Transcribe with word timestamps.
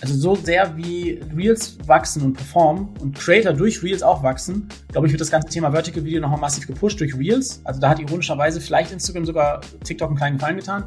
also 0.00 0.14
so 0.14 0.34
sehr 0.34 0.76
wie 0.76 1.20
Reels 1.34 1.78
wachsen 1.86 2.22
und 2.22 2.34
performen 2.34 2.88
und 3.00 3.18
Creator 3.18 3.52
durch 3.52 3.82
Reels 3.82 4.02
auch 4.02 4.22
wachsen, 4.22 4.68
glaube 4.92 5.06
ich, 5.06 5.12
wird 5.12 5.20
das 5.20 5.30
ganze 5.30 5.48
Thema 5.48 5.70
Vertical 5.70 6.04
Video 6.04 6.20
nochmal 6.20 6.40
massiv 6.40 6.66
gepusht 6.66 7.00
durch 7.00 7.16
Reels. 7.16 7.60
Also 7.64 7.80
da 7.80 7.88
hat 7.88 7.98
ironischerweise 7.98 8.60
vielleicht 8.60 8.92
Instagram 8.92 9.24
sogar 9.24 9.60
TikTok 9.84 10.08
einen 10.08 10.18
kleinen 10.18 10.36
Gefallen 10.36 10.56
getan, 10.56 10.84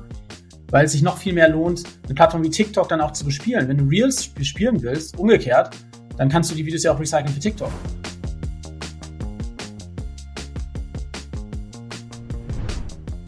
weil 0.70 0.86
es 0.86 0.92
sich 0.92 1.02
noch 1.02 1.18
viel 1.18 1.34
mehr 1.34 1.50
lohnt, 1.50 1.84
eine 2.06 2.14
Plattform 2.14 2.44
wie 2.44 2.50
TikTok 2.50 2.88
dann 2.88 3.02
auch 3.02 3.12
zu 3.12 3.26
bespielen. 3.26 3.68
Wenn 3.68 3.78
du 3.78 3.86
Reels 3.86 4.28
bespielen 4.28 4.82
willst, 4.82 5.18
umgekehrt, 5.18 5.76
dann 6.18 6.30
kannst 6.30 6.52
du 6.52 6.55
die 6.55 6.66
Videos 6.66 6.84
ja 6.84 6.94
auch 6.94 7.00
recyceln 7.00 7.30
für 7.30 7.39
TikTok. 7.39 7.71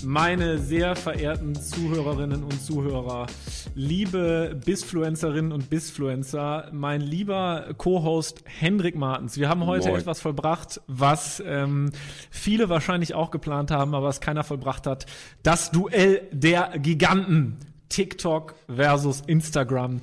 Meine 0.04 0.58
sehr 0.58 0.96
verehrten 0.96 1.56
Zuhörerinnen 1.56 2.44
und 2.44 2.62
Zuhörer, 2.62 3.28
liebe 3.76 4.60
Bisfluencerinnen 4.66 5.52
und 5.52 5.70
Bisfluencer, 5.70 6.70
mein 6.72 7.02
lieber 7.02 7.74
Co-Host 7.78 8.44
Hendrik 8.46 8.96
Martens. 8.96 9.38
Wir 9.38 9.50
haben 9.50 9.66
heute 9.66 9.90
Moin. 9.90 10.02
etwas 10.02 10.20
vollbracht, 10.20 10.82
was 10.88 11.42
ähm, 11.46 11.92
viele 12.30 12.70
wahrscheinlich 12.70 13.14
auch 13.14 13.32
geplant 13.32 13.72
haben, 13.72 13.96
aber 13.96 14.08
was 14.08 14.22
keiner 14.22 14.44
vollbracht 14.44 14.88
hat. 14.88 15.06
Das 15.44 15.72
Duell 15.72 16.28
der 16.32 16.80
Giganten. 16.80 17.58
TikTok 17.90 18.56
versus 18.74 19.22
Instagram 19.28 20.00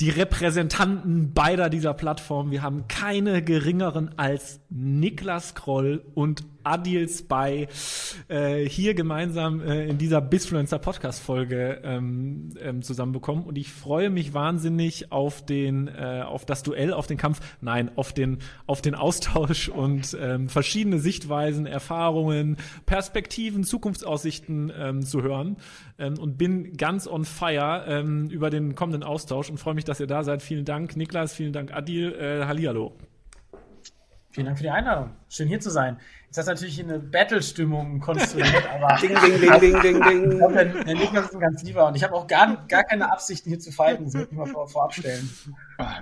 die 0.00 0.08
Repräsentanten 0.08 1.34
beider 1.34 1.68
dieser 1.68 1.92
Plattformen. 1.92 2.50
Wir 2.50 2.62
haben 2.62 2.88
keine 2.88 3.42
geringeren 3.42 4.18
als 4.18 4.60
Niklas 4.70 5.54
Kroll 5.54 6.02
und 6.14 6.42
Adil 6.64 7.08
Spy 7.08 7.68
äh, 8.28 8.64
hier 8.64 8.94
gemeinsam 8.94 9.60
äh, 9.60 9.86
in 9.86 9.98
dieser 9.98 10.20
Bisfluencer 10.20 10.78
Podcast 10.78 11.20
Folge 11.20 11.80
ähm, 11.84 12.50
ähm, 12.60 12.82
zusammenbekommen 12.82 13.44
und 13.44 13.58
ich 13.58 13.70
freue 13.70 14.10
mich 14.10 14.34
wahnsinnig 14.34 15.12
auf 15.12 15.44
den 15.44 15.88
äh, 15.88 16.22
auf 16.26 16.44
das 16.44 16.62
Duell, 16.62 16.92
auf 16.92 17.06
den 17.06 17.16
Kampf, 17.16 17.40
nein, 17.60 17.90
auf 17.96 18.12
den 18.12 18.38
auf 18.66 18.82
den 18.82 18.94
Austausch 18.94 19.68
und 19.68 20.16
ähm, 20.20 20.48
verschiedene 20.48 20.98
Sichtweisen, 20.98 21.66
Erfahrungen, 21.66 22.56
Perspektiven, 22.86 23.64
Zukunftsaussichten 23.64 24.72
ähm, 24.76 25.02
zu 25.02 25.22
hören 25.22 25.56
ähm, 25.98 26.18
und 26.18 26.38
bin 26.38 26.76
ganz 26.76 27.06
on 27.06 27.24
fire 27.24 27.84
ähm, 27.86 28.28
über 28.30 28.50
den 28.50 28.74
kommenden 28.74 29.02
Austausch 29.02 29.50
und 29.50 29.58
freue 29.58 29.74
mich, 29.74 29.84
dass 29.84 30.00
ihr 30.00 30.06
da 30.06 30.24
seid. 30.24 30.42
Vielen 30.42 30.64
Dank, 30.64 30.96
Niklas, 30.96 31.34
vielen 31.34 31.52
Dank, 31.52 31.72
Adil, 31.72 32.12
äh, 32.12 32.44
Hallihallo. 32.44 32.96
Vielen 34.32 34.46
Dank 34.46 34.58
für 34.58 34.62
die 34.62 34.70
Einladung. 34.70 35.10
Schön 35.28 35.48
hier 35.48 35.58
zu 35.58 35.70
sein. 35.70 35.98
Jetzt 36.26 36.38
hast 36.38 36.46
du 36.46 36.52
natürlich 36.52 36.80
eine 36.80 37.00
Battle-Stimmung 37.00 37.98
konstruiert, 37.98 38.62
aber. 38.72 38.96
ding, 39.02 39.12
ding, 39.20 39.40
ding, 39.40 39.60
ding, 39.60 39.80
ding, 39.82 40.02
ding. 40.02 40.30
Ich 40.30 40.38
glaube, 40.38 40.54
der, 40.54 40.64
der 40.66 40.94
Niklas 40.94 41.24
ist 41.24 41.34
ein 41.34 41.40
ganz 41.40 41.64
lieber 41.64 41.88
und 41.88 41.96
ich 41.96 42.04
habe 42.04 42.14
auch 42.14 42.28
gar, 42.28 42.64
gar 42.68 42.84
keine 42.84 43.10
Absichten 43.10 43.50
hier 43.50 43.58
zu 43.58 43.72
fighten. 43.72 44.04
Das 44.04 44.14
würde 44.14 44.28
ich 44.30 44.36
mal 44.36 44.46
vor, 44.46 44.68
vorab 44.68 44.94
stellen. 44.94 45.28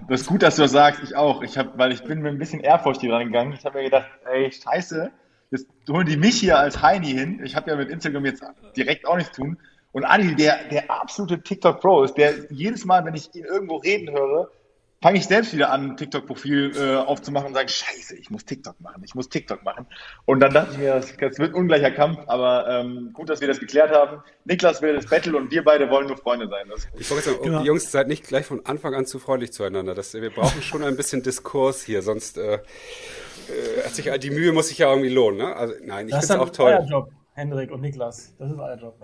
Das 0.08 0.20
ist 0.20 0.26
gut, 0.26 0.42
dass 0.42 0.56
du 0.56 0.62
das 0.62 0.72
sagst. 0.72 1.02
Ich 1.02 1.16
auch. 1.16 1.42
Ich 1.42 1.56
hab, 1.56 1.78
weil 1.78 1.90
ich 1.90 2.04
bin 2.04 2.20
mit 2.20 2.30
ein 2.30 2.38
bisschen 2.38 2.60
Ehrfurcht 2.60 3.00
hier 3.00 3.14
rangegangen. 3.14 3.54
Ich 3.54 3.64
habe 3.64 3.78
mir 3.78 3.84
gedacht, 3.84 4.06
ey, 4.30 4.52
scheiße, 4.52 5.10
jetzt 5.50 5.66
holen 5.88 6.06
die 6.06 6.18
mich 6.18 6.38
hier 6.38 6.58
als 6.58 6.82
Heini 6.82 7.12
hin. 7.12 7.40
Ich 7.42 7.56
habe 7.56 7.70
ja 7.70 7.76
mit 7.76 7.88
Instagram 7.88 8.26
jetzt 8.26 8.44
direkt 8.76 9.06
auch 9.06 9.16
nichts 9.16 9.34
tun. 9.34 9.56
Und 9.92 10.04
Adil, 10.04 10.34
der, 10.34 10.68
der 10.68 10.90
absolute 10.90 11.40
TikTok-Pro 11.40 12.02
ist, 12.02 12.18
der 12.18 12.52
jedes 12.52 12.84
Mal, 12.84 13.06
wenn 13.06 13.14
ich 13.14 13.34
ihn 13.34 13.44
irgendwo 13.44 13.76
reden 13.76 14.10
höre, 14.10 14.50
fange 15.00 15.18
ich 15.18 15.26
selbst 15.26 15.52
wieder 15.52 15.70
an, 15.70 15.90
ein 15.90 15.96
TikTok-Profil 15.96 16.72
äh, 16.76 16.96
aufzumachen 16.96 17.48
und 17.48 17.54
sage, 17.54 17.68
scheiße, 17.68 18.16
ich 18.16 18.30
muss 18.30 18.44
TikTok 18.44 18.80
machen, 18.80 19.02
ich 19.04 19.14
muss 19.14 19.28
TikTok 19.28 19.62
machen. 19.62 19.86
Und 20.24 20.40
dann 20.40 20.52
dachte 20.52 20.72
ich 20.72 20.78
mir, 20.78 20.94
das, 20.94 21.16
das 21.16 21.38
wird 21.38 21.52
ein 21.52 21.54
ungleicher 21.54 21.90
Kampf, 21.90 22.18
aber 22.26 22.66
ähm, 22.68 23.10
gut, 23.12 23.28
dass 23.28 23.40
wir 23.40 23.48
das 23.48 23.60
geklärt 23.60 23.92
haben. 23.92 24.22
Niklas 24.44 24.82
will 24.82 24.94
das 24.94 25.06
Battle 25.06 25.36
und 25.36 25.50
wir 25.50 25.62
beide 25.62 25.88
wollen 25.90 26.08
nur 26.08 26.16
Freunde 26.16 26.48
sein. 26.48 26.66
ich 26.98 27.10
wollte 27.10 27.30
sagen, 27.30 27.42
genau. 27.42 27.60
die 27.60 27.66
Jungs, 27.66 27.90
seid 27.92 28.08
nicht 28.08 28.26
gleich 28.26 28.46
von 28.46 28.66
Anfang 28.66 28.94
an 28.94 29.06
zu 29.06 29.18
freundlich 29.18 29.52
zueinander. 29.52 29.94
Das, 29.94 30.14
wir 30.14 30.30
brauchen 30.30 30.62
schon 30.62 30.82
ein 30.82 30.96
bisschen 30.96 31.22
Diskurs 31.22 31.82
hier, 31.82 32.02
sonst 32.02 32.38
äh, 32.38 32.54
äh, 32.54 32.58
hat 33.84 33.94
sich, 33.94 34.10
die 34.18 34.30
Mühe 34.30 34.52
muss 34.52 34.68
sich 34.68 34.78
ja 34.78 34.90
irgendwie 34.90 35.10
lohnen. 35.10 35.38
Ne? 35.38 35.54
Also, 35.54 35.74
nein, 35.84 36.08
ich 36.08 36.14
finde 36.14 36.24
es 36.24 36.30
auch 36.32 36.50
toll. 36.50 36.72
Das 36.72 36.84
ist 36.84 36.92
euer 36.92 37.00
Job, 37.00 37.12
Hendrik 37.34 37.70
und 37.70 37.80
Niklas. 37.82 38.34
Das 38.38 38.50
ist 38.50 38.58
euer 38.58 38.76
Job. 38.76 39.00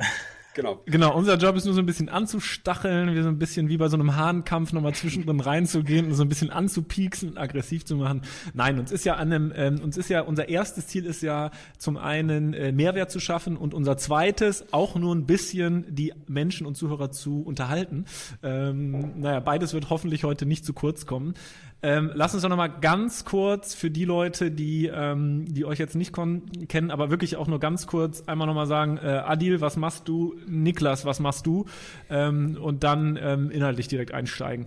Genau. 0.55 0.81
Genau, 0.87 1.17
unser 1.17 1.37
Job 1.37 1.57
ist 1.57 1.65
nur 1.65 1.75
so 1.75 1.81
ein 1.81 1.87
bisschen 1.87 2.09
anzustacheln, 2.09 3.13
wir 3.13 3.23
so 3.25 3.29
ein 3.29 3.39
bisschen 3.39 3.69
wie 3.69 3.77
bei 3.77 3.89
so 3.89 3.97
einem 3.97 4.15
Hahnkampf 4.15 4.73
nochmal 4.73 4.95
zwischendrin 4.95 5.41
reinzugehen 5.41 6.07
und 6.07 6.15
so 6.15 6.23
ein 6.23 6.29
bisschen 6.29 6.51
anzupieksen 6.51 7.31
und 7.31 7.39
aggressiv 7.39 7.85
zu 7.85 7.97
machen. 7.97 8.23
Nein, 8.55 8.79
uns 8.79 8.93
ist 8.93 9.05
ja 9.05 9.15
an 9.15 9.33
einem, 9.33 9.53
ähm, 9.57 9.81
uns 9.81 9.97
ist 9.97 10.09
ja, 10.09 10.21
unser 10.21 10.49
erstes 10.49 10.87
Ziel 10.87 11.07
ist 11.07 11.23
ja 11.23 11.51
zum 11.79 11.97
einen 11.97 12.55
äh, 12.55 12.71
Mehrwert 12.71 13.11
zu 13.11 13.19
schaffen 13.19 13.57
und 13.57 13.75
unser 13.75 13.97
zweites 13.97 14.73
auch 14.73 14.95
nur 14.95 15.15
ein 15.15 15.27
bisschen 15.27 15.93
die 15.93 16.13
Menschen 16.29 16.67
und 16.67 16.77
Zuhörer 16.77 17.11
zu 17.11 17.43
unterhalten. 17.43 18.05
Ähm, 18.45 19.21
naja, 19.21 19.41
beides 19.41 19.75
wird 19.75 19.91
hoffentlich 19.91 20.23
heute 20.23 20.47
nicht 20.47 20.65
zu 20.65 20.73
kurz 20.73 21.05
kommen. 21.05 21.35
Ähm, 21.85 22.13
lass 22.15 22.33
uns 22.33 22.43
doch 22.43 22.49
noch 22.49 22.57
mal 22.57 22.69
ganz 22.69 23.27
kurz 23.27 23.75
für 23.75 23.91
die 23.91 24.07
Leute, 24.07 24.51
die, 24.51 24.87
ähm, 24.87 25.45
die 25.47 25.67
euch 25.67 25.79
jetzt 25.79 25.95
nicht 25.95 26.15
kennen, 26.15 26.91
aber 26.91 27.11
wirklich 27.11 27.37
auch 27.37 27.47
nur 27.47 27.61
ganz 27.61 27.87
kurz 27.87 28.23
einmal 28.27 28.47
noch 28.47 28.55
mal 28.55 28.65
sagen, 28.65 28.97
äh, 28.97 29.09
Adil, 29.09 29.61
was 29.61 29.77
machst 29.77 30.09
du? 30.09 30.35
Niklas, 30.47 31.05
was 31.05 31.21
machst 31.21 31.45
du? 31.45 31.67
Ähm, 32.09 32.57
und 32.59 32.85
dann 32.85 33.19
ähm, 33.21 33.51
inhaltlich 33.51 33.87
direkt 33.87 34.15
einsteigen. 34.15 34.67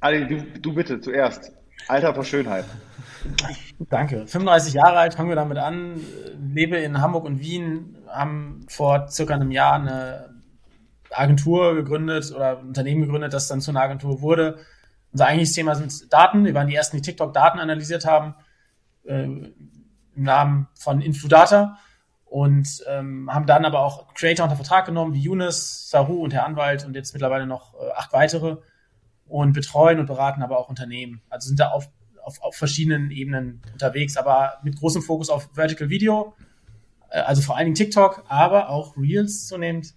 Adil, 0.00 0.26
du, 0.26 0.60
du 0.60 0.72
bitte 0.72 0.98
zuerst. 1.02 1.52
Alter 1.86 2.14
vor 2.14 2.24
Schönheit. 2.24 2.64
Danke. 3.90 4.26
35 4.26 4.72
Jahre 4.72 4.96
alt, 4.96 5.12
fangen 5.12 5.28
wir 5.28 5.36
damit 5.36 5.58
an. 5.58 6.00
Lebe 6.54 6.78
in 6.78 7.02
Hamburg 7.02 7.26
und 7.26 7.40
Wien, 7.40 7.98
haben 8.08 8.64
vor 8.70 9.08
circa 9.10 9.34
einem 9.34 9.50
Jahr 9.50 9.74
eine 9.74 10.30
Agentur 11.10 11.74
gegründet 11.74 12.32
oder 12.34 12.58
ein 12.58 12.68
Unternehmen 12.68 13.02
gegründet, 13.02 13.34
das 13.34 13.48
dann 13.48 13.60
zu 13.60 13.70
einer 13.70 13.82
Agentur 13.82 14.22
wurde 14.22 14.60
unser 15.14 15.26
eigentliches 15.26 15.54
Thema 15.54 15.76
sind 15.76 16.12
Daten. 16.12 16.44
Wir 16.44 16.54
waren 16.54 16.66
die 16.66 16.74
ersten, 16.74 16.96
die 16.96 17.02
TikTok-Daten 17.02 17.60
analysiert 17.60 18.04
haben, 18.04 18.34
äh, 19.04 19.22
im 19.22 19.54
Namen 20.16 20.68
von 20.74 21.00
Infludata 21.00 21.78
und 22.24 22.82
ähm, 22.88 23.32
haben 23.32 23.46
dann 23.46 23.64
aber 23.64 23.80
auch 23.80 24.12
Creator 24.14 24.44
unter 24.44 24.56
Vertrag 24.56 24.86
genommen, 24.86 25.14
wie 25.14 25.20
Younes, 25.20 25.88
Saru 25.88 26.22
und 26.22 26.34
Herr 26.34 26.44
Anwalt 26.44 26.84
und 26.84 26.94
jetzt 26.96 27.12
mittlerweile 27.14 27.46
noch 27.46 27.74
äh, 27.74 27.90
acht 27.94 28.12
weitere 28.12 28.56
und 29.26 29.52
betreuen 29.52 30.00
und 30.00 30.06
beraten 30.06 30.42
aber 30.42 30.58
auch 30.58 30.68
Unternehmen. 30.68 31.22
Also 31.30 31.46
sind 31.46 31.60
da 31.60 31.68
auf, 31.68 31.88
auf, 32.20 32.42
auf 32.42 32.56
verschiedenen 32.56 33.12
Ebenen 33.12 33.62
unterwegs, 33.72 34.16
aber 34.16 34.58
mit 34.64 34.76
großem 34.76 35.00
Fokus 35.00 35.30
auf 35.30 35.48
Vertical 35.52 35.90
Video, 35.90 36.34
äh, 37.10 37.20
also 37.20 37.40
vor 37.40 37.56
allen 37.56 37.66
Dingen 37.66 37.76
TikTok, 37.76 38.24
aber 38.26 38.68
auch 38.68 38.96
Reels 38.96 39.46
zunehmend. 39.46 39.94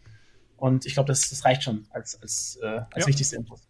Und 0.57 0.85
ich 0.85 0.93
glaube, 0.93 1.07
das, 1.07 1.29
das 1.29 1.43
reicht 1.43 1.63
schon 1.63 1.87
als, 1.89 2.21
als, 2.21 2.59
äh, 2.61 2.81
als 2.91 3.05
ja. 3.05 3.07
wichtigste 3.07 3.35
Infos. 3.35 3.66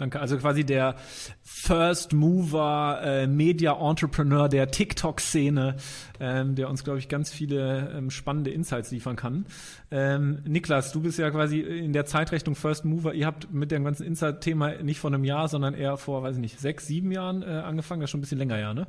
Danke. 0.00 0.18
Also 0.18 0.38
quasi 0.38 0.64
der 0.64 0.94
First 1.42 2.14
Mover, 2.14 3.00
äh, 3.04 3.26
Media 3.26 3.78
Entrepreneur 3.78 4.48
der 4.48 4.70
TikTok-Szene, 4.70 5.76
ähm, 6.18 6.54
der 6.54 6.70
uns, 6.70 6.84
glaube 6.84 6.98
ich, 6.98 7.10
ganz 7.10 7.30
viele 7.30 7.92
ähm, 7.94 8.10
spannende 8.10 8.50
Insights 8.50 8.90
liefern 8.90 9.16
kann. 9.16 9.44
Ähm, 9.90 10.38
Niklas, 10.46 10.92
du 10.92 11.02
bist 11.02 11.18
ja 11.18 11.30
quasi 11.30 11.60
in 11.60 11.92
der 11.92 12.06
Zeitrechnung 12.06 12.54
First 12.54 12.86
Mover. 12.86 13.12
Ihr 13.12 13.26
habt 13.26 13.52
mit 13.52 13.70
dem 13.70 13.84
ganzen 13.84 14.06
Insight-Thema 14.06 14.82
nicht 14.82 15.00
vor 15.00 15.10
einem 15.10 15.22
Jahr, 15.22 15.48
sondern 15.48 15.74
eher 15.74 15.98
vor, 15.98 16.22
weiß 16.22 16.36
ich 16.36 16.40
nicht, 16.40 16.58
sechs, 16.58 16.86
sieben 16.86 17.12
Jahren 17.12 17.42
äh, 17.42 17.46
angefangen. 17.46 18.00
Das 18.00 18.08
ist 18.08 18.12
schon 18.12 18.20
ein 18.20 18.22
bisschen 18.22 18.38
länger, 18.38 18.58
ja, 18.58 18.72
ne? 18.72 18.86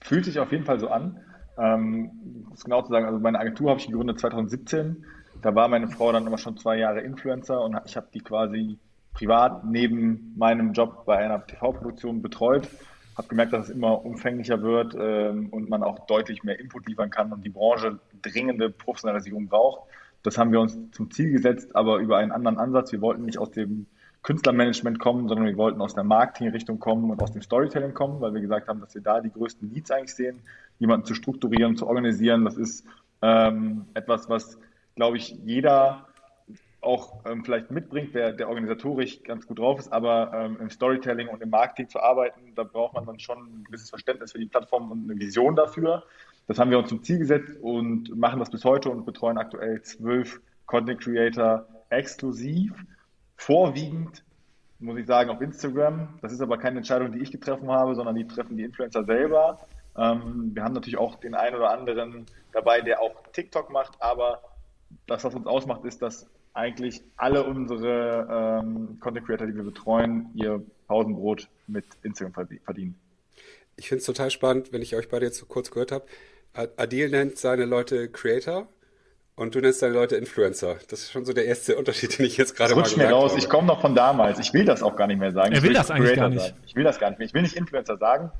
Fühlt 0.00 0.24
sich 0.24 0.38
auf 0.38 0.52
jeden 0.52 0.64
Fall 0.64 0.80
so 0.80 0.88
an. 0.88 1.20
Ähm, 1.58 2.46
ist 2.54 2.64
genau 2.64 2.80
zu 2.80 2.88
sagen, 2.88 3.04
also 3.04 3.18
meine 3.18 3.40
Agentur 3.40 3.68
habe 3.68 3.80
ich 3.80 3.88
gegründet 3.88 4.20
2017. 4.20 5.04
Da 5.42 5.54
war 5.54 5.68
meine 5.68 5.88
Frau 5.88 6.12
dann 6.12 6.26
immer 6.26 6.38
schon 6.38 6.56
zwei 6.56 6.78
Jahre 6.78 7.02
Influencer 7.02 7.60
und 7.60 7.76
ich 7.84 7.98
habe 7.98 8.06
die 8.14 8.20
quasi 8.20 8.78
privat 9.16 9.64
neben 9.64 10.34
meinem 10.36 10.74
Job 10.74 11.06
bei 11.06 11.16
einer 11.16 11.44
TV-Produktion 11.46 12.20
betreut. 12.20 12.68
Habe 13.16 13.28
gemerkt, 13.28 13.54
dass 13.54 13.68
es 13.68 13.74
immer 13.74 14.04
umfänglicher 14.04 14.60
wird 14.60 14.94
ähm, 14.98 15.48
und 15.48 15.70
man 15.70 15.82
auch 15.82 16.06
deutlich 16.06 16.44
mehr 16.44 16.60
Input 16.60 16.86
liefern 16.86 17.08
kann 17.08 17.32
und 17.32 17.42
die 17.42 17.48
Branche 17.48 17.98
dringende 18.20 18.68
Professionalisierung 18.68 19.48
braucht. 19.48 19.88
Das 20.22 20.36
haben 20.36 20.52
wir 20.52 20.60
uns 20.60 20.76
zum 20.90 21.10
Ziel 21.10 21.30
gesetzt, 21.30 21.74
aber 21.74 21.96
über 21.96 22.18
einen 22.18 22.30
anderen 22.30 22.58
Ansatz. 22.58 22.92
Wir 22.92 23.00
wollten 23.00 23.24
nicht 23.24 23.38
aus 23.38 23.50
dem 23.50 23.86
Künstlermanagement 24.22 24.98
kommen, 24.98 25.28
sondern 25.28 25.46
wir 25.46 25.56
wollten 25.56 25.80
aus 25.80 25.94
der 25.94 26.04
Marketingrichtung 26.04 26.78
kommen 26.78 27.10
und 27.10 27.22
aus 27.22 27.32
dem 27.32 27.40
Storytelling 27.40 27.94
kommen, 27.94 28.20
weil 28.20 28.34
wir 28.34 28.42
gesagt 28.42 28.68
haben, 28.68 28.80
dass 28.80 28.94
wir 28.94 29.02
da 29.02 29.20
die 29.20 29.30
größten 29.30 29.70
Needs 29.70 29.90
eigentlich 29.90 30.14
sehen, 30.14 30.40
jemanden 30.78 31.06
zu 31.06 31.14
strukturieren, 31.14 31.76
zu 31.76 31.86
organisieren. 31.86 32.44
Das 32.44 32.58
ist 32.58 32.84
ähm, 33.22 33.86
etwas, 33.94 34.28
was, 34.28 34.58
glaube 34.94 35.16
ich, 35.16 35.38
jeder 35.44 36.05
auch 36.86 37.18
ähm, 37.26 37.44
vielleicht 37.44 37.70
mitbringt, 37.70 38.14
der, 38.14 38.32
der 38.32 38.48
organisatorisch 38.48 39.22
ganz 39.24 39.46
gut 39.46 39.58
drauf 39.58 39.78
ist, 39.78 39.92
aber 39.92 40.32
ähm, 40.32 40.58
im 40.60 40.70
Storytelling 40.70 41.28
und 41.28 41.42
im 41.42 41.50
Marketing 41.50 41.88
zu 41.88 42.00
arbeiten, 42.00 42.54
da 42.54 42.62
braucht 42.62 42.94
man 42.94 43.04
dann 43.04 43.18
schon 43.18 43.38
ein 43.38 43.64
gewisses 43.64 43.90
Verständnis 43.90 44.32
für 44.32 44.38
die 44.38 44.46
Plattform 44.46 44.90
und 44.90 45.10
eine 45.10 45.18
Vision 45.18 45.56
dafür. 45.56 46.04
Das 46.46 46.58
haben 46.58 46.70
wir 46.70 46.78
uns 46.78 46.88
zum 46.88 47.02
Ziel 47.02 47.18
gesetzt 47.18 47.58
und 47.60 48.16
machen 48.16 48.38
das 48.38 48.50
bis 48.50 48.64
heute 48.64 48.88
und 48.90 49.04
betreuen 49.04 49.36
aktuell 49.36 49.82
zwölf 49.82 50.40
Content 50.66 51.00
Creator 51.00 51.66
exklusiv, 51.90 52.72
vorwiegend, 53.36 54.24
muss 54.78 54.98
ich 54.98 55.06
sagen, 55.06 55.30
auf 55.30 55.40
Instagram. 55.40 56.18
Das 56.22 56.32
ist 56.32 56.40
aber 56.40 56.58
keine 56.58 56.78
Entscheidung, 56.78 57.12
die 57.12 57.18
ich 57.18 57.32
getroffen 57.32 57.70
habe, 57.70 57.94
sondern 57.94 58.14
die 58.14 58.26
treffen 58.26 58.56
die 58.56 58.64
Influencer 58.64 59.04
selber. 59.04 59.58
Ähm, 59.96 60.50
wir 60.54 60.62
haben 60.62 60.74
natürlich 60.74 60.98
auch 60.98 61.16
den 61.16 61.34
einen 61.34 61.56
oder 61.56 61.70
anderen 61.70 62.26
dabei, 62.52 62.80
der 62.80 63.00
auch 63.00 63.14
TikTok 63.32 63.70
macht, 63.70 64.00
aber 64.00 64.42
das, 65.06 65.24
was 65.24 65.34
uns 65.34 65.46
ausmacht, 65.46 65.84
ist, 65.84 66.02
dass 66.02 66.26
eigentlich 66.56 67.02
alle 67.16 67.44
unsere 67.44 68.62
ähm, 68.64 68.98
Content 69.00 69.26
Creator, 69.26 69.46
die 69.46 69.54
wir 69.54 69.62
betreuen, 69.62 70.30
ihr 70.34 70.64
Pausenbrot 70.88 71.48
mit 71.66 71.84
Instagram 72.02 72.46
verdienen. 72.64 72.98
Ich 73.76 73.88
finde 73.88 74.00
es 74.00 74.06
total 74.06 74.30
spannend, 74.30 74.72
wenn 74.72 74.80
ich 74.80 74.96
euch 74.96 75.08
beide 75.08 75.26
jetzt 75.26 75.38
so 75.38 75.46
kurz 75.46 75.70
gehört 75.70 75.92
habe. 75.92 76.06
Adil 76.54 77.10
nennt 77.10 77.36
seine 77.36 77.66
Leute 77.66 78.08
Creator 78.08 78.68
und 79.34 79.54
du 79.54 79.60
nennst 79.60 79.82
deine 79.82 79.92
Leute 79.92 80.16
Influencer. 80.16 80.76
Das 80.88 81.00
ist 81.00 81.12
schon 81.12 81.26
so 81.26 81.34
der 81.34 81.44
erste 81.44 81.76
Unterschied, 81.76 82.18
den 82.18 82.24
ich 82.24 82.38
jetzt 82.38 82.56
gerade 82.56 82.74
mal 82.74 82.88
mir 82.96 83.10
raus. 83.10 83.32
Habe. 83.32 83.40
Ich 83.40 83.50
komme 83.50 83.66
noch 83.66 83.82
von 83.82 83.94
damals. 83.94 84.38
Ich 84.38 84.54
will 84.54 84.64
das 84.64 84.82
auch 84.82 84.96
gar 84.96 85.06
nicht 85.06 85.18
mehr 85.18 85.32
sagen. 85.32 85.52
Er 85.52 85.62
will, 85.62 85.68
will 85.68 85.74
das 85.74 85.90
eigentlich 85.90 86.14
Creator 86.14 86.22
gar 86.22 86.30
nicht. 86.30 86.42
Sagen. 86.42 86.62
Ich 86.66 86.74
will 86.74 86.84
das 86.84 86.98
gar 86.98 87.10
nicht 87.10 87.18
mehr. 87.18 87.26
Ich 87.26 87.34
will 87.34 87.42
nicht 87.42 87.56
Influencer 87.56 87.98
sagen, 87.98 88.32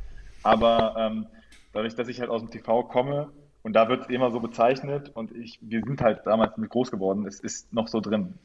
aber 0.42 0.94
ähm, 0.98 1.26
dadurch, 1.74 1.94
dass 1.94 2.08
ich 2.08 2.20
halt 2.20 2.30
aus 2.30 2.40
dem 2.40 2.50
TV 2.50 2.84
komme 2.84 3.30
und 3.66 3.72
da 3.72 3.88
wird 3.88 4.02
es 4.02 4.08
immer 4.10 4.30
so 4.30 4.38
bezeichnet 4.38 5.10
und 5.12 5.32
ich, 5.32 5.58
wir 5.60 5.82
sind 5.84 6.00
halt 6.00 6.24
damals 6.24 6.56
mit 6.56 6.70
groß 6.70 6.92
geworden. 6.92 7.26
Es 7.26 7.40
ist 7.40 7.72
noch 7.72 7.88
so 7.88 8.00
drin. 8.00 8.38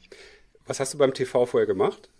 Was 0.66 0.80
hast 0.80 0.94
du 0.94 0.98
beim 0.98 1.14
TV 1.14 1.46
vorher 1.46 1.68
gemacht? 1.68 2.10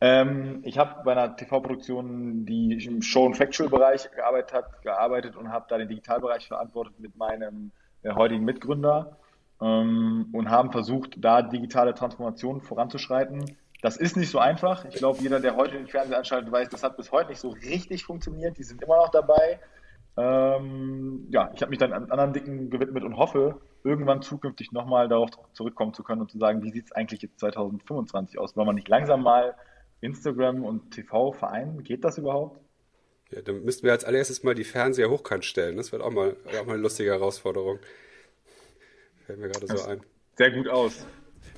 Ähm, 0.00 0.60
ich 0.64 0.76
habe 0.76 1.04
bei 1.04 1.12
einer 1.12 1.36
TV-Produktion, 1.36 2.44
die 2.46 2.84
im 2.84 3.00
Show- 3.00 3.26
und 3.26 3.36
Factual-Bereich 3.36 4.10
gearbeitet 4.10 4.52
hat, 4.54 4.82
gearbeitet 4.82 5.36
und 5.36 5.52
habe 5.52 5.66
da 5.68 5.78
den 5.78 5.86
Digitalbereich 5.86 6.48
verantwortet 6.48 6.98
mit 6.98 7.16
meinem 7.16 7.70
äh, 8.02 8.12
heutigen 8.12 8.44
Mitgründer 8.44 9.16
ähm, 9.60 10.30
und 10.32 10.50
haben 10.50 10.72
versucht, 10.72 11.14
da 11.18 11.42
digitale 11.42 11.94
Transformationen 11.94 12.60
voranzuschreiten. 12.60 13.56
Das 13.82 13.96
ist 13.96 14.16
nicht 14.16 14.32
so 14.32 14.40
einfach. 14.40 14.84
Ich 14.86 14.96
glaube, 14.96 15.20
jeder, 15.22 15.38
der 15.38 15.54
heute 15.54 15.76
den 15.76 15.86
Fernseher 15.86 16.18
anschaltet, 16.18 16.50
weiß, 16.50 16.70
das 16.70 16.82
hat 16.82 16.96
bis 16.96 17.12
heute 17.12 17.30
nicht 17.30 17.40
so 17.40 17.50
richtig 17.50 18.02
funktioniert. 18.02 18.58
Die 18.58 18.64
sind 18.64 18.82
immer 18.82 18.96
noch 18.96 19.10
dabei. 19.10 19.60
Ähm, 20.20 21.28
ja, 21.30 21.52
ich 21.54 21.62
habe 21.62 21.70
mich 21.70 21.78
dann 21.78 21.92
an 21.92 22.10
anderen 22.10 22.32
Dingen 22.32 22.70
gewidmet 22.70 23.04
und 23.04 23.16
hoffe, 23.16 23.60
irgendwann 23.84 24.20
zukünftig 24.20 24.72
nochmal 24.72 25.08
darauf 25.08 25.30
zurückkommen 25.52 25.94
zu 25.94 26.02
können 26.02 26.22
und 26.22 26.30
zu 26.30 26.38
sagen, 26.38 26.62
wie 26.64 26.72
sieht 26.72 26.86
es 26.86 26.92
eigentlich 26.92 27.22
jetzt 27.22 27.38
2025 27.38 28.36
aus? 28.38 28.56
Wollen 28.56 28.66
wir 28.66 28.72
nicht 28.72 28.88
langsam 28.88 29.22
mal 29.22 29.54
Instagram 30.00 30.64
und 30.64 30.90
TV 30.90 31.32
vereinen? 31.32 31.84
Geht 31.84 32.02
das 32.02 32.18
überhaupt? 32.18 32.58
Ja, 33.30 33.42
dann 33.42 33.62
müssten 33.62 33.84
wir 33.84 33.92
als 33.92 34.04
allererstes 34.04 34.42
mal 34.42 34.56
die 34.56 34.64
Fernseher 34.64 35.08
hochkant 35.08 35.44
stellen. 35.44 35.76
Das 35.76 35.92
wird 35.92 36.02
auch 36.02 36.10
mal, 36.10 36.36
auch 36.46 36.66
mal 36.66 36.72
eine 36.72 36.82
lustige 36.82 37.10
Herausforderung. 37.10 37.78
Fällt 39.26 39.38
mir 39.38 39.48
gerade 39.48 39.66
so 39.68 39.88
ein. 39.88 40.00
Sehr 40.34 40.50
gut 40.50 40.68
aus. 40.68 41.06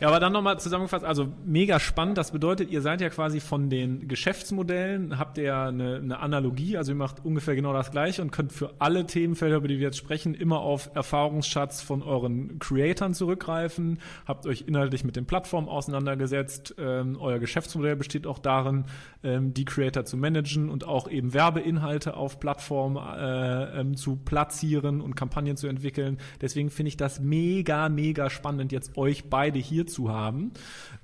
Ja, 0.01 0.09
aber 0.09 0.19
dann 0.19 0.33
nochmal 0.33 0.59
zusammengefasst, 0.59 1.05
also 1.05 1.29
mega 1.45 1.79
spannend. 1.79 2.17
Das 2.17 2.33
bedeutet, 2.33 2.71
ihr 2.71 2.81
seid 2.81 3.03
ja 3.03 3.11
quasi 3.11 3.39
von 3.39 3.69
den 3.69 4.09
Geschäftsmodellen, 4.09 5.19
habt 5.19 5.37
ihr 5.37 5.45
ja 5.45 5.69
eine, 5.69 5.97
eine 5.97 6.21
Analogie, 6.21 6.79
also 6.79 6.93
ihr 6.93 6.97
macht 6.97 7.23
ungefähr 7.23 7.55
genau 7.55 7.75
das 7.75 7.91
Gleiche 7.91 8.23
und 8.23 8.31
könnt 8.31 8.51
für 8.51 8.73
alle 8.79 9.07
Themenfelder, 9.07 9.57
über 9.57 9.69
die 9.69 9.79
wir 9.79 9.89
jetzt 9.89 9.99
sprechen, 9.99 10.35
immer 10.35 10.61
auf 10.61 10.91
Erfahrungsschatz 10.95 11.83
von 11.83 12.03
euren 12.03 12.59
Creatoren 12.59 13.13
zurückgreifen, 13.13 13.99
habt 14.25 14.47
euch 14.47 14.65
inhaltlich 14.67 15.05
mit 15.05 15.17
den 15.17 15.27
Plattformen 15.27 15.69
auseinandergesetzt. 15.69 16.77
Ähm, 16.79 17.19
euer 17.21 17.39
Geschäftsmodell 17.39 17.97
besteht 17.97 18.27
auch 18.27 18.39
darin, 18.39 18.87
ähm, 19.23 19.53
die 19.53 19.67
Creator 19.67 20.07
zu 20.07 20.17
managen 20.17 20.71
und 20.71 20.85
auch 20.85 21.11
eben 21.11 21.35
Werbeinhalte 21.35 22.17
auf 22.17 22.41
Plattformen 22.41 22.97
äh, 22.97 23.81
ähm, 23.81 23.97
zu 23.99 24.17
platzieren 24.17 25.03
und 25.03 25.15
Kampagnen 25.15 25.59
zu 25.59 25.67
entwickeln. 25.67 26.17
Deswegen 26.41 26.71
finde 26.71 26.89
ich 26.89 26.97
das 26.97 27.21
mega, 27.21 27.91
mega 27.91 28.31
spannend, 28.31 28.73
jetzt 28.73 28.97
euch 28.97 29.29
beide 29.29 29.59
hier 29.59 29.80
zu 29.87 30.13
haben. 30.13 30.53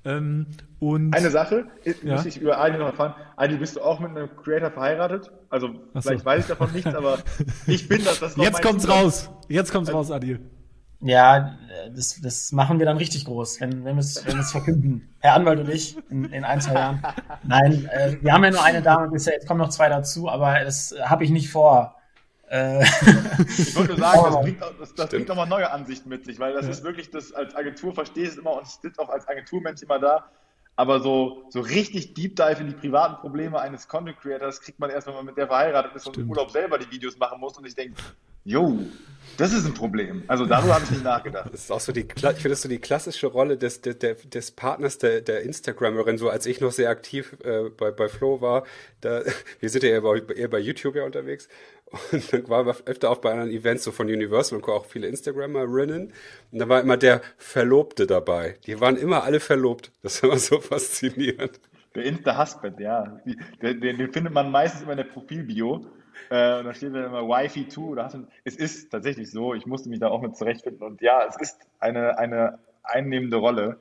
Ähm, 0.05 0.47
und 0.79 1.15
Eine 1.15 1.31
Sache, 1.31 1.67
ja? 1.85 2.15
muss 2.15 2.27
ich 2.27 2.41
über 2.41 2.59
Adi 2.59 2.79
noch 2.79 2.87
erfahren. 2.87 3.15
Adi, 3.37 3.57
bist 3.57 3.77
du 3.77 3.83
auch 3.83 4.01
mit 4.01 4.11
einem 4.11 4.29
Creator 4.37 4.71
verheiratet? 4.71 5.31
Also, 5.51 5.69
so. 5.95 6.01
vielleicht 6.01 6.25
weiß 6.25 6.43
ich 6.43 6.49
davon 6.49 6.73
nichts, 6.73 6.95
aber 6.95 7.19
ich 7.67 7.89
bin 7.89 8.05
das. 8.05 8.21
das 8.21 8.37
Jetzt 8.37 8.63
kommt's 8.63 8.85
Zugang. 8.85 9.03
raus. 9.03 9.31
Jetzt 9.49 9.73
kommt's 9.73 9.89
also, 9.89 9.99
raus, 9.99 10.11
Adi. 10.11 10.39
Ja, 11.01 11.59
das, 11.95 12.21
das 12.23 12.53
machen 12.53 12.79
wir 12.79 12.87
dann 12.87 12.97
richtig 12.97 13.27
groß, 13.27 13.61
wenn, 13.61 13.85
wenn 13.85 13.97
wir 13.97 14.01
es 14.01 14.25
wenn 14.27 14.43
verkünden. 14.43 15.15
Herr 15.19 15.35
Anwalt 15.35 15.61
und 15.61 15.69
ich 15.69 15.97
in, 16.11 16.25
in 16.25 16.45
ein, 16.45 16.61
zwei 16.61 16.75
Jahren. 16.75 17.03
Nein, 17.45 17.89
äh, 17.93 18.17
wir 18.21 18.33
haben 18.33 18.45
ja 18.45 18.51
nur 18.51 18.65
eine 18.65 18.81
Dame 18.81 19.09
bisher, 19.11 19.35
jetzt 19.35 19.47
kommen 19.47 19.61
noch 19.61 19.69
zwei 19.69 19.89
dazu, 19.89 20.29
aber 20.29 20.61
das 20.65 20.95
habe 21.03 21.25
ich 21.25 21.31
nicht 21.31 21.51
vor. 21.51 21.96
Äh, 22.49 22.83
ich 23.49 23.75
wollte 23.75 23.93
nur 23.93 23.99
sagen, 23.99 24.23
das 24.25 24.41
bringt, 24.43 24.61
das, 24.81 24.95
das 24.95 25.11
bringt 25.11 25.29
nochmal 25.29 25.49
neue 25.49 25.71
Ansichten 25.71 26.09
mit 26.09 26.25
sich, 26.25 26.39
weil 26.39 26.53
das 26.53 26.67
ja. 26.67 26.71
ist 26.71 26.85
wirklich, 26.85 27.11
das 27.11 27.33
als 27.33 27.55
Agentur 27.57 27.93
verstehe 27.95 28.25
ich 28.25 28.31
es 28.31 28.37
immer 28.37 28.57
und 28.57 28.67
ich 28.67 28.75
sitze 28.75 29.01
auch 29.01 29.09
als 29.09 29.27
Agenturmensch 29.29 29.83
immer 29.83 29.99
da. 29.99 30.31
Aber 30.77 31.01
so, 31.01 31.45
so 31.49 31.61
richtig 31.61 32.13
Deep 32.13 32.37
Dive 32.37 32.61
in 32.61 32.67
die 32.69 32.75
privaten 32.75 33.17
Probleme 33.17 33.59
eines 33.59 33.89
Content 33.89 34.21
Creators 34.21 34.61
kriegt 34.61 34.79
man 34.79 34.91
erst, 34.91 35.07
wenn 35.07 35.15
man 35.15 35.25
mit 35.25 35.39
der 35.39 35.47
verheiratet 35.47 35.95
ist 35.97 36.03
Stimmt. 36.03 36.19
und 36.19 36.23
im 36.25 36.31
Urlaub 36.31 36.51
selber 36.51 36.79
die 36.79 36.91
Videos 36.91 37.17
machen 37.19 37.41
muss. 37.41 37.57
Und 37.57 37.67
ich 37.67 37.75
denke, 37.75 37.95
yo, 38.45 38.79
das 39.39 39.55
ist 39.55 39.65
ein 39.65 39.73
Problem. 39.73 40.23
Also 40.29 40.45
darüber 40.45 40.75
habe 40.75 40.85
ich 40.85 40.91
nicht 40.91 41.05
nachgedacht. 41.05 41.51
Das 41.51 41.65
ist 41.65 41.71
auch 41.71 41.81
so 41.81 41.93
die, 41.93 42.01
ich 42.01 42.23
finde 42.23 42.49
das 42.51 42.61
so 42.63 42.69
die 42.69 42.79
klassische 42.79 43.27
Rolle 43.27 43.57
des, 43.57 43.81
des, 43.81 43.97
des 43.99 44.51
Partners 44.51 44.99
der, 44.99 45.23
der 45.23 45.43
Instagrammerin, 45.43 46.19
so 46.19 46.29
als 46.29 46.45
ich 46.45 46.61
noch 46.61 46.73
sehr 46.73 46.91
aktiv 46.91 47.37
äh, 47.43 47.71
bei, 47.71 47.91
bei 47.91 48.09
Flo 48.09 48.43
war. 48.43 48.65
Da, 49.01 49.23
wir 49.61 49.71
sind 49.71 49.83
ja 49.83 49.91
eher 49.91 50.03
bei, 50.03 50.19
eher 50.35 50.49
bei 50.49 50.59
YouTube 50.59 50.95
ja 50.95 51.05
unterwegs. 51.05 51.49
Und 52.13 52.33
dann 52.33 52.49
waren 52.49 52.67
wir 52.67 52.77
öfter 52.87 53.11
auch 53.11 53.19
bei 53.19 53.33
anderen 53.33 53.51
Events 53.51 53.85
so 53.85 53.93
von 53.93 54.07
Universal 54.07 54.59
und 54.59 54.69
auch 54.69 54.87
viele 54.87 55.09
Instagrammerinnen. 55.09 56.13
Und 56.53 56.59
da 56.59 56.69
war 56.69 56.81
immer 56.81 56.97
der 56.97 57.23
Verlobte 57.39 58.07
dabei. 58.07 58.57
Die 58.67 58.81
waren 58.81 58.97
immer 58.97 59.25
alle 59.25 59.41
verlobt. 59.41 59.93
Das 60.03 60.23
war 60.23 60.31
immer 60.31 60.39
so 60.39 60.61
faszinierend. 60.61 61.61
Der 61.95 62.05
Insta-Husband, 62.05 62.79
ja. 62.79 63.21
Den, 63.63 63.81
den, 63.81 64.13
findet 64.13 64.33
man 64.33 64.51
meistens 64.51 64.83
immer 64.83 64.93
in 64.93 64.99
der 64.99 65.05
Profilbio. 65.05 65.87
Äh, 66.31 66.59
und 66.59 66.67
da 66.67 66.75
steht 66.75 66.95
dann 66.95 67.05
immer 67.05 67.23
Wifi 67.23 67.69
2 67.69 67.81
oder 67.83 68.05
hast 68.05 68.19
Es 68.45 68.57
ist 68.57 68.91
tatsächlich 68.91 69.31
so, 69.31 69.55
ich 69.55 69.67
musste 69.67 69.89
mich 69.89 70.01
da 70.01 70.09
auch 70.09 70.21
mit 70.21 70.37
zurechtfinden. 70.37 70.87
Und 70.87 71.01
ja, 71.01 71.25
es 71.27 71.37
ist 71.41 71.59
eine, 71.79 72.19
eine 72.19 72.59
einnehmende 72.83 73.37
Rolle, 73.37 73.79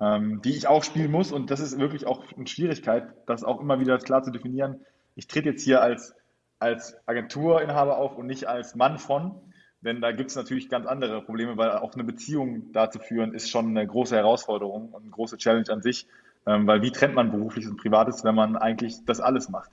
ähm, 0.00 0.42
die 0.42 0.56
ich 0.56 0.66
auch 0.66 0.84
spielen 0.84 1.10
muss. 1.10 1.32
Und 1.32 1.50
das 1.50 1.60
ist 1.60 1.78
wirklich 1.78 2.06
auch 2.06 2.24
eine 2.36 2.46
Schwierigkeit, 2.46 3.08
das 3.26 3.42
auch 3.42 3.60
immer 3.60 3.80
wieder 3.80 3.98
klar 3.98 4.22
zu 4.22 4.30
definieren. 4.30 4.84
Ich 5.14 5.26
trete 5.26 5.48
jetzt 5.48 5.62
hier 5.62 5.80
als 5.80 6.14
als 6.58 6.96
Agenturinhaber 7.06 7.98
auf 7.98 8.16
und 8.16 8.26
nicht 8.26 8.46
als 8.46 8.74
Mann 8.74 8.98
von. 8.98 9.40
Denn 9.82 10.00
da 10.00 10.12
gibt 10.12 10.30
es 10.30 10.36
natürlich 10.36 10.68
ganz 10.68 10.86
andere 10.86 11.22
Probleme, 11.22 11.56
weil 11.56 11.70
auch 11.70 11.94
eine 11.94 12.04
Beziehung 12.04 12.72
da 12.72 12.90
zu 12.90 12.98
führen, 12.98 13.34
ist 13.34 13.50
schon 13.50 13.68
eine 13.68 13.86
große 13.86 14.16
Herausforderung 14.16 14.88
und 14.90 15.02
eine 15.02 15.10
große 15.10 15.36
Challenge 15.36 15.68
an 15.70 15.82
sich. 15.82 16.06
Ähm, 16.46 16.66
weil 16.66 16.82
wie 16.82 16.90
trennt 16.90 17.14
man 17.14 17.30
berufliches 17.30 17.70
und 17.70 17.76
privates, 17.76 18.24
wenn 18.24 18.34
man 18.34 18.56
eigentlich 18.56 19.04
das 19.04 19.20
alles 19.20 19.48
macht? 19.48 19.70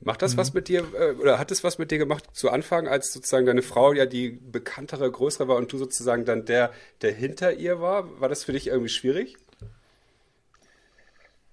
Macht 0.00 0.22
das 0.22 0.34
mhm. 0.34 0.38
was 0.38 0.54
mit 0.54 0.68
dir, 0.68 0.84
äh, 0.98 1.12
oder 1.12 1.38
hat 1.38 1.50
es 1.50 1.64
was 1.64 1.78
mit 1.78 1.90
dir 1.90 1.98
gemacht 1.98 2.24
zu 2.32 2.50
Anfang, 2.50 2.88
als 2.88 3.12
sozusagen 3.12 3.46
deine 3.46 3.62
Frau 3.62 3.92
ja 3.92 4.06
die 4.06 4.30
bekanntere, 4.30 5.10
größere 5.10 5.48
war 5.48 5.56
und 5.56 5.72
du 5.72 5.78
sozusagen 5.78 6.24
dann 6.24 6.44
der, 6.44 6.72
der 7.02 7.12
hinter 7.12 7.52
ihr 7.52 7.80
war? 7.80 8.20
War 8.20 8.28
das 8.28 8.44
für 8.44 8.52
dich 8.52 8.68
irgendwie 8.68 8.88
schwierig? 8.88 9.36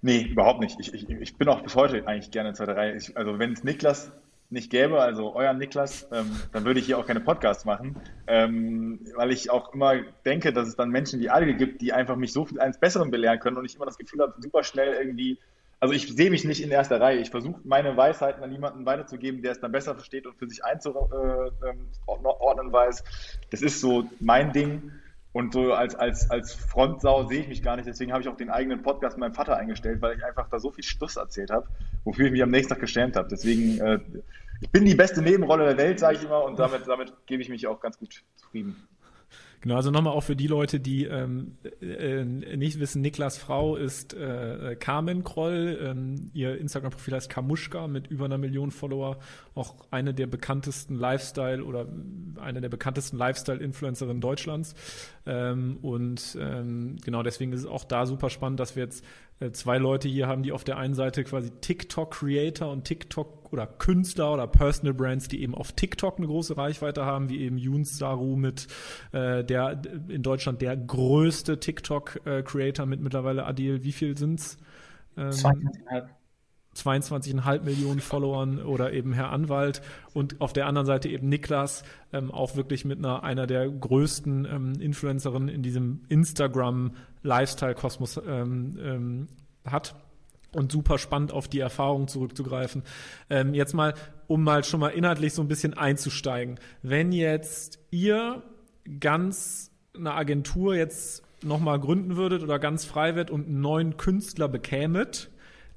Nee, 0.02 0.24
überhaupt 0.24 0.60
nicht. 0.60 0.80
Ich, 0.80 0.94
ich, 0.94 1.10
ich 1.10 1.38
bin 1.38 1.48
auch 1.48 1.62
bis 1.62 1.76
heute 1.76 2.08
eigentlich 2.08 2.32
gerne 2.32 2.50
in 2.50 2.56
zweiter 2.56 2.76
Reihe. 2.76 2.96
Ich, 2.96 3.16
also 3.16 3.38
wenn 3.38 3.54
es 3.54 3.64
Niklas 3.64 4.12
nicht 4.52 4.70
gäbe, 4.70 5.02
also 5.02 5.34
euer 5.36 5.54
Niklas, 5.54 6.08
ähm, 6.12 6.30
dann 6.52 6.66
würde 6.66 6.80
ich 6.80 6.86
hier 6.86 6.98
auch 6.98 7.08
keine 7.08 7.22
Podcasts 7.22 7.66
machen, 7.66 7.96
ähm, 8.28 9.00
weil 9.16 9.32
ich 9.32 9.50
auch 9.50 9.74
immer 9.74 9.96
denke, 10.26 10.52
dass 10.54 10.68
es 10.68 10.76
dann 10.76 10.90
Menschen 10.90 11.20
wie 11.20 11.30
Adel 11.30 11.54
gibt, 11.54 11.82
die 11.82 11.94
einfach 11.94 12.16
mich 12.16 12.34
so 12.34 12.46
viel 12.46 12.60
eines 12.60 12.78
Besseren 12.78 13.12
belehren 13.12 13.40
können 13.40 13.58
und 13.58 13.66
ich 13.66 13.76
immer 13.76 13.86
das 13.86 13.98
Gefühl 13.98 14.22
habe, 14.22 14.34
super 14.40 14.64
schnell 14.64 14.94
irgendwie, 14.94 15.38
also 15.80 15.94
ich 15.94 16.14
sehe 16.14 16.30
mich 16.30 16.44
nicht 16.44 16.62
in 16.62 16.70
erster 16.70 17.02
Reihe. 17.02 17.20
Ich 17.20 17.32
versuche 17.32 17.60
meine 17.64 17.98
Weisheiten 17.98 18.44
an 18.44 18.52
jemanden 18.52 18.86
weiterzugeben, 18.86 19.42
der 19.42 19.54
es 19.54 19.60
dann 19.60 19.72
besser 19.72 19.96
versteht 19.96 20.28
und 20.28 20.38
für 20.38 20.48
sich 20.48 20.64
einzuordnen 20.64 21.50
äh, 22.70 22.74
weiß. 22.74 23.04
Das 23.50 23.62
ist 23.62 23.82
so 23.82 24.08
mein 24.20 24.54
Ding. 24.54 24.92
Und 25.34 25.54
so 25.54 25.74
als, 25.74 25.96
als, 25.96 26.30
als 26.30 26.54
Frontsau 26.54 27.24
sehe 27.28 27.40
ich 27.40 27.48
mich 27.48 27.64
gar 27.64 27.78
nicht. 27.78 27.88
Deswegen 27.88 28.12
habe 28.12 28.22
ich 28.22 28.28
auch 28.28 28.36
den 28.36 28.50
eigenen 28.50 28.84
Podcast 28.84 29.18
meinem 29.18 29.34
Vater 29.34 29.56
eingestellt, 29.56 30.02
weil 30.02 30.18
ich 30.18 30.26
einfach 30.26 30.50
da 30.50 30.60
so 30.60 30.72
viel 30.72 30.84
Stuss 30.84 31.16
erzählt 31.16 31.52
habe, 31.52 31.68
wofür 32.04 32.26
ich 32.26 32.32
mich 32.34 32.44
am 32.44 32.52
nächsten 32.52 32.74
Tag 32.74 32.82
geschämt 32.82 33.16
habe. 33.16 33.30
Deswegen, 33.30 33.80
äh, 33.80 34.00
ich 34.62 34.70
bin 34.70 34.86
die 34.86 34.96
beste 34.96 35.22
Nebenrolle 35.22 35.66
der 35.66 35.78
Welt, 35.78 36.00
sage 36.00 36.18
ich 36.18 36.24
immer, 36.24 36.44
und 36.44 36.58
damit, 36.58 36.88
damit 36.88 37.14
gebe 37.26 37.42
ich 37.42 37.50
mich 37.50 37.68
auch 37.68 37.80
ganz 37.80 37.98
gut 37.98 38.24
zufrieden. 38.36 38.76
Genau, 39.62 39.76
also 39.76 39.92
nochmal 39.92 40.14
auch 40.14 40.24
für 40.24 40.36
die 40.36 40.48
Leute, 40.48 40.80
die 40.80 41.06
ähm, 41.06 41.56
äh, 41.82 42.26
nicht 42.26 42.80
wissen, 42.80 43.04
Niklas 43.04 43.38
Frau 43.38 43.76
ist 43.76 44.16
äh, 44.16 44.76
Carmen 44.80 45.24
Kroll. 45.24 45.80
Ähm, 45.84 46.32
ihr 46.34 46.58
Instagram-Profil 46.58 47.14
heißt 47.14 47.30
Kamuschka 47.30 47.88
mit 47.88 48.08
über 48.08 48.26
einer 48.26 48.40
Million 48.40 48.72
Follower. 48.72 49.20
Auch 49.54 49.76
eine 49.92 50.16
der 50.16 50.26
bekanntesten 50.26 50.96
Lifestyle 50.96 51.64
oder 51.64 51.86
eine 52.40 52.60
der 52.60 52.70
bekanntesten 52.70 53.18
Lifestyle-Influencerinnen 53.18 54.20
Deutschlands. 54.20 54.74
Ähm, 55.28 55.78
und 55.84 56.36
ähm, 56.42 56.96
genau 57.06 57.22
deswegen 57.22 57.54
ist 57.54 57.60
es 57.60 57.68
auch 57.68 57.84
da 57.84 58.08
super 58.08 58.32
spannend, 58.32 58.60
dass 58.60 58.76
wir 58.76 58.84
jetzt 58.84 59.06
äh, 59.06 59.31
zwei 59.52 59.78
Leute 59.78 60.08
hier 60.08 60.28
haben, 60.28 60.44
die 60.44 60.52
auf 60.52 60.64
der 60.64 60.78
einen 60.78 60.94
Seite 60.94 61.24
quasi 61.24 61.50
TikTok-Creator 61.50 62.72
und 62.72 62.86
TikTok 62.86 63.52
oder 63.52 63.68
Künstler 63.68 64.34
oder 64.34 64.48
Personal 64.48 64.94
Brands, 64.94 65.28
die 65.28 65.42
eben 65.42 65.56
auf 65.56 65.74
TikTok 65.74 66.18
eine 66.18 66.28
große 66.28 66.56
Reichweite 66.58 67.06
haben, 67.06 67.30
wie 67.30 67.42
eben 67.42 67.58
Yuns 67.58 67.98
Saru 67.98 68.36
mit 68.36 68.68
äh, 69.12 69.44
der 69.44 69.82
in 70.08 70.24
Deutschland 70.24 70.62
der 70.62 70.78
größte 70.78 71.60
TikTok-Creator 71.60 72.86
mit 72.86 73.02
mittlerweile 73.02 73.46
Adil. 73.46 73.84
Wie 73.84 73.92
viel 73.92 74.18
sind's? 74.18 74.58
Ähm, 75.18 75.32
Zweieinhalb. 75.32 76.10
22,5 76.76 77.62
Millionen 77.64 78.00
Followern 78.00 78.62
oder 78.62 78.94
eben 78.94 79.14
Herr 79.14 79.32
Anwalt 79.32 79.82
und 80.14 80.40
auf 80.40 80.54
der 80.54 80.68
anderen 80.68 80.86
Seite 80.88 81.10
eben 81.10 81.28
Niklas, 81.28 81.84
ähm, 82.14 82.32
auch 82.32 82.56
wirklich 82.56 82.86
mit 82.86 83.00
einer, 83.00 83.24
einer 83.24 83.46
der 83.46 83.70
größten 83.70 84.46
ähm, 84.46 84.80
Influencerinnen 84.80 85.50
in 85.50 85.64
diesem 85.64 86.04
Instagram-Lifestyle-Kosmos 86.08 88.22
ähm, 88.26 88.80
ähm, 88.82 89.28
hat. 89.66 89.96
Und 90.54 90.72
super 90.72 90.98
spannend 90.98 91.32
auf 91.32 91.48
die 91.48 91.60
Erfahrung 91.60 92.10
zurückzugreifen. 92.10 92.84
Ähm, 93.30 93.54
jetzt 93.54 93.74
mal, 93.74 93.94
um 94.28 94.44
mal 94.44 94.66
schon 94.66 94.82
mal 94.82 94.90
inhaltlich 94.90 95.34
so 95.34 95.42
ein 95.42 95.48
bisschen 95.48 95.74
einzusteigen. 95.74 96.60
Wenn 96.82 97.14
jetzt 97.14 97.80
ihr 97.90 98.44
ganz 99.00 99.72
eine 99.96 100.14
Agentur 100.14 100.76
jetzt 100.76 101.24
nochmal 101.44 101.80
gründen 101.80 102.18
würdet 102.18 102.44
oder 102.44 102.60
ganz 102.60 102.84
frei 102.86 103.16
wird 103.16 103.32
und 103.32 103.48
einen 103.48 103.62
neuen 103.62 103.96
Künstler 103.96 104.50
bekämet, 104.50 105.32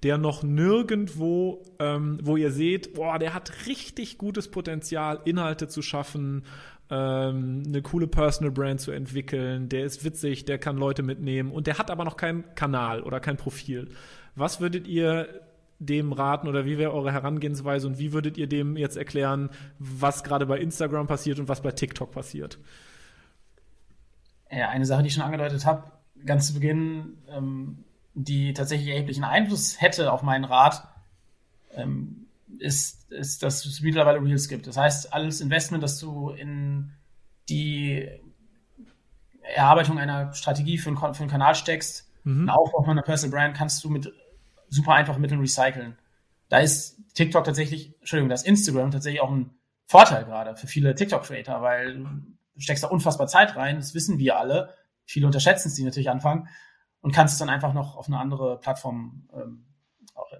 der 0.04 0.18
noch 0.18 0.42
nirgendwo, 0.42 1.62
ähm, 1.78 2.18
wo 2.23 2.37
ihr 2.37 2.52
seht, 2.52 2.94
boah, 2.94 3.18
der 3.18 3.32
hat 3.32 3.66
richtig 3.66 4.18
gutes 4.18 4.50
Potenzial, 4.50 5.20
Inhalte 5.25 5.66
zu 5.66 5.80
schaffen, 5.80 6.44
ähm, 6.90 7.62
eine 7.66 7.80
coole 7.80 8.06
Personal 8.06 8.52
Brand 8.52 8.80
zu 8.80 8.92
entwickeln, 8.92 9.70
der 9.70 9.84
ist 9.84 10.04
witzig, 10.04 10.44
der 10.44 10.58
kann 10.58 10.76
Leute 10.76 11.02
mitnehmen 11.02 11.50
und 11.50 11.66
der 11.66 11.78
hat 11.78 11.90
aber 11.90 12.04
noch 12.04 12.18
keinen 12.18 12.54
Kanal 12.54 13.02
oder 13.02 13.18
kein 13.18 13.38
Profil. 13.38 13.88
Was 14.37 14.61
würdet 14.61 14.87
ihr 14.87 15.40
dem 15.78 16.12
raten 16.12 16.49
oder 16.49 16.66
wie 16.66 16.76
wäre 16.76 16.92
eure 16.92 17.12
Herangehensweise 17.12 17.87
und 17.87 17.99
wie 17.99 18.12
würdet 18.12 18.37
ihr 18.37 18.46
dem 18.46 18.76
jetzt 18.76 18.96
erklären, 18.99 19.49
was 19.78 20.23
gerade 20.23 20.44
bei 20.44 20.58
Instagram 20.58 21.06
passiert 21.06 21.40
und 21.40 21.49
was 21.49 21.62
bei 21.62 21.73
TikTok 21.73 22.11
passiert? 22.11 22.58
Ja, 24.50 24.68
eine 24.68 24.84
Sache, 24.84 25.02
die 25.02 25.08
ich 25.08 25.14
schon 25.14 25.25
angedeutet 25.25 25.64
habe, 25.64 25.84
ganz 26.26 26.49
zu 26.49 26.54
Beginn, 26.54 27.16
ähm, 27.28 27.84
die 28.14 28.54
tatsächlich 28.54 28.88
erheblichen 28.88 29.25
Einfluss 29.25 29.80
hätte 29.80 30.12
auf 30.12 30.23
meinen 30.23 30.44
Rat, 30.44 30.88
ähm, 31.73 32.26
ist, 32.59 33.11
ist, 33.11 33.42
dass 33.42 33.64
es 33.66 33.80
mittlerweile 33.80 34.23
Reels 34.23 34.49
gibt. 34.49 34.66
Das 34.66 34.76
heißt, 34.76 35.12
alles 35.12 35.40
Investment, 35.40 35.83
das 35.83 35.99
du 35.99 36.30
in 36.30 36.92
die 37.49 38.09
Erarbeitung 39.42 39.99
einer 39.99 40.33
Strategie 40.33 40.78
für 40.78 40.90
einen, 40.90 41.14
für 41.14 41.23
einen 41.23 41.30
Kanal 41.30 41.54
steckst, 41.56 42.09
mhm. 42.23 42.40
einen 42.40 42.50
Aufbau 42.50 42.83
von 42.83 42.92
einer 42.92 43.02
Personal 43.02 43.37
Brand, 43.37 43.56
kannst 43.56 43.83
du 43.83 43.90
mit 43.90 44.12
super 44.68 44.94
einfachen 44.94 45.21
Mitteln 45.21 45.40
recyceln. 45.40 45.99
Da 46.49 46.59
ist 46.59 46.97
TikTok 47.14 47.44
tatsächlich, 47.44 47.94
Entschuldigung, 48.00 48.28
das 48.28 48.44
Instagram 48.44 48.92
tatsächlich 48.92 49.21
auch 49.21 49.30
ein 49.30 49.50
Vorteil 49.87 50.25
gerade 50.25 50.56
für 50.56 50.66
viele 50.66 50.94
TikTok-Creator, 50.94 51.61
weil 51.61 51.99
du 51.99 52.61
steckst 52.61 52.85
da 52.85 52.88
unfassbar 52.88 53.26
Zeit 53.26 53.56
rein, 53.56 53.76
das 53.76 53.94
wissen 53.94 54.18
wir 54.18 54.38
alle. 54.38 54.73
Viele 55.04 55.26
unterschätzen 55.26 55.68
es, 55.68 55.75
die 55.75 55.85
natürlich 55.85 56.11
anfangen 56.11 56.49
und 57.04 57.12
kannst 57.12 57.34
es 57.34 57.38
dann 57.38 57.50
einfach 57.50 57.75
noch 57.75 57.96
auf 57.96 58.06
eine 58.06 58.18
andere 58.18 58.58
Plattform, 58.58 59.28
ähm, 59.34 59.66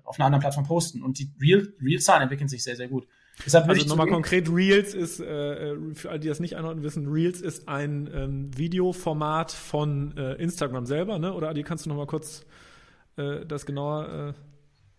auf 0.05 0.19
einer 0.19 0.25
anderen 0.25 0.41
Plattform 0.41 0.65
posten. 0.65 1.03
Und 1.03 1.19
die 1.19 1.31
Real, 1.39 1.69
Real-Zahlen 1.79 2.23
entwickeln 2.23 2.49
sich 2.49 2.65
sehr, 2.65 2.75
sehr 2.75 2.89
gut. 2.89 3.07
Deshalb 3.45 3.69
also 3.69 3.87
nochmal 3.87 4.07
konkret, 4.07 4.49
Reels 4.49 4.95
ist, 4.95 5.21
äh, 5.21 5.77
für 5.93 6.09
alle, 6.09 6.21
die 6.21 6.29
das 6.29 6.41
nicht 6.41 6.57
einordnen 6.57 6.83
wissen, 6.83 7.07
Reels 7.07 7.43
ist 7.43 7.69
ein 7.69 8.09
ähm, 8.15 8.57
Videoformat 8.57 9.53
von 9.53 10.17
äh, 10.17 10.37
Instagram 10.37 10.87
selber, 10.87 11.19
ne? 11.19 11.35
Oder 11.35 11.51
Adi, 11.51 11.65
kannst 11.65 11.85
du 11.85 11.91
nochmal 11.91 12.07
kurz 12.07 12.47
äh, 13.17 13.45
das 13.45 13.67
genauer... 13.67 14.35
Äh 14.35 14.41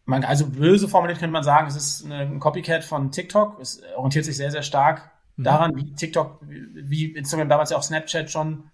man, 0.06 0.24
also 0.24 0.46
böse 0.46 0.88
formuliert 0.88 1.18
könnte 1.18 1.34
man 1.34 1.44
sagen, 1.44 1.66
es 1.66 1.76
ist 1.76 2.06
eine, 2.06 2.18
ein 2.18 2.40
Copycat 2.40 2.84
von 2.84 3.10
TikTok. 3.12 3.60
Es 3.60 3.82
orientiert 3.96 4.26
sich 4.26 4.38
sehr, 4.38 4.52
sehr 4.52 4.62
stark 4.62 5.10
mhm. 5.36 5.44
daran, 5.44 5.76
wie 5.76 5.96
TikTok, 5.96 6.42
wie 6.48 7.06
Instagram 7.14 7.50
damals 7.50 7.72
ja 7.72 7.78
auch 7.78 7.84
Snapchat 7.84 8.30
schon 8.30 8.66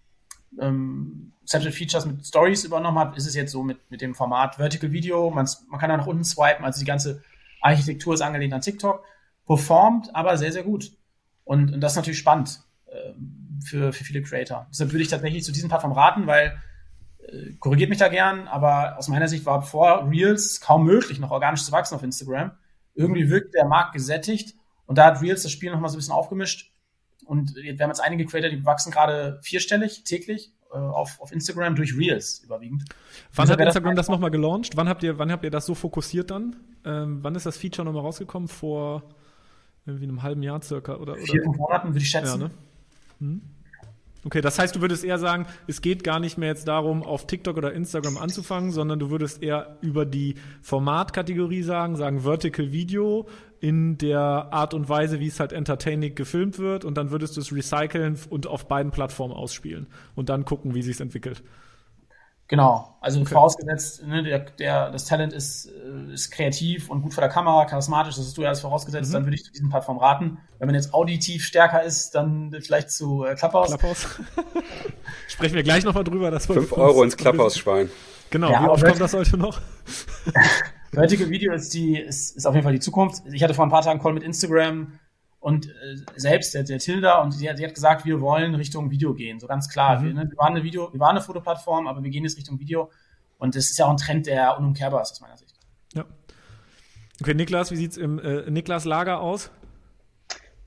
ähm, 0.60 1.32
Snapchat 1.48 1.74
Features 1.74 2.06
mit 2.06 2.26
Stories 2.26 2.64
übernommen 2.64 3.00
hat, 3.00 3.18
ist 3.18 3.28
es 3.28 3.36
jetzt 3.36 3.52
so 3.52 3.64
mit, 3.64 3.90
mit 3.90 4.02
dem 4.02 4.16
Format 4.16 4.56
Vertical 4.56 4.92
Video. 4.92 5.30
Man, 5.32 5.48
man 5.70 5.80
kann 5.80 5.90
da 5.90 5.98
nach 5.98 6.08
unten 6.08 6.24
swipen, 6.24 6.64
also 6.64 6.80
die 6.80 6.86
ganze 6.86 7.24
Architektur 7.62 8.14
ist 8.14 8.22
angelehnt 8.22 8.54
an 8.54 8.62
TikTok, 8.62 9.04
performt 9.46 10.16
aber 10.16 10.38
sehr, 10.38 10.52
sehr 10.52 10.64
gut. 10.64 10.92
Und, 11.44 11.74
und 11.74 11.82
das 11.82 11.94
ist 11.94 11.96
natürlich 11.98 12.20
spannend 12.20 12.62
äh, 12.88 13.14
für, 13.66 13.94
für 13.94 14.04
viele 14.04 14.22
Creator. 14.22 14.68
Deshalb 14.72 14.92
würde 14.92 15.04
ich 15.04 15.10
tatsächlich 15.10 15.44
zu 15.44 15.52
diesen 15.52 15.70
Plattformen 15.70 15.98
raten, 15.98 16.28
weil 16.28 16.62
äh, 17.20 17.54
korrigiert 17.60 17.90
mich 17.90 18.00
da 18.00 18.08
gern, 18.08 18.48
aber 18.48 18.98
aus 18.98 19.08
meiner 19.08 19.28
Sicht 19.28 19.46
war 19.46 19.62
vor 19.62 20.10
Reels 20.10 20.62
kaum 20.62 20.86
möglich, 20.86 21.20
noch 21.20 21.32
organisch 21.32 21.64
zu 21.64 21.72
wachsen 21.72 21.96
auf 21.96 22.04
Instagram. 22.04 22.52
Irgendwie 22.94 23.30
wirkt 23.30 23.54
der 23.56 23.66
Markt 23.66 23.94
gesättigt 23.94 24.56
und 24.86 24.98
da 24.98 25.06
hat 25.06 25.22
Reels 25.22 25.44
das 25.44 25.52
Spiel 25.52 25.72
nochmal 25.72 25.90
so 25.90 25.96
ein 25.96 26.00
bisschen 26.00 26.14
aufgemischt. 26.14 26.72
Und 27.26 27.56
wir 27.56 27.78
haben 27.80 27.90
jetzt 27.90 28.02
einige 28.02 28.26
Creator, 28.26 28.50
die 28.50 28.66
wachsen 28.66 28.92
gerade 28.92 29.40
vierstellig 29.44 30.04
täglich 30.04 30.54
auf, 30.78 31.20
auf 31.20 31.32
Instagram 31.32 31.76
durch 31.76 31.98
Reels 31.98 32.40
überwiegend. 32.40 32.86
Wann 33.36 33.50
hat 33.50 33.60
Instagram 33.60 33.96
das, 33.96 34.08
nochmal 34.08 34.32
gelauncht? 34.32 34.76
Wann 34.76 34.88
habt 34.88 35.04
ihr, 35.04 35.18
wann 35.20 35.32
habt 35.32 35.44
ihr 35.44 35.52
das 35.52 35.66
so 35.66 35.76
fokussiert 35.76 36.32
dann? 36.32 36.56
Ähm, 36.86 37.20
wann 37.22 37.36
ist 37.36 37.46
das 37.46 37.58
Feature 37.58 37.86
nochmal 37.86 38.04
rausgekommen? 38.04 38.48
Vor 38.48 39.04
irgendwie 39.86 40.06
einem 40.06 40.24
halben 40.24 40.44
Jahr 40.44 40.62
circa 40.62 40.96
oder? 40.96 41.14
oder? 41.14 41.22
Vier, 41.22 41.42
fünf 41.44 41.58
Monaten 41.58 41.90
würde 41.90 42.00
ich 42.00 42.10
schätzen. 42.10 42.42
Ja, 42.42 42.48
ne? 42.48 42.52
hm. 43.20 43.42
Okay, 44.24 44.42
das 44.42 44.60
heißt, 44.60 44.76
du 44.76 44.82
würdest 44.82 45.04
eher 45.04 45.18
sagen, 45.18 45.48
es 45.66 45.82
geht 45.82 46.04
gar 46.04 46.20
nicht 46.20 46.38
mehr 46.38 46.50
jetzt 46.50 46.68
darum, 46.68 47.02
auf 47.02 47.26
TikTok 47.26 47.58
oder 47.58 47.74
Instagram 47.74 48.18
anzufangen, 48.18 48.72
sondern 48.72 49.00
du 49.00 49.10
würdest 49.10 49.42
eher 49.42 49.78
über 49.82 50.06
die 50.06 50.36
Formatkategorie 50.62 51.64
sagen, 51.64 51.96
sagen 51.96 52.22
Vertical 52.22 52.72
Video 52.72 53.28
in 53.62 53.98
der 53.98 54.20
Art 54.20 54.76
und 54.76 54.90
Weise, 54.90 55.20
wie 55.20 55.28
es 55.28 55.40
halt 55.40 55.54
entertaining 55.54 56.14
gefilmt 56.14 56.60
wird 56.60 56.86
und 56.86 56.98
dann 56.98 57.10
würdest 57.10 57.36
du 57.36 57.42
es 57.42 57.52
recyceln 57.52 58.18
und 58.30 58.46
auf 58.46 58.68
beiden 58.68 58.92
Plattformen 58.92 59.34
ausspielen 59.34 59.88
und 60.16 60.30
dann 60.30 60.46
gucken, 60.46 60.76
wie 60.76 60.84
sich 60.84 61.00
entwickelt. 61.00 61.44
Genau, 62.52 62.98
also 63.00 63.22
okay. 63.22 63.34
vorausgesetzt, 63.34 64.06
ne, 64.06 64.24
der, 64.24 64.40
der, 64.40 64.92
das 64.92 65.06
Talent 65.06 65.32
ist, 65.32 65.68
äh, 65.68 66.14
ist 66.14 66.32
kreativ 66.32 66.90
und 66.90 67.02
gut 67.02 67.14
vor 67.14 67.22
der 67.22 67.30
Kamera, 67.30 67.64
charismatisch, 67.64 68.18
das 68.18 68.26
hast 68.26 68.38
du 68.38 68.42
ja 68.42 68.50
alles 68.50 68.60
vorausgesetzt, 68.60 69.08
mhm. 69.08 69.14
dann 69.14 69.26
würde 69.26 69.36
ich 69.36 69.46
zu 69.46 69.54
diesen 69.54 69.70
Plattformen 69.70 70.02
raten. 70.02 70.38
Wenn 70.60 70.66
man 70.66 70.76
jetzt 70.76 70.94
auditiv 70.94 71.46
stärker 71.46 71.82
ist, 71.82 72.14
dann 72.14 72.54
vielleicht 72.60 72.92
zu 72.92 73.24
äh, 73.24 73.36
Clubhouse. 73.36 73.70
Clubhouse. 73.70 74.06
Sprechen 75.30 75.56
wir 75.56 75.64
gleich 75.64 75.86
nochmal 75.86 76.04
drüber. 76.04 76.30
Das 76.30 76.48
5 76.48 76.74
Euro 76.74 77.04
ins 77.04 77.16
Clubhouse-Schwein. 77.16 77.90
Genau, 78.32 78.52
ja, 78.52 78.64
wie 78.64 78.68
oft 78.68 78.84
kommt 78.84 79.00
das 79.00 79.14
heute 79.14 79.38
noch? 79.38 79.62
Vertical 80.92 81.30
Video 81.30 81.54
ist, 81.54 81.74
die, 81.74 81.98
ist, 81.98 82.36
ist 82.36 82.46
auf 82.46 82.54
jeden 82.54 82.66
Fall 82.66 82.74
die 82.74 82.82
Zukunft. 82.82 83.24
Ich 83.32 83.42
hatte 83.44 83.54
vor 83.54 83.64
ein 83.64 83.72
paar 83.72 83.82
Tagen 83.82 83.92
einen 83.92 84.02
Call 84.02 84.12
mit 84.12 84.24
Instagram, 84.24 85.00
und 85.42 85.68
äh, 85.68 85.98
selbst 86.16 86.54
der, 86.54 86.64
der 86.64 86.78
Tilda 86.78 87.20
und 87.22 87.32
sie 87.32 87.50
hat, 87.50 87.58
sie 87.58 87.66
hat 87.66 87.74
gesagt, 87.74 88.06
wir 88.06 88.22
wollen 88.22 88.54
Richtung 88.56 88.92
Video 88.92 89.14
gehen, 89.16 89.40
so 89.40 89.48
ganz 89.48 89.68
klar. 89.68 90.00
Mhm. 90.00 90.06
Wir, 90.06 90.14
ne, 90.14 90.30
wir, 90.30 90.38
waren 90.38 90.54
eine 90.54 90.64
Video, 90.64 90.94
wir 90.94 91.00
waren 91.00 91.18
eine 91.18 91.22
Fotoplattform, 91.22 91.88
aber 91.88 92.04
wir 92.04 92.12
gehen 92.12 92.24
jetzt 92.24 92.38
Richtung 92.38 92.60
Video 92.60 92.92
und 93.40 93.56
das 93.56 93.66
ist 93.66 93.78
ja 93.78 93.86
auch 93.86 93.90
ein 93.90 93.98
Trend, 93.98 94.28
der 94.28 94.58
unumkehrbar 94.58 95.02
ist 95.02 95.12
aus 95.12 95.22
meiner 95.22 95.38
Sicht. 95.38 95.56
Ja. 95.94 96.06
Okay, 97.20 97.34
Niklas, 97.34 97.72
wie 97.72 97.76
sieht's 97.76 97.98
im 97.98 98.20
äh, 98.20 98.50
Niklas 98.52 98.86
Lager 98.86 99.20
aus? 99.20 99.52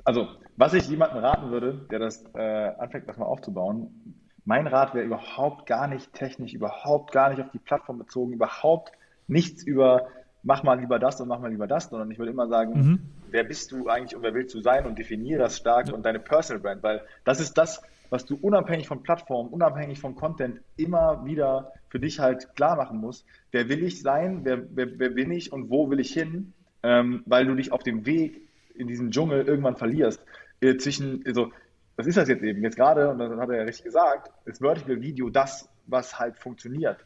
Also, 0.02 0.26
was 0.56 0.74
ich 0.74 0.88
jemandem 0.88 1.18
raten 1.18 1.50
würde, 1.50 1.86
der 1.90 2.00
das 2.00 2.24
äh, 2.34 2.40
anfängt, 2.78 3.08
das 3.08 3.16
mal 3.16 3.26
aufzubauen, 3.26 4.20
mein 4.44 4.66
Rat 4.66 4.92
wäre 4.92 5.06
überhaupt 5.06 5.66
gar 5.66 5.86
nicht 5.86 6.12
technisch, 6.12 6.52
überhaupt 6.52 7.12
gar 7.12 7.30
nicht 7.30 7.40
auf 7.40 7.50
die 7.52 7.58
Plattform 7.58 7.98
bezogen, 7.98 8.32
überhaupt 8.32 8.92
nichts 9.28 9.62
über 9.62 10.08
mach 10.44 10.62
mal 10.62 10.78
lieber 10.78 10.98
das 10.98 11.20
und 11.20 11.28
mach 11.28 11.40
mal 11.40 11.50
lieber 11.50 11.66
das, 11.66 11.88
sondern 11.88 12.10
ich 12.10 12.18
würde 12.18 12.30
immer 12.30 12.46
sagen, 12.48 12.72
mhm. 12.74 12.98
Wer 13.34 13.42
bist 13.42 13.72
du 13.72 13.88
eigentlich 13.88 14.14
und 14.14 14.22
wer 14.22 14.32
willst 14.32 14.54
du 14.54 14.60
sein 14.60 14.86
und 14.86 14.96
definiere 14.96 15.40
das 15.40 15.56
stark 15.56 15.92
und 15.92 16.06
deine 16.06 16.20
Personal 16.20 16.62
Brand, 16.62 16.84
weil 16.84 17.02
das 17.24 17.40
ist 17.40 17.54
das, 17.58 17.82
was 18.08 18.24
du 18.24 18.36
unabhängig 18.36 18.86
von 18.86 19.02
Plattformen, 19.02 19.50
unabhängig 19.50 19.98
von 19.98 20.14
Content 20.14 20.60
immer 20.76 21.24
wieder 21.26 21.72
für 21.88 21.98
dich 21.98 22.20
halt 22.20 22.54
klar 22.54 22.76
machen 22.76 23.00
musst. 23.00 23.26
Wer 23.50 23.68
will 23.68 23.82
ich 23.82 24.02
sein? 24.02 24.44
Wer, 24.44 24.62
wer, 24.76 25.00
wer 25.00 25.10
bin 25.10 25.32
ich 25.32 25.52
und 25.52 25.68
wo 25.68 25.90
will 25.90 25.98
ich 25.98 26.12
hin? 26.12 26.52
Ähm, 26.84 27.24
weil 27.26 27.44
du 27.46 27.56
dich 27.56 27.72
auf 27.72 27.82
dem 27.82 28.06
Weg 28.06 28.40
in 28.76 28.86
diesem 28.86 29.10
Dschungel 29.10 29.44
irgendwann 29.48 29.76
verlierst. 29.76 30.24
Äh, 30.60 30.76
zwischen, 30.76 31.24
also, 31.26 31.50
was 31.96 32.06
ist 32.06 32.16
das 32.16 32.28
jetzt 32.28 32.44
eben? 32.44 32.62
Jetzt 32.62 32.76
gerade, 32.76 33.10
und 33.10 33.18
das 33.18 33.36
hat 33.36 33.48
er 33.48 33.56
ja 33.56 33.62
richtig 33.64 33.86
gesagt, 33.86 34.30
ist 34.44 34.60
Vertical 34.60 35.00
Video 35.00 35.28
das, 35.28 35.68
was 35.86 36.20
halt 36.20 36.38
funktioniert. 36.38 37.04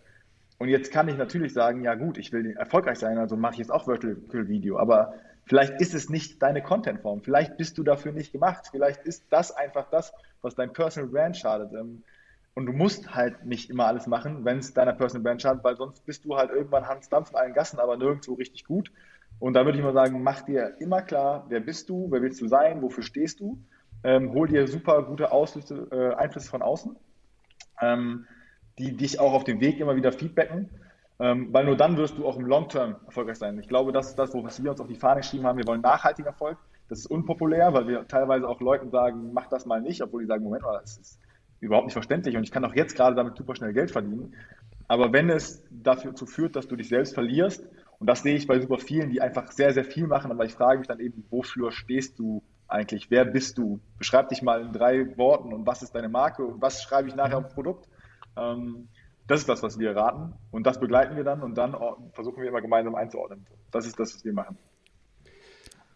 Und 0.58 0.68
jetzt 0.68 0.92
kann 0.92 1.08
ich 1.08 1.16
natürlich 1.16 1.54
sagen, 1.54 1.84
ja 1.84 1.94
gut, 1.94 2.18
ich 2.18 2.32
will 2.32 2.54
erfolgreich 2.58 2.98
sein, 2.98 3.16
also 3.16 3.34
mache 3.34 3.52
ich 3.52 3.58
jetzt 3.60 3.70
auch 3.70 3.84
Vertical 3.86 4.48
Video, 4.48 4.78
aber 4.78 5.14
vielleicht 5.48 5.80
ist 5.80 5.94
es 5.94 6.08
nicht 6.08 6.42
deine 6.42 6.62
Contentform, 6.62 7.22
vielleicht 7.22 7.56
bist 7.56 7.78
du 7.78 7.82
dafür 7.82 8.12
nicht 8.12 8.32
gemacht, 8.32 8.68
vielleicht 8.70 9.04
ist 9.04 9.24
das 9.30 9.50
einfach 9.50 9.90
das, 9.90 10.12
was 10.42 10.54
dein 10.54 10.72
Personal 10.72 11.10
Brand 11.10 11.36
schadet. 11.36 11.72
Ähm, 11.72 12.02
und 12.54 12.66
du 12.66 12.72
musst 12.72 13.14
halt 13.14 13.44
nicht 13.46 13.70
immer 13.70 13.86
alles 13.86 14.06
machen, 14.06 14.44
wenn 14.44 14.58
es 14.58 14.74
deiner 14.74 14.92
Personal 14.92 15.22
Brand 15.22 15.42
schadet, 15.42 15.64
weil 15.64 15.76
sonst 15.76 16.04
bist 16.06 16.24
du 16.24 16.36
halt 16.36 16.50
irgendwann 16.50 16.86
Hans 16.86 17.08
Dampf 17.08 17.30
in 17.30 17.36
allen 17.36 17.54
Gassen, 17.54 17.78
aber 17.78 17.96
nirgendwo 17.96 18.34
richtig 18.34 18.64
gut. 18.64 18.90
Und 19.38 19.54
da 19.54 19.64
würde 19.64 19.78
ich 19.78 19.84
mal 19.84 19.92
sagen, 19.92 20.22
mach 20.22 20.42
dir 20.42 20.74
immer 20.80 21.02
klar, 21.02 21.46
wer 21.48 21.60
bist 21.60 21.88
du, 21.88 22.10
wer 22.10 22.20
willst 22.22 22.40
du 22.40 22.48
sein, 22.48 22.82
wofür 22.82 23.04
stehst 23.04 23.40
du, 23.40 23.58
ähm, 24.02 24.32
hol 24.32 24.48
dir 24.48 24.66
super 24.66 25.02
gute 25.04 25.30
Auslüsse, 25.30 25.86
äh, 25.90 26.14
Einflüsse 26.14 26.50
von 26.50 26.62
außen. 26.62 26.96
Ähm, 27.80 28.26
die 28.78 28.96
dich 28.96 29.20
auch 29.20 29.32
auf 29.32 29.44
dem 29.44 29.60
Weg 29.60 29.80
immer 29.80 29.96
wieder 29.96 30.12
feedbacken, 30.12 30.70
ähm, 31.20 31.48
weil 31.52 31.64
nur 31.64 31.76
dann 31.76 31.96
wirst 31.96 32.16
du 32.16 32.26
auch 32.26 32.36
im 32.36 32.46
Long-Term 32.46 32.96
erfolgreich 33.06 33.38
sein. 33.38 33.58
Ich 33.58 33.68
glaube, 33.68 33.92
das 33.92 34.10
ist 34.10 34.18
das, 34.18 34.34
was 34.34 34.62
wir 34.62 34.70
uns 34.70 34.80
auf 34.80 34.86
die 34.86 34.94
Fahne 34.94 35.20
geschrieben 35.20 35.46
haben. 35.46 35.58
Wir 35.58 35.66
wollen 35.66 35.80
nachhaltigen 35.80 36.26
Erfolg. 36.26 36.58
Das 36.88 37.00
ist 37.00 37.06
unpopulär, 37.06 37.72
weil 37.74 37.86
wir 37.86 38.06
teilweise 38.06 38.48
auch 38.48 38.60
Leuten 38.60 38.90
sagen, 38.90 39.32
mach 39.32 39.48
das 39.48 39.66
mal 39.66 39.80
nicht, 39.80 40.00
obwohl 40.02 40.22
die 40.22 40.26
sagen, 40.26 40.44
Moment 40.44 40.62
mal, 40.62 40.78
das 40.80 40.96
ist 40.96 41.20
überhaupt 41.60 41.86
nicht 41.86 41.94
verständlich 41.94 42.36
und 42.36 42.44
ich 42.44 42.52
kann 42.52 42.64
auch 42.64 42.74
jetzt 42.74 42.96
gerade 42.96 43.16
damit 43.16 43.36
super 43.36 43.54
schnell 43.54 43.72
Geld 43.72 43.90
verdienen. 43.90 44.34
Aber 44.86 45.12
wenn 45.12 45.28
es 45.28 45.62
dazu 45.70 46.24
führt, 46.24 46.56
dass 46.56 46.66
du 46.66 46.76
dich 46.76 46.88
selbst 46.88 47.14
verlierst 47.14 47.64
Und 47.98 48.06
das 48.06 48.22
sehe 48.22 48.36
ich 48.36 48.46
bei 48.46 48.60
super 48.60 48.78
vielen, 48.78 49.10
die 49.10 49.20
einfach 49.20 49.50
sehr, 49.50 49.72
sehr 49.72 49.84
viel 49.84 50.06
machen, 50.06 50.30
aber 50.30 50.44
ich 50.44 50.54
frage 50.54 50.78
mich 50.78 50.88
dann 50.88 51.00
eben, 51.00 51.24
wofür 51.30 51.72
stehst 51.72 52.18
du 52.18 52.42
eigentlich? 52.68 53.10
Wer 53.10 53.24
bist 53.24 53.58
du? 53.58 53.80
Beschreib 53.98 54.28
dich 54.28 54.42
mal 54.42 54.60
in 54.62 54.72
drei 54.72 55.16
Worten 55.16 55.52
und 55.52 55.66
was 55.66 55.82
ist 55.82 55.94
deine 55.94 56.08
Marke 56.08 56.44
und 56.44 56.62
was 56.62 56.82
schreibe 56.82 57.08
ich 57.08 57.16
nachher 57.16 57.38
auf 57.38 57.52
Produkt? 57.54 57.88
Ähm, 58.36 58.88
das 59.28 59.40
ist 59.40 59.48
das, 59.48 59.62
was 59.62 59.78
wir 59.78 59.94
raten 59.94 60.32
und 60.50 60.66
das 60.66 60.80
begleiten 60.80 61.14
wir 61.14 61.22
dann 61.22 61.42
und 61.42 61.54
dann 61.54 61.76
versuchen 62.12 62.42
wir 62.42 62.48
immer 62.48 62.62
gemeinsam 62.62 62.94
einzuordnen. 62.94 63.46
Das 63.70 63.86
ist 63.86 64.00
das, 64.00 64.14
was 64.14 64.24
wir 64.24 64.32
machen. 64.32 64.58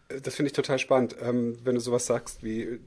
Das 0.07 0.35
finde 0.35 0.47
ich 0.47 0.53
total 0.53 0.79
spannend, 0.79 1.15
ähm, 1.19 1.57
wenn 1.63 1.75
du 1.75 1.81
sowas 1.81 2.05
sagst 2.05 2.43
wie 2.43 2.79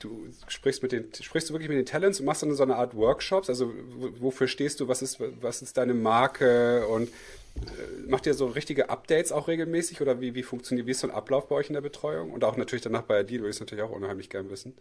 du 0.00 0.28
sprichst 0.48 0.82
mit 0.82 0.92
den 0.92 1.12
sprichst 1.14 1.48
du 1.48 1.54
wirklich 1.54 1.70
mit 1.70 1.78
den 1.78 1.86
Talents 1.86 2.20
und 2.20 2.26
machst 2.26 2.42
dann 2.42 2.54
so 2.54 2.62
eine 2.62 2.76
Art 2.76 2.94
Workshops. 2.94 3.48
Also 3.48 3.72
wofür 4.20 4.46
stehst 4.46 4.80
du? 4.80 4.88
Was 4.88 5.00
ist 5.00 5.18
was 5.40 5.62
ist 5.62 5.78
deine 5.78 5.94
Marke 5.94 6.86
und 6.88 7.08
äh, 7.08 8.06
macht 8.06 8.26
ihr 8.26 8.34
so 8.34 8.46
richtige 8.46 8.90
Updates 8.90 9.32
auch 9.32 9.48
regelmäßig 9.48 10.02
oder 10.02 10.20
wie, 10.20 10.34
wie 10.34 10.42
funktioniert, 10.42 10.86
wie 10.86 10.90
ist 10.90 11.00
so 11.00 11.08
ein 11.08 11.14
Ablauf 11.14 11.48
bei 11.48 11.54
euch 11.54 11.68
in 11.68 11.74
der 11.74 11.80
Betreuung? 11.80 12.30
Und 12.32 12.44
auch 12.44 12.58
natürlich 12.58 12.82
danach 12.82 13.02
bei 13.02 13.20
Adil 13.20 13.40
würde 13.40 13.50
ich 13.50 13.56
es 13.56 13.60
natürlich 13.60 13.84
auch 13.84 13.90
unheimlich 13.90 14.28
gern 14.28 14.50
wissen. 14.50 14.74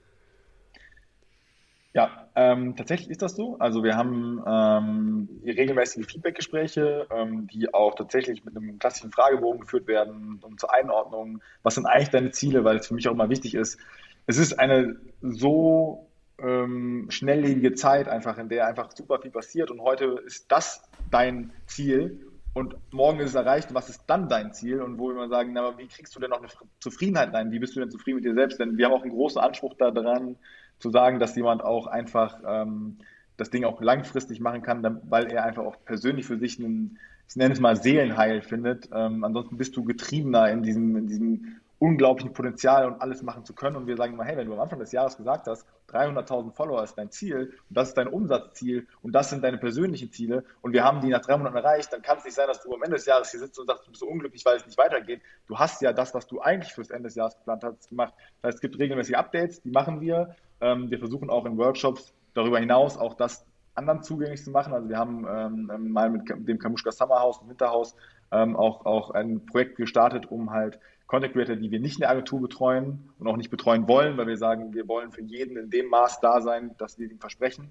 Ja, 1.93 2.27
ähm, 2.35 2.75
tatsächlich 2.75 3.12
ist 3.12 3.21
das 3.21 3.35
so. 3.35 3.57
Also 3.59 3.83
wir 3.83 3.95
haben 3.95 4.41
ähm, 4.47 5.29
regelmäßige 5.45 6.07
Feedbackgespräche, 6.07 7.05
ähm, 7.12 7.47
die 7.47 7.71
auch 7.71 7.93
tatsächlich 7.93 8.43
mit 8.43 8.57
einem 8.57 8.79
klassischen 8.79 9.12
Fragebogen 9.12 9.62
geführt 9.62 9.85
werden, 9.85 10.39
um 10.41 10.57
zur 10.57 10.73
Einordnung, 10.73 11.41
was 11.62 11.75
sind 11.75 11.85
eigentlich 11.85 12.09
deine 12.09 12.31
Ziele, 12.31 12.63
weil 12.63 12.77
es 12.77 12.88
für 12.88 12.95
mich 12.95 13.07
auch 13.07 13.13
immer 13.13 13.29
wichtig 13.29 13.53
ist. 13.53 13.79
Es 14.25 14.39
ist 14.39 14.59
eine 14.59 14.95
so 15.21 16.09
ähm, 16.39 17.05
schnelllebige 17.09 17.75
Zeit 17.75 18.07
einfach, 18.07 18.39
in 18.39 18.50
der 18.50 18.65
einfach 18.65 18.89
super 18.91 19.19
viel 19.19 19.31
passiert 19.31 19.69
und 19.69 19.79
heute 19.79 20.19
ist 20.25 20.51
das 20.51 20.81
dein 21.12 21.51
Ziel 21.67 22.27
und 22.55 22.75
morgen 22.91 23.19
ist 23.19 23.29
es 23.29 23.35
erreicht, 23.35 23.73
was 23.73 23.89
ist 23.89 24.03
dann 24.07 24.29
dein 24.29 24.53
Ziel? 24.53 24.81
Und 24.81 25.00
wo 25.00 25.07
wir 25.07 25.13
immer 25.13 25.27
sagen, 25.27 25.53
na, 25.53 25.75
wie 25.77 25.88
kriegst 25.88 26.15
du 26.15 26.19
denn 26.19 26.29
noch 26.29 26.38
eine 26.38 26.50
Zufriedenheit 26.79 27.33
rein? 27.33 27.51
Wie 27.51 27.57
bist 27.57 27.75
du 27.75 27.79
denn 27.79 27.89
zufrieden 27.89 28.17
mit 28.17 28.25
dir 28.25 28.35
selbst? 28.35 28.59
Denn 28.59 28.77
wir 28.77 28.85
haben 28.85 28.93
auch 28.93 29.01
einen 29.01 29.12
großen 29.12 29.41
Anspruch 29.41 29.73
daran, 29.73 30.38
zu 30.84 30.92
sagen, 30.92 31.20
dass 31.20 31.36
jemand 31.36 31.63
auch 31.63 31.88
einfach 31.88 32.40
ähm, 32.46 32.98
das 33.38 33.50
Ding 33.50 33.63
auch 33.63 33.82
langfristig 33.82 34.40
machen 34.40 34.62
kann, 34.62 35.02
weil 35.10 35.32
er 35.32 35.46
einfach 35.46 35.63
auch 35.63 35.78
persönlich 35.86 36.25
für 36.28 36.38
sich 36.38 36.60
einen, 36.60 37.00
ich 37.28 37.36
nenne 37.36 37.54
es 37.54 37.60
mal 37.60 37.75
Seelenheil 37.75 38.42
findet. 38.42 38.90
Ähm, 38.94 39.24
ansonsten 39.24 39.58
bist 39.58 39.75
du 39.78 39.84
getriebener 39.86 40.52
in 40.52 40.62
diesem, 40.62 40.96
in 40.98 41.08
diesem 41.08 41.56
unglaublichen 41.80 42.34
Potenzial 42.34 42.86
und 42.86 43.02
alles 43.02 43.24
machen 43.24 43.44
zu 43.44 43.54
können. 43.54 43.75
Und 43.75 43.88
wir 43.88 43.98
sagen 43.98 44.13
immer, 44.13 44.24
hey, 44.24 44.38
wenn 44.38 44.48
du 44.48 44.54
am 44.54 44.60
Anfang 44.60 44.80
des 44.80 44.92
Jahres 44.92 45.18
gesagt 45.18 45.48
hast, 45.48 45.66
300.000 45.90 46.52
Follower 46.52 46.84
ist 46.84 46.96
dein 46.96 47.12
Ziel 47.12 47.54
und 47.70 47.78
das 47.78 47.90
ist 47.90 47.98
dein 47.98 48.08
Umsatzziel 48.08 48.88
und 49.02 49.13
das 49.13 49.30
sind 49.30 49.44
deine 49.44 49.58
persönlichen 49.58 50.12
Ziele 50.12 50.44
und 50.62 50.74
wir 50.74 50.84
haben 50.84 51.02
die 51.02 51.10
nach 51.10 51.22
drei 51.22 51.38
Monaten 51.38 51.58
erreicht, 51.58 51.92
dann 51.92 52.02
kann 52.02 52.18
es 52.18 52.25
nicht 52.25 52.36
sein, 52.36 52.48
dass 52.48 52.62
du 52.62 52.74
am 52.74 52.82
Ende 52.84 52.96
des 52.96 53.06
Jahres 53.06 53.32
hier 53.32 53.40
sitzt 53.42 53.60
und 53.60 53.68
sagst, 53.68 53.86
du 53.86 53.92
bist 53.92 54.00
so 54.00 54.08
unglücklich, 54.08 54.46
weil 54.46 54.58
es 54.58 54.66
nicht 54.66 54.78
weitergeht. 54.78 55.22
Du 55.48 55.60
hast 55.60 55.82
ja 55.82 55.94
das, 55.94 56.13
was 56.13 56.25
du 56.25 56.42
eigentlich 56.42 56.74
fürs 56.74 56.90
Ende 56.90 57.10
des 57.10 57.16
Jahres 57.16 57.38
geplant 57.38 57.63
hast, 57.63 57.90
gemacht. 57.90 58.13
Das 58.42 58.50
heißt, 58.50 58.56
es 58.56 58.62
gibt 58.62 58.80
regelmäßige 58.80 59.16
Updates, 59.16 59.62
die 59.62 59.72
machen 59.72 60.02
wir. 60.02 60.36
Ähm, 60.63 60.89
wir 60.89 60.98
versuchen 60.98 61.29
auch 61.29 61.46
in 61.46 61.58
Workshops 61.58 62.13
darüber 62.34 62.58
hinaus 62.58 62.98
auch 62.98 63.15
das 63.15 63.46
anderen 63.75 64.01
zugänglich 64.01 64.43
zu 64.43 64.51
machen. 64.51 64.74
Also 64.74 64.88
wir 64.88 64.98
haben 64.98 65.27
ähm, 65.29 65.91
mal 65.91 66.10
mit 66.10 66.24
dem 66.48 66.58
Kamuschka 66.58 66.91
Summerhaus 66.91 67.39
und 67.39 67.50
Winterhaus 67.50 67.96
ähm, 68.32 68.55
auch, 68.55 68.86
auch 68.86 69.12
ein 69.12 69.46
Projekt 69.46 69.75
gestartet, 69.75 70.32
um 70.32 70.51
halt 70.51 70.79
Content 71.08 71.34
Creator, 71.34 71.58
die 71.58 71.70
wir 71.70 71.82
nicht 71.82 71.96
in 71.96 72.01
der 72.01 72.12
Agentur 72.12 72.41
betreuen 72.41 73.10
und 73.20 73.27
auch 73.27 73.36
nicht 73.36 73.50
betreuen 73.50 73.88
wollen, 73.88 74.17
weil 74.17 74.27
wir 74.27 74.38
sagen, 74.38 74.74
wir 74.74 74.88
wollen 74.88 75.12
für 75.12 75.22
jeden 75.22 75.58
in 75.58 75.70
dem 75.70 75.88
Maß 75.88 76.22
da 76.22 76.41
sein, 76.41 76.72
dass 76.77 76.98
wir 76.98 77.12
ihm 77.12 77.20
versprechen. 77.20 77.70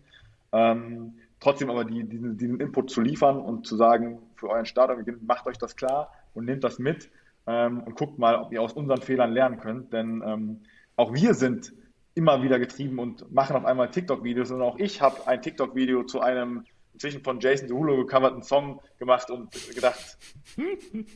Ähm, 0.52 1.14
trotzdem 1.40 1.70
aber 1.70 1.84
die, 1.84 2.04
diesen, 2.04 2.36
diesen, 2.36 2.60
Input 2.60 2.90
zu 2.90 3.00
liefern 3.00 3.40
und 3.40 3.66
zu 3.66 3.76
sagen, 3.76 4.18
für 4.36 4.50
euren 4.50 4.66
Starter, 4.66 4.98
macht 5.22 5.46
euch 5.46 5.56
das 5.56 5.76
klar 5.76 6.12
und 6.34 6.44
nehmt 6.44 6.62
das 6.62 6.78
mit 6.78 7.10
ähm, 7.46 7.82
und 7.84 7.96
guckt 7.96 8.18
mal, 8.18 8.36
ob 8.36 8.52
ihr 8.52 8.60
aus 8.60 8.74
unseren 8.74 9.00
Fehlern 9.00 9.32
lernen 9.32 9.58
könnt. 9.58 9.92
Denn 9.92 10.22
ähm, 10.24 10.60
auch 10.96 11.14
wir 11.14 11.34
sind 11.34 11.72
immer 12.14 12.42
wieder 12.42 12.58
getrieben 12.58 12.98
und 12.98 13.32
machen 13.32 13.56
auf 13.56 13.64
einmal 13.64 13.90
TikTok-Videos 13.90 14.50
und 14.50 14.62
auch 14.62 14.78
ich 14.78 15.00
habe 15.00 15.26
ein 15.26 15.40
TikTok-Video 15.40 16.04
zu 16.04 16.20
einem 16.20 16.64
inzwischen 16.92 17.24
von 17.24 17.40
Jason 17.40 17.68
Derulo 17.68 17.96
gecoverten 17.96 18.42
Song 18.42 18.80
gemacht 18.98 19.30
und 19.30 19.50
gedacht, 19.74 20.18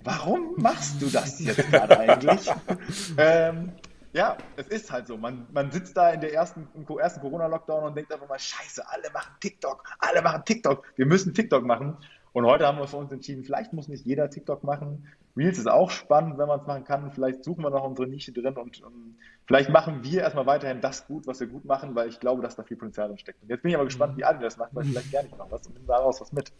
warum 0.04 0.54
machst 0.56 1.00
du 1.00 1.06
das 1.06 1.38
jetzt 1.40 1.70
gerade 1.70 1.98
eigentlich? 1.98 2.50
ähm, 3.18 3.72
ja, 4.12 4.38
es 4.56 4.68
ist 4.68 4.90
halt 4.90 5.06
so. 5.06 5.18
Man, 5.18 5.46
man 5.52 5.70
sitzt 5.70 5.96
da 5.96 6.10
in 6.10 6.22
der 6.22 6.32
ersten, 6.32 6.66
im 6.74 6.98
ersten 6.98 7.20
Corona-Lockdown 7.20 7.84
und 7.84 7.96
denkt 7.96 8.12
einfach 8.12 8.28
mal, 8.28 8.38
scheiße, 8.38 8.82
alle 8.88 9.10
machen 9.12 9.32
TikTok, 9.40 9.84
alle 9.98 10.22
machen 10.22 10.42
TikTok, 10.44 10.84
wir 10.96 11.06
müssen 11.06 11.34
TikTok 11.34 11.64
machen. 11.64 11.98
Und 12.32 12.44
heute 12.44 12.66
haben 12.66 12.78
wir 12.78 12.86
für 12.86 12.96
uns 12.96 13.12
entschieden, 13.12 13.44
vielleicht 13.44 13.72
muss 13.72 13.88
nicht 13.88 14.04
jeder 14.04 14.28
TikTok 14.28 14.64
machen. 14.64 15.06
Reels 15.36 15.58
ist 15.58 15.68
auch 15.68 15.90
spannend, 15.90 16.38
wenn 16.38 16.48
man 16.48 16.60
es 16.60 16.66
machen 16.66 16.84
kann. 16.84 17.12
Vielleicht 17.12 17.44
suchen 17.44 17.62
wir 17.62 17.70
noch 17.70 17.84
unsere 17.84 18.08
Nische 18.08 18.32
drin 18.32 18.56
und 18.56 18.82
um, 18.82 18.92
ähm, 18.92 19.18
vielleicht 19.46 19.70
machen 19.70 20.02
wir 20.02 20.20
erstmal 20.22 20.46
weiterhin 20.46 20.80
das 20.80 21.06
gut, 21.06 21.26
was 21.26 21.40
wir 21.40 21.46
gut 21.46 21.64
machen, 21.64 21.94
weil 21.94 22.08
ich 22.08 22.20
glaube, 22.20 22.42
dass 22.42 22.56
da 22.56 22.62
viel 22.62 22.76
Potenzial 22.76 23.08
drin 23.08 23.18
steckt. 23.18 23.42
Und 23.42 23.48
jetzt 23.48 23.62
bin 23.62 23.70
ich 23.70 23.76
aber 23.76 23.84
gespannt, 23.84 24.16
wie 24.16 24.24
alle 24.24 24.38
das 24.40 24.56
machen, 24.56 24.70
weil 24.72 24.84
vielleicht 24.84 25.10
gerne 25.10 25.28
ich 25.28 25.36
noch 25.36 25.50
was 25.50 25.66
und 25.66 25.74
nehme 25.74 25.86
daraus 25.86 26.20
was 26.20 26.32
mit. 26.32 26.52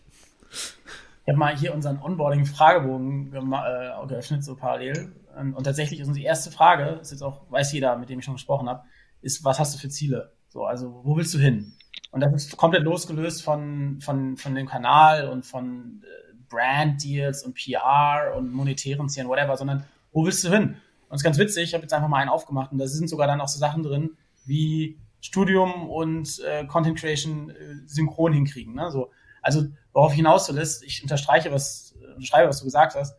Ich 0.51 1.33
habe 1.33 1.39
mal 1.39 1.57
hier 1.57 1.75
unseren 1.75 2.01
Onboarding-Fragebogen 2.01 3.35
äh, 3.35 4.07
geöffnet, 4.07 4.45
so 4.45 4.55
parallel. 4.55 5.13
Und, 5.37 5.65
tatsächlich 5.65 6.01
ist 6.01 6.07
unsere 6.09 6.25
erste 6.25 6.51
Frage, 6.51 7.01
ist 7.01 7.11
jetzt 7.11 7.23
auch, 7.23 7.51
weiß 7.51 7.73
jeder, 7.73 7.97
mit 7.97 8.09
dem 8.09 8.21
ich 8.21 8.25
schon 8.25 8.35
gesprochen 8.35 8.69
habe, 8.69 8.85
ist, 9.21 9.45
was 9.45 9.59
hast 9.59 9.75
du 9.75 9.79
für 9.79 9.89
Ziele? 9.89 10.33
So, 10.49 10.65
also, 10.65 11.01
wo 11.05 11.17
willst 11.17 11.35
du 11.35 11.39
hin? 11.39 11.75
Und 12.13 12.21
das 12.21 12.33
ist 12.33 12.57
komplett 12.57 12.85
losgelöst 12.85 13.43
von, 13.43 14.01
von, 14.01 14.37
von 14.37 14.55
dem 14.55 14.67
Kanal 14.67 15.29
und 15.29 15.45
von 15.45 16.03
äh, 16.05 16.35
Brand-Deals 16.49 17.45
und 17.45 17.55
PR 17.55 18.35
und 18.37 18.53
monetären 18.53 19.09
Zielen, 19.09 19.29
whatever, 19.29 19.57
sondern 19.57 19.85
wo 20.13 20.25
willst 20.25 20.45
du 20.45 20.49
hin? 20.49 20.77
Und 21.09 21.17
es 21.17 21.21
ist 21.21 21.25
ganz 21.25 21.39
witzig, 21.39 21.65
ich 21.65 21.75
habe 21.75 21.83
jetzt 21.83 21.93
einfach 21.93 22.09
mal 22.09 22.19
einen 22.19 22.31
aufgemacht 22.31 22.73
und 22.73 22.79
da 22.79 22.87
sind 22.87 23.09
sogar 23.09 23.27
dann 23.27 23.41
auch 23.41 23.49
so 23.49 23.59
Sachen 23.59 23.83
drin, 23.83 24.17
wie 24.45 24.99
Studium 25.21 25.89
und 25.89 26.41
äh, 26.41 26.67
Content 26.67 26.99
Creation 26.99 27.51
äh, 27.51 27.55
synchron 27.87 28.33
hinkriegen. 28.33 28.75
Ne? 28.75 28.91
So, 28.91 29.11
also 29.43 29.67
worauf 29.93 30.13
ich 30.13 30.17
hinaus 30.17 30.49
will, 30.49 30.59
ist, 30.59 30.83
ich 30.83 31.03
unterstreiche, 31.03 31.53
was, 31.53 31.95
unterschreibe, 32.15 32.49
was 32.49 32.59
du 32.59 32.65
gesagt 32.65 32.95
hast, 32.95 33.17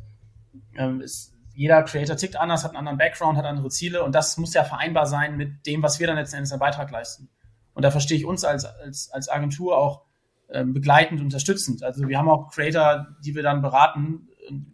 ähm, 0.75 1.01
ist, 1.01 1.33
jeder 1.53 1.81
Creator 1.83 2.15
tickt 2.17 2.35
anders, 2.35 2.63
hat 2.63 2.71
einen 2.71 2.77
anderen 2.77 2.97
Background, 2.97 3.37
hat 3.37 3.45
andere 3.45 3.69
Ziele 3.69 4.03
und 4.03 4.13
das 4.13 4.37
muss 4.37 4.53
ja 4.53 4.63
vereinbar 4.63 5.07
sein 5.07 5.37
mit 5.37 5.65
dem, 5.65 5.81
was 5.81 5.99
wir 5.99 6.07
dann 6.07 6.17
letzten 6.17 6.37
Endes 6.37 6.51
einen 6.51 6.59
Beitrag 6.59 6.91
leisten. 6.91 7.29
Und 7.73 7.83
da 7.83 7.91
verstehe 7.91 8.17
ich 8.17 8.25
uns 8.25 8.43
als, 8.43 8.65
als, 8.65 9.09
als 9.11 9.29
Agentur 9.29 9.77
auch 9.77 10.03
ähm, 10.49 10.73
begleitend, 10.73 11.21
unterstützend. 11.21 11.83
Also 11.83 12.07
wir 12.07 12.17
haben 12.17 12.29
auch 12.29 12.51
Creator, 12.51 13.07
die 13.23 13.35
wir 13.35 13.43
dann 13.43 13.61
beraten, 13.61 14.27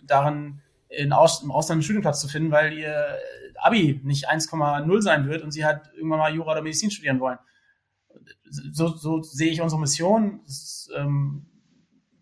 darin 0.04 0.62
in 0.98 1.14
Aus, 1.14 1.44
im 1.44 1.52
Ausland 1.52 1.78
einen 1.78 1.84
Studienplatz 1.84 2.22
zu 2.22 2.28
finden, 2.28 2.52
weil 2.52 2.74
ihr 2.74 3.18
Abi 3.58 4.02
nicht 4.04 4.30
1,0 4.30 5.02
sein 5.02 5.28
wird 5.28 5.42
und 5.42 5.52
sie 5.52 5.66
halt 5.66 5.82
irgendwann 5.96 6.20
mal 6.20 6.34
Jura 6.34 6.52
oder 6.52 6.62
Medizin 6.62 6.92
studieren 6.92 7.20
wollen. 7.20 7.40
So, 8.50 8.90
so 8.90 9.22
sehe 9.22 9.52
ich 9.52 9.62
unsere 9.62 9.82
Mission. 9.82 10.42
Das, 10.46 10.90
ähm, 10.96 11.48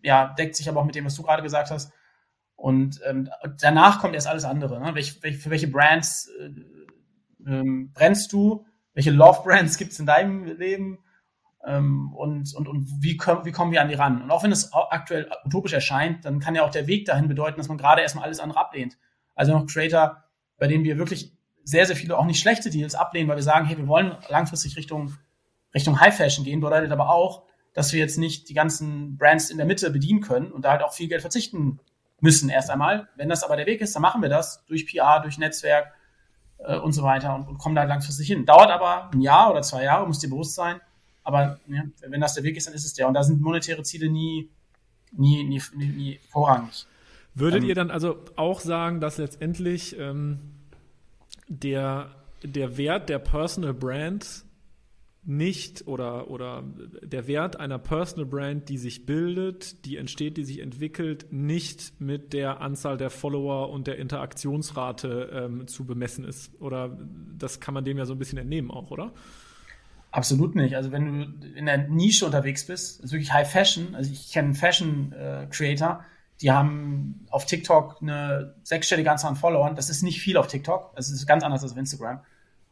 ja, 0.02 0.34
deckt 0.34 0.56
sich 0.56 0.68
aber 0.68 0.80
auch 0.80 0.86
mit 0.86 0.94
dem, 0.94 1.04
was 1.04 1.14
du 1.14 1.22
gerade 1.22 1.42
gesagt 1.42 1.70
hast. 1.70 1.92
Und 2.56 3.00
ähm, 3.04 3.28
danach 3.60 4.00
kommt 4.00 4.14
erst 4.14 4.28
alles 4.28 4.44
andere. 4.44 4.80
Ne? 4.80 4.94
Welch, 4.94 5.22
welch, 5.22 5.38
für 5.38 5.50
welche 5.50 5.68
Brands 5.68 6.30
äh, 6.38 6.50
ähm, 7.46 7.92
brennst 7.92 8.32
du? 8.32 8.64
welche 8.94 9.10
Love-Brands 9.10 9.78
gibt 9.78 9.92
es 9.92 10.00
in 10.00 10.06
deinem 10.06 10.44
Leben 10.44 10.98
ähm, 11.66 12.12
und, 12.14 12.54
und, 12.54 12.68
und 12.68 12.88
wie, 13.00 13.16
komm, 13.16 13.44
wie 13.44 13.52
kommen 13.52 13.72
wir 13.72 13.82
an 13.82 13.88
die 13.88 13.94
ran? 13.94 14.22
Und 14.22 14.30
auch 14.30 14.42
wenn 14.42 14.52
es 14.52 14.72
aktuell 14.72 15.30
utopisch 15.44 15.72
erscheint, 15.72 16.24
dann 16.24 16.40
kann 16.40 16.54
ja 16.54 16.64
auch 16.64 16.70
der 16.70 16.86
Weg 16.86 17.06
dahin 17.06 17.28
bedeuten, 17.28 17.58
dass 17.58 17.68
man 17.68 17.78
gerade 17.78 18.02
erstmal 18.02 18.24
alles 18.24 18.40
andere 18.40 18.60
ablehnt. 18.60 18.98
Also 19.34 19.52
noch 19.52 19.66
Creator, 19.66 20.24
bei 20.58 20.66
denen 20.66 20.84
wir 20.84 20.98
wirklich 20.98 21.32
sehr, 21.64 21.86
sehr 21.86 21.96
viele 21.96 22.18
auch 22.18 22.24
nicht 22.24 22.40
schlechte 22.40 22.70
Deals 22.70 22.94
ablehnen, 22.94 23.28
weil 23.28 23.36
wir 23.36 23.42
sagen, 23.42 23.66
hey, 23.66 23.78
wir 23.78 23.86
wollen 23.86 24.16
langfristig 24.28 24.76
Richtung, 24.76 25.16
Richtung 25.74 26.00
High 26.00 26.16
Fashion 26.16 26.44
gehen, 26.44 26.60
bedeutet 26.60 26.90
aber 26.90 27.08
auch, 27.10 27.44
dass 27.72 27.92
wir 27.92 28.00
jetzt 28.00 28.18
nicht 28.18 28.48
die 28.48 28.54
ganzen 28.54 29.16
Brands 29.16 29.50
in 29.50 29.56
der 29.56 29.66
Mitte 29.66 29.90
bedienen 29.90 30.20
können 30.20 30.52
und 30.52 30.64
da 30.64 30.72
halt 30.72 30.82
auch 30.82 30.92
viel 30.92 31.08
Geld 31.08 31.22
verzichten 31.22 31.78
müssen 32.20 32.50
erst 32.50 32.70
einmal. 32.70 33.08
Wenn 33.16 33.28
das 33.28 33.44
aber 33.44 33.56
der 33.56 33.66
Weg 33.66 33.80
ist, 33.80 33.94
dann 33.94 34.02
machen 34.02 34.20
wir 34.20 34.28
das 34.28 34.64
durch 34.66 34.86
PR, 34.86 35.20
durch 35.20 35.38
Netzwerk, 35.38 35.92
äh, 36.64 36.76
und 36.76 36.92
so 36.92 37.02
weiter 37.02 37.34
und, 37.34 37.48
und 37.48 37.58
kommen 37.58 37.74
da 37.74 37.84
langfristig 37.84 38.26
hin. 38.26 38.46
Dauert 38.46 38.70
aber 38.70 39.10
ein 39.12 39.20
Jahr 39.20 39.50
oder 39.50 39.62
zwei 39.62 39.84
Jahre, 39.84 40.06
muss 40.06 40.18
dir 40.18 40.30
bewusst 40.30 40.54
sein. 40.54 40.80
Aber 41.24 41.60
ja, 41.68 41.84
wenn 42.06 42.20
das 42.20 42.34
der 42.34 42.44
Weg 42.44 42.56
ist, 42.56 42.66
dann 42.66 42.74
ist 42.74 42.84
es 42.84 42.94
der. 42.94 43.08
Und 43.08 43.14
da 43.14 43.22
sind 43.22 43.40
monetäre 43.40 43.82
Ziele 43.82 44.10
nie, 44.10 44.48
nie, 45.12 45.44
nie, 45.44 45.60
nie, 45.76 45.86
nie 45.86 46.20
vorrangig. 46.30 46.86
Würdet 47.34 47.62
ähm, 47.62 47.68
ihr 47.68 47.74
dann 47.74 47.90
also 47.90 48.18
auch 48.36 48.60
sagen, 48.60 49.00
dass 49.00 49.18
letztendlich 49.18 49.96
ähm, 49.98 50.40
der, 51.48 52.10
der 52.42 52.76
Wert 52.76 53.08
der 53.08 53.18
Personal 53.18 53.74
Brand 53.74 54.44
nicht 55.24 55.86
oder, 55.86 56.28
oder 56.30 56.64
der 57.02 57.28
Wert 57.28 57.60
einer 57.60 57.78
Personal 57.78 58.26
Brand, 58.26 58.68
die 58.68 58.76
sich 58.76 59.06
bildet, 59.06 59.84
die 59.84 59.96
entsteht, 59.96 60.36
die 60.36 60.44
sich 60.44 60.58
entwickelt, 60.58 61.26
nicht 61.30 62.00
mit 62.00 62.32
der 62.32 62.60
Anzahl 62.60 62.96
der 62.96 63.10
Follower 63.10 63.70
und 63.70 63.86
der 63.86 63.98
Interaktionsrate 63.98 65.30
ähm, 65.32 65.68
zu 65.68 65.84
bemessen 65.84 66.24
ist. 66.24 66.60
Oder 66.60 66.98
das 67.38 67.60
kann 67.60 67.72
man 67.72 67.84
dem 67.84 67.98
ja 67.98 68.04
so 68.04 68.14
ein 68.14 68.18
bisschen 68.18 68.38
entnehmen 68.38 68.72
auch, 68.72 68.90
oder? 68.90 69.12
Absolut 70.12 70.54
nicht. 70.54 70.76
Also 70.76 70.92
wenn 70.92 71.40
du 71.40 71.48
in 71.56 71.66
der 71.66 71.88
Nische 71.88 72.26
unterwegs 72.26 72.66
bist, 72.66 73.00
ist 73.00 73.12
wirklich 73.12 73.32
High 73.32 73.50
Fashion. 73.50 73.94
Also 73.94 74.12
ich 74.12 74.30
kenne 74.30 74.54
Fashion 74.54 75.12
äh, 75.12 75.46
Creator, 75.50 76.04
die 76.42 76.50
haben 76.50 77.24
auf 77.30 77.46
TikTok 77.46 78.02
eine 78.02 78.54
sechsstellige 78.62 79.10
Anzahl 79.10 79.30
an 79.30 79.36
Followern. 79.36 79.74
Das 79.74 79.88
ist 79.88 80.02
nicht 80.02 80.20
viel 80.20 80.36
auf 80.36 80.48
TikTok. 80.48 80.94
Das 80.96 81.08
ist 81.08 81.26
ganz 81.26 81.42
anders 81.42 81.62
als 81.62 81.72
auf 81.72 81.78
Instagram. 81.78 82.20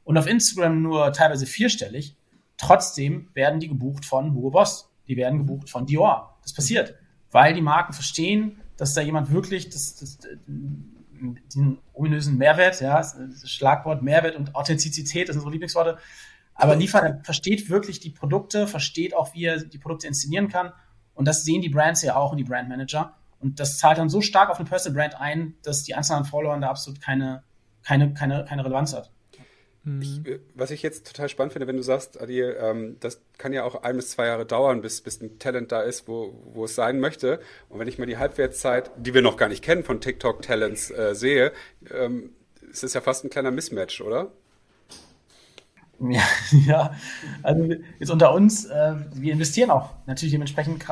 Und 0.04 0.18
auf 0.18 0.26
Instagram 0.26 0.82
nur 0.82 1.12
teilweise 1.12 1.46
vierstellig. 1.46 2.14
Trotzdem 2.58 3.30
werden 3.32 3.58
die 3.58 3.68
gebucht 3.68 4.04
von 4.04 4.34
Hugo 4.34 4.50
Boss. 4.50 4.90
Die 5.08 5.16
werden 5.16 5.38
gebucht 5.38 5.70
von 5.70 5.86
Dior. 5.86 6.38
Das 6.42 6.52
passiert, 6.52 6.94
weil 7.30 7.54
die 7.54 7.62
Marken 7.62 7.94
verstehen, 7.94 8.60
dass 8.76 8.92
da 8.92 9.00
jemand 9.00 9.32
wirklich 9.32 9.70
das, 9.70 9.96
das, 9.96 10.18
den 10.46 11.78
ominösen 11.92 12.38
Mehrwert, 12.38 12.80
ja, 12.80 13.02
Schlagwort 13.44 14.02
Mehrwert 14.02 14.36
und 14.36 14.54
Authentizität, 14.54 15.28
das 15.28 15.34
sind 15.34 15.40
unsere 15.40 15.52
Lieblingsworte. 15.52 15.98
Aber 16.60 16.76
Liefer 16.76 17.20
versteht 17.22 17.70
wirklich 17.70 18.00
die 18.00 18.10
Produkte, 18.10 18.66
versteht 18.66 19.14
auch, 19.14 19.34
wie 19.34 19.44
er 19.44 19.58
die 19.58 19.78
Produkte 19.78 20.06
inszenieren 20.06 20.48
kann. 20.48 20.72
Und 21.14 21.26
das 21.26 21.44
sehen 21.44 21.62
die 21.62 21.68
Brands 21.68 22.02
ja 22.02 22.16
auch 22.16 22.32
und 22.32 22.38
die 22.38 22.44
Brandmanager. 22.44 23.14
Und 23.40 23.58
das 23.58 23.78
zahlt 23.78 23.98
dann 23.98 24.08
so 24.08 24.20
stark 24.20 24.50
auf 24.50 24.58
eine 24.58 24.68
Personal 24.68 24.96
Brand 24.96 25.20
ein, 25.20 25.54
dass 25.62 25.82
die 25.82 25.94
Anzahl 25.94 26.18
an 26.18 26.24
Followern 26.24 26.60
da 26.60 26.68
absolut 26.68 27.00
keine, 27.00 27.42
keine, 27.82 28.12
keine, 28.12 28.44
keine 28.44 28.64
Relevanz 28.64 28.94
hat. 28.94 29.10
Mhm. 29.84 30.02
Ich, 30.02 30.26
äh, 30.26 30.40
was 30.54 30.70
ich 30.70 30.82
jetzt 30.82 31.06
total 31.06 31.28
spannend 31.28 31.54
finde, 31.54 31.66
wenn 31.66 31.76
du 31.76 31.82
sagst, 31.82 32.20
Adi, 32.20 32.42
ähm, 32.42 32.96
das 33.00 33.22
kann 33.38 33.52
ja 33.52 33.64
auch 33.64 33.82
ein 33.82 33.96
bis 33.96 34.10
zwei 34.10 34.26
Jahre 34.26 34.44
dauern, 34.44 34.82
bis, 34.82 35.00
bis 35.00 35.20
ein 35.22 35.38
Talent 35.38 35.72
da 35.72 35.80
ist, 35.80 36.06
wo, 36.06 36.34
wo 36.52 36.64
es 36.64 36.74
sein 36.74 37.00
möchte. 37.00 37.40
Und 37.68 37.78
wenn 37.78 37.88
ich 37.88 37.98
mal 37.98 38.06
die 38.06 38.18
Halbwertszeit, 38.18 38.90
die 38.96 39.14
wir 39.14 39.22
noch 39.22 39.36
gar 39.36 39.48
nicht 39.48 39.64
kennen, 39.64 39.84
von 39.84 40.00
TikTok-Talents 40.00 40.90
äh, 40.90 41.14
sehe, 41.14 41.52
ähm, 41.90 42.34
ist 42.70 42.84
es 42.84 42.94
ja 42.94 43.00
fast 43.00 43.24
ein 43.24 43.30
kleiner 43.30 43.50
Mismatch, 43.50 44.00
oder? 44.00 44.32
Ja, 46.00 46.22
ja, 46.66 46.94
also 47.42 47.74
jetzt 47.98 48.10
unter 48.10 48.32
uns, 48.32 48.64
äh, 48.64 48.94
wir 49.14 49.32
investieren 49.32 49.70
auch 49.70 49.90
natürlich 50.06 50.32
dementsprechend 50.32 50.84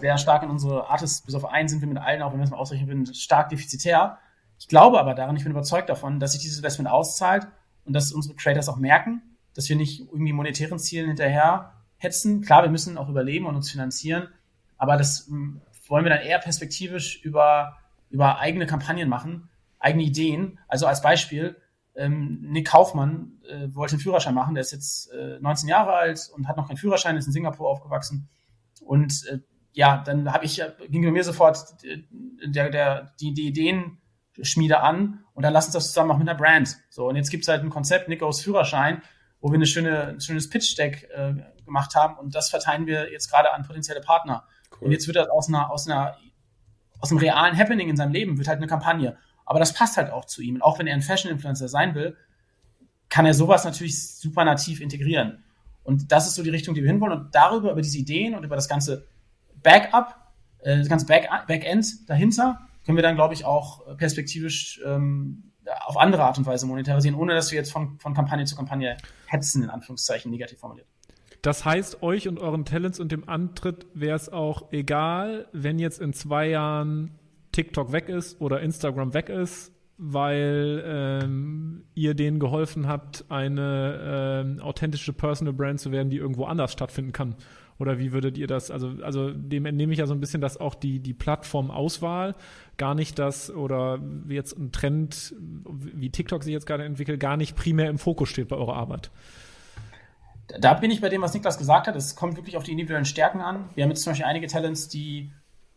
sehr 0.00 0.18
stark 0.18 0.42
in 0.42 0.50
unsere 0.50 0.88
Artists. 0.88 1.22
Bis 1.22 1.34
auf 1.34 1.44
einen 1.44 1.68
sind 1.68 1.80
wir 1.80 1.88
mit 1.88 1.98
allen, 1.98 2.22
auch 2.22 2.32
wenn 2.32 2.40
wir 2.40 2.44
es 2.44 2.50
mal 2.50 2.56
ausrechnen 2.56 2.88
würden, 2.88 3.14
stark 3.14 3.48
defizitär. 3.50 4.18
Ich 4.58 4.66
glaube 4.66 4.98
aber 4.98 5.14
daran, 5.14 5.36
ich 5.36 5.44
bin 5.44 5.52
überzeugt 5.52 5.88
davon, 5.88 6.18
dass 6.18 6.32
sich 6.32 6.40
dieses 6.40 6.58
Investment 6.58 6.90
auszahlt 6.90 7.46
und 7.84 7.92
dass 7.92 8.12
unsere 8.12 8.34
Creators 8.34 8.68
auch 8.68 8.76
merken, 8.76 9.22
dass 9.54 9.68
wir 9.68 9.76
nicht 9.76 10.00
irgendwie 10.00 10.32
monetären 10.32 10.78
Zielen 10.78 11.06
hinterher 11.06 11.72
hetzen. 11.96 12.42
Klar, 12.42 12.62
wir 12.64 12.70
müssen 12.70 12.98
auch 12.98 13.08
überleben 13.08 13.46
und 13.46 13.54
uns 13.54 13.70
finanzieren, 13.70 14.28
aber 14.76 14.96
das 14.96 15.28
hm, 15.28 15.60
wollen 15.86 16.04
wir 16.04 16.10
dann 16.10 16.22
eher 16.22 16.38
perspektivisch 16.38 17.22
über, 17.22 17.76
über 18.10 18.38
eigene 18.40 18.66
Kampagnen 18.66 19.08
machen, 19.08 19.48
eigene 19.78 20.04
Ideen. 20.04 20.58
Also 20.68 20.86
als 20.86 21.02
Beispiel, 21.02 21.56
ähm, 21.96 22.40
Nick 22.42 22.68
Kaufmann 22.68 23.32
äh, 23.50 23.74
wollte 23.74 23.94
einen 23.94 24.00
Führerschein 24.00 24.34
machen, 24.34 24.54
der 24.54 24.62
ist 24.62 24.72
jetzt 24.72 25.12
äh, 25.12 25.38
19 25.40 25.68
Jahre 25.68 25.92
alt 25.92 26.30
und 26.34 26.48
hat 26.48 26.56
noch 26.56 26.68
keinen 26.68 26.76
Führerschein, 26.76 27.16
ist 27.16 27.26
in 27.26 27.32
Singapur 27.32 27.68
aufgewachsen. 27.68 28.28
Und 28.82 29.26
äh, 29.26 29.40
ja, 29.72 30.02
dann 30.04 30.32
habe 30.32 30.44
ich, 30.44 30.62
ging 30.88 31.04
bei 31.04 31.10
mir 31.10 31.24
sofort 31.24 31.58
äh, 31.84 32.02
der, 32.46 32.70
der, 32.70 33.14
die, 33.20 33.34
die 33.34 33.48
Ideenschmiede 33.48 34.80
an 34.80 35.24
und 35.34 35.42
dann 35.42 35.52
lass 35.52 35.66
uns 35.66 35.74
das 35.74 35.88
zusammen 35.88 36.08
machen 36.08 36.20
mit 36.20 36.28
einer 36.28 36.38
Brand. 36.38 36.76
So, 36.88 37.08
und 37.08 37.16
jetzt 37.16 37.30
gibt's 37.30 37.48
halt 37.48 37.62
ein 37.62 37.70
Konzept, 37.70 38.08
Nickos 38.08 38.40
Führerschein, 38.40 39.02
wo 39.40 39.48
wir 39.48 39.56
eine 39.56 39.66
schöne, 39.66 40.08
ein 40.08 40.20
schönes 40.20 40.48
Pitch-Deck 40.50 41.08
äh, 41.14 41.34
gemacht 41.64 41.94
haben 41.94 42.18
und 42.18 42.34
das 42.34 42.50
verteilen 42.50 42.86
wir 42.86 43.12
jetzt 43.12 43.30
gerade 43.30 43.52
an 43.52 43.62
potenzielle 43.62 44.00
Partner. 44.00 44.44
Cool. 44.72 44.86
Und 44.86 44.92
jetzt 44.92 45.06
wird 45.06 45.16
das 45.16 45.28
aus 45.28 45.48
einer, 45.48 45.70
aus 45.70 45.88
einer, 45.88 46.16
aus 46.98 47.10
einem 47.10 47.20
realen 47.20 47.56
Happening 47.56 47.88
in 47.88 47.96
seinem 47.96 48.12
Leben, 48.12 48.38
wird 48.38 48.48
halt 48.48 48.58
eine 48.58 48.66
Kampagne. 48.66 49.16
Aber 49.46 49.58
das 49.58 49.72
passt 49.72 49.96
halt 49.96 50.10
auch 50.10 50.26
zu 50.26 50.42
ihm. 50.42 50.56
Und 50.56 50.62
auch 50.62 50.78
wenn 50.78 50.86
er 50.86 50.94
ein 50.94 51.02
Fashion-Influencer 51.02 51.68
sein 51.68 51.94
will, 51.94 52.16
kann 53.10 53.26
er 53.26 53.34
sowas 53.34 53.64
natürlich 53.64 54.16
super 54.16 54.44
nativ 54.44 54.80
integrieren. 54.80 55.44
Und 55.82 56.12
das 56.12 56.26
ist 56.26 56.36
so 56.36 56.42
die 56.42 56.50
Richtung, 56.50 56.74
die 56.74 56.82
wir 56.82 56.90
hinwollen. 56.90 57.18
Und 57.18 57.34
darüber, 57.34 57.72
über 57.72 57.82
diese 57.82 57.98
Ideen 57.98 58.34
und 58.34 58.44
über 58.44 58.56
das 58.56 58.68
ganze 58.68 59.06
Backup, 59.62 60.16
äh, 60.60 60.78
das 60.78 60.88
ganze 60.88 61.06
Back 61.06 61.28
Backend 61.46 62.08
dahinter, 62.08 62.60
können 62.84 62.96
wir 62.96 63.02
dann, 63.02 63.16
glaube 63.16 63.34
ich, 63.34 63.44
auch 63.44 63.96
perspektivisch 63.96 64.80
ähm, 64.86 65.50
auf 65.86 65.96
andere 65.96 66.24
Art 66.24 66.38
und 66.38 66.46
Weise 66.46 66.66
monetarisieren, 66.66 67.16
ohne 67.18 67.34
dass 67.34 67.50
wir 67.50 67.58
jetzt 67.58 67.72
von, 67.72 67.98
von 67.98 68.14
Kampagne 68.14 68.44
zu 68.46 68.56
Kampagne 68.56 68.96
hetzen, 69.26 69.62
in 69.62 69.70
Anführungszeichen, 69.70 70.30
negativ 70.30 70.58
formuliert. 70.58 70.86
Das 71.42 71.64
heißt, 71.64 72.02
euch 72.02 72.28
und 72.28 72.38
euren 72.38 72.64
Talents 72.64 73.00
und 73.00 73.12
dem 73.12 73.28
Antritt 73.28 73.86
wäre 73.94 74.16
es 74.16 74.28
auch 74.28 74.72
egal, 74.72 75.48
wenn 75.52 75.78
jetzt 75.78 76.00
in 76.00 76.12
zwei 76.12 76.48
Jahren 76.48 77.18
TikTok 77.52 77.92
weg 77.92 78.08
ist 78.08 78.40
oder 78.40 78.60
Instagram 78.60 79.14
weg 79.14 79.28
ist, 79.28 79.72
weil 80.02 80.82
ähm, 80.86 81.84
ihr 81.94 82.14
denen 82.14 82.38
geholfen 82.38 82.88
habt, 82.88 83.26
eine 83.28 84.44
ähm, 84.46 84.60
authentische 84.60 85.12
Personal 85.12 85.52
Brand 85.52 85.78
zu 85.78 85.92
werden, 85.92 86.08
die 86.08 86.16
irgendwo 86.16 86.44
anders 86.44 86.72
stattfinden 86.72 87.12
kann. 87.12 87.34
Oder 87.78 87.98
wie 87.98 88.12
würdet 88.12 88.38
ihr 88.38 88.46
das, 88.46 88.70
also, 88.70 88.92
also 89.02 89.30
dem 89.30 89.66
entnehme 89.66 89.92
ich 89.92 89.98
ja 89.98 90.06
so 90.06 90.14
ein 90.14 90.20
bisschen, 90.20 90.40
dass 90.40 90.58
auch 90.58 90.74
die, 90.74 91.00
die 91.00 91.12
Plattformauswahl 91.12 92.34
gar 92.78 92.94
nicht 92.94 93.18
das 93.18 93.50
oder 93.50 93.98
jetzt 94.28 94.56
ein 94.58 94.72
Trend, 94.72 95.34
wie 95.38 96.08
TikTok 96.08 96.44
sich 96.44 96.52
jetzt 96.52 96.66
gerade 96.66 96.84
entwickelt, 96.84 97.20
gar 97.20 97.36
nicht 97.36 97.54
primär 97.54 97.90
im 97.90 97.98
Fokus 97.98 98.30
steht 98.30 98.48
bei 98.48 98.56
eurer 98.56 98.76
Arbeit. 98.76 99.10
Da 100.58 100.74
bin 100.74 100.90
ich 100.90 101.02
bei 101.02 101.10
dem, 101.10 101.20
was 101.20 101.34
Niklas 101.34 101.58
gesagt 101.58 101.86
hat. 101.86 101.94
Es 101.94 102.16
kommt 102.16 102.36
wirklich 102.36 102.56
auf 102.56 102.64
die 102.64 102.72
individuellen 102.72 103.04
Stärken 103.04 103.42
an. 103.42 103.68
Wir 103.74 103.84
haben 103.84 103.90
jetzt 103.90 104.02
zum 104.02 104.12
Beispiel 104.12 104.26
einige 104.26 104.46
Talents, 104.46 104.88
die 104.88 105.30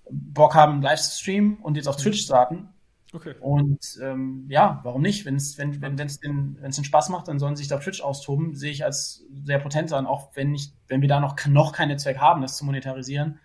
Bock 0.09 0.55
haben, 0.55 0.81
Livestream 0.81 1.57
und 1.61 1.75
jetzt 1.75 1.87
auf 1.87 1.97
Twitch 1.97 2.21
starten. 2.21 2.69
Okay. 3.13 3.35
Und 3.39 3.99
ähm, 4.01 4.45
ja, 4.49 4.79
warum 4.83 5.03
nicht? 5.03 5.25
Wenn's, 5.25 5.57
wenn 5.59 5.81
wenn 5.81 5.99
es 5.99 6.19
den, 6.19 6.57
wenn's 6.59 6.77
den 6.77 6.83
Spaß 6.83 7.09
macht, 7.09 7.27
dann 7.27 7.37
sollen 7.37 7.55
sich 7.55 7.67
da 7.67 7.77
Twitch 7.77 8.01
austoben. 8.01 8.55
Sehe 8.55 8.71
ich 8.71 8.83
als 8.83 9.23
sehr 9.45 9.59
potent 9.59 9.93
an, 9.93 10.07
auch 10.07 10.35
wenn 10.35 10.49
nicht, 10.49 10.73
wenn 10.87 11.01
wir 11.01 11.07
da 11.07 11.19
noch, 11.19 11.35
noch 11.45 11.73
kein 11.73 11.89
Netzwerk 11.89 12.19
haben, 12.19 12.41
das 12.41 12.57
zu 12.57 12.65
monetarisieren. 12.65 13.39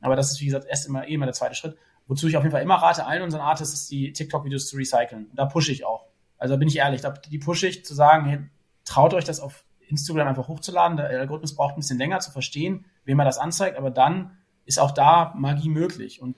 Aber 0.00 0.16
das 0.16 0.32
ist, 0.32 0.40
wie 0.40 0.46
gesagt, 0.46 0.66
erst 0.66 0.86
immer 0.86 1.06
eh 1.06 1.14
immer 1.14 1.26
der 1.26 1.34
zweite 1.34 1.54
Schritt. 1.54 1.76
Wozu 2.06 2.26
ich 2.26 2.36
auf 2.36 2.42
jeden 2.42 2.52
Fall 2.52 2.62
immer 2.62 2.76
rate, 2.76 3.06
allen 3.06 3.22
unseren 3.22 3.42
Artists, 3.42 3.86
die 3.86 4.12
TikTok-Videos 4.12 4.66
zu 4.66 4.76
recyceln. 4.76 5.30
Da 5.34 5.44
pushe 5.44 5.72
ich 5.72 5.84
auch. 5.84 6.06
Also 6.38 6.54
da 6.54 6.58
bin 6.58 6.68
ich 6.68 6.78
ehrlich, 6.78 7.02
da, 7.02 7.10
die 7.10 7.38
pushe 7.38 7.68
ich 7.68 7.84
zu 7.84 7.94
sagen, 7.94 8.26
hey, 8.26 8.40
traut 8.84 9.14
euch 9.14 9.24
das 9.24 9.40
auf 9.40 9.64
Instagram 9.88 10.26
einfach 10.26 10.48
hochzuladen. 10.48 10.96
Der 10.96 11.08
Algorithmus 11.08 11.54
braucht 11.54 11.74
ein 11.74 11.80
bisschen 11.80 11.98
länger 11.98 12.18
zu 12.20 12.32
verstehen, 12.32 12.86
wem 13.04 13.18
er 13.18 13.24
das 13.24 13.38
anzeigt, 13.38 13.76
aber 13.76 13.90
dann 13.90 14.38
ist 14.64 14.80
auch 14.80 14.90
da 14.90 15.34
Magie 15.36 15.68
möglich. 15.68 16.20
Und 16.20 16.36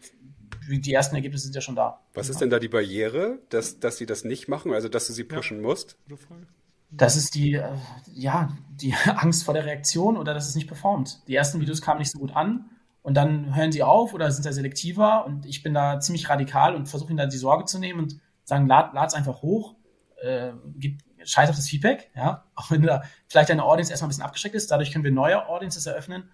die 0.69 0.93
ersten 0.93 1.15
Ergebnisse 1.15 1.45
sind 1.45 1.55
ja 1.55 1.61
schon 1.61 1.77
da. 1.77 2.01
Was 2.15 2.29
ist 2.29 2.41
denn 2.41 2.51
da 2.51 2.59
die 2.59 2.69
Barriere, 2.69 3.39
dass, 3.49 3.81
dass 3.81 3.97
sie 3.97 4.07
das 4.07 4.25
nicht 4.25 4.49
machen, 4.49 4.73
also 4.73 4.89
dass 4.89 5.07
du 5.07 5.13
sie 5.13 5.25
pushen 5.25 5.59
ja. 5.59 5.63
musst? 5.63 5.97
Das 6.91 7.17
ist 7.17 7.35
die, 7.35 7.55
äh, 7.55 7.77
ja, 8.15 8.57
die 8.71 8.95
Angst 9.07 9.45
vor 9.45 9.55
der 9.55 9.65
Reaktion 9.65 10.17
oder 10.17 10.35
dass 10.35 10.49
es 10.49 10.55
nicht 10.55 10.69
performt. 10.69 11.21
Die 11.29 11.35
ersten 11.35 11.61
Videos 11.61 11.83
kamen 11.83 11.99
nicht 11.99 12.11
so 12.11 12.19
gut 12.19 12.35
an 12.35 12.71
und 13.03 13.15
dann 13.15 13.55
hören 13.55 13.73
sie 13.73 13.83
auf 13.83 14.15
oder 14.15 14.31
sind 14.31 14.47
da 14.47 14.53
selektiver 14.53 15.27
und 15.27 15.47
ich 15.47 15.63
bin 15.63 15.75
da 15.75 16.01
ziemlich 16.01 16.29
radikal 16.29 16.75
und 16.75 16.89
versuche 16.89 17.11
ihnen 17.11 17.19
da 17.19 17.27
die 17.27 17.37
Sorge 17.37 17.65
zu 17.65 17.79
nehmen 17.79 18.01
und 18.01 18.21
sagen, 18.45 18.67
lad, 18.67 18.95
lad's 18.95 19.15
einfach 19.15 19.43
hoch, 19.43 19.75
äh, 20.23 20.53
gib, 20.77 21.01
scheiß 21.23 21.51
auf 21.51 21.57
das 21.57 21.69
Feedback, 21.69 22.11
ja, 22.15 22.45
auch 22.55 22.71
wenn 22.71 22.83
da 22.83 23.03
vielleicht 23.29 23.51
deine 23.51 23.65
Audience 23.65 23.91
erstmal 23.91 24.09
ein 24.09 24.11
bisschen 24.11 24.25
abgeschreckt 24.25 24.55
ist, 24.55 24.71
dadurch 24.71 24.93
können 24.93 25.05
wir 25.05 25.11
neue 25.11 25.49
Audiences 25.49 25.87
eröffnen 25.87 26.31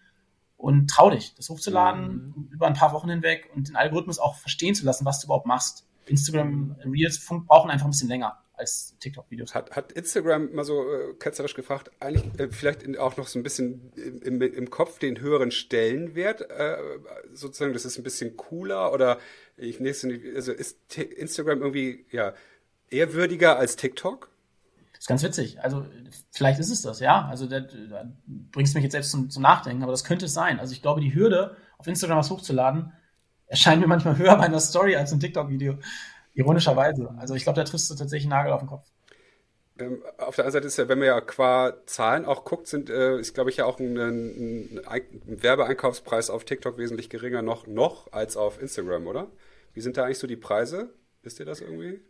und 0.61 0.89
trau 0.89 1.11
dich, 1.11 1.35
das 1.35 1.49
hochzuladen 1.49 2.35
mhm. 2.37 2.49
über 2.53 2.67
ein 2.67 2.75
paar 2.75 2.93
Wochen 2.93 3.09
hinweg 3.09 3.49
und 3.55 3.69
den 3.69 3.77
Algorithmus 3.77 4.19
auch 4.19 4.37
verstehen 4.37 4.75
zu 4.75 4.85
lassen, 4.85 5.05
was 5.05 5.21
du 5.21 5.27
überhaupt 5.27 5.47
machst. 5.47 5.87
Instagram 6.07 6.77
Reels 6.85 7.25
brauchen 7.47 7.71
einfach 7.71 7.87
ein 7.87 7.91
bisschen 7.91 8.09
länger 8.09 8.39
als 8.55 8.95
TikTok-Videos. 9.01 9.55
Hat, 9.55 9.75
hat 9.75 9.93
Instagram 9.93 10.53
mal 10.53 10.65
so 10.65 10.83
äh, 10.83 11.15
ketzerisch 11.19 11.55
gefragt, 11.55 11.91
eigentlich 11.99 12.27
äh, 12.39 12.49
vielleicht 12.51 12.83
in, 12.83 12.99
auch 12.99 13.17
noch 13.17 13.27
so 13.27 13.39
ein 13.39 13.43
bisschen 13.43 13.91
im, 13.95 14.43
im, 14.43 14.71
Kopf 14.71 14.99
den 14.99 15.21
höheren 15.21 15.51
Stellenwert, 15.51 16.43
äh, 16.51 16.77
sozusagen, 17.33 17.73
das 17.73 17.87
ist 17.87 17.97
ein 17.97 18.05
bisschen 18.05 18.37
cooler 18.37 18.93
oder 18.93 19.19
ich 19.57 19.81
nächste, 19.81 20.21
also 20.35 20.53
ist 20.53 20.89
T 20.89 21.03
Instagram 21.03 21.63
irgendwie 21.63 22.05
ja 22.11 22.35
ehrwürdiger 22.91 23.57
als 23.57 23.77
TikTok? 23.77 24.31
Ist 25.01 25.09
ganz 25.09 25.23
witzig. 25.23 25.61
Also 25.63 25.87
vielleicht 26.31 26.61
ist 26.61 26.71
es 26.71 26.83
das, 26.83 27.01
ja. 27.01 27.27
Also 27.27 27.47
da, 27.47 27.61
da 27.61 28.05
bringst 28.53 28.75
mich 28.75 28.85
jetzt 28.85 28.93
selbst 28.93 29.11
zum, 29.11 29.31
zum 29.31 29.43
Nachdenken, 29.43 29.83
aber 29.83 29.93
das 29.93 30.05
könnte 30.05 30.27
es 30.27 30.35
sein. 30.35 30.61
Also 30.61 30.73
ich 30.75 30.83
glaube, 30.83 31.01
die 31.01 31.15
Hürde, 31.15 31.57
auf 31.79 31.87
Instagram 31.87 32.19
was 32.19 32.31
hochzuladen, 32.31 32.93
erscheint 33.47 33.81
mir 33.81 33.87
manchmal 33.87 34.19
höher 34.19 34.37
bei 34.37 34.45
einer 34.45 34.61
Story 34.61 34.97
als 34.97 35.11
ein 35.13 35.19
TikTok-Video. 35.19 35.79
Ironischerweise. 36.35 37.15
Also 37.17 37.35
ich 37.35 37.45
glaube, 37.45 37.57
da 37.57 37.65
triffst 37.65 37.91
du 37.91 37.95
tatsächlich 37.95 38.27
einen 38.31 38.39
Nagel 38.39 38.53
auf 38.53 38.61
den 38.61 38.69
Kopf. 38.69 38.87
Ähm, 39.79 40.03
auf 40.19 40.37
der 40.37 40.45
anderen 40.45 40.53
Seite 40.53 40.67
ist 40.67 40.77
ja, 40.77 40.89
wenn 40.89 40.99
man 40.99 41.09
ja 41.09 41.21
qua 41.23 41.73
Zahlen 41.87 42.27
auch 42.27 42.45
guckt, 42.45 42.67
sind, 42.67 42.91
äh, 42.91 43.19
ist 43.19 43.33
glaube 43.33 43.49
ich 43.49 43.57
ja 43.57 43.65
auch 43.65 43.81
ein, 43.81 43.97
ein, 43.97 44.81
ein 44.87 45.43
Werbeeinkaufspreis 45.43 46.29
auf 46.29 46.45
TikTok 46.45 46.77
wesentlich 46.77 47.09
geringer 47.09 47.41
noch, 47.41 47.67
noch 47.67 48.13
als 48.13 48.37
auf 48.37 48.61
Instagram, 48.61 49.07
oder? 49.07 49.29
Wie 49.73 49.81
sind 49.81 49.97
da 49.97 50.05
eigentlich 50.05 50.19
so 50.19 50.27
die 50.27 50.37
Preise? 50.37 50.91
Wisst 51.23 51.41
ihr 51.41 51.47
das 51.47 51.63
irgendwie? 51.63 52.01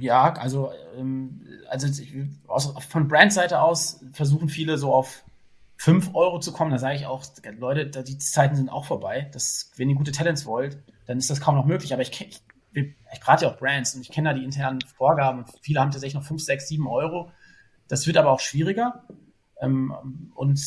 Ja, 0.00 0.32
also, 0.34 0.72
ähm, 0.96 1.40
also 1.68 1.86
aus, 2.46 2.74
von 2.88 3.08
Brandseite 3.08 3.60
aus 3.60 4.04
versuchen 4.12 4.48
viele 4.48 4.78
so 4.78 4.92
auf 4.92 5.24
5 5.78 6.14
Euro 6.14 6.40
zu 6.40 6.52
kommen. 6.52 6.70
Da 6.70 6.78
sage 6.78 6.96
ich 6.96 7.06
auch, 7.06 7.24
Leute, 7.58 8.02
die 8.02 8.18
Zeiten 8.18 8.56
sind 8.56 8.68
auch 8.68 8.84
vorbei. 8.84 9.28
Das, 9.32 9.70
wenn 9.76 9.88
ihr 9.88 9.96
gute 9.96 10.12
Talents 10.12 10.44
wollt, 10.44 10.78
dann 11.06 11.18
ist 11.18 11.30
das 11.30 11.40
kaum 11.40 11.54
noch 11.54 11.64
möglich. 11.64 11.92
Aber 11.92 12.02
ich, 12.02 12.20
ich, 12.20 12.42
ich 12.72 13.20
brate 13.20 13.44
ja 13.44 13.52
auch 13.52 13.56
Brands 13.56 13.94
und 13.94 14.02
ich 14.02 14.10
kenne 14.10 14.30
da 14.30 14.34
die 14.34 14.44
internen 14.44 14.80
Vorgaben 14.82 15.40
und 15.40 15.50
viele 15.62 15.80
haben 15.80 15.90
tatsächlich 15.90 16.14
noch 16.14 16.24
5, 16.24 16.42
6, 16.42 16.68
7 16.68 16.86
Euro. 16.86 17.30
Das 17.86 18.06
wird 18.06 18.16
aber 18.16 18.30
auch 18.30 18.40
schwieriger. 18.40 19.04
Ähm, 19.60 20.32
und 20.34 20.60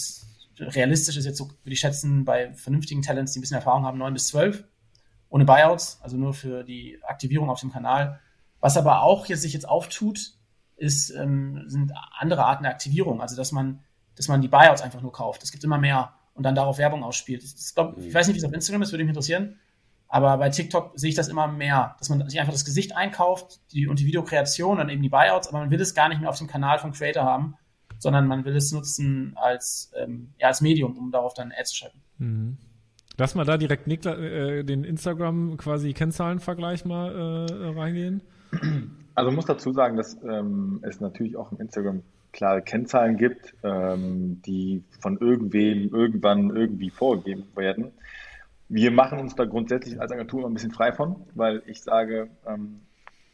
realistisch 0.60 1.18
ist 1.18 1.26
jetzt 1.26 1.38
so, 1.38 1.50
würde 1.50 1.74
ich 1.74 1.80
schätzen, 1.80 2.26
bei 2.26 2.54
vernünftigen 2.54 3.02
Talents, 3.02 3.34
die 3.34 3.40
ein 3.40 3.42
bisschen 3.42 3.58
Erfahrung 3.58 3.86
haben, 3.86 3.98
9 3.98 4.14
bis 4.14 4.28
12. 4.28 4.64
ohne 5.30 5.46
Buyouts, 5.46 6.00
also 6.02 6.18
nur 6.18 6.34
für 6.34 6.64
die 6.64 7.00
Aktivierung 7.04 7.50
auf 7.50 7.60
dem 7.60 7.72
Kanal. 7.72 8.20
Was 8.62 8.78
aber 8.78 9.02
auch 9.02 9.26
jetzt 9.26 9.42
sich 9.42 9.54
jetzt 9.54 9.68
auftut, 9.68 10.34
ist, 10.78 11.12
ähm, 11.12 11.64
sind 11.68 11.92
andere 12.18 12.46
Arten 12.46 12.64
der 12.64 12.72
Aktivierung, 12.72 13.22
also 13.22 13.36
dass 13.36 13.52
man, 13.52 13.84
dass 14.16 14.28
man 14.28 14.42
die 14.42 14.48
Buyouts 14.48 14.82
einfach 14.82 15.02
nur 15.02 15.12
kauft. 15.12 15.44
Es 15.44 15.52
gibt 15.52 15.64
immer 15.64 15.78
mehr 15.78 16.14
und 16.34 16.44
dann 16.44 16.56
darauf 16.56 16.78
Werbung 16.78 17.04
ausspielt. 17.04 17.44
Das, 17.44 17.74
glaub, 17.76 17.98
ich 17.98 18.14
weiß 18.14 18.28
nicht, 18.28 18.36
wie 18.36 18.40
es 18.40 18.46
auf 18.46 18.54
Instagram 18.54 18.82
ist, 18.82 18.92
würde 18.92 19.04
mich 19.04 19.10
interessieren. 19.10 19.60
Aber 20.08 20.38
bei 20.38 20.50
TikTok 20.50 20.92
sehe 20.96 21.10
ich 21.10 21.16
das 21.16 21.30
immer 21.30 21.48
mehr, 21.48 21.96
dass 22.00 22.10
man 22.10 22.28
sich 22.30 22.40
einfach 22.40 22.52
das 22.52 22.66
Gesicht 22.66 22.96
einkauft 22.96 23.62
die, 23.72 23.88
und 23.88 24.00
die 24.00 24.06
Videokreation 24.06 24.80
und 24.80 24.90
eben 24.90 25.02
die 25.02 25.10
Buyouts, 25.10 25.48
aber 25.48 25.60
man 25.60 25.72
will 25.72 25.80
es 25.80 25.96
gar 25.96 26.10
nicht 26.10 26.20
mehr 26.20 26.30
auf 26.30 26.38
dem 26.38 26.48
Kanal 26.48 26.80
vom 26.80 26.92
Creator 26.92 27.24
haben, 27.24 27.56
sondern 27.98 28.28
man 28.28 28.44
will 28.44 28.56
es 28.56 28.72
nutzen 28.72 29.34
als, 29.36 29.92
ähm, 29.96 30.34
ja, 30.38 30.48
als 30.48 30.60
Medium, 30.62 30.98
um 30.98 31.12
darauf 31.12 31.34
dann 31.34 31.54
Ads 31.58 31.70
zu 31.70 31.76
schalten. 31.78 32.02
Mhm. 32.18 32.58
Lass 33.18 33.36
mal 33.36 33.46
da 33.46 33.58
direkt 33.58 33.88
Nikla, 33.88 34.16
äh, 34.16 34.64
den 34.64 34.84
Instagram 34.84 35.56
quasi 35.58 35.94
Kennzahlenvergleich 35.94 36.86
mal 36.86 37.48
äh, 37.50 37.80
reingehen. 37.80 38.22
Also 39.14 39.30
muss 39.32 39.46
dazu 39.46 39.74
sagen, 39.74 39.98
dass 39.98 40.18
ähm, 40.24 40.80
es 40.84 41.02
natürlich 41.02 41.36
auch 41.36 41.52
im 41.52 41.60
Instagram 41.60 42.02
klare 42.32 42.62
Kennzahlen 42.62 43.18
gibt, 43.18 43.54
ähm, 43.62 44.42
die 44.46 44.84
von 45.00 45.18
irgendwem 45.18 45.94
irgendwann 45.94 46.56
irgendwie 46.56 46.90
vorgegeben 46.90 47.46
werden. 47.56 47.92
Wir 48.70 48.92
machen 48.92 49.20
uns 49.20 49.36
da 49.36 49.44
grundsätzlich 49.44 50.00
als 50.00 50.12
Agentur 50.12 50.40
immer 50.40 50.50
ein 50.50 50.54
bisschen 50.54 50.72
frei 50.72 50.94
von, 50.94 51.18
weil 51.36 51.62
ich 51.66 51.82
sage, 51.82 52.30
ähm, 52.48 52.80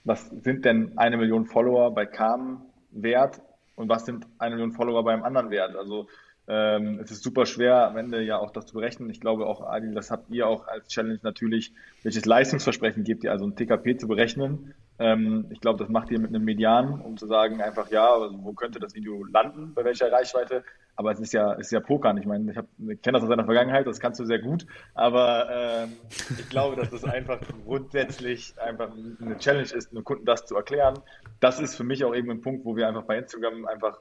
was 0.04 0.30
sind 0.30 0.66
denn 0.66 0.98
eine 0.98 1.18
Million 1.18 1.46
Follower 1.46 1.94
bei 1.94 2.06
Carmen 2.06 2.62
wert 2.92 3.42
und 3.76 3.88
was 3.88 4.06
sind 4.06 4.26
eine 4.40 4.56
Million 4.56 4.72
Follower 4.72 5.04
beim 5.04 5.22
anderen 5.22 5.52
wert? 5.52 5.76
Also 5.76 6.08
ähm, 6.48 7.00
es 7.04 7.12
ist 7.12 7.24
super 7.24 7.46
schwer 7.46 7.88
am 7.88 7.98
Ende 7.98 8.24
ja 8.24 8.40
auch 8.40 8.52
das 8.52 8.66
zu 8.66 8.74
berechnen. 8.74 9.10
Ich 9.10 9.20
glaube 9.20 9.46
auch, 9.46 9.62
Adi, 9.62 9.94
das 9.94 10.10
habt 10.12 10.32
ihr 10.32 10.48
auch 10.48 10.68
als 10.68 10.88
Challenge 10.88 11.20
natürlich, 11.22 11.74
welches 12.04 12.26
Leistungsversprechen 12.26 13.04
gebt 13.04 13.24
ihr, 13.24 13.32
also 13.32 13.46
ein 13.46 13.56
TKP 13.56 13.98
zu 13.98 14.08
berechnen. 14.08 14.74
Ähm, 15.00 15.46
ich 15.52 15.62
glaube, 15.62 15.80
das 15.80 15.90
macht 15.90 16.10
ihr 16.10 16.20
mit 16.20 16.30
einem 16.30 16.44
Median, 16.44 17.02
um 17.02 17.18
zu 17.18 17.28
sagen, 17.28 17.62
einfach 17.62 17.90
ja, 17.92 18.14
also 18.14 18.44
wo 18.44 18.54
könnte 18.54 18.80
das 18.80 18.96
Video 18.96 19.24
landen, 19.26 19.74
bei 19.74 19.84
welcher 19.84 20.12
Reichweite. 20.12 20.64
Aber 20.96 21.12
es 21.12 21.20
ist 21.20 21.34
ja, 21.34 21.54
es 21.54 21.68
ist 21.68 21.72
ja 21.72 21.80
Pokern. 21.80 22.18
Ich 22.18 22.26
meine, 22.26 22.52
ich, 22.52 22.58
ich 22.58 23.02
kenne 23.04 23.18
das 23.18 23.24
aus 23.24 23.30
seiner 23.30 23.46
Vergangenheit, 23.46 23.86
das 23.86 24.00
kannst 24.00 24.20
du 24.20 24.26
sehr 24.26 24.40
gut. 24.40 24.66
Aber 24.96 25.48
ähm, 25.52 25.94
ich 26.40 26.50
glaube, 26.50 26.76
dass 26.76 26.90
das 26.90 27.04
einfach 27.04 27.40
grundsätzlich 27.66 28.56
einfach 28.60 28.92
eine 29.22 29.38
Challenge 29.38 29.72
ist, 29.72 29.92
einem 29.92 30.04
Kunden 30.04 30.26
das 30.26 30.46
zu 30.46 30.56
erklären. 30.56 31.00
Das 31.40 31.60
ist 31.60 31.76
für 31.76 31.84
mich 31.84 32.04
auch 32.04 32.16
eben 32.16 32.32
ein 32.32 32.42
Punkt, 32.42 32.66
wo 32.66 32.76
wir 32.76 32.88
einfach 32.88 33.04
bei 33.04 33.20
Instagram 33.20 33.66
einfach 33.68 34.00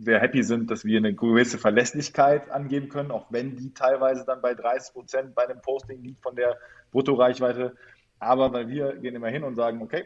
sehr 0.00 0.20
happy 0.20 0.42
sind, 0.42 0.70
dass 0.70 0.84
wir 0.84 0.98
eine 0.98 1.14
gewisse 1.14 1.58
Verlässlichkeit 1.58 2.50
angeben 2.50 2.88
können, 2.88 3.10
auch 3.10 3.26
wenn 3.30 3.56
die 3.56 3.72
teilweise 3.74 4.24
dann 4.24 4.40
bei 4.40 4.54
30 4.54 4.94
Prozent 4.94 5.34
bei 5.34 5.46
einem 5.46 5.60
Posting 5.60 6.02
liegt 6.02 6.22
von 6.22 6.36
der 6.36 6.56
Bruttoreichweite. 6.90 7.76
Aber 8.18 8.52
weil 8.52 8.68
wir 8.68 8.96
gehen 8.96 9.14
immer 9.14 9.28
hin 9.28 9.44
und 9.44 9.56
sagen, 9.56 9.82
okay, 9.82 10.04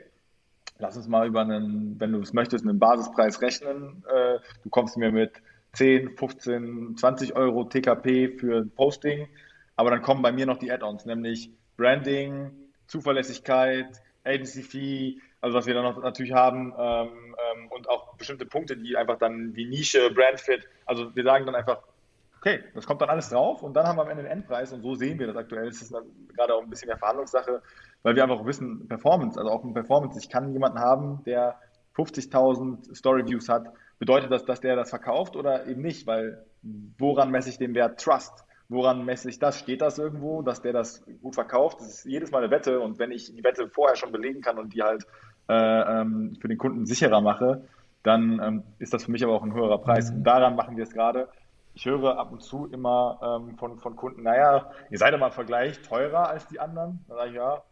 lass 0.79 0.97
uns 0.97 1.09
mal 1.09 1.27
über 1.27 1.43
einen, 1.43 1.99
wenn 1.99 2.13
du 2.13 2.21
es 2.21 2.33
möchtest, 2.33 2.67
einen 2.67 2.79
Basispreis 2.79 3.41
rechnen. 3.41 4.05
Äh, 4.09 4.39
du 4.63 4.71
kommst 4.71 4.97
mir 4.97 5.13
mit 5.13 5.33
10, 5.73 6.17
15, 6.17 6.97
20 6.97 7.37
Euro 7.37 7.65
TKP 7.65 8.39
für 8.39 8.59
ein 8.59 8.71
Posting, 8.71 9.29
aber 9.77 9.91
dann 9.91 10.03
kommen 10.03 10.23
bei 10.23 10.33
mir 10.33 10.47
noch 10.47 10.59
die 10.59 10.71
Add-ons, 10.71 11.05
nämlich 11.05 11.51
Branding, 11.77 12.51
Zuverlässigkeit, 12.87 14.01
Agency 14.25 14.63
Fee, 14.63 15.21
also 15.41 15.57
was 15.57 15.67
wir 15.67 15.75
dann 15.75 15.85
noch 15.85 16.01
natürlich 16.01 16.33
haben 16.33 16.73
ähm, 16.79 17.37
ähm, 17.53 17.69
und 17.71 17.89
auch 17.89 18.17
bestimmte 18.17 18.47
Punkte, 18.47 18.77
die 18.77 18.97
einfach 18.97 19.19
dann 19.19 19.55
wie 19.55 19.67
Nische, 19.67 20.11
Brandfit, 20.11 20.67
also 20.87 21.15
wir 21.15 21.25
sagen 21.25 21.45
dann 21.45 21.55
einfach, 21.55 21.83
okay, 22.39 22.63
das 22.75 22.87
kommt 22.87 23.01
dann 23.01 23.11
alles 23.11 23.31
drauf 23.31 23.63
und 23.63 23.75
dann 23.75 23.87
haben 23.87 23.97
wir 23.97 24.03
am 24.03 24.11
Ende 24.11 24.23
den 24.23 24.33
Endpreis 24.33 24.73
und 24.73 24.83
so 24.83 24.95
sehen 24.95 25.19
wir 25.19 25.27
das 25.27 25.37
aktuell. 25.37 25.69
Es 25.69 25.83
ist 25.83 25.95
gerade 26.35 26.55
auch 26.55 26.63
ein 26.63 26.71
bisschen 26.71 26.89
mehr 26.89 26.99
Verhandlungssache, 26.99 27.63
weil 28.05 28.15
wir 28.15 28.23
einfach 28.23 28.45
wissen, 28.45 28.87
Performance, 28.87 29.37
also 29.39 29.51
auch 29.51 29.65
ein 29.65 29.75
Performance, 29.75 30.17
ich 30.19 30.29
kann 30.29 30.53
jemanden 30.53 30.79
haben, 30.79 31.25
der 31.25 31.59
50.000 31.97 32.95
Story 32.95 33.27
Views 33.27 33.49
hat, 33.49 33.73
bedeutet 33.99 34.31
das, 34.31 34.45
dass 34.45 34.61
der 34.61 34.77
das 34.77 34.91
verkauft 34.91 35.37
oder 35.37 35.67
eben 35.67 35.83
nicht, 35.83 36.07
weil 36.07 36.45
woran 36.99 37.31
messe 37.31 37.49
ich 37.49 37.59
den 37.59 37.75
Wert 37.75 38.01
Trust? 38.01 38.45
Woran 38.69 39.05
messe 39.05 39.29
ich 39.29 39.39
das? 39.39 39.59
Steht 39.59 39.81
das 39.81 39.99
irgendwo, 39.99 40.43
dass 40.43 40.61
der 40.61 40.73
das 40.73 41.05
gut 41.23 41.35
verkauft? 41.35 41.81
Das 41.81 41.89
ist 41.89 42.05
jedes 42.05 42.31
Mal 42.31 42.43
eine 42.43 42.51
Wette 42.51 42.81
und 42.81 42.99
wenn 42.99 43.11
ich 43.11 43.35
die 43.35 43.45
Wette 43.45 43.69
vorher 43.69 43.97
schon 43.97 44.13
belegen 44.13 44.41
kann 44.41 44.59
und 44.59 44.75
die 44.75 44.83
halt 44.83 45.07
äh, 45.49 45.55
ähm, 45.55 46.37
für 46.41 46.49
den 46.49 46.59
Kunden 46.59 46.87
sicherer 46.87 47.21
mache, 47.21 47.65
dann 48.03 48.41
ähm, 48.43 48.63
ist 48.79 48.93
das 48.93 49.05
für 49.05 49.13
mich 49.13 49.25
aber 49.25 49.35
auch 49.35 49.43
ein 49.43 49.55
höherer 49.55 49.79
Preis. 49.79 50.11
Mhm. 50.11 50.19
Und 50.19 50.25
daran 50.25 50.57
machen 50.57 50.77
wir 50.77 50.85
es 50.85 50.93
gerade. 50.93 51.29
Ich 51.75 51.87
höre 51.87 52.19
ab 52.19 52.33
und 52.33 52.43
zu 52.43 52.67
immer 52.67 53.19
ähm, 53.23 53.57
von, 53.57 53.79
von 53.79 53.97
Kunden, 53.97 54.23
naja, 54.23 54.71
ihr 54.91 54.99
seid 54.99 55.15
aber 55.15 55.27
im 55.27 55.33
Vergleich 55.33 55.81
teurer 55.83 56.29
als 56.29 56.47
die 56.47 56.61
anderen. 56.61 57.05
Da 57.09 57.17
sage 57.17 57.31
ich, 57.31 57.37
ja, 57.37 57.63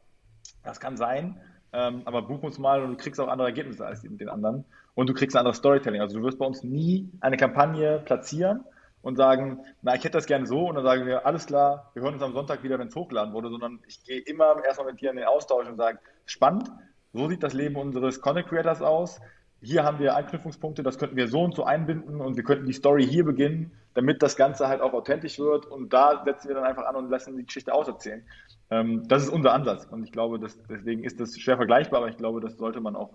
das 0.62 0.80
kann 0.80 0.96
sein, 0.96 1.40
ähm, 1.72 2.02
aber 2.04 2.22
buch 2.22 2.42
uns 2.42 2.58
mal 2.58 2.82
und 2.82 2.90
du 2.90 2.96
kriegst 2.96 3.20
auch 3.20 3.28
andere 3.28 3.48
Ergebnisse 3.48 3.86
als 3.86 4.02
den 4.02 4.28
anderen. 4.28 4.64
Und 4.94 5.08
du 5.08 5.14
kriegst 5.14 5.34
ein 5.34 5.40
anderes 5.40 5.56
Storytelling. 5.56 6.00
Also 6.00 6.18
du 6.18 6.24
wirst 6.24 6.38
bei 6.38 6.44
uns 6.44 6.62
nie 6.62 7.10
eine 7.20 7.38
Kampagne 7.38 7.98
platzieren 8.04 8.64
und 9.00 9.16
sagen, 9.16 9.64
na, 9.82 9.94
ich 9.94 10.04
hätte 10.04 10.18
das 10.18 10.26
gerne 10.26 10.46
so 10.46 10.68
und 10.68 10.76
dann 10.76 10.84
sagen 10.84 11.06
wir, 11.06 11.26
alles 11.26 11.46
klar, 11.46 11.90
wir 11.94 12.02
hören 12.02 12.14
uns 12.14 12.22
am 12.22 12.32
Sonntag 12.32 12.62
wieder, 12.62 12.78
wenn 12.78 12.88
es 12.88 12.94
hochgeladen 12.94 13.34
wurde, 13.34 13.50
sondern 13.50 13.80
ich 13.86 14.04
gehe 14.04 14.20
immer 14.20 14.64
erstmal 14.64 14.92
mit 14.92 15.00
dir 15.00 15.10
in 15.10 15.16
den 15.16 15.26
Austausch 15.26 15.68
und 15.68 15.76
sage, 15.76 15.98
spannend, 16.24 16.70
so 17.12 17.28
sieht 17.28 17.42
das 17.42 17.52
Leben 17.52 17.76
unseres 17.76 18.20
Content 18.20 18.48
Creators 18.48 18.80
aus. 18.80 19.20
Hier 19.60 19.84
haben 19.84 19.98
wir 19.98 20.16
Anknüpfungspunkte, 20.16 20.82
das 20.82 20.98
könnten 20.98 21.16
wir 21.16 21.28
so 21.28 21.42
und 21.42 21.54
so 21.54 21.64
einbinden 21.64 22.20
und 22.20 22.36
wir 22.36 22.44
könnten 22.44 22.66
die 22.66 22.72
Story 22.72 23.06
hier 23.06 23.24
beginnen, 23.24 23.72
damit 23.94 24.22
das 24.22 24.36
Ganze 24.36 24.66
halt 24.68 24.80
auch 24.80 24.92
authentisch 24.92 25.38
wird 25.38 25.66
und 25.66 25.92
da 25.92 26.22
setzen 26.24 26.48
wir 26.48 26.54
dann 26.54 26.64
einfach 26.64 26.84
an 26.84 26.96
und 26.96 27.10
lassen 27.10 27.36
die 27.36 27.44
Geschichte 27.44 27.72
auserzählen. 27.72 28.24
Ähm, 28.72 29.06
das 29.06 29.24
ist 29.24 29.28
unser 29.28 29.52
Ansatz 29.52 29.84
und 29.90 30.02
ich 30.02 30.12
glaube, 30.12 30.38
dass, 30.38 30.58
deswegen 30.66 31.04
ist 31.04 31.20
das 31.20 31.38
schwer 31.38 31.58
vergleichbar, 31.58 32.00
aber 32.00 32.08
ich 32.08 32.16
glaube, 32.16 32.40
das 32.40 32.56
sollte 32.56 32.80
man 32.80 32.96
auch 32.96 33.12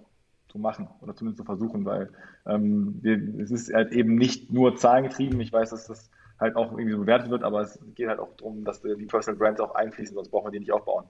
so 0.53 0.59
machen 0.59 0.87
oder 1.01 1.15
zumindest 1.15 1.39
so 1.39 1.45
versuchen, 1.45 1.83
weil 1.83 2.11
ähm, 2.45 2.99
wir, 3.01 3.41
es 3.41 3.49
ist 3.49 3.73
halt 3.73 3.91
eben 3.91 4.15
nicht 4.15 4.53
nur 4.53 4.75
zahlengetrieben. 4.75 5.41
Ich 5.41 5.51
weiß, 5.51 5.71
dass 5.71 5.87
das 5.87 6.11
halt 6.39 6.55
auch 6.55 6.73
irgendwie 6.73 6.91
so 6.91 6.99
bewertet 6.99 7.31
wird, 7.31 7.41
aber 7.41 7.61
es 7.61 7.79
geht 7.95 8.07
halt 8.07 8.19
auch 8.19 8.35
darum, 8.37 8.65
dass 8.65 8.83
die 8.83 9.05
Personal 9.07 9.39
Brands 9.39 9.59
auch 9.59 9.73
einfließen, 9.73 10.13
sonst 10.13 10.29
brauchen 10.29 10.45
wir 10.45 10.51
die 10.51 10.59
nicht 10.59 10.71
aufbauen. 10.71 11.05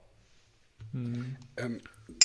Mhm. 0.92 1.36
Ähm, 1.58 1.80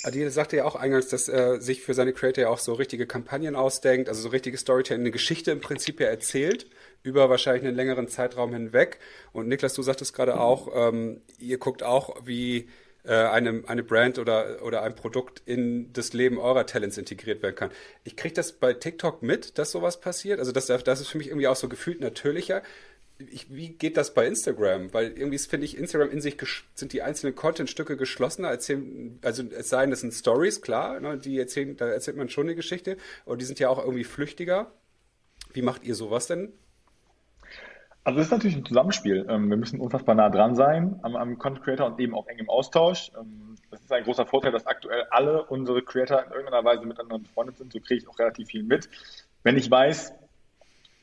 Adil 0.05 0.29
sagte 0.29 0.55
ja 0.55 0.63
auch 0.63 0.77
eingangs, 0.77 1.09
dass 1.09 1.27
er 1.27 1.59
sich 1.59 1.81
für 1.81 1.93
seine 1.93 2.13
Creator 2.13 2.43
ja 2.43 2.49
auch 2.49 2.57
so 2.57 2.71
richtige 2.71 3.05
Kampagnen 3.05 3.57
ausdenkt, 3.57 4.07
also 4.07 4.21
so 4.21 4.29
richtige 4.29 4.57
Storytelling, 4.57 5.01
eine 5.01 5.11
Geschichte 5.11 5.51
im 5.51 5.59
Prinzip 5.59 5.99
ja 5.99 6.07
erzählt, 6.07 6.67
über 7.03 7.29
wahrscheinlich 7.29 7.65
einen 7.65 7.75
längeren 7.75 8.07
Zeitraum 8.07 8.53
hinweg. 8.53 8.99
Und 9.31 9.47
Niklas, 9.47 9.73
du 9.73 9.83
sagtest 9.83 10.13
gerade 10.13 10.39
auch, 10.39 10.69
ähm, 10.73 11.21
ihr 11.37 11.57
guckt 11.57 11.83
auch, 11.83 12.15
wie 12.25 12.69
äh, 13.03 13.13
eine, 13.13 13.63
eine 13.67 13.83
Brand 13.83 14.17
oder, 14.17 14.63
oder 14.63 14.81
ein 14.81 14.95
Produkt 14.95 15.41
in 15.45 15.91
das 15.93 16.13
Leben 16.13 16.39
eurer 16.39 16.65
Talents 16.65 16.97
integriert 16.97 17.43
werden 17.43 17.55
kann. 17.55 17.71
Ich 18.03 18.15
kriege 18.15 18.33
das 18.33 18.53
bei 18.53 18.73
TikTok 18.73 19.21
mit, 19.21 19.57
dass 19.57 19.71
sowas 19.71 19.99
passiert. 19.99 20.39
Also 20.39 20.51
das, 20.51 20.67
das 20.67 21.01
ist 21.01 21.07
für 21.07 21.17
mich 21.17 21.27
irgendwie 21.27 21.47
auch 21.47 21.55
so 21.55 21.69
gefühlt 21.69 21.99
natürlicher 21.99 22.63
ich, 23.19 23.53
wie 23.53 23.69
geht 23.69 23.97
das 23.97 24.13
bei 24.13 24.27
Instagram? 24.27 24.93
Weil 24.93 25.17
irgendwie 25.17 25.37
finde 25.37 25.65
ich, 25.65 25.77
Instagram 25.77 26.09
in 26.09 26.21
sich 26.21 26.37
sind 26.75 26.93
die 26.93 27.01
einzelnen 27.01 27.35
Content-Stücke 27.35 27.97
geschlossener. 27.97 28.49
Erzählen, 28.49 29.19
also 29.21 29.43
es 29.43 29.69
sei 29.69 29.81
denn, 29.81 29.91
das 29.91 30.01
sind 30.01 30.13
Stories, 30.13 30.61
klar, 30.61 30.99
ne, 30.99 31.17
die 31.17 31.37
erzählen, 31.37 31.77
da 31.77 31.87
erzählt 31.87 32.17
man 32.17 32.29
schon 32.29 32.47
eine 32.47 32.55
Geschichte, 32.55 32.97
aber 33.25 33.37
die 33.37 33.45
sind 33.45 33.59
ja 33.59 33.69
auch 33.69 33.79
irgendwie 33.79 34.03
flüchtiger. 34.03 34.71
Wie 35.53 35.61
macht 35.61 35.83
ihr 35.83 35.95
sowas 35.95 36.27
denn? 36.27 36.53
Also 38.05 38.19
es 38.19 38.25
ist 38.25 38.31
natürlich 38.31 38.57
ein 38.57 38.65
Zusammenspiel. 38.65 39.25
Ähm, 39.29 39.49
wir 39.49 39.57
müssen 39.57 39.79
unfassbar 39.79 40.15
nah 40.15 40.29
dran 40.29 40.55
sein 40.55 40.99
am, 41.03 41.15
am 41.15 41.37
Content 41.37 41.63
Creator 41.63 41.85
und 41.87 41.99
eben 41.99 42.13
auch 42.13 42.27
eng 42.27 42.37
im 42.37 42.49
Austausch. 42.49 43.11
Ähm, 43.17 43.55
das 43.71 43.81
ist 43.81 43.91
ein 43.91 44.03
großer 44.03 44.25
Vorteil, 44.25 44.51
dass 44.51 44.67
aktuell 44.67 45.05
alle 45.09 45.43
unsere 45.45 45.81
Creator 45.81 46.23
in 46.25 46.31
irgendeiner 46.31 46.65
Weise 46.65 46.85
miteinander 46.85 47.19
befreundet 47.19 47.57
sind. 47.57 47.71
So 47.71 47.79
kriege 47.79 48.01
ich 48.01 48.07
auch 48.07 48.19
relativ 48.19 48.49
viel 48.49 48.63
mit. 48.63 48.89
Wenn 49.43 49.57
ich 49.57 49.71
weiß, 49.71 50.13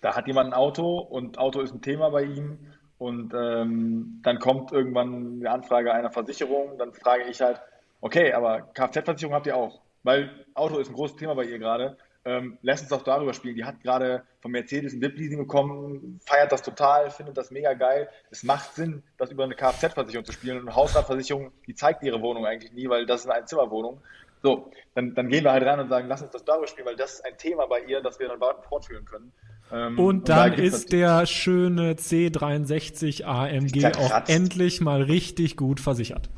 da 0.02 0.14
hat 0.14 0.26
jemand 0.26 0.48
ein 0.48 0.54
Auto 0.54 0.98
und 0.98 1.38
Auto 1.38 1.60
ist 1.60 1.74
ein 1.74 1.82
Thema 1.82 2.10
bei 2.10 2.24
ihm 2.24 2.58
und 2.98 3.32
ähm, 3.34 4.20
dann 4.22 4.38
kommt 4.38 4.72
irgendwann 4.72 5.40
eine 5.40 5.50
Anfrage 5.50 5.92
einer 5.92 6.10
Versicherung, 6.10 6.76
dann 6.78 6.92
frage 6.92 7.24
ich 7.24 7.40
halt, 7.40 7.60
okay, 8.02 8.32
aber 8.32 8.60
Kfz-Versicherung 8.74 9.34
habt 9.34 9.46
ihr 9.46 9.56
auch, 9.56 9.80
weil 10.02 10.30
Auto 10.54 10.78
ist 10.78 10.88
ein 10.88 10.94
großes 10.94 11.16
Thema 11.16 11.34
bei 11.34 11.44
ihr 11.44 11.58
gerade. 11.58 11.96
Ähm, 12.24 12.59
lässt 12.61 12.83
uns 12.85 12.92
auch 12.92 13.02
darüber 13.02 13.33
spielen. 13.33 13.54
Die 13.54 13.64
hat 13.64 13.80
gerade 13.83 14.24
von 14.40 14.50
Mercedes 14.50 14.92
ein 14.92 15.00
VIP-Leasing 15.00 15.38
bekommen, 15.38 16.20
feiert 16.26 16.52
das 16.52 16.62
total, 16.62 17.11
findet 17.11 17.37
das 17.38 17.50
mega 17.50 17.72
geil. 17.72 18.09
Es 18.30 18.42
macht 18.42 18.74
Sinn, 18.74 19.02
das 19.16 19.30
über 19.30 19.44
eine 19.44 19.54
Kfz-Versicherung 19.54 20.26
zu 20.26 20.33
spielen. 20.33 20.59
Und 20.59 20.68
eine 20.68 20.76
Hausratversicherung, 20.76 21.52
die 21.66 21.74
zeigt 21.74 22.02
ihre 22.02 22.20
Wohnung 22.20 22.44
eigentlich 22.44 22.72
nie, 22.72 22.88
weil 22.88 23.06
das 23.06 23.20
ist 23.22 23.26
eine 23.26 23.37
Einzimmerwohnung. 23.37 24.02
So, 24.42 24.70
dann, 24.94 25.14
dann 25.14 25.28
gehen 25.28 25.44
wir 25.44 25.52
halt 25.52 25.64
rein 25.64 25.80
und 25.80 25.88
sagen, 25.88 26.09
lass 26.09 26.22
uns 26.22 26.30
das 26.30 26.44
darüber 26.44 26.66
spielen, 26.66 26.87
weil 26.87 26.96
das 26.96 27.14
ist 27.14 27.24
ein 27.24 27.37
Thema 27.37 27.66
bei 27.66 27.80
ihr, 27.80 28.00
das 28.02 28.18
wir 28.18 28.28
dann 28.28 28.38
fortführen 28.68 29.04
können. 29.04 29.33
Ähm, 29.72 29.98
und 29.98 30.28
dann 30.28 30.50
und 30.50 30.59
da 30.59 30.62
ist 30.62 30.92
der 30.92 31.26
schöne 31.26 31.94
C63 31.94 33.24
AMG 33.24 33.96
auch 33.96 34.28
endlich 34.28 34.80
mal 34.80 35.02
richtig 35.02 35.56
gut 35.56 35.80
versichert. 35.80 36.30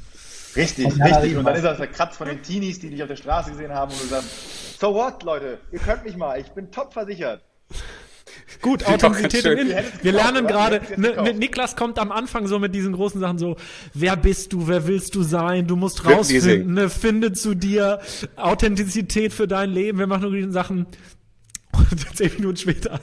Richtig, 0.56 0.86
richtig. 0.86 1.36
Und 1.36 1.44
dann 1.44 1.56
ist 1.56 1.64
das 1.64 1.78
der 1.78 1.86
Kratz 1.86 2.16
von 2.16 2.28
den 2.28 2.42
Teenies, 2.42 2.80
die 2.80 2.90
dich 2.90 3.02
auf 3.02 3.08
der 3.08 3.16
Straße 3.16 3.50
gesehen 3.50 3.72
haben 3.72 3.92
und 3.92 4.02
du 4.02 4.06
sagst, 4.06 4.80
so 4.80 4.94
what, 4.94 5.22
Leute, 5.22 5.58
ihr 5.70 5.78
könnt 5.78 6.04
mich 6.04 6.16
mal, 6.16 6.38
ich 6.40 6.50
bin 6.50 6.70
top 6.70 6.92
versichert. 6.92 7.42
Gut, 8.60 8.86
Authentizität 8.86 9.44
im 9.44 9.58
In. 9.58 9.76
Wir 10.02 10.12
lernen 10.12 10.46
gerade, 10.46 10.80
ne, 10.96 11.34
Niklas 11.34 11.74
kommt 11.74 11.98
am 11.98 12.12
Anfang 12.12 12.46
so 12.46 12.58
mit 12.58 12.74
diesen 12.74 12.92
großen 12.92 13.20
Sachen 13.20 13.38
so, 13.38 13.56
wer 13.94 14.16
bist 14.16 14.52
du, 14.52 14.68
wer 14.68 14.86
willst 14.86 15.14
du 15.14 15.22
sein, 15.22 15.66
du 15.66 15.76
musst 15.76 16.04
rausfinden, 16.04 16.74
ne, 16.74 16.88
finde 16.88 17.32
zu 17.32 17.54
dir 17.54 18.00
Authentizität 18.36 19.32
für 19.32 19.48
dein 19.48 19.70
Leben, 19.70 19.98
wir 19.98 20.06
machen 20.06 20.22
nur 20.22 20.32
diese 20.32 20.52
Sachen, 20.52 20.86
und 21.72 21.98
zehn 22.16 22.32
Minuten 22.34 22.56
später. 22.56 23.00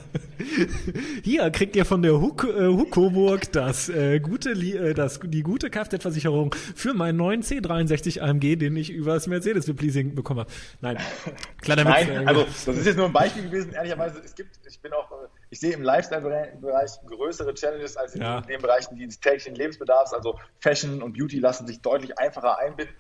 Hier 1.24 1.50
kriegt 1.52 1.76
ihr 1.76 1.86
von 1.86 2.02
der 2.02 2.20
Huk 2.20 2.44
äh, 2.44 2.68
Hukoburg 2.68 3.52
das, 3.52 3.90
äh, 3.90 4.20
gute, 4.20 4.52
äh, 4.52 4.94
das, 4.94 5.20
die 5.24 5.44
gute 5.44 5.70
Kfz-Versicherung 5.70 6.54
für 6.76 6.94
meinen 6.94 7.18
neuen 7.18 7.42
C63 7.42 8.22
AMG, 8.22 8.58
den 8.58 8.76
ich 8.76 8.92
über 8.92 9.14
das 9.14 9.28
Mercedes 9.28 9.68
Leasing 9.68 10.16
bekomme. 10.16 10.46
Nein, 10.82 10.98
kleiner 11.62 11.84
Nein, 11.84 12.08
Witz, 12.08 12.16
äh, 12.16 12.26
also 12.26 12.44
das 12.44 12.78
ist 12.78 12.86
jetzt 12.86 12.98
nur 12.98 13.06
ein 13.06 13.14
Beispiel 13.14 13.44
gewesen. 13.44 13.74
Ehrlicherweise, 13.74 14.22
es 14.24 14.36
gibt, 14.36 14.60
ich 14.68 14.80
bin 14.80 14.94
auch, 14.94 15.12
ich 15.50 15.60
sehe 15.60 15.74
im 15.74 15.82
Lifestyle-Bereich 15.82 16.92
größere 17.08 17.54
Challenges 17.54 17.98
als 17.98 18.16
in, 18.16 18.22
ja. 18.22 18.42
den 18.42 18.62
Bereichen 18.62 18.96
die 18.96 19.06
des 19.06 19.20
täglichen 19.20 19.56
Lebensbedarfs. 19.56 20.14
Also 20.14 20.38
Fashion 20.60 21.02
und 21.02 21.18
Beauty 21.18 21.40
lassen 21.40 21.68
sich 21.68 21.82
deutlich 21.82 22.18
einfacher 22.18 22.60
einbinden. 22.60 22.96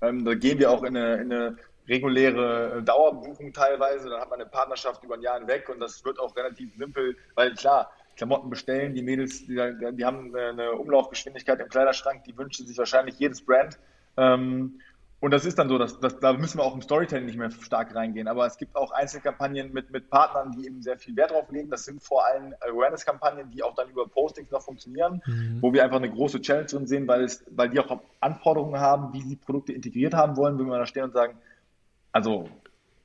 Ähm, 0.00 0.24
da 0.24 0.34
gehen 0.34 0.58
wir 0.58 0.70
auch 0.70 0.84
in 0.84 0.96
eine, 0.96 1.14
in 1.16 1.32
eine 1.32 1.56
reguläre 1.88 2.82
Dauerbuchung 2.82 3.52
teilweise. 3.52 4.08
Dann 4.10 4.20
hat 4.20 4.30
man 4.30 4.40
eine 4.40 4.48
Partnerschaft 4.48 5.02
über 5.02 5.14
ein 5.14 5.22
Jahr 5.22 5.38
hinweg 5.38 5.68
und 5.68 5.80
das 5.80 6.04
wird 6.04 6.18
auch 6.18 6.36
relativ 6.36 6.76
simpel, 6.76 7.16
weil 7.34 7.54
klar, 7.54 7.90
Klamotten 8.16 8.50
bestellen, 8.50 8.94
die 8.94 9.02
Mädels, 9.02 9.46
die, 9.46 9.54
die 9.92 10.04
haben 10.04 10.34
eine 10.34 10.72
Umlaufgeschwindigkeit 10.72 11.60
im 11.60 11.68
Kleiderschrank, 11.68 12.24
die 12.24 12.36
wünschen 12.36 12.66
sich 12.66 12.76
wahrscheinlich 12.76 13.18
jedes 13.18 13.44
Brand. 13.44 13.78
Ähm, 14.16 14.80
und 15.20 15.32
das 15.32 15.44
ist 15.44 15.58
dann 15.58 15.68
so, 15.68 15.78
dass, 15.78 15.98
dass, 15.98 16.20
da 16.20 16.32
müssen 16.32 16.58
wir 16.58 16.64
auch 16.64 16.74
im 16.74 16.82
Storytelling 16.82 17.26
nicht 17.26 17.38
mehr 17.38 17.50
stark 17.50 17.92
reingehen. 17.94 18.28
Aber 18.28 18.46
es 18.46 18.56
gibt 18.56 18.76
auch 18.76 18.92
Einzelkampagnen 18.92 19.72
mit, 19.72 19.90
mit 19.90 20.10
Partnern, 20.10 20.52
die 20.52 20.66
eben 20.66 20.80
sehr 20.80 20.96
viel 20.96 21.16
Wert 21.16 21.32
drauf 21.32 21.50
legen. 21.50 21.70
Das 21.70 21.84
sind 21.84 22.02
vor 22.02 22.24
allem 22.24 22.54
Awareness-Kampagnen, 22.60 23.50
die 23.50 23.64
auch 23.64 23.74
dann 23.74 23.90
über 23.90 24.06
Postings 24.06 24.50
noch 24.52 24.62
funktionieren, 24.62 25.20
mhm. 25.26 25.58
wo 25.60 25.72
wir 25.72 25.82
einfach 25.82 25.96
eine 25.96 26.10
große 26.10 26.40
Challenge 26.40 26.66
drin 26.66 26.86
sehen, 26.86 27.08
weil, 27.08 27.24
es, 27.24 27.44
weil 27.50 27.68
die 27.68 27.80
auch 27.80 28.00
Anforderungen 28.20 28.78
haben, 28.78 29.12
wie 29.12 29.22
sie 29.22 29.34
Produkte 29.34 29.72
integriert 29.72 30.14
haben 30.14 30.36
wollen, 30.36 30.56
wenn 30.56 30.66
wir 30.66 30.78
da 30.78 30.86
stehen 30.86 31.04
und 31.04 31.12
sagen, 31.12 31.36
also 32.12 32.48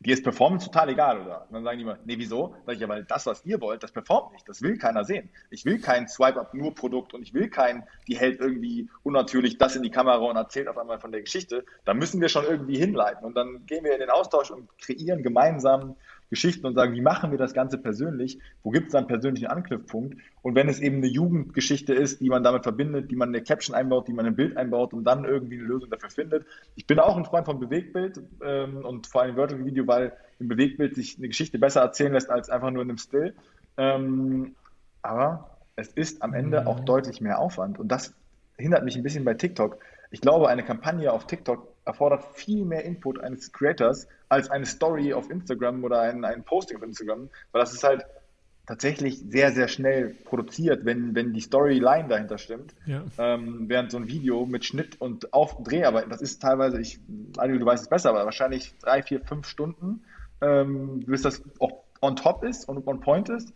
dir 0.03 0.13
ist 0.13 0.23
Performance 0.23 0.65
total 0.65 0.89
egal, 0.89 1.21
oder? 1.21 1.45
Und 1.47 1.53
dann 1.53 1.63
sagen 1.63 1.77
die 1.77 1.83
immer, 1.83 1.97
nee, 2.05 2.17
wieso? 2.17 2.55
Sag 2.65 2.75
ich 2.75 2.81
ja, 2.81 2.89
weil 2.89 3.03
das, 3.05 3.25
was 3.25 3.45
ihr 3.45 3.61
wollt, 3.61 3.83
das 3.83 3.91
performt 3.91 4.33
nicht. 4.33 4.47
Das 4.47 4.61
will 4.61 4.77
keiner 4.77 5.05
sehen. 5.05 5.29
Ich 5.49 5.65
will 5.65 5.79
kein 5.79 6.07
Swipe-Up 6.07 6.53
nur 6.53 6.75
Produkt 6.75 7.13
und 7.13 7.21
ich 7.21 7.33
will 7.33 7.49
kein, 7.49 7.87
die 8.07 8.17
hält 8.17 8.39
irgendwie 8.39 8.89
unnatürlich 9.03 9.57
das 9.57 9.75
in 9.75 9.83
die 9.83 9.91
Kamera 9.91 10.17
und 10.17 10.35
erzählt 10.35 10.67
auf 10.67 10.77
einmal 10.77 10.99
von 10.99 11.11
der 11.11 11.21
Geschichte. 11.21 11.65
Da 11.85 11.93
müssen 11.93 12.19
wir 12.21 12.29
schon 12.29 12.45
irgendwie 12.45 12.77
hinleiten. 12.77 13.23
Und 13.25 13.35
dann 13.35 13.65
gehen 13.65 13.83
wir 13.83 13.93
in 13.93 13.99
den 13.99 14.09
Austausch 14.09 14.51
und 14.51 14.69
kreieren 14.77 15.23
gemeinsam 15.23 15.95
Geschichten 16.33 16.65
und 16.65 16.73
sagen, 16.73 16.93
wie 16.93 17.01
machen 17.01 17.31
wir 17.31 17.37
das 17.37 17.53
Ganze 17.53 17.77
persönlich? 17.77 18.39
Wo 18.63 18.71
gibt 18.71 18.89
es 18.89 18.95
einen 18.95 19.07
persönlichen 19.07 19.47
Anknüpfpunkt? 19.47 20.17
Und 20.41 20.55
wenn 20.55 20.67
es 20.67 20.79
eben 20.79 20.97
eine 20.97 21.07
Jugendgeschichte 21.07 21.93
ist, 21.93 22.21
die 22.21 22.29
man 22.29 22.43
damit 22.43 22.63
verbindet, 22.63 23.11
die 23.11 23.15
man 23.15 23.29
in 23.29 23.35
eine 23.35 23.43
Caption 23.43 23.75
einbaut, 23.75 24.07
die 24.07 24.13
man 24.13 24.25
ein 24.25 24.35
Bild 24.35 24.57
einbaut 24.57 24.93
und 24.93 25.03
dann 25.03 25.25
irgendwie 25.25 25.59
eine 25.59 25.67
Lösung 25.67 25.89
dafür 25.89 26.09
findet. 26.09 26.45
Ich 26.75 26.87
bin 26.87 26.99
auch 26.99 27.15
ein 27.15 27.25
Freund 27.25 27.45
von 27.45 27.59
Bewegtbild 27.59 28.19
ähm, 28.43 28.83
und 28.83 29.07
vor 29.07 29.21
allem 29.21 29.35
Vertical 29.35 29.65
Video, 29.65 29.85
weil 29.87 30.13
im 30.39 30.47
Bewegtbild 30.47 30.95
sich 30.95 31.17
eine 31.17 31.27
Geschichte 31.27 31.59
besser 31.59 31.81
erzählen 31.81 32.13
lässt 32.13 32.29
als 32.29 32.49
einfach 32.49 32.71
nur 32.71 32.81
in 32.81 32.89
einem 32.89 32.97
Still. 32.97 33.35
Ähm, 33.77 34.55
aber 35.01 35.57
es 35.75 35.89
ist 35.89 36.21
am 36.21 36.33
Ende 36.33 36.67
auch 36.67 36.79
deutlich 36.79 37.21
mehr 37.21 37.39
Aufwand 37.39 37.79
und 37.79 37.89
das 37.89 38.13
hindert 38.57 38.83
mich 38.83 38.95
ein 38.95 39.03
bisschen 39.03 39.25
bei 39.25 39.33
TikTok. 39.33 39.77
Ich 40.11 40.21
glaube, 40.21 40.47
eine 40.49 40.63
Kampagne 40.63 41.11
auf 41.11 41.27
TikTok 41.27 41.72
erfordert 41.85 42.23
viel 42.33 42.65
mehr 42.65 42.83
Input 42.85 43.19
eines 43.19 43.51
Creators 43.51 44.07
als 44.29 44.49
eine 44.49 44.65
Story 44.65 45.13
auf 45.13 45.29
Instagram 45.29 45.83
oder 45.83 46.01
ein, 46.01 46.25
ein 46.25 46.43
Posting 46.43 46.77
auf 46.77 46.83
Instagram, 46.83 47.29
weil 47.51 47.61
das 47.61 47.73
ist 47.73 47.83
halt 47.83 48.05
tatsächlich 48.65 49.19
sehr, 49.29 49.51
sehr 49.51 49.67
schnell 49.67 50.15
produziert, 50.23 50.85
wenn, 50.85 51.15
wenn 51.15 51.33
die 51.33 51.41
Storyline 51.41 52.07
dahinter 52.07 52.37
stimmt. 52.37 52.73
Ja. 52.85 53.03
Ähm, 53.17 53.65
während 53.67 53.91
so 53.91 53.97
ein 53.97 54.07
Video 54.07 54.45
mit 54.45 54.63
Schnitt 54.63 55.01
und 55.01 55.33
Auf 55.33 55.61
Dreharbeiten, 55.63 56.09
das 56.09 56.21
ist 56.21 56.41
teilweise, 56.41 56.79
ich, 56.79 56.99
du 57.07 57.65
weißt 57.65 57.83
es 57.83 57.89
besser, 57.89 58.09
aber 58.09 58.25
wahrscheinlich 58.25 58.73
drei, 58.79 59.03
vier, 59.03 59.19
fünf 59.21 59.47
Stunden, 59.47 60.03
ähm, 60.41 61.03
bis 61.05 61.23
das 61.23 61.43
auch 61.59 61.83
on 62.01 62.15
top 62.15 62.43
ist 62.43 62.67
und 62.69 62.87
on 62.87 63.01
point 63.01 63.29
ist. 63.29 63.53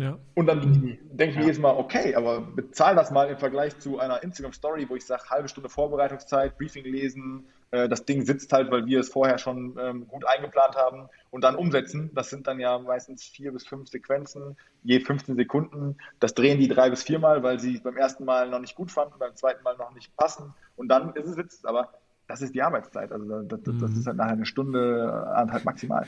Ja. 0.00 0.18
Und 0.34 0.46
dann 0.46 0.60
mhm. 0.60 0.98
denke 1.12 1.32
ich 1.32 1.36
mir 1.36 1.42
ja. 1.42 1.46
jedes 1.48 1.58
Mal, 1.58 1.76
okay, 1.76 2.14
aber 2.14 2.40
bezahl 2.40 2.96
das 2.96 3.10
mal 3.10 3.28
im 3.28 3.36
Vergleich 3.36 3.78
zu 3.80 3.98
einer 3.98 4.22
Instagram-Story, 4.22 4.88
wo 4.88 4.96
ich 4.96 5.04
sage, 5.04 5.28
halbe 5.28 5.48
Stunde 5.48 5.68
Vorbereitungszeit, 5.68 6.56
Briefing 6.56 6.84
lesen, 6.84 7.44
äh, 7.70 7.86
das 7.86 8.06
Ding 8.06 8.24
sitzt 8.24 8.50
halt, 8.54 8.70
weil 8.70 8.86
wir 8.86 9.00
es 9.00 9.10
vorher 9.10 9.36
schon 9.36 9.76
ähm, 9.78 10.08
gut 10.08 10.24
eingeplant 10.26 10.74
haben 10.74 11.10
und 11.30 11.44
dann 11.44 11.54
umsetzen. 11.54 12.10
Das 12.14 12.30
sind 12.30 12.46
dann 12.46 12.58
ja 12.58 12.78
meistens 12.78 13.24
vier 13.24 13.52
bis 13.52 13.66
fünf 13.66 13.90
Sequenzen, 13.90 14.56
je 14.84 15.00
15 15.00 15.36
Sekunden. 15.36 15.98
Das 16.18 16.32
drehen 16.32 16.58
die 16.58 16.68
drei 16.68 16.88
bis 16.88 17.02
viermal, 17.02 17.42
weil 17.42 17.60
sie 17.60 17.76
beim 17.78 17.98
ersten 17.98 18.24
Mal 18.24 18.48
noch 18.48 18.60
nicht 18.60 18.76
gut 18.76 18.90
fanden, 18.90 19.18
beim 19.18 19.36
zweiten 19.36 19.62
Mal 19.62 19.76
noch 19.76 19.92
nicht 19.92 20.16
passen 20.16 20.54
und 20.76 20.88
dann 20.88 21.14
ist 21.14 21.28
es 21.28 21.34
sitzt. 21.34 21.66
Aber 21.66 21.92
das 22.30 22.42
ist 22.42 22.54
die 22.54 22.62
Arbeitszeit. 22.62 23.10
Also 23.10 23.42
das, 23.42 23.60
das, 23.62 23.74
das, 23.80 23.90
ist 23.90 24.06
halt 24.06 24.16
nachher 24.16 24.32
eine 24.32 24.46
Stunde, 24.46 25.26
anderthalb 25.34 25.64
maximal. 25.64 26.06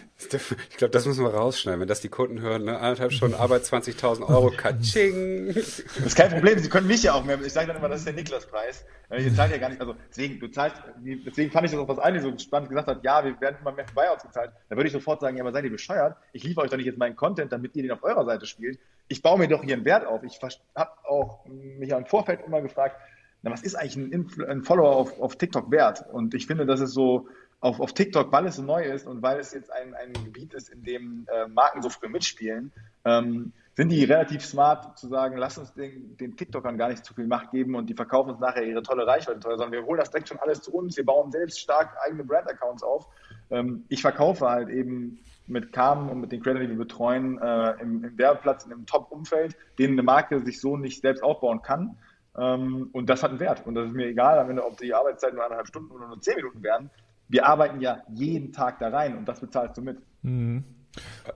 Ich 0.71 0.77
glaube, 0.77 0.93
das 0.93 1.05
müssen 1.05 1.25
wir 1.25 1.35
rausschneiden, 1.35 1.81
wenn 1.81 1.89
das 1.89 2.01
die 2.01 2.09
Kunden 2.09 2.41
hören. 2.41 2.65
Ne? 2.65 2.79
Anderthalb 2.79 3.13
Stunden 3.13 3.35
Arbeit, 3.35 3.63
20.000 3.63 4.29
Euro, 4.29 4.51
Katsching. 4.57 5.53
Das 5.53 5.79
ist 5.79 6.15
kein 6.15 6.31
Problem, 6.31 6.61
sie 6.61 6.69
können 6.69 6.87
mich 6.87 7.03
ja 7.03 7.15
auch 7.15 7.25
mehr. 7.25 7.41
Ich 7.43 7.53
sage 7.53 7.67
dann 7.67 7.77
immer, 7.77 7.89
das 7.89 8.01
ist 8.01 8.07
der 8.07 8.15
Niklas-Preis. 8.15 8.85
Ihr 9.11 9.35
zahlt 9.35 9.51
ja 9.51 9.59
gar 9.59 9.69
nicht, 9.69 9.81
also 9.81 9.95
deswegen, 10.09 10.39
du 10.41 10.49
zahlst, 10.49 10.77
deswegen 11.05 11.51
fand 11.51 11.67
ich 11.67 11.73
das 11.73 11.81
auch, 11.81 11.89
was 11.89 11.99
eine 11.99 12.23
so 12.23 12.39
spannend 12.39 12.71
gesagt 12.71 12.89
hat, 12.89 13.05
ja, 13.05 13.23
wir 13.23 13.39
werden 13.41 13.57
immer 13.61 13.73
mehr 13.73 13.87
für 13.87 13.95
Buyouts 13.95 14.23
gezahlt. 14.23 14.53
Da 14.71 14.77
würde 14.77 14.87
ich 14.87 14.93
sofort 14.93 15.21
sagen, 15.21 15.37
ja, 15.37 15.43
aber 15.43 15.53
seid 15.53 15.65
ihr 15.65 15.71
bescheuert? 15.71 16.17
Ich 16.33 16.45
liefere 16.45 16.65
euch 16.65 16.71
doch 16.71 16.79
nicht 16.79 16.87
jetzt 16.87 16.99
meinen 16.99 17.17
Content, 17.17 17.53
damit 17.53 17.75
ihr 17.77 17.83
den 17.83 17.93
auf 17.93 18.03
eurer 18.05 18.25
Seite 18.25 18.47
spielt. 18.47 18.79
Ich 19.09 19.21
baue 19.21 19.39
mir 19.39 19.49
doch 19.49 19.63
hier 19.63 19.75
einen 19.75 19.85
Wert 19.85 20.07
auf. 20.07 20.23
Ich 20.23 20.41
habe 20.75 20.91
auch 21.05 21.45
mich 21.47 21.91
ja 21.91 21.99
im 21.99 22.07
Vorfeld 22.07 22.41
immer 22.47 22.63
gefragt, 22.63 22.97
na, 23.43 23.51
was 23.51 23.63
ist 23.63 23.75
eigentlich 23.75 23.97
ein, 23.97 24.13
Influ 24.13 24.47
ein 24.47 24.63
Follower 24.63 24.97
auf, 24.97 25.21
auf 25.21 25.37
TikTok 25.37 25.71
wert? 25.71 26.05
Und 26.13 26.35
ich 26.35 26.47
finde, 26.47 26.67
dass 26.67 26.81
es 26.81 26.93
so 26.93 27.29
auf, 27.61 27.81
auf 27.81 27.93
TikTok, 27.93 28.33
weil 28.33 28.47
es 28.47 28.57
so 28.57 28.63
neu 28.63 28.85
ist 28.85 29.07
und 29.07 29.23
weil 29.23 29.39
es 29.39 29.53
jetzt 29.53 29.73
ein, 29.73 29.95
ein 29.95 30.13
Gebiet 30.13 30.53
ist, 30.55 30.69
in 30.69 30.83
dem 30.83 31.27
äh, 31.33 31.49
Marken 31.49 31.83
so 31.83 31.91
früh 31.91 32.09
mitspielen, 32.09 32.73
ähm, 33.05 33.53
sind 33.75 33.89
die 33.89 34.05
relativ 34.05 34.45
smart 34.45 34.99
zu 34.99 35.09
sagen, 35.09 35.37
lass 35.37 35.59
uns 35.59 35.73
den, 35.73 36.17
den 36.19 36.37
TikTokern 36.37 36.77
gar 36.77 36.89
nicht 36.89 37.05
zu 37.05 37.15
viel 37.15 37.27
Macht 37.27 37.53
geben 37.53 37.75
und 37.75 37.89
die 37.89 37.95
verkaufen 37.95 38.31
uns 38.31 38.41
nachher 38.41 38.65
ihre 38.65 38.83
tolle 38.83 39.07
Reichweite 39.07 39.41
teuer, 39.41 39.57
sondern 39.57 39.73
wir 39.73 39.87
holen 39.87 39.99
das 39.99 40.11
direkt 40.11 40.29
schon 40.29 40.39
alles 40.41 40.61
zu 40.61 40.73
uns, 40.75 40.97
wir 40.97 41.07
bauen 41.07 41.31
selbst 41.31 41.61
stark 41.61 41.97
eigene 42.05 42.25
Brand-Accounts 42.25 42.83
auf. 42.83 43.07
Ähm, 43.51 43.85
ich 43.89 44.03
verkaufe 44.03 44.47
halt 44.47 44.69
eben 44.69 45.21
mit 45.47 45.73
Carmen 45.73 46.11
und 46.11 46.21
mit 46.21 46.33
den 46.33 46.43
Creators, 46.43 46.63
die 46.63 46.69
wir 46.71 46.79
betreuen, 46.79 47.39
äh, 47.41 47.81
im, 47.81 48.05
im 48.05 48.19
Werbeplatz, 48.19 48.65
in 48.65 48.73
einem 48.73 48.87
Top-Umfeld, 48.87 49.57
denen 49.79 49.95
eine 49.95 50.03
Marke 50.03 50.41
sich 50.41 50.61
so 50.61 50.77
nicht 50.77 51.01
selbst 51.01 51.23
aufbauen 51.23 51.63
kann. 51.63 51.97
Ähm, 52.39 52.89
und 52.93 53.11
das 53.11 53.23
hat 53.23 53.31
einen 53.31 53.41
Wert. 53.41 53.67
Und 53.67 53.75
das 53.75 53.89
ist 53.89 53.95
mir 53.95 54.07
egal, 54.07 54.39
am 54.39 54.51
Ende, 54.51 54.65
ob 54.65 54.77
die 54.79 54.95
Arbeitszeiten 54.95 55.37
nur 55.37 55.45
eineinhalb 55.45 55.67
Stunden 55.67 55.91
oder 55.91 56.09
nur 56.09 56.21
zehn 56.21 56.37
Minuten 56.37 56.63
werden. 56.63 56.91
Wir 57.29 57.47
arbeiten 57.47 57.81
ja 57.81 58.03
jeden 58.13 58.53
Tag 58.53 58.79
da 58.79 58.89
rein 58.89 59.17
und 59.17 59.27
das 59.27 59.41
bezahlst 59.41 59.77
du 59.77 59.83
mit. 59.83 59.99
Mhm. 60.23 60.65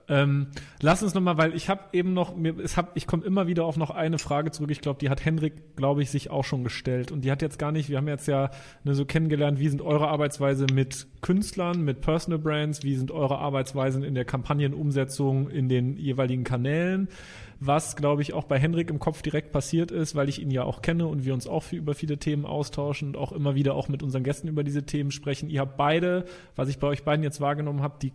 Ähm, 0.07 0.47
lass 0.81 1.01
uns 1.01 1.13
nochmal, 1.13 1.37
weil 1.37 1.55
ich 1.55 1.69
habe 1.69 1.81
eben 1.91 2.13
noch, 2.13 2.35
mir, 2.35 2.59
es 2.59 2.77
hab, 2.77 2.95
ich 2.95 3.07
komme 3.07 3.25
immer 3.25 3.47
wieder 3.47 3.65
auf 3.65 3.75
noch 3.77 3.89
eine 3.89 4.19
Frage 4.19 4.51
zurück. 4.51 4.69
Ich 4.69 4.81
glaube, 4.81 4.99
die 4.99 5.09
hat 5.09 5.25
Hendrik, 5.25 5.75
glaube 5.75 6.03
ich, 6.03 6.11
sich 6.11 6.29
auch 6.29 6.43
schon 6.43 6.63
gestellt. 6.63 7.11
Und 7.11 7.21
die 7.25 7.31
hat 7.31 7.41
jetzt 7.41 7.57
gar 7.57 7.71
nicht, 7.71 7.89
wir 7.89 7.97
haben 7.97 8.07
jetzt 8.07 8.27
ja 8.27 8.51
ne, 8.83 8.93
so 8.93 9.05
kennengelernt, 9.05 9.59
wie 9.59 9.69
sind 9.69 9.81
eure 9.81 10.07
Arbeitsweise 10.07 10.67
mit 10.71 11.07
Künstlern, 11.21 11.83
mit 11.83 12.01
Personal 12.01 12.39
Brands, 12.39 12.83
wie 12.83 12.95
sind 12.95 13.11
eure 13.11 13.39
Arbeitsweisen 13.39 14.03
in 14.03 14.13
der 14.13 14.25
Kampagnenumsetzung 14.25 15.49
in 15.49 15.69
den 15.69 15.97
jeweiligen 15.97 16.43
Kanälen 16.43 17.09
was, 17.59 17.95
glaube 17.95 18.21
ich, 18.21 18.33
auch 18.33 18.43
bei 18.43 18.59
Henrik 18.59 18.89
im 18.89 18.99
Kopf 18.99 19.21
direkt 19.21 19.51
passiert 19.51 19.91
ist, 19.91 20.15
weil 20.15 20.29
ich 20.29 20.41
ihn 20.41 20.51
ja 20.51 20.63
auch 20.63 20.81
kenne 20.81 21.07
und 21.07 21.25
wir 21.25 21.33
uns 21.33 21.47
auch 21.47 21.63
viel, 21.63 21.79
über 21.79 21.95
viele 21.95 22.17
Themen 22.17 22.45
austauschen 22.45 23.09
und 23.09 23.17
auch 23.17 23.31
immer 23.31 23.55
wieder 23.55 23.75
auch 23.75 23.89
mit 23.89 24.03
unseren 24.03 24.23
Gästen 24.23 24.47
über 24.47 24.63
diese 24.63 24.85
Themen 24.85 25.11
sprechen. 25.11 25.49
Ihr 25.49 25.61
habt 25.61 25.77
beide, 25.77 26.25
was 26.55 26.69
ich 26.69 26.77
bei 26.77 26.87
euch 26.87 27.03
beiden 27.03 27.23
jetzt 27.23 27.41
wahrgenommen 27.41 27.81
habe, 27.81 27.95
die 28.01 28.13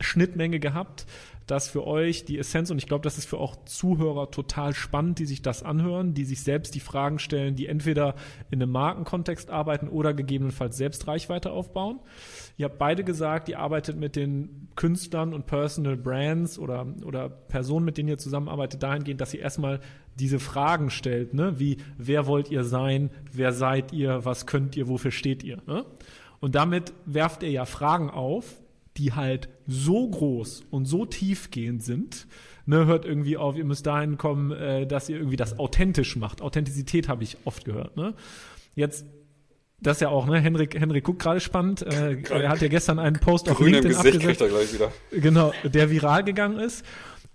Schnittmenge 0.00 0.60
gehabt, 0.60 1.06
dass 1.46 1.68
für 1.68 1.86
euch 1.86 2.24
die 2.24 2.38
Essenz, 2.38 2.70
und 2.70 2.78
ich 2.78 2.86
glaube, 2.86 3.04
das 3.04 3.18
ist 3.18 3.26
für 3.26 3.38
auch 3.38 3.56
Zuhörer 3.64 4.30
total 4.30 4.74
spannend, 4.74 5.18
die 5.18 5.26
sich 5.26 5.42
das 5.42 5.62
anhören, 5.62 6.12
die 6.12 6.24
sich 6.24 6.42
selbst 6.42 6.74
die 6.74 6.80
Fragen 6.80 7.18
stellen, 7.18 7.54
die 7.54 7.66
entweder 7.66 8.14
in 8.50 8.60
einem 8.60 8.72
Markenkontext 8.72 9.48
arbeiten 9.50 9.88
oder 9.88 10.12
gegebenenfalls 10.12 10.76
selbst 10.76 11.06
Reichweite 11.06 11.52
aufbauen. 11.52 12.00
Ihr 12.56 12.64
habt 12.64 12.78
beide 12.78 13.04
gesagt, 13.04 13.48
ihr 13.48 13.58
arbeitet 13.58 13.96
mit 13.96 14.16
den 14.16 14.68
Künstlern 14.76 15.34
und 15.34 15.46
Personal 15.46 15.96
Brands 15.96 16.58
oder, 16.58 16.86
oder 17.04 17.28
Personen, 17.28 17.84
mit 17.84 17.98
denen 17.98 18.08
ihr 18.08 18.18
zusammenarbeitet, 18.18 18.82
dahingehend, 18.82 19.20
dass 19.20 19.34
ihr 19.34 19.40
erstmal 19.40 19.80
diese 20.18 20.38
Fragen 20.38 20.88
stellt, 20.88 21.34
ne? 21.34 21.58
wie 21.60 21.76
wer 21.98 22.26
wollt 22.26 22.50
ihr 22.50 22.64
sein, 22.64 23.10
wer 23.30 23.52
seid 23.52 23.92
ihr, 23.92 24.24
was 24.24 24.46
könnt 24.46 24.76
ihr, 24.76 24.88
wofür 24.88 25.10
steht 25.10 25.42
ihr. 25.42 25.58
Ne? 25.66 25.84
Und 26.40 26.54
damit 26.54 26.94
werft 27.04 27.42
ihr 27.42 27.50
ja 27.50 27.66
Fragen 27.66 28.08
auf, 28.08 28.54
die 28.96 29.12
halt 29.12 29.48
so 29.66 30.08
groß 30.08 30.64
und 30.70 30.86
so 30.86 31.04
tiefgehend 31.04 31.82
sind, 31.82 32.26
ne, 32.64 32.86
hört 32.86 33.04
irgendwie 33.04 33.36
auf, 33.36 33.56
ihr 33.56 33.64
müsst 33.64 33.86
dahin 33.86 34.16
kommen, 34.16 34.52
äh, 34.52 34.86
dass 34.86 35.08
ihr 35.08 35.16
irgendwie 35.16 35.36
das 35.36 35.58
authentisch 35.58 36.16
macht. 36.16 36.40
Authentizität 36.40 37.08
habe 37.08 37.22
ich 37.22 37.36
oft 37.44 37.64
gehört. 37.64 37.96
Ne? 37.96 38.14
Jetzt 38.74 39.06
das 39.80 39.98
ist 39.98 40.00
ja 40.00 40.08
auch, 40.08 40.26
ne? 40.26 40.40
Henrik, 40.40 40.78
Henrik 40.78 41.04
guckt 41.04 41.20
gerade 41.20 41.40
spannend. 41.40 41.82
Äh, 41.82 42.22
er 42.30 42.48
hat 42.48 42.62
ja 42.62 42.68
gestern 42.68 42.98
einen 42.98 43.20
Post 43.20 43.48
auf 43.50 43.60
LinkedIn 43.60 43.90
Gesicht 43.90 44.14
abgesetzt. 44.14 44.40
Er 44.40 44.48
gleich 44.48 44.72
wieder. 44.72 44.92
Genau, 45.10 45.52
der 45.64 45.90
viral 45.90 46.24
gegangen 46.24 46.58
ist. 46.58 46.84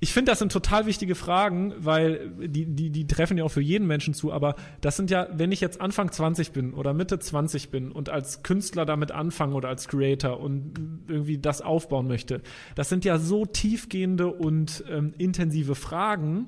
ich 0.04 0.14
finde, 0.14 0.32
das 0.32 0.40
sind 0.40 0.52
total 0.52 0.88
wichtige 0.88 1.14
Fragen, 1.14 1.76
weil 1.78 2.32
die, 2.40 2.66
die, 2.66 2.90
die 2.90 3.06
treffen 3.06 3.38
ja 3.38 3.44
auch 3.44 3.52
für 3.52 3.62
jeden 3.62 3.86
Menschen 3.86 4.16
zu, 4.16 4.34
aber 4.34 4.56
das 4.82 4.98
sind 4.98 5.12
ja, 5.12 5.28
wenn 5.32 5.52
ich 5.52 5.62
jetzt 5.62 5.80
Anfang 5.80 6.12
20 6.12 6.52
bin 6.52 6.74
oder 6.74 6.96
Mitte 6.96 7.20
20 7.20 7.70
bin 7.70 7.92
und 7.92 8.10
als 8.10 8.42
Künstler 8.42 8.86
damit 8.88 9.12
anfange 9.12 9.54
oder 9.54 9.70
als 9.70 9.88
Creator 9.88 10.40
und 10.40 11.06
irgendwie 11.08 11.38
das 11.38 11.62
aufbauen 11.62 12.08
möchte, 12.08 12.42
das 12.74 12.90
sind 12.90 13.06
ja 13.06 13.20
so 13.20 13.46
tiefgehende 13.46 14.28
und 14.28 14.84
ähm, 14.90 15.14
intensive 15.20 15.76
Fragen. 15.76 16.48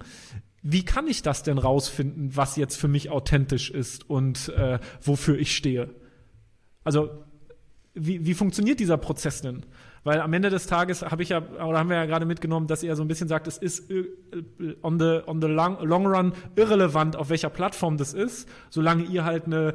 Wie 0.63 0.85
kann 0.85 1.07
ich 1.07 1.21
das 1.21 1.43
denn 1.43 1.57
rausfinden, 1.57 2.35
was 2.35 2.55
jetzt 2.55 2.77
für 2.77 2.87
mich 2.87 3.09
authentisch 3.09 3.69
ist 3.69 4.09
und 4.09 4.47
äh, 4.49 4.79
wofür 5.01 5.37
ich 5.37 5.55
stehe? 5.55 5.89
Also, 6.85 7.09
wie, 7.93 8.25
wie 8.25 8.33
funktioniert 8.33 8.79
dieser 8.79 8.97
Prozess 8.97 9.41
denn? 9.41 9.65
Weil 10.05 10.21
am 10.21 10.33
Ende 10.33 10.49
des 10.49 10.67
Tages 10.67 11.01
habe 11.01 11.21
ich 11.21 11.29
ja, 11.29 11.41
oder 11.41 11.79
haben 11.79 11.89
wir 11.89 11.97
ja 11.97 12.05
gerade 12.05 12.25
mitgenommen, 12.25 12.67
dass 12.67 12.81
er 12.81 12.95
so 12.95 13.03
ein 13.03 13.07
bisschen 13.07 13.27
sagt, 13.27 13.47
es 13.47 13.57
ist 13.57 13.89
äh, 13.91 14.05
on 14.81 14.99
the, 14.99 15.19
on 15.25 15.41
the 15.41 15.47
long, 15.47 15.77
long 15.81 16.07
run 16.07 16.33
irrelevant, 16.55 17.17
auf 17.17 17.29
welcher 17.29 17.49
Plattform 17.49 17.97
das 17.97 18.13
ist, 18.13 18.47
solange 18.69 19.03
ihr 19.03 19.25
halt 19.25 19.45
eine 19.45 19.73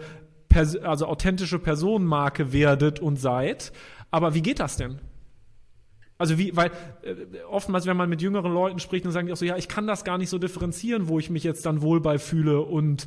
Pers 0.49 0.76
also 0.76 1.07
authentische 1.07 1.59
Personenmarke 1.59 2.53
werdet 2.53 3.01
und 3.01 3.16
seid. 3.16 3.72
Aber 4.11 4.34
wie 4.34 4.43
geht 4.43 4.61
das 4.61 4.76
denn? 4.76 5.01
Also 6.19 6.37
wie, 6.37 6.55
weil 6.57 6.71
äh, 7.03 7.14
oftmals, 7.49 7.87
wenn 7.87 7.97
man 7.97 8.09
mit 8.09 8.21
jüngeren 8.21 8.53
Leuten 8.53 8.81
spricht, 8.81 9.05
dann 9.05 9.12
sagen 9.12 9.29
die 9.29 9.33
auch 9.33 9.37
so, 9.37 9.45
ja, 9.45 9.57
ich 9.57 9.69
kann 9.69 9.87
das 9.87 10.05
gar 10.05 10.19
nicht 10.19 10.31
so 10.31 10.39
differenzieren, 10.39 11.09
wo 11.09 11.19
ich 11.19 11.31
mich 11.31 11.45
jetzt 11.45 11.64
dann 11.64 11.81
wohl 11.81 12.01
bei 12.01 12.19
fühle. 12.19 12.61
Und 12.61 13.07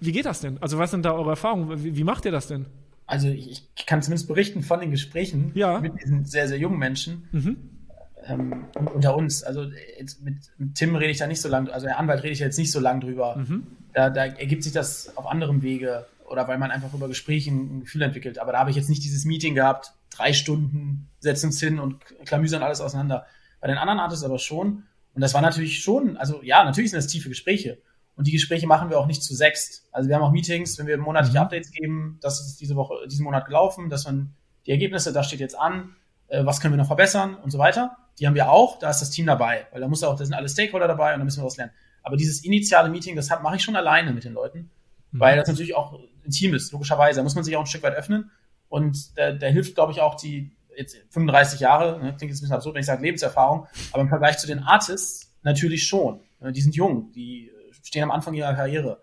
wie 0.00 0.12
geht 0.12 0.26
das 0.26 0.40
denn? 0.40 0.58
Also 0.62 0.78
was 0.78 0.90
sind 0.90 1.04
da 1.04 1.12
eure 1.12 1.30
Erfahrungen? 1.30 1.84
Wie, 1.84 1.96
wie 1.96 2.04
macht 2.04 2.24
ihr 2.24 2.32
das 2.32 2.48
denn? 2.48 2.66
also 3.06 3.28
ich 3.28 3.64
kann 3.86 4.02
zumindest 4.02 4.28
berichten 4.28 4.62
von 4.62 4.80
den 4.80 4.90
Gesprächen 4.90 5.52
ja. 5.54 5.80
mit 5.80 6.00
diesen 6.00 6.24
sehr, 6.24 6.48
sehr 6.48 6.58
jungen 6.58 6.78
Menschen 6.78 7.28
mhm. 7.32 7.56
ähm, 8.26 8.64
unter 8.92 9.16
uns. 9.16 9.42
Also 9.42 9.66
mit, 10.22 10.40
mit, 10.58 10.74
Tim 10.74 10.96
rede 10.96 11.10
ich 11.10 11.18
da 11.18 11.26
nicht 11.26 11.40
so 11.40 11.48
lange, 11.48 11.72
also 11.72 11.86
der 11.86 11.98
Anwalt 11.98 12.22
rede 12.22 12.32
ich 12.32 12.40
jetzt 12.40 12.58
nicht 12.58 12.72
so 12.72 12.80
lange 12.80 13.00
drüber. 13.00 13.36
Mhm. 13.36 13.66
Da, 13.94 14.10
da, 14.10 14.26
ergibt 14.26 14.64
sich 14.64 14.72
das 14.72 15.16
auf 15.16 15.26
anderem 15.26 15.62
Wege 15.62 16.04
oder 16.28 16.48
weil 16.48 16.58
man 16.58 16.70
einfach 16.70 16.92
über 16.94 17.08
Gespräche 17.08 17.50
ein 17.50 17.80
Gefühl 17.80 18.02
entwickelt. 18.02 18.38
Aber 18.38 18.52
da 18.52 18.58
habe 18.58 18.70
ich 18.70 18.76
jetzt 18.76 18.88
nicht 18.88 19.04
dieses 19.04 19.24
Meeting 19.24 19.54
gehabt, 19.54 19.92
drei 20.10 20.32
Stunden, 20.32 21.08
setzen 21.20 21.46
uns 21.46 21.60
hin 21.60 21.78
und 21.78 22.04
klamüsern 22.24 22.62
alles 22.62 22.80
auseinander. 22.80 23.26
Bei 23.60 23.68
den 23.68 23.78
anderen 23.78 24.00
Artists 24.00 24.24
aber 24.24 24.38
schon. 24.38 24.84
Und 25.14 25.20
das 25.20 25.34
war 25.34 25.40
natürlich 25.40 25.82
schon, 25.82 26.16
also 26.16 26.42
ja, 26.42 26.64
natürlich 26.64 26.90
sind 26.90 26.98
das 26.98 27.06
tiefe 27.06 27.28
Gespräche. 27.28 27.78
Und 28.16 28.26
die 28.26 28.32
Gespräche 28.32 28.66
machen 28.66 28.90
wir 28.90 28.98
auch 28.98 29.06
nicht 29.06 29.22
zu 29.22 29.34
sechst. 29.34 29.88
Also 29.92 30.08
wir 30.08 30.16
haben 30.16 30.22
auch 30.22 30.32
Meetings, 30.32 30.78
wenn 30.78 30.86
wir 30.86 30.96
monatliche 30.98 31.38
mhm. 31.38 31.44
Updates 31.44 31.70
geben, 31.70 32.18
das 32.22 32.40
ist 32.40 32.60
diese 32.60 32.76
Woche, 32.76 32.94
diesen 33.08 33.24
Monat 33.24 33.46
gelaufen, 33.46 33.90
dass 33.90 34.04
man 34.04 34.34
die 34.64 34.70
Ergebnisse, 34.70 35.12
da 35.12 35.22
steht 35.22 35.40
jetzt 35.40 35.58
an, 35.58 35.94
äh, 36.28 36.44
was 36.44 36.60
können 36.60 36.74
wir 36.74 36.78
noch 36.78 36.86
verbessern 36.86 37.36
und 37.36 37.50
so 37.50 37.58
weiter. 37.58 37.96
Die 38.18 38.26
haben 38.26 38.34
wir 38.34 38.50
auch, 38.50 38.78
da 38.78 38.90
ist 38.90 39.00
das 39.00 39.10
Team 39.10 39.26
dabei, 39.26 39.66
weil 39.70 39.80
da 39.80 39.88
muss 39.88 40.02
auch, 40.02 40.16
da 40.16 40.24
sind 40.24 40.34
alle 40.34 40.48
Stakeholder 40.48 40.88
dabei 40.88 41.12
und 41.12 41.20
da 41.20 41.24
müssen 41.24 41.42
wir 41.42 41.46
was 41.46 41.58
lernen. 41.58 41.72
Aber 42.02 42.16
dieses 42.16 42.44
initiale 42.44 42.88
Meeting, 42.88 43.16
das 43.16 43.28
mache 43.42 43.56
ich 43.56 43.62
schon 43.62 43.76
alleine 43.76 44.12
mit 44.12 44.24
den 44.24 44.32
Leuten, 44.32 44.70
mhm. 45.10 45.20
weil 45.20 45.36
das 45.36 45.48
natürlich 45.48 45.74
auch 45.74 45.98
intim 46.26 46.54
ist, 46.54 46.72
logischerweise. 46.72 47.20
Da 47.20 47.22
muss 47.24 47.34
man 47.34 47.44
sich 47.44 47.56
auch 47.56 47.60
ein 47.60 47.66
Stück 47.66 47.82
weit 47.82 47.94
öffnen. 47.94 48.30
Und 48.68 49.16
da, 49.16 49.32
da 49.32 49.46
hilft, 49.46 49.74
glaube 49.74 49.92
ich, 49.92 50.00
auch 50.00 50.16
die 50.16 50.56
jetzt 50.76 50.96
35 51.10 51.60
Jahre, 51.60 51.98
ne, 51.98 52.14
klingt 52.16 52.30
jetzt 52.30 52.38
ein 52.38 52.42
bisschen 52.42 52.52
absurd, 52.52 52.74
wenn 52.74 52.80
ich 52.80 52.86
sage 52.86 53.02
Lebenserfahrung, 53.02 53.66
aber 53.92 54.02
im 54.02 54.08
Vergleich 54.08 54.38
zu 54.38 54.46
den 54.46 54.60
Artists 54.60 55.34
natürlich 55.42 55.86
schon. 55.86 56.20
Die 56.40 56.60
sind 56.60 56.74
jung, 56.74 57.12
die 57.12 57.50
stehen 57.82 58.02
am 58.02 58.10
Anfang 58.10 58.34
ihrer 58.34 58.54
Karriere. 58.54 59.00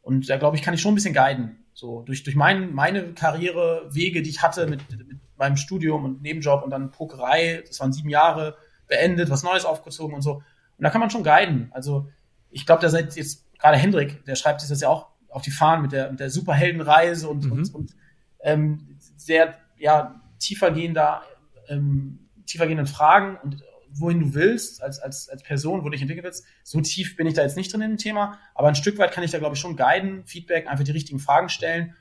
Und 0.00 0.28
da 0.30 0.36
glaube 0.36 0.56
ich, 0.56 0.62
kann 0.62 0.74
ich 0.74 0.80
schon 0.80 0.92
ein 0.92 0.94
bisschen 0.94 1.14
guiden. 1.14 1.64
So 1.74 2.02
durch, 2.02 2.22
durch 2.22 2.36
mein, 2.36 2.72
meine 2.72 3.12
Karrierewege, 3.14 4.22
die 4.22 4.30
ich 4.30 4.42
hatte 4.42 4.66
mit, 4.66 4.80
mit 4.90 5.18
meinem 5.36 5.56
Studium 5.56 6.04
und 6.04 6.22
Nebenjob 6.22 6.62
und 6.62 6.70
dann 6.70 6.90
Pokerei, 6.90 7.62
das 7.66 7.80
waren 7.80 7.92
sieben 7.92 8.08
Jahre, 8.08 8.56
beendet, 8.88 9.30
was 9.30 9.42
Neues 9.42 9.64
aufgezogen 9.64 10.14
und 10.14 10.22
so. 10.22 10.34
Und 10.34 10.84
da 10.84 10.90
kann 10.90 11.00
man 11.00 11.10
schon 11.10 11.24
guiden. 11.24 11.70
Also 11.72 12.08
ich 12.50 12.66
glaube, 12.66 12.82
da 12.82 12.88
seid 12.88 13.16
jetzt 13.16 13.46
gerade 13.58 13.76
Hendrik, 13.76 14.24
der 14.24 14.34
schreibt 14.34 14.60
sich 14.60 14.70
das 14.70 14.80
ja 14.80 14.88
auch 14.88 15.08
auf 15.32 15.42
die 15.42 15.50
Fahnen 15.50 15.82
mit 15.82 15.92
der, 15.92 16.10
mit 16.10 16.20
der 16.20 16.30
Superheldenreise 16.30 17.28
und, 17.28 17.44
mhm. 17.44 17.52
und, 17.52 17.74
und 17.74 17.96
ähm, 18.40 18.98
sehr 19.16 19.54
ja, 19.78 20.20
tiefergehender, 20.38 21.22
ähm, 21.68 22.28
tiefergehenden 22.46 22.86
Fragen 22.86 23.38
und 23.42 23.62
wohin 23.94 24.20
du 24.20 24.34
willst, 24.34 24.82
als, 24.82 24.98
als, 24.98 25.28
als 25.28 25.42
Person, 25.42 25.80
wo 25.80 25.84
du 25.84 25.90
dich 25.90 26.00
entwickeln 26.00 26.24
willst. 26.24 26.44
So 26.62 26.80
tief 26.80 27.16
bin 27.16 27.26
ich 27.26 27.34
da 27.34 27.42
jetzt 27.42 27.56
nicht 27.56 27.72
drin 27.72 27.82
im 27.82 27.98
Thema, 27.98 28.38
aber 28.54 28.68
ein 28.68 28.74
Stück 28.74 28.98
weit 28.98 29.12
kann 29.12 29.24
ich 29.24 29.30
da, 29.30 29.38
glaube 29.38 29.54
ich, 29.54 29.60
schon 29.60 29.76
guiden, 29.76 30.24
Feedback, 30.24 30.66
einfach 30.66 30.84
die 30.84 30.92
richtigen 30.92 31.18
Fragen 31.18 31.48
stellen. 31.48 31.94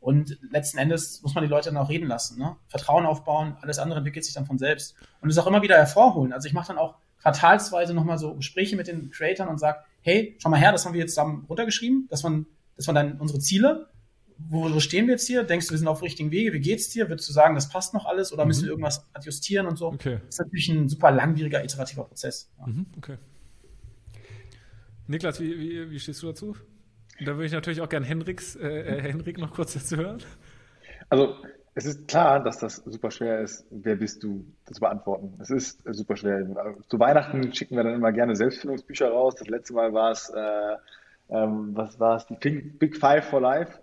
Und 0.00 0.38
letzten 0.50 0.78
Endes 0.78 1.22
muss 1.22 1.34
man 1.34 1.44
die 1.44 1.50
Leute 1.50 1.70
dann 1.70 1.78
auch 1.78 1.88
reden 1.88 2.06
lassen, 2.06 2.38
ne? 2.38 2.56
Vertrauen 2.68 3.06
aufbauen, 3.06 3.56
alles 3.62 3.78
andere 3.78 3.98
entwickelt 3.98 4.24
sich 4.24 4.34
dann 4.34 4.44
von 4.44 4.58
selbst. 4.58 4.94
Und 5.22 5.30
es 5.30 5.38
auch 5.38 5.46
immer 5.46 5.62
wieder 5.62 5.76
hervorholen. 5.76 6.34
Also 6.34 6.46
ich 6.46 6.52
mache 6.52 6.68
dann 6.68 6.78
auch 6.78 6.96
quartalsweise 7.22 7.94
nochmal 7.94 8.18
so 8.18 8.34
Gespräche 8.34 8.76
mit 8.76 8.86
den 8.86 9.10
Creatoren 9.10 9.48
und 9.48 9.58
sage, 9.58 9.78
hey, 10.02 10.36
schau 10.38 10.50
mal 10.50 10.60
her, 10.60 10.72
das 10.72 10.84
haben 10.84 10.92
wir 10.92 11.00
jetzt 11.00 11.14
zusammen 11.14 11.46
runtergeschrieben, 11.48 12.06
das 12.10 12.22
waren, 12.22 12.46
das 12.76 12.86
waren 12.86 12.94
dann 12.94 13.20
unsere 13.20 13.38
Ziele 13.40 13.88
wo, 14.38 14.72
wo 14.72 14.80
stehen 14.80 15.06
wir 15.06 15.12
jetzt 15.12 15.26
hier? 15.26 15.44
Denkst 15.44 15.66
du, 15.66 15.72
wir 15.72 15.78
sind 15.78 15.88
auf 15.88 16.00
dem 16.00 16.04
richtigen 16.04 16.30
Wege? 16.30 16.52
Wie 16.52 16.60
geht's 16.60 16.88
dir? 16.90 17.08
Würdest 17.08 17.28
du 17.28 17.32
sagen, 17.32 17.54
das 17.54 17.68
passt 17.68 17.94
noch 17.94 18.06
alles 18.06 18.32
oder 18.32 18.44
mhm. 18.44 18.48
müssen 18.48 18.64
wir 18.64 18.70
irgendwas 18.70 19.06
adjustieren 19.12 19.66
und 19.66 19.76
so? 19.76 19.88
Okay. 19.88 20.20
Das 20.26 20.36
ist 20.36 20.38
natürlich 20.40 20.68
ein 20.68 20.88
super 20.88 21.10
langwieriger, 21.10 21.62
iterativer 21.62 22.04
Prozess. 22.04 22.50
Ja. 22.58 22.66
Mhm, 22.66 22.86
okay. 22.96 23.16
Niklas, 25.06 25.40
wie, 25.40 25.58
wie, 25.58 25.90
wie 25.90 25.98
stehst 25.98 26.22
du 26.22 26.28
dazu? 26.28 26.56
Da 27.20 27.26
würde 27.26 27.46
ich 27.46 27.52
natürlich 27.52 27.80
auch 27.80 27.88
gerne 27.88 28.06
Henriks, 28.06 28.56
äh, 28.56 28.66
äh, 28.66 29.02
Henrik 29.02 29.38
noch 29.38 29.52
kurz 29.52 29.74
dazu 29.74 29.96
hören. 29.96 30.22
Also, 31.10 31.36
es 31.76 31.84
ist 31.84 32.08
klar, 32.08 32.42
dass 32.42 32.58
das 32.58 32.76
super 32.76 33.10
schwer 33.10 33.40
ist. 33.40 33.66
Wer 33.70 33.96
bist 33.96 34.22
du, 34.22 34.46
das 34.64 34.76
zu 34.76 34.80
beantworten? 34.80 35.36
Es 35.40 35.50
ist 35.50 35.82
super 35.84 36.16
schwer. 36.16 36.46
Zu 36.88 36.98
Weihnachten 36.98 37.52
schicken 37.52 37.76
wir 37.76 37.84
dann 37.84 37.94
immer 37.94 38.12
gerne 38.12 38.34
Selbstfindungsbücher 38.34 39.10
raus. 39.10 39.34
Das 39.36 39.48
letzte 39.48 39.74
Mal 39.74 39.92
war 39.92 40.12
es, 40.12 40.30
äh, 40.30 40.76
ähm, 41.30 41.70
was 41.74 41.98
war 41.98 42.16
es, 42.16 42.26
die 42.26 42.50
Big 42.60 42.96
Five 42.96 43.24
for 43.24 43.40
Life 43.40 43.78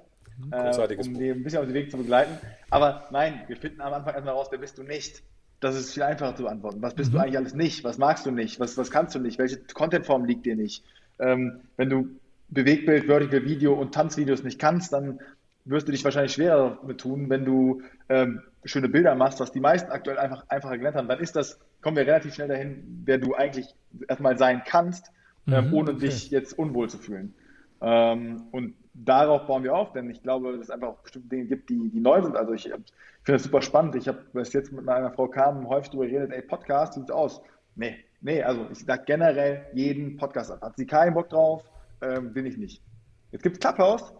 äh, 0.51 0.95
um 0.97 1.13
die 1.13 1.29
ein 1.29 1.43
bisschen 1.43 1.59
auf 1.59 1.65
den 1.65 1.73
Weg 1.73 1.91
zu 1.91 1.97
begleiten. 1.97 2.37
Aber 2.69 3.07
nein, 3.11 3.41
wir 3.47 3.57
finden 3.57 3.81
am 3.81 3.93
Anfang 3.93 4.13
erstmal 4.13 4.33
raus, 4.33 4.47
wer 4.49 4.59
bist 4.59 4.77
du 4.77 4.83
nicht. 4.83 5.21
Das 5.59 5.75
ist 5.75 5.93
viel 5.93 6.03
einfacher 6.03 6.35
zu 6.35 6.43
beantworten. 6.43 6.81
Was 6.81 6.95
bist 6.95 7.11
mhm. 7.11 7.15
du 7.15 7.21
eigentlich 7.21 7.37
alles 7.37 7.53
nicht? 7.53 7.83
Was 7.83 7.97
magst 7.97 8.25
du 8.25 8.31
nicht? 8.31 8.59
Was, 8.59 8.77
was 8.77 8.89
kannst 8.89 9.13
du 9.13 9.19
nicht? 9.19 9.37
Welche 9.37 9.57
Contentform 9.73 10.25
liegt 10.25 10.45
dir 10.45 10.55
nicht? 10.55 10.83
Ähm, 11.19 11.61
wenn 11.77 11.89
du 11.89 12.07
Bewegtbild, 12.49 13.05
Vertical 13.05 13.45
Video 13.45 13.73
und 13.73 13.93
Tanzvideos 13.93 14.43
nicht 14.43 14.59
kannst, 14.59 14.91
dann 14.93 15.19
wirst 15.65 15.87
du 15.87 15.91
dich 15.91 16.03
wahrscheinlich 16.03 16.33
schwerer 16.33 16.79
mit 16.85 16.99
tun, 16.99 17.29
wenn 17.29 17.45
du 17.45 17.83
ähm, 18.09 18.41
schöne 18.65 18.89
Bilder 18.89 19.13
machst, 19.13 19.39
was 19.39 19.51
die 19.51 19.59
meisten 19.59 19.91
aktuell 19.91 20.17
einfach 20.17 20.43
einfacher 20.49 20.77
gelernt 20.77 20.97
haben. 20.97 21.07
Dann 21.07 21.19
ist 21.19 21.35
das, 21.35 21.59
kommen 21.81 21.95
wir 21.95 22.07
relativ 22.07 22.33
schnell 22.33 22.47
dahin, 22.47 23.03
wer 23.05 23.19
du 23.19 23.35
eigentlich 23.35 23.75
erstmal 24.07 24.37
sein 24.37 24.63
kannst, 24.65 25.11
ähm, 25.47 25.67
mhm, 25.67 25.73
ohne 25.73 25.91
okay. 25.91 26.01
dich 26.01 26.29
jetzt 26.31 26.57
unwohl 26.57 26.89
zu 26.89 26.97
fühlen. 26.97 27.33
Ähm, 27.81 28.43
und 28.51 28.75
darauf 28.93 29.47
bauen 29.47 29.63
wir 29.63 29.75
auf, 29.75 29.93
denn 29.93 30.09
ich 30.09 30.21
glaube, 30.21 30.51
dass 30.51 30.61
es 30.61 30.69
einfach 30.69 30.89
auch 30.89 30.99
bestimmte 30.99 31.29
Dinge 31.29 31.45
gibt, 31.45 31.69
die, 31.69 31.89
die 31.89 31.99
neu 31.99 32.21
sind. 32.21 32.35
Also 32.35 32.53
ich 32.53 32.63
finde 32.63 32.83
das 33.25 33.43
super 33.43 33.61
spannend. 33.61 33.95
Ich 33.95 34.07
habe 34.07 34.19
bis 34.33 34.53
jetzt 34.53 34.71
mit 34.71 34.85
meiner 34.85 35.11
Frau 35.11 35.27
Carmen 35.27 35.67
häufig 35.67 35.89
darüber 35.89 36.07
geredet, 36.07 36.31
ey, 36.31 36.41
Podcast, 36.41 36.95
wie 36.95 36.99
sieht's 36.99 37.11
aus? 37.11 37.41
Nee, 37.75 37.97
nee, 38.21 38.43
also 38.43 38.67
ich 38.71 38.79
sage 38.79 39.03
generell 39.05 39.65
jeden 39.73 40.17
Podcast 40.17 40.51
ab. 40.51 40.61
Hat 40.61 40.77
sie 40.77 40.85
keinen 40.85 41.13
Bock 41.13 41.29
drauf, 41.29 41.63
ähm, 42.01 42.33
bin 42.33 42.45
ich 42.45 42.57
nicht. 42.57 42.83
Jetzt 43.31 43.43
gibt's 43.43 43.59
Clubhouse, 43.59 44.13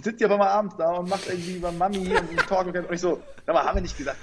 sitzt 0.00 0.20
ihr 0.20 0.28
aber 0.28 0.38
mal 0.38 0.48
abends 0.48 0.76
da 0.76 0.92
und 0.92 1.08
macht 1.08 1.28
irgendwie 1.28 1.56
über 1.56 1.72
Mami 1.72 2.14
und 2.16 2.38
Talk 2.48 2.66
und 2.66 2.90
ich 2.90 3.00
so, 3.00 3.20
aber 3.46 3.64
haben 3.64 3.76
wir 3.76 3.82
nicht 3.82 3.98
gesagt, 3.98 4.18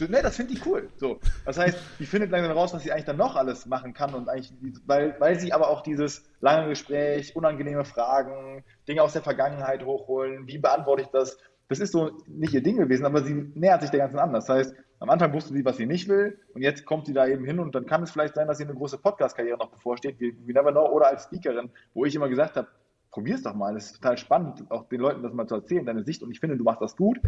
ne, 0.00 0.20
das 0.22 0.36
finde 0.36 0.52
ich 0.54 0.66
cool. 0.66 0.88
So, 0.96 1.18
das 1.44 1.58
heißt, 1.58 1.78
die 1.98 2.06
findet 2.06 2.30
langsam 2.30 2.52
raus, 2.52 2.72
was 2.72 2.82
sie 2.82 2.92
eigentlich 2.92 3.04
dann 3.04 3.16
noch 3.16 3.36
alles 3.36 3.66
machen 3.66 3.94
kann 3.94 4.14
und 4.14 4.28
eigentlich, 4.28 4.52
weil, 4.86 5.16
weil 5.18 5.38
sie 5.38 5.52
aber 5.52 5.68
auch 5.68 5.82
dieses 5.82 6.24
lange 6.40 6.68
Gespräch, 6.68 7.34
unangenehme 7.36 7.84
Fragen, 7.84 8.64
Dinge 8.88 9.02
aus 9.02 9.12
der 9.12 9.22
Vergangenheit 9.22 9.84
hochholen, 9.84 10.46
wie 10.46 10.58
beantworte 10.58 11.02
ich 11.02 11.08
das? 11.08 11.38
Das 11.68 11.80
ist 11.80 11.92
so 11.92 12.10
nicht 12.26 12.52
ihr 12.52 12.62
Ding 12.62 12.76
gewesen, 12.76 13.06
aber 13.06 13.22
sie 13.22 13.34
nähert 13.54 13.82
sich 13.82 13.90
der 13.90 14.00
ganzen 14.00 14.18
an. 14.18 14.32
Das 14.32 14.48
heißt, 14.48 14.74
am 15.00 15.10
Anfang 15.10 15.32
wusste 15.32 15.54
sie, 15.54 15.64
was 15.64 15.76
sie 15.76 15.86
nicht 15.86 16.08
will 16.08 16.38
und 16.54 16.62
jetzt 16.62 16.84
kommt 16.84 17.06
sie 17.06 17.12
da 17.12 17.26
eben 17.26 17.44
hin 17.44 17.58
und 17.58 17.74
dann 17.74 17.86
kann 17.86 18.02
es 18.02 18.10
vielleicht 18.10 18.34
sein, 18.34 18.46
dass 18.46 18.58
sie 18.58 18.64
eine 18.64 18.74
große 18.74 18.98
Podcast-Karriere 18.98 19.58
noch 19.58 19.70
bevorsteht, 19.70 20.20
wie, 20.20 20.36
wie 20.46 20.52
Never 20.52 20.72
Know 20.72 20.86
oder 20.86 21.08
als 21.08 21.24
Speakerin, 21.24 21.70
wo 21.94 22.04
ich 22.04 22.14
immer 22.14 22.28
gesagt 22.28 22.56
habe, 22.56 22.68
probier's 23.14 23.42
doch 23.42 23.54
mal. 23.54 23.74
Das 23.74 23.86
ist 23.86 24.02
total 24.02 24.18
spannend, 24.18 24.68
auch 24.70 24.88
den 24.88 25.00
Leuten 25.00 25.22
das 25.22 25.32
mal 25.32 25.46
zu 25.46 25.54
erzählen, 25.54 25.86
deine 25.86 26.02
Sicht. 26.02 26.22
Und 26.22 26.32
ich 26.32 26.40
finde, 26.40 26.56
du 26.56 26.64
machst 26.64 26.82
das 26.82 26.96
gut. 26.96 27.20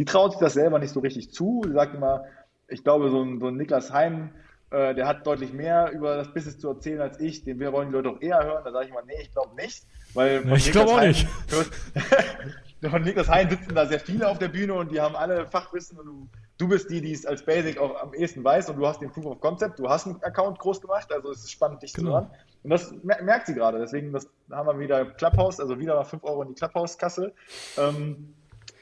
Sie 0.00 0.06
traut 0.06 0.32
sich 0.32 0.40
das 0.40 0.54
selber 0.54 0.78
nicht 0.78 0.94
so 0.94 1.00
richtig 1.00 1.30
zu. 1.30 1.60
Sie 1.66 1.74
sagt 1.74 1.94
immer, 1.94 2.24
ich 2.68 2.82
glaube, 2.82 3.10
so 3.10 3.22
ein, 3.22 3.38
so 3.38 3.48
ein 3.48 3.56
Niklas 3.58 3.92
Heim, 3.92 4.30
äh, 4.70 4.94
der 4.94 5.06
hat 5.06 5.26
deutlich 5.26 5.52
mehr 5.52 5.92
über 5.92 6.16
das 6.16 6.32
Business 6.32 6.58
zu 6.58 6.70
erzählen 6.70 7.02
als 7.02 7.20
ich. 7.20 7.44
Den 7.44 7.60
wir 7.60 7.70
wollen 7.74 7.90
die 7.90 7.96
Leute 7.96 8.08
auch 8.08 8.22
eher 8.22 8.42
hören. 8.42 8.64
Da 8.64 8.72
sage 8.72 8.86
ich 8.86 8.92
immer, 8.92 9.02
nee, 9.02 9.20
ich 9.20 9.30
glaube 9.30 9.54
nicht. 9.56 9.84
Weil 10.14 10.40
nee, 10.40 10.56
ich 10.56 10.72
glaube 10.72 10.92
auch 10.92 11.02
nicht. 11.02 11.28
von 12.90 13.02
Niklas 13.02 13.28
Hein 13.28 13.50
sitzen 13.50 13.74
da 13.74 13.84
sehr 13.84 14.00
viele 14.00 14.26
auf 14.26 14.38
der 14.38 14.48
Bühne 14.48 14.72
und 14.72 14.90
die 14.90 15.02
haben 15.02 15.14
alle 15.14 15.46
Fachwissen 15.46 15.98
und 15.98 16.06
du, 16.06 16.28
du 16.56 16.68
bist 16.68 16.88
die, 16.88 17.02
die 17.02 17.12
es 17.12 17.26
als 17.26 17.44
Basic 17.44 17.76
auch 17.76 18.00
am 18.00 18.14
ehesten 18.14 18.42
weiß 18.42 18.70
und 18.70 18.78
du 18.78 18.86
hast 18.86 19.02
den 19.02 19.10
Proof 19.10 19.26
of 19.26 19.40
Concept, 19.40 19.78
du 19.78 19.90
hast 19.90 20.06
einen 20.06 20.22
Account 20.22 20.58
groß 20.60 20.80
gemacht, 20.80 21.12
also 21.12 21.30
es 21.30 21.40
ist 21.40 21.50
spannend, 21.50 21.82
dich 21.82 21.92
genau. 21.92 22.08
zu 22.08 22.14
hören. 22.14 22.30
Und 22.62 22.70
das 22.70 22.94
merkt 23.02 23.48
sie 23.48 23.54
gerade. 23.54 23.78
Deswegen 23.78 24.14
das 24.14 24.30
haben 24.50 24.66
wir 24.66 24.78
wieder 24.78 25.04
Clubhouse, 25.04 25.60
also 25.60 25.78
wieder 25.78 26.02
5 26.02 26.24
Euro 26.24 26.40
in 26.40 26.48
die 26.48 26.54
Clubhouse-Kasse. 26.54 27.34
Ähm, 27.76 28.34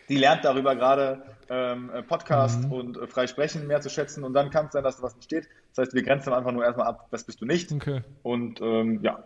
die 0.09 0.17
lernt 0.17 0.45
darüber 0.45 0.75
gerade, 0.75 1.23
ähm, 1.51 1.91
äh, 1.95 2.03
Podcast 2.03 2.65
mhm. 2.65 2.73
und 2.73 2.97
äh, 2.97 3.07
frei 3.07 3.27
sprechen 3.27 3.67
mehr 3.67 3.81
zu 3.81 3.91
schätzen 3.91 4.25
und 4.25 4.35
dann 4.35 4.51
kann 4.51 4.67
es 4.67 4.73
sein, 4.73 4.85
dass 4.85 4.99
da 4.99 5.03
was 5.03 5.15
entsteht. 5.15 5.49
Das 5.75 5.87
heißt, 5.87 5.95
wir 5.95 6.03
grenzen 6.03 6.33
einfach 6.33 6.53
nur 6.53 6.65
erstmal 6.65 6.87
ab, 6.87 7.07
was 7.11 7.25
bist 7.25 7.41
du 7.41 7.47
nicht. 7.47 7.73
Okay. 7.73 8.03
Und 8.23 8.61
ähm, 8.61 9.01
ja. 9.03 9.25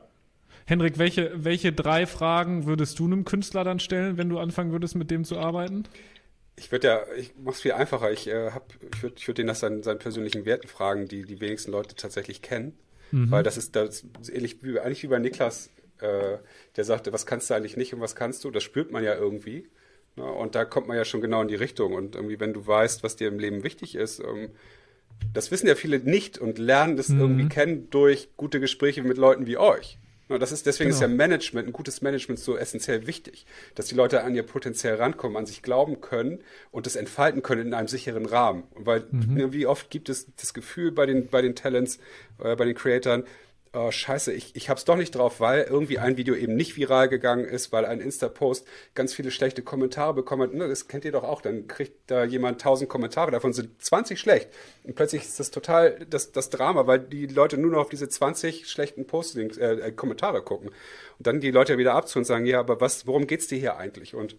Henrik, 0.67 0.99
welche, 0.99 1.33
welche 1.45 1.73
drei 1.73 2.07
Fragen 2.07 2.67
würdest 2.67 2.99
du 2.99 3.07
einem 3.07 3.25
Künstler 3.25 3.65
dann 3.65 3.81
stellen, 3.81 4.17
wenn 4.17 4.29
du 4.29 4.39
anfangen 4.39 4.71
würdest, 4.71 4.95
mit 4.95 5.11
dem 5.11 5.25
zu 5.25 5.39
arbeiten? 5.39 5.85
Ich 6.57 6.71
würde 6.71 6.87
ja, 6.87 7.01
ich 7.17 7.33
mache 7.43 7.55
es 7.55 7.63
viel 7.63 7.73
einfacher. 7.73 8.13
Ich, 8.13 8.29
äh, 8.29 8.51
ich 8.95 9.03
würde 9.03 9.17
ich 9.19 9.27
würd 9.27 9.39
den 9.39 9.47
nach 9.47 9.57
seinen, 9.57 9.83
seinen 9.83 9.99
persönlichen 9.99 10.45
Werten 10.45 10.69
fragen, 10.69 11.09
die 11.09 11.25
die 11.25 11.41
wenigsten 11.41 11.73
Leute 11.73 11.97
tatsächlich 11.97 12.43
kennen. 12.43 12.79
Mhm. 13.11 13.31
Weil 13.31 13.43
das 13.43 13.57
ist, 13.57 13.75
das 13.75 14.05
ist 14.21 14.29
ähnlich 14.29 14.63
wie, 14.63 14.79
eigentlich 14.79 15.03
wie 15.03 15.09
bei 15.09 15.19
Niklas, 15.19 15.71
äh, 15.99 16.39
der 16.77 16.85
sagte, 16.85 17.13
was 17.13 17.27
kannst 17.27 17.51
du 17.51 17.55
eigentlich 17.55 17.77
nicht 17.77 17.95
und 17.95 18.01
was 18.01 18.15
kannst 18.15 18.45
du? 18.45 18.51
Das 18.51 18.63
spürt 18.63 18.93
man 18.93 19.03
ja 19.03 19.15
irgendwie. 19.15 19.69
Ne? 20.17 20.25
Und 20.25 20.55
da 20.55 20.65
kommt 20.65 20.89
man 20.89 20.97
ja 20.97 21.05
schon 21.05 21.21
genau 21.21 21.43
in 21.43 21.49
die 21.49 21.55
Richtung. 21.55 21.95
Und 21.95 22.17
irgendwie, 22.17 22.41
wenn 22.41 22.53
du 22.53 22.67
weißt, 22.67 23.03
was 23.03 23.17
dir 23.17 23.29
im 23.29 23.39
Leben 23.39 23.65
wichtig 23.65 23.95
ist, 23.95 24.21
ähm, 24.21 24.51
das 25.33 25.51
wissen 25.51 25.67
ja 25.67 25.75
viele 25.75 25.99
nicht 25.99 26.39
und 26.39 26.59
lernen 26.59 26.97
das 26.97 27.09
mhm. 27.09 27.21
irgendwie 27.21 27.49
kennen 27.49 27.89
durch 27.91 28.31
gute 28.37 28.61
Gespräche 28.61 29.03
mit 29.03 29.19
Leuten 29.19 29.47
wie 29.47 29.57
euch. 29.57 29.99
Das 30.29 30.53
ist, 30.53 30.67
deswegen 30.67 30.91
genau. 30.91 30.97
ist 30.97 31.03
ja 31.03 31.09
Management, 31.09 31.69
ein 31.69 31.73
gutes 31.73 32.01
Management 32.01 32.39
so 32.39 32.57
essentiell 32.57 33.07
wichtig, 33.07 33.45
dass 33.75 33.87
die 33.87 33.95
Leute 33.95 34.23
an 34.23 34.35
ihr 34.35 34.45
Potenzial 34.45 34.95
rankommen, 34.95 35.37
an 35.37 35.45
sich 35.45 35.63
glauben 35.63 36.01
können 36.01 36.39
und 36.71 36.87
das 36.87 36.97
entfalten 36.97 37.43
können 37.43 37.67
in 37.67 37.75
einem 37.75 37.89
sicheren 37.89 38.25
Rahmen. 38.25 38.63
Weil 38.75 39.05
mhm. 39.11 39.53
wie 39.53 39.67
oft 39.67 39.91
gibt 39.91 40.09
es 40.09 40.35
das 40.37 40.55
Gefühl 40.55 40.93
bei 40.93 41.07
den, 41.07 41.29
bei 41.29 41.43
den 41.43 41.55
Talents, 41.55 41.99
äh, 42.43 42.57
bei 42.57 42.65
den 42.65 42.75
Creatoren, 42.75 43.25
oh, 43.75 43.91
scheiße, 43.91 44.33
ich, 44.33 44.55
ich 44.55 44.69
hab's 44.69 44.85
doch 44.85 44.97
nicht 44.97 45.15
drauf, 45.15 45.41
weil 45.41 45.63
irgendwie 45.63 45.99
ein 45.99 46.17
Video 46.17 46.35
eben 46.35 46.55
nicht 46.55 46.77
viral 46.77 47.09
gegangen 47.09 47.45
ist, 47.45 47.73
weil 47.73 47.87
ein 47.87 48.01
Insta-Post 48.01 48.67
ganz 48.95 49.15
viele 49.15 49.31
schlechte 49.31 49.63
Kommentare 49.63 50.15
bekommen 50.15 50.61
hat. 50.61 50.71
Das 50.71 50.89
kennt 50.89 51.05
ihr 51.05 51.13
doch 51.13 51.25
auch. 51.25 51.41
Dann 51.41 51.67
kriegt 51.67 52.11
da 52.11 52.25
jemand 52.25 52.61
tausend 52.61 52.91
Kommentare, 52.91 53.31
davon 53.31 53.53
sind 53.53 53.83
20 53.83 54.21
schlecht. 54.21 54.51
Und 54.85 54.95
plötzlich 54.95 55.23
ist 55.23 55.41
das 55.41 55.51
total 55.51 56.05
das, 56.09 56.33
das 56.33 56.51
Drama, 56.51 56.87
weil 56.87 56.99
die 56.99 57.27
Leute 57.27 57.57
nur 57.57 57.71
noch 57.71 57.81
auf 57.81 57.89
diese 57.89 58.09
20 58.09 58.69
schlechten 58.69 59.07
Postings, 59.07 59.57
äh, 59.57 59.75
äh, 59.75 59.93
Kommentare 59.93 60.43
gucken. 60.43 60.69
Und 61.19 61.27
dann 61.27 61.41
die 61.41 61.51
Leute 61.51 61.79
wieder 61.79 61.95
abzu 61.95 62.19
und 62.19 62.25
sagen, 62.25 62.47
ja, 62.47 62.61
aber 62.61 62.81
was, 62.81 63.07
worum 63.07 63.27
geht's 63.27 63.47
dir 63.47 63.59
hier 63.59 63.77
eigentlich? 63.79 64.15
Und 64.15 64.37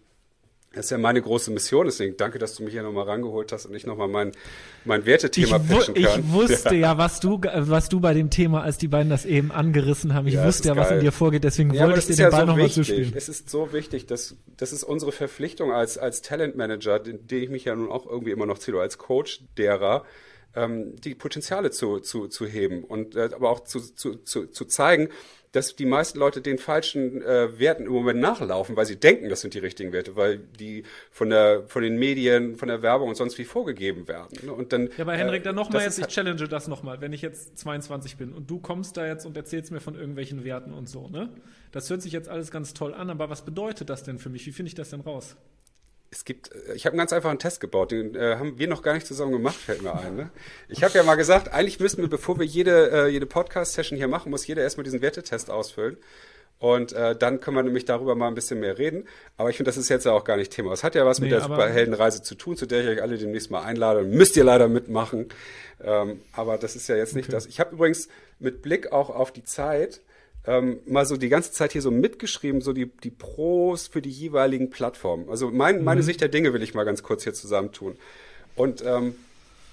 das 0.73 0.85
ist 0.85 0.91
ja 0.91 0.97
meine 0.97 1.21
große 1.21 1.51
Mission, 1.51 1.85
deswegen 1.85 2.17
danke, 2.17 2.39
dass 2.39 2.55
du 2.55 2.63
mich 2.63 2.73
hier 2.73 2.81
nochmal 2.81 3.05
rangeholt 3.05 3.51
hast 3.51 3.67
und 3.67 3.75
ich 3.75 3.85
nochmal 3.85 4.07
mein, 4.07 4.31
mein 4.85 5.05
Wertethema 5.05 5.57
ich 5.57 5.69
pitchen 5.69 5.93
kann. 5.93 6.19
Ich 6.19 6.27
wusste 6.33 6.75
ja. 6.75 6.81
ja, 6.93 6.97
was 6.97 7.19
du, 7.19 7.39
was 7.41 7.89
du 7.89 7.99
bei 7.99 8.15
dem 8.15 8.31
Thema, 8.31 8.63
als 8.63 8.79
die 8.79 8.87
beiden 8.87 9.11
das 9.11 9.25
eben 9.25 9.51
angerissen 9.51 10.15
haben, 10.15 10.27
ich 10.27 10.33
ja, 10.33 10.45
wusste 10.45 10.69
ja, 10.69 10.75
was 10.75 10.89
in 10.89 10.99
dir 10.99 11.11
vorgeht, 11.11 11.43
deswegen 11.43 11.71
ja, 11.73 11.85
wollte 11.85 11.99
ich 11.99 12.07
dir 12.07 12.15
den 12.15 12.23
ja 12.23 12.29
Ball 12.31 12.41
so 12.41 12.45
nochmal 12.47 12.69
zuspielen. 12.71 13.13
Es 13.15 13.29
ist 13.29 13.51
so 13.51 13.71
wichtig, 13.71 14.07
dass, 14.07 14.35
das 14.57 14.73
ist 14.73 14.83
unsere 14.83 15.11
Verpflichtung 15.11 15.71
als, 15.71 15.99
als 15.99 16.23
Talentmanager, 16.23 16.97
den, 16.97 17.27
den 17.27 17.43
ich 17.43 17.49
mich 17.49 17.65
ja 17.65 17.75
nun 17.75 17.91
auch 17.91 18.07
irgendwie 18.07 18.31
immer 18.31 18.47
noch 18.47 18.57
zähle, 18.57 18.81
als 18.81 18.97
Coach 18.97 19.43
derer, 19.57 20.03
ähm, 20.55 20.95
die 20.97 21.15
Potenziale 21.15 21.71
zu, 21.71 21.99
zu, 21.99 22.27
zu 22.27 22.45
heben 22.45 22.83
und 22.83 23.15
äh, 23.15 23.29
aber 23.33 23.49
auch 23.49 23.61
zu, 23.61 23.79
zu, 23.79 24.15
zu, 24.17 24.47
zu 24.47 24.65
zeigen, 24.65 25.09
dass 25.53 25.75
die 25.75 25.85
meisten 25.85 26.17
Leute 26.17 26.41
den 26.41 26.57
falschen 26.57 27.21
äh, 27.21 27.59
Werten 27.59 27.85
im 27.85 27.91
Moment 27.91 28.19
nachlaufen, 28.19 28.75
weil 28.75 28.87
sie 28.87 28.99
denken, 28.99 29.29
das 29.29 29.41
sind 29.41 29.53
die 29.53 29.59
richtigen 29.59 29.93
Werte, 29.93 30.15
weil 30.15 30.39
die 30.39 30.83
von 31.11 31.29
der 31.29 31.63
von 31.67 31.83
den 31.83 31.97
Medien, 31.97 32.55
von 32.57 32.67
der 32.67 32.81
Werbung 32.81 33.09
und 33.09 33.15
sonst 33.15 33.37
wie 33.37 33.45
vorgegeben 33.45 34.07
werden. 34.07 34.35
Ne? 34.41 34.51
Und 34.51 34.73
dann, 34.73 34.89
ja, 34.97 35.03
aber 35.03 35.15
Henrik, 35.15 35.41
äh, 35.41 35.43
dann 35.45 35.55
nochmal 35.55 35.83
jetzt, 35.83 35.99
ich 35.99 36.03
halt 36.03 36.11
challenge 36.11 36.47
das 36.47 36.67
nochmal, 36.67 37.01
wenn 37.01 37.13
ich 37.13 37.21
jetzt 37.21 37.57
22 37.59 38.17
bin 38.17 38.33
und 38.33 38.49
du 38.49 38.59
kommst 38.59 38.97
da 38.97 39.05
jetzt 39.05 39.25
und 39.25 39.37
erzählst 39.37 39.71
mir 39.71 39.79
von 39.79 39.95
irgendwelchen 39.95 40.43
Werten 40.43 40.73
und 40.73 40.89
so, 40.89 41.07
ne? 41.07 41.29
Das 41.71 41.89
hört 41.89 42.01
sich 42.01 42.13
jetzt 42.13 42.29
alles 42.29 42.51
ganz 42.51 42.73
toll 42.73 42.93
an, 42.93 43.09
aber 43.09 43.29
was 43.29 43.45
bedeutet 43.45 43.89
das 43.89 44.03
denn 44.03 44.19
für 44.19 44.29
mich? 44.29 44.45
Wie 44.45 44.51
finde 44.51 44.67
ich 44.67 44.75
das 44.75 44.89
denn 44.89 45.01
raus? 45.01 45.35
Es 46.13 46.25
gibt, 46.25 46.51
äh, 46.51 46.73
ich 46.75 46.85
habe 46.85 46.93
einen 46.93 46.99
ganz 46.99 47.11
einfachen 47.11 47.39
Test 47.39 47.59
gebaut, 47.59 47.91
den 47.91 48.15
äh, 48.15 48.35
haben 48.37 48.57
wir 48.57 48.67
noch 48.67 48.81
gar 48.81 48.93
nicht 48.93 49.07
zusammen 49.07 49.31
gemacht, 49.31 49.55
fällt 49.55 49.81
mir 49.81 49.93
ein. 49.93 50.15
Ne? 50.15 50.29
Ich 50.69 50.83
habe 50.83 50.97
ja 50.97 51.03
mal 51.03 51.15
gesagt, 51.15 51.51
eigentlich 51.51 51.79
müssen 51.79 52.01
wir, 52.01 52.09
bevor 52.09 52.39
wir 52.39 52.45
jede, 52.45 52.91
äh, 52.91 53.07
jede 53.07 53.25
Podcast-Session 53.25 53.97
hier 53.97 54.07
machen, 54.07 54.29
muss 54.29 54.47
jeder 54.47 54.61
erstmal 54.61 54.83
diesen 54.83 55.01
Wertetest 55.01 55.49
ausfüllen. 55.49 55.97
Und 56.59 56.93
äh, 56.93 57.13
dann 57.13 57.41
können 57.41 57.57
wir 57.57 57.63
nämlich 57.63 57.83
darüber 57.83 58.15
mal 58.15 58.29
ein 58.29 58.35
bisschen 58.35 58.61
mehr 58.61 58.77
reden. 58.77 59.05
Aber 59.35 59.49
ich 59.49 59.57
finde, 59.57 59.67
das 59.67 59.75
ist 59.75 59.89
jetzt 59.89 60.05
ja 60.05 60.13
auch 60.13 60.23
gar 60.23 60.37
nicht 60.37 60.53
Thema. 60.53 60.71
Es 60.71 60.81
hat 60.81 60.95
ja 60.95 61.05
was 61.05 61.19
nee, 61.19 61.25
mit 61.25 61.33
der 61.33 61.41
Superheldenreise 61.41 62.21
zu 62.21 62.35
tun, 62.35 62.55
zu 62.55 62.65
der 62.65 62.83
ich 62.83 62.87
euch 62.87 63.01
alle 63.01 63.17
demnächst 63.17 63.51
mal 63.51 63.63
einlade. 63.63 64.03
Müsst 64.03 64.37
ihr 64.37 64.45
leider 64.45 64.69
mitmachen. 64.69 65.27
Ähm, 65.83 66.21
aber 66.31 66.57
das 66.57 66.77
ist 66.77 66.87
ja 66.87 66.95
jetzt 66.95 67.15
nicht 67.15 67.25
okay. 67.25 67.33
das. 67.33 67.47
Ich 67.47 67.59
habe 67.59 67.73
übrigens 67.73 68.07
mit 68.39 68.61
Blick 68.61 68.93
auch 68.93 69.09
auf 69.09 69.33
die 69.33 69.43
Zeit 69.43 69.99
ähm, 70.45 70.79
mal 70.85 71.05
so 71.05 71.17
die 71.17 71.29
ganze 71.29 71.51
Zeit 71.51 71.71
hier 71.71 71.81
so 71.81 71.91
mitgeschrieben, 71.91 72.61
so 72.61 72.73
die, 72.73 72.85
die 72.85 73.11
Pros 73.11 73.87
für 73.87 74.01
die 74.01 74.09
jeweiligen 74.09 74.69
Plattformen. 74.69 75.29
Also 75.29 75.51
mein, 75.51 75.83
meine 75.83 76.01
mhm. 76.01 76.05
Sicht 76.05 76.21
der 76.21 76.29
Dinge 76.29 76.53
will 76.53 76.63
ich 76.63 76.73
mal 76.73 76.83
ganz 76.83 77.03
kurz 77.03 77.23
hier 77.23 77.33
zusammentun. 77.33 77.95
Und 78.55 78.83
ähm, 78.85 79.15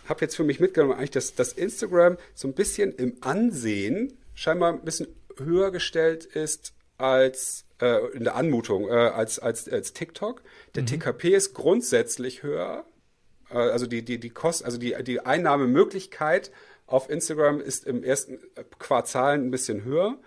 habe 0.09 0.21
jetzt 0.23 0.37
für 0.37 0.45
mich 0.45 0.61
mitgenommen, 0.61 0.95
eigentlich, 0.95 1.11
dass, 1.11 1.35
dass 1.35 1.53
Instagram 1.53 2.16
so 2.35 2.49
ein 2.49 2.55
bisschen 2.55 2.95
im 2.95 3.16
Ansehen 3.21 4.18
scheinbar 4.35 4.73
ein 4.73 4.85
bisschen 4.85 5.09
höher 5.39 5.71
gestellt 5.71 6.25
ist 6.25 6.73
als 6.99 7.64
äh, 7.81 8.07
in 8.12 8.25
der 8.25 8.37
Anmutung 8.37 8.89
äh, 8.89 8.93
als, 8.93 9.39
als, 9.39 9.68
als 9.68 9.93
TikTok. 9.93 10.43
Der 10.75 10.83
mhm. 10.83 10.87
TKP 10.87 11.35
ist 11.35 11.55
grundsätzlich 11.55 12.43
höher. 12.43 12.85
Äh, 13.51 13.59
also 13.59 13.87
die, 13.87 14.05
die, 14.05 14.18
die 14.18 14.31
Kost, 14.31 14.64
also 14.64 14.79
die, 14.79 14.95
die 15.03 15.21
Einnahmemöglichkeit 15.21 16.51
auf 16.87 17.09
Instagram 17.09 17.61
ist 17.61 17.87
im 17.87 18.03
ersten 18.03 18.41
Quartal 18.79 19.35
ein 19.35 19.51
bisschen 19.51 19.85
höher. 19.85 20.18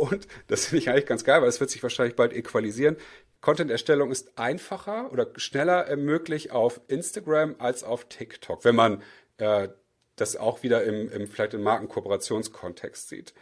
Und 0.00 0.26
das 0.46 0.66
finde 0.66 0.78
ich 0.82 0.88
eigentlich 0.88 1.04
ganz 1.04 1.24
geil, 1.24 1.42
weil 1.42 1.48
es 1.50 1.60
wird 1.60 1.68
sich 1.68 1.82
wahrscheinlich 1.82 2.16
bald 2.16 2.32
equalisieren. 2.32 2.96
Content-Erstellung 3.42 4.10
ist 4.10 4.38
einfacher 4.38 5.12
oder 5.12 5.28
schneller 5.36 5.94
möglich 5.96 6.52
auf 6.52 6.80
Instagram 6.88 7.56
als 7.58 7.84
auf 7.84 8.08
TikTok, 8.08 8.64
wenn 8.64 8.74
man 8.74 9.02
äh, 9.36 9.68
das 10.16 10.36
auch 10.36 10.62
wieder 10.62 10.84
im, 10.84 11.10
im 11.10 11.28
vielleicht 11.28 11.52
im 11.52 11.62
Markenkooperationskontext 11.62 13.10
sieht. 13.10 13.34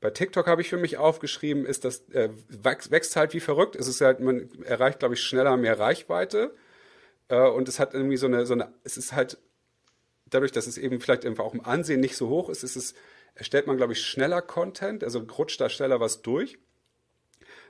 Bei 0.00 0.10
TikTok 0.10 0.46
habe 0.46 0.60
ich 0.60 0.68
für 0.68 0.76
mich 0.76 0.96
aufgeschrieben, 0.96 1.66
ist 1.66 1.84
das 1.84 2.08
äh, 2.10 2.30
wächst, 2.48 3.16
halt 3.16 3.34
wie 3.34 3.40
verrückt. 3.40 3.74
Es 3.74 3.88
ist 3.88 4.00
halt, 4.00 4.20
man 4.20 4.48
erreicht, 4.62 5.00
glaube 5.00 5.14
ich, 5.14 5.22
schneller 5.22 5.56
mehr 5.56 5.76
Reichweite. 5.76 6.54
Äh, 7.26 7.48
und 7.48 7.68
es 7.68 7.80
hat 7.80 7.94
irgendwie 7.94 8.16
so 8.16 8.26
eine, 8.26 8.46
so 8.46 8.54
eine, 8.54 8.72
es 8.84 8.96
ist 8.96 9.12
halt 9.12 9.38
dadurch, 10.26 10.52
dass 10.52 10.68
es 10.68 10.78
eben 10.78 11.00
vielleicht 11.00 11.26
einfach 11.26 11.44
auch 11.44 11.54
im 11.54 11.64
Ansehen 11.64 11.98
nicht 11.98 12.16
so 12.16 12.28
hoch 12.28 12.48
ist, 12.48 12.62
ist 12.62 12.76
es 12.76 12.94
erstellt 13.36 13.66
man, 13.66 13.76
glaube 13.76 13.92
ich, 13.92 14.02
schneller 14.02 14.42
Content, 14.42 15.04
also 15.04 15.20
rutscht 15.20 15.60
da 15.60 15.68
schneller 15.68 16.00
was 16.00 16.22
durch. 16.22 16.58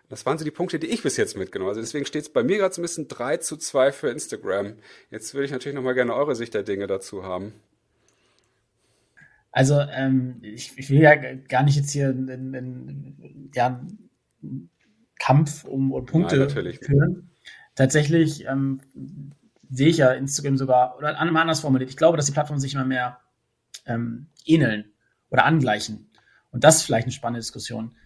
Das 0.08 0.24
waren 0.24 0.38
so 0.38 0.44
die 0.44 0.52
Punkte, 0.52 0.78
die 0.78 0.86
ich 0.86 1.02
bis 1.02 1.16
jetzt 1.16 1.36
mitgenommen 1.36 1.68
habe. 1.68 1.78
Also 1.78 1.86
deswegen 1.86 2.06
steht 2.06 2.22
es 2.22 2.32
bei 2.32 2.44
mir 2.44 2.58
gerade 2.58 2.72
so 2.72 2.80
ein 2.80 2.84
bisschen 2.84 3.08
3 3.08 3.38
zu 3.38 3.56
2 3.56 3.90
für 3.90 4.08
Instagram. 4.08 4.76
Jetzt 5.10 5.34
würde 5.34 5.46
ich 5.46 5.50
natürlich 5.50 5.74
nochmal 5.74 5.94
gerne 5.94 6.14
eure 6.14 6.36
Sicht 6.36 6.54
der 6.54 6.62
Dinge 6.62 6.86
dazu 6.86 7.24
haben. 7.24 7.54
Also 9.50 9.80
ähm, 9.80 10.38
ich, 10.42 10.78
ich, 10.78 10.90
will 10.90 11.00
ja 11.00 11.16
gar 11.16 11.64
nicht 11.64 11.76
jetzt 11.76 11.90
hier 11.90 12.08
einen, 12.10 13.50
ja, 13.54 13.84
Kampf 15.18 15.64
um, 15.64 15.92
um 15.92 16.06
Punkte 16.06 16.36
Nein, 16.36 16.74
führen. 16.80 17.30
Tatsächlich 17.74 18.44
ähm, 18.44 18.80
sehe 19.70 19.88
ich 19.88 19.96
ja 19.96 20.12
Instagram 20.12 20.56
sogar, 20.56 20.96
oder 20.98 21.18
anders 21.18 21.60
formuliert, 21.60 21.90
ich 21.90 21.96
glaube, 21.96 22.16
dass 22.16 22.26
die 22.26 22.32
Plattformen 22.32 22.60
sich 22.60 22.74
immer 22.74 22.84
mehr 22.84 23.18
ähm, 23.86 24.26
ähneln 24.44 24.92
oder 25.30 25.44
angleichen. 25.44 26.10
Und 26.50 26.64
das 26.64 26.76
ist 26.76 26.82
vielleicht 26.82 27.04
eine 27.04 27.12
spannende 27.12 27.40
Diskussion. 27.40 27.96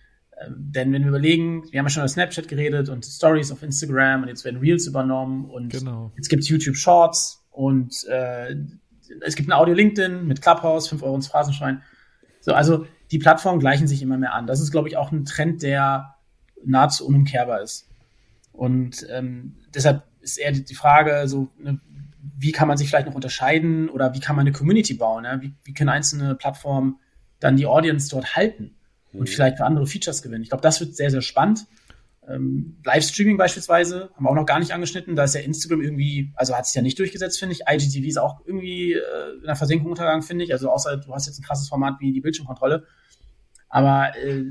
Ähm, 0.40 0.54
denn 0.58 0.92
wenn 0.92 1.02
wir 1.02 1.08
überlegen, 1.08 1.64
wir 1.70 1.78
haben 1.78 1.86
ja 1.86 1.90
schon 1.90 2.02
über 2.02 2.08
Snapchat 2.08 2.48
geredet 2.48 2.88
und 2.88 3.04
Stories 3.04 3.52
auf 3.52 3.62
Instagram 3.62 4.22
und 4.22 4.28
jetzt 4.28 4.44
werden 4.44 4.60
Reels 4.60 4.86
übernommen 4.86 5.44
und 5.50 5.70
genau. 5.70 6.12
jetzt 6.16 6.28
gibt 6.28 6.42
es 6.42 6.48
YouTube 6.48 6.76
Shorts 6.76 7.46
und 7.50 8.04
äh, 8.08 8.56
es 9.22 9.34
gibt 9.34 9.48
ein 9.48 9.52
Audio 9.52 9.74
LinkedIn 9.74 10.26
mit 10.26 10.40
Clubhouse, 10.40 10.88
5 10.88 11.02
Euro 11.02 11.16
ins 11.16 11.28
Phrasenschwein. 11.28 11.82
So, 12.40 12.54
also 12.54 12.86
die 13.10 13.18
Plattformen 13.18 13.60
gleichen 13.60 13.88
sich 13.88 14.02
immer 14.02 14.16
mehr 14.16 14.34
an. 14.34 14.46
Das 14.46 14.60
ist, 14.60 14.70
glaube 14.70 14.88
ich, 14.88 14.96
auch 14.96 15.10
ein 15.10 15.24
Trend, 15.24 15.62
der 15.62 16.14
nahezu 16.64 17.06
unumkehrbar 17.06 17.60
ist. 17.60 17.88
Und 18.52 19.06
ähm, 19.10 19.56
deshalb 19.74 20.04
ist 20.20 20.38
eher 20.38 20.52
die, 20.52 20.74
Frage, 20.74 21.26
so, 21.26 21.50
ne, 21.58 21.80
wie 22.38 22.52
kann 22.52 22.68
man 22.68 22.76
sich 22.76 22.88
vielleicht 22.88 23.06
noch 23.06 23.14
unterscheiden 23.14 23.88
oder 23.88 24.14
wie 24.14 24.20
kann 24.20 24.36
man 24.36 24.46
eine 24.46 24.52
Community 24.52 24.94
bauen? 24.94 25.24
Ja? 25.24 25.40
Wie, 25.40 25.54
wie 25.64 25.74
können 25.74 25.88
einzelne 25.88 26.34
Plattformen 26.34 26.98
dann 27.41 27.57
die 27.57 27.66
Audience 27.66 28.09
dort 28.11 28.36
halten 28.36 28.76
und 29.12 29.20
mhm. 29.20 29.26
vielleicht 29.26 29.57
für 29.57 29.64
andere 29.64 29.86
Features 29.86 30.22
gewinnen. 30.22 30.43
Ich 30.43 30.51
glaube, 30.51 30.62
das 30.62 30.80
wird 30.80 30.95
sehr, 30.95 31.11
sehr 31.11 31.22
spannend. 31.22 31.66
Ähm, 32.28 32.76
Livestreaming 32.84 33.36
beispielsweise 33.36 34.11
haben 34.14 34.24
wir 34.24 34.30
auch 34.30 34.34
noch 34.34 34.47
gar 34.47 34.61
nicht 34.61 34.72
angeschnitten. 34.72 35.16
Da 35.16 35.24
ist 35.24 35.34
ja 35.34 35.41
Instagram 35.41 35.80
irgendwie, 35.80 36.32
also 36.36 36.55
hat 36.55 36.66
sich 36.66 36.74
ja 36.74 36.82
nicht 36.82 36.99
durchgesetzt, 36.99 37.38
finde 37.38 37.55
ich. 37.55 37.62
IGTV 37.68 38.07
ist 38.07 38.18
auch 38.18 38.41
irgendwie 38.45 38.93
äh, 38.93 39.38
in 39.41 39.47
der 39.47 39.57
Versenkung 39.57 39.91
untergegangen, 39.91 40.22
finde 40.22 40.45
ich. 40.45 40.53
Also 40.53 40.70
außer 40.70 40.99
du 40.99 41.12
hast 41.12 41.26
jetzt 41.26 41.41
ein 41.41 41.43
krasses 41.43 41.68
Format 41.68 41.97
wie 42.01 42.12
die 42.12 42.20
Bildschirmkontrolle. 42.20 42.86
Aber 43.68 44.12
äh, 44.16 44.45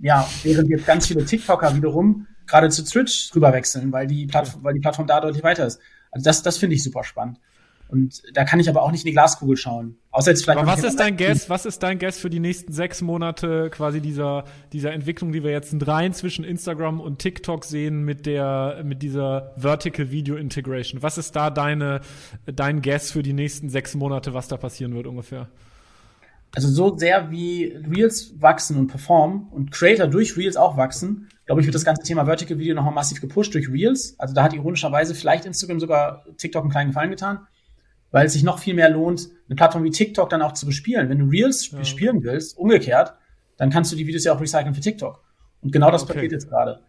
ja, 0.00 0.28
während 0.42 0.68
jetzt 0.68 0.86
ganz 0.86 1.06
viele 1.06 1.24
TikToker 1.24 1.76
wiederum 1.76 2.26
gerade 2.46 2.70
zu 2.70 2.84
Twitch 2.84 3.34
rüberwechseln, 3.34 3.92
weil 3.92 4.06
die 4.06 4.26
Plattform, 4.26 4.64
weil 4.64 4.74
die 4.74 4.80
Plattform 4.80 5.06
da 5.06 5.20
deutlich 5.20 5.42
weiter 5.42 5.66
ist. 5.66 5.80
Also 6.10 6.24
das, 6.24 6.42
das 6.42 6.58
finde 6.58 6.76
ich 6.76 6.82
super 6.82 7.04
spannend. 7.04 7.38
Und 7.92 8.22
da 8.32 8.44
kann 8.44 8.58
ich 8.58 8.70
aber 8.70 8.80
auch 8.82 8.90
nicht 8.90 9.02
in 9.02 9.08
die 9.08 9.12
Glaskugel 9.12 9.54
schauen. 9.58 9.98
Außer 10.12 10.30
jetzt 10.30 10.44
vielleicht. 10.44 10.58
Aber 10.58 10.66
was 10.66 10.82
ist 10.82 10.98
dein 10.98 11.18
Guess? 11.18 11.50
Was 11.50 11.66
ist 11.66 11.82
dein 11.82 11.98
Guess 11.98 12.16
für 12.16 12.30
die 12.30 12.40
nächsten 12.40 12.72
sechs 12.72 13.02
Monate 13.02 13.68
quasi 13.68 14.00
dieser, 14.00 14.44
dieser 14.72 14.92
Entwicklung, 14.92 15.30
die 15.30 15.44
wir 15.44 15.50
jetzt 15.50 15.74
in 15.74 15.78
dreien 15.78 16.14
zwischen 16.14 16.42
Instagram 16.42 17.02
und 17.02 17.18
TikTok 17.18 17.66
sehen 17.66 18.02
mit 18.02 18.24
der, 18.24 18.80
mit 18.82 19.02
dieser 19.02 19.52
Vertical 19.58 20.10
Video 20.10 20.36
Integration? 20.36 21.02
Was 21.02 21.18
ist 21.18 21.36
da 21.36 21.50
deine, 21.50 22.00
dein 22.46 22.80
Guess 22.80 23.10
für 23.10 23.22
die 23.22 23.34
nächsten 23.34 23.68
sechs 23.68 23.94
Monate, 23.94 24.32
was 24.32 24.48
da 24.48 24.56
passieren 24.56 24.94
wird 24.94 25.06
ungefähr? 25.06 25.50
Also 26.54 26.68
so 26.68 26.96
sehr 26.96 27.30
wie 27.30 27.76
Reels 27.94 28.40
wachsen 28.40 28.78
und 28.78 28.86
performen 28.86 29.48
und 29.50 29.70
Creator 29.70 30.06
durch 30.06 30.38
Reels 30.38 30.56
auch 30.56 30.78
wachsen, 30.78 31.28
glaube 31.44 31.60
ich, 31.60 31.66
wird 31.66 31.74
das 31.74 31.84
ganze 31.84 32.02
Thema 32.04 32.24
Vertical 32.24 32.58
Video 32.58 32.74
nochmal 32.74 32.94
massiv 32.94 33.20
gepusht 33.20 33.52
durch 33.52 33.68
Reels. 33.68 34.14
Also 34.18 34.32
da 34.32 34.44
hat 34.44 34.54
ironischerweise 34.54 35.14
vielleicht 35.14 35.44
Instagram 35.44 35.78
sogar 35.78 36.24
TikTok 36.38 36.62
einen 36.62 36.70
kleinen 36.70 36.88
Gefallen 36.88 37.10
getan 37.10 37.46
weil 38.12 38.26
es 38.26 38.34
sich 38.34 38.44
noch 38.44 38.60
viel 38.60 38.74
mehr 38.74 38.90
lohnt, 38.90 39.28
eine 39.48 39.56
Plattform 39.56 39.82
wie 39.82 39.90
TikTok 39.90 40.30
dann 40.30 40.42
auch 40.42 40.52
zu 40.52 40.66
bespielen. 40.66 41.08
Wenn 41.08 41.18
du 41.18 41.24
Reels 41.26 41.70
ja. 41.72 41.84
spielen 41.84 42.22
willst, 42.22 42.56
umgekehrt, 42.56 43.14
dann 43.56 43.70
kannst 43.70 43.90
du 43.90 43.96
die 43.96 44.06
Videos 44.06 44.24
ja 44.24 44.34
auch 44.34 44.40
recyceln 44.40 44.74
für 44.74 44.80
TikTok. 44.80 45.24
Und 45.62 45.72
genau 45.72 45.90
das 45.90 46.04
okay. 46.04 46.14
passiert 46.14 46.32
jetzt 46.32 46.48
gerade. 46.48 46.80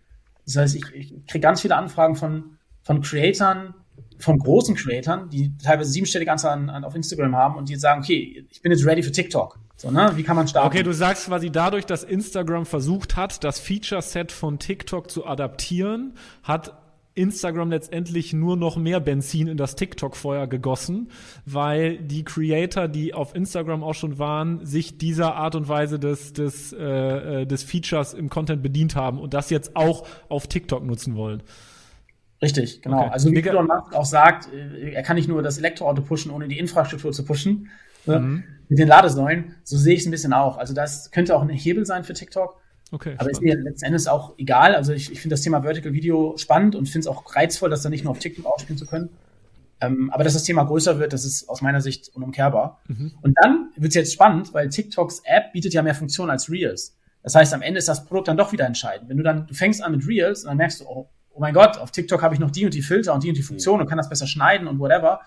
Das 0.45 0.57
heißt, 0.57 0.75
ich, 0.75 0.83
ich 0.93 1.25
kriege 1.25 1.39
ganz 1.39 1.61
viele 1.61 1.75
Anfragen 1.75 2.15
von, 2.15 2.57
von 2.81 3.01
Creatoren, 3.01 3.73
von 4.19 4.37
großen 4.37 4.75
Creatoren, 4.75 5.29
die 5.29 5.57
teilweise 5.57 5.91
siebenstellige 5.91 6.31
Anzahl 6.31 6.53
an, 6.53 6.69
an, 6.69 6.83
auf 6.83 6.95
Instagram 6.95 7.35
haben 7.35 7.55
und 7.55 7.69
die 7.69 7.75
sagen, 7.75 8.01
okay, 8.01 8.45
ich 8.49 8.61
bin 8.61 8.71
jetzt 8.71 8.85
ready 8.85 9.01
für 9.01 9.11
TikTok. 9.11 9.59
So, 9.75 9.91
ne? 9.91 10.11
Wie 10.15 10.23
kann 10.23 10.35
man 10.35 10.47
starten? 10.47 10.67
Okay, 10.67 10.83
du 10.83 10.93
sagst 10.93 11.27
quasi 11.27 11.49
dadurch, 11.49 11.85
dass 11.85 12.03
Instagram 12.03 12.65
versucht 12.65 13.15
hat, 13.15 13.43
das 13.43 13.59
Feature-Set 13.59 14.31
von 14.31 14.59
TikTok 14.59 15.09
zu 15.09 15.25
adaptieren, 15.25 16.13
hat 16.43 16.82
Instagram 17.15 17.69
letztendlich 17.69 18.33
nur 18.33 18.57
noch 18.57 18.77
mehr 18.77 18.99
Benzin 18.99 19.47
in 19.47 19.57
das 19.57 19.75
TikTok-Feuer 19.75 20.47
gegossen, 20.47 21.09
weil 21.45 21.97
die 21.97 22.23
Creator, 22.23 22.87
die 22.87 23.13
auf 23.13 23.35
Instagram 23.35 23.83
auch 23.83 23.93
schon 23.93 24.17
waren, 24.17 24.65
sich 24.65 24.97
dieser 24.97 25.35
Art 25.35 25.55
und 25.55 25.67
Weise 25.67 25.99
des, 25.99 26.33
des, 26.33 26.73
äh, 26.73 27.41
äh, 27.41 27.45
des 27.45 27.63
Features 27.63 28.13
im 28.13 28.29
Content 28.29 28.63
bedient 28.63 28.95
haben 28.95 29.19
und 29.19 29.33
das 29.33 29.49
jetzt 29.49 29.75
auch 29.75 30.07
auf 30.29 30.47
TikTok 30.47 30.83
nutzen 30.85 31.15
wollen. 31.15 31.43
Richtig, 32.41 32.81
genau. 32.81 33.03
Okay. 33.03 33.09
Also 33.11 33.31
wie 33.31 33.41
Elon 33.41 33.67
Musk 33.67 33.93
auch 33.93 34.05
sagt, 34.05 34.49
äh, 34.51 34.91
er 34.91 35.03
kann 35.03 35.15
nicht 35.15 35.29
nur 35.29 35.41
das 35.41 35.57
Elektroauto 35.57 36.01
pushen, 36.01 36.31
ohne 36.31 36.47
die 36.47 36.59
Infrastruktur 36.59 37.11
zu 37.11 37.23
pushen. 37.23 37.69
Ne? 38.05 38.19
Mhm. 38.19 38.43
Mit 38.69 38.79
den 38.79 38.87
Ladesäulen, 38.87 39.55
so 39.63 39.77
sehe 39.77 39.93
ich 39.93 40.01
es 40.01 40.07
ein 40.07 40.11
bisschen 40.11 40.33
auch. 40.33 40.57
Also 40.57 40.73
das 40.73 41.11
könnte 41.11 41.35
auch 41.35 41.41
ein 41.41 41.49
Hebel 41.49 41.85
sein 41.85 42.03
für 42.03 42.13
TikTok. 42.13 42.59
Okay, 42.93 43.15
aber 43.17 43.31
spannend. 43.31 43.31
ist 43.31 43.41
mir 43.41 43.55
letzten 43.55 43.85
Endes 43.85 44.07
auch 44.07 44.35
egal. 44.37 44.75
Also 44.75 44.93
ich, 44.93 45.11
ich 45.11 45.19
finde 45.19 45.33
das 45.33 45.41
Thema 45.41 45.63
Vertical 45.63 45.93
Video 45.93 46.37
spannend 46.37 46.75
und 46.75 46.85
finde 46.85 46.99
es 46.99 47.07
auch 47.07 47.35
reizvoll, 47.35 47.71
das 47.71 47.81
dann 47.81 47.91
nicht 47.91 48.03
nur 48.03 48.11
auf 48.11 48.19
TikTok 48.19 48.45
ausspielen 48.45 48.77
zu 48.77 48.85
können. 48.85 49.09
Ähm, 49.81 50.11
aber 50.11 50.23
dass 50.23 50.33
das 50.33 50.43
Thema 50.43 50.63
größer 50.63 50.99
wird, 50.99 51.11
das 51.11 51.25
ist 51.25 51.49
aus 51.49 51.63
meiner 51.63 51.81
Sicht 51.81 52.09
unumkehrbar. 52.13 52.81
Mhm. 52.87 53.13
Und 53.23 53.35
dann 53.41 53.71
wird 53.75 53.89
es 53.89 53.95
jetzt 53.95 54.13
spannend, 54.13 54.53
weil 54.53 54.69
TikToks 54.69 55.23
App 55.25 55.53
bietet 55.53 55.73
ja 55.73 55.81
mehr 55.81 55.95
Funktionen 55.95 56.29
als 56.29 56.51
Reels. 56.51 56.95
Das 57.23 57.33
heißt, 57.33 57.51
am 57.55 57.63
Ende 57.63 57.79
ist 57.79 57.87
das 57.87 58.05
Produkt 58.05 58.27
dann 58.27 58.37
doch 58.37 58.51
wieder 58.51 58.67
entscheidend. 58.67 59.09
Wenn 59.09 59.17
du 59.17 59.23
dann, 59.23 59.47
du 59.47 59.55
fängst 59.55 59.81
an 59.81 59.91
mit 59.91 60.07
Reels 60.07 60.43
und 60.43 60.49
dann 60.49 60.57
merkst 60.57 60.81
du, 60.81 60.85
oh, 60.85 61.09
oh 61.31 61.39
mein 61.39 61.55
Gott, 61.55 61.77
auf 61.77 61.89
TikTok 61.89 62.21
habe 62.21 62.35
ich 62.35 62.39
noch 62.39 62.51
die 62.51 62.65
und 62.65 62.75
die 62.75 62.83
Filter 62.83 63.15
und 63.15 63.23
die 63.23 63.29
und 63.29 63.37
die 63.37 63.43
Funktion 63.43 63.81
und 63.81 63.87
kann 63.87 63.97
das 63.97 64.07
besser 64.07 64.27
schneiden 64.27 64.67
und 64.67 64.77
whatever, 64.77 65.21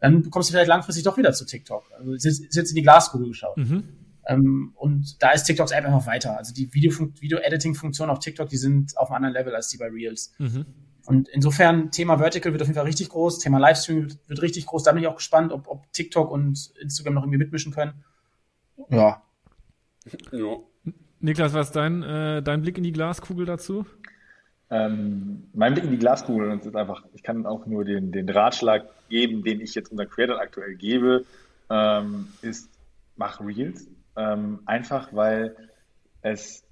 dann 0.00 0.28
kommst 0.28 0.50
du 0.50 0.52
vielleicht 0.52 0.68
langfristig 0.68 1.04
doch 1.04 1.16
wieder 1.16 1.32
zu 1.32 1.46
TikTok. 1.46 1.84
Also 1.98 2.12
ist 2.12 2.24
jetzt, 2.24 2.40
ist 2.40 2.56
jetzt 2.56 2.70
in 2.70 2.76
die 2.76 2.82
Glaskugel 2.82 3.28
geschaut. 3.28 3.56
Mhm. 3.56 3.84
Ähm, 4.30 4.72
und 4.76 5.20
da 5.22 5.32
ist 5.32 5.44
TikToks 5.44 5.72
App 5.72 5.84
einfach 5.84 6.06
weiter. 6.06 6.38
Also 6.38 6.54
die 6.54 6.72
Video-Editing-Funktionen 6.72 8.10
auf 8.12 8.20
TikTok, 8.20 8.48
die 8.48 8.58
sind 8.58 8.96
auf 8.96 9.10
einem 9.10 9.16
anderen 9.16 9.34
Level 9.34 9.54
als 9.56 9.68
die 9.68 9.76
bei 9.76 9.88
Reels. 9.88 10.32
Mhm. 10.38 10.66
Und 11.06 11.28
insofern, 11.30 11.90
Thema 11.90 12.18
Vertical 12.18 12.52
wird 12.52 12.62
auf 12.62 12.68
jeden 12.68 12.76
Fall 12.76 12.86
richtig 12.86 13.08
groß, 13.08 13.40
Thema 13.40 13.58
Livestream 13.58 14.02
wird, 14.02 14.28
wird 14.28 14.42
richtig 14.42 14.66
groß. 14.66 14.84
Da 14.84 14.92
bin 14.92 15.02
ich 15.02 15.08
auch 15.08 15.16
gespannt, 15.16 15.50
ob, 15.50 15.66
ob 15.66 15.92
TikTok 15.92 16.30
und 16.30 16.72
Instagram 16.80 17.14
noch 17.14 17.22
irgendwie 17.22 17.38
mitmischen 17.38 17.72
können. 17.72 18.04
Ja. 18.88 19.20
ja. 20.30 20.56
Niklas, 21.18 21.52
was 21.52 21.68
ist 21.68 21.76
dein, 21.76 22.04
äh, 22.04 22.40
dein 22.40 22.62
Blick 22.62 22.78
in 22.78 22.84
die 22.84 22.92
Glaskugel 22.92 23.46
dazu? 23.46 23.84
Ähm, 24.70 25.48
mein 25.52 25.74
Blick 25.74 25.84
in 25.84 25.90
die 25.90 25.98
Glaskugel 25.98 26.56
ist 26.56 26.76
einfach, 26.76 27.04
ich 27.14 27.24
kann 27.24 27.46
auch 27.46 27.66
nur 27.66 27.84
den, 27.84 28.12
den 28.12 28.28
Ratschlag 28.28 28.84
geben, 29.08 29.42
den 29.42 29.60
ich 29.60 29.74
jetzt 29.74 29.90
unseren 29.90 30.08
Creator 30.08 30.40
aktuell 30.40 30.76
gebe, 30.76 31.24
ähm, 31.68 32.28
ist, 32.42 32.68
mach 33.16 33.40
Reels, 33.40 33.88
ähm, 34.16 34.60
einfach 34.66 35.12
weil 35.12 35.56
es 36.22 36.64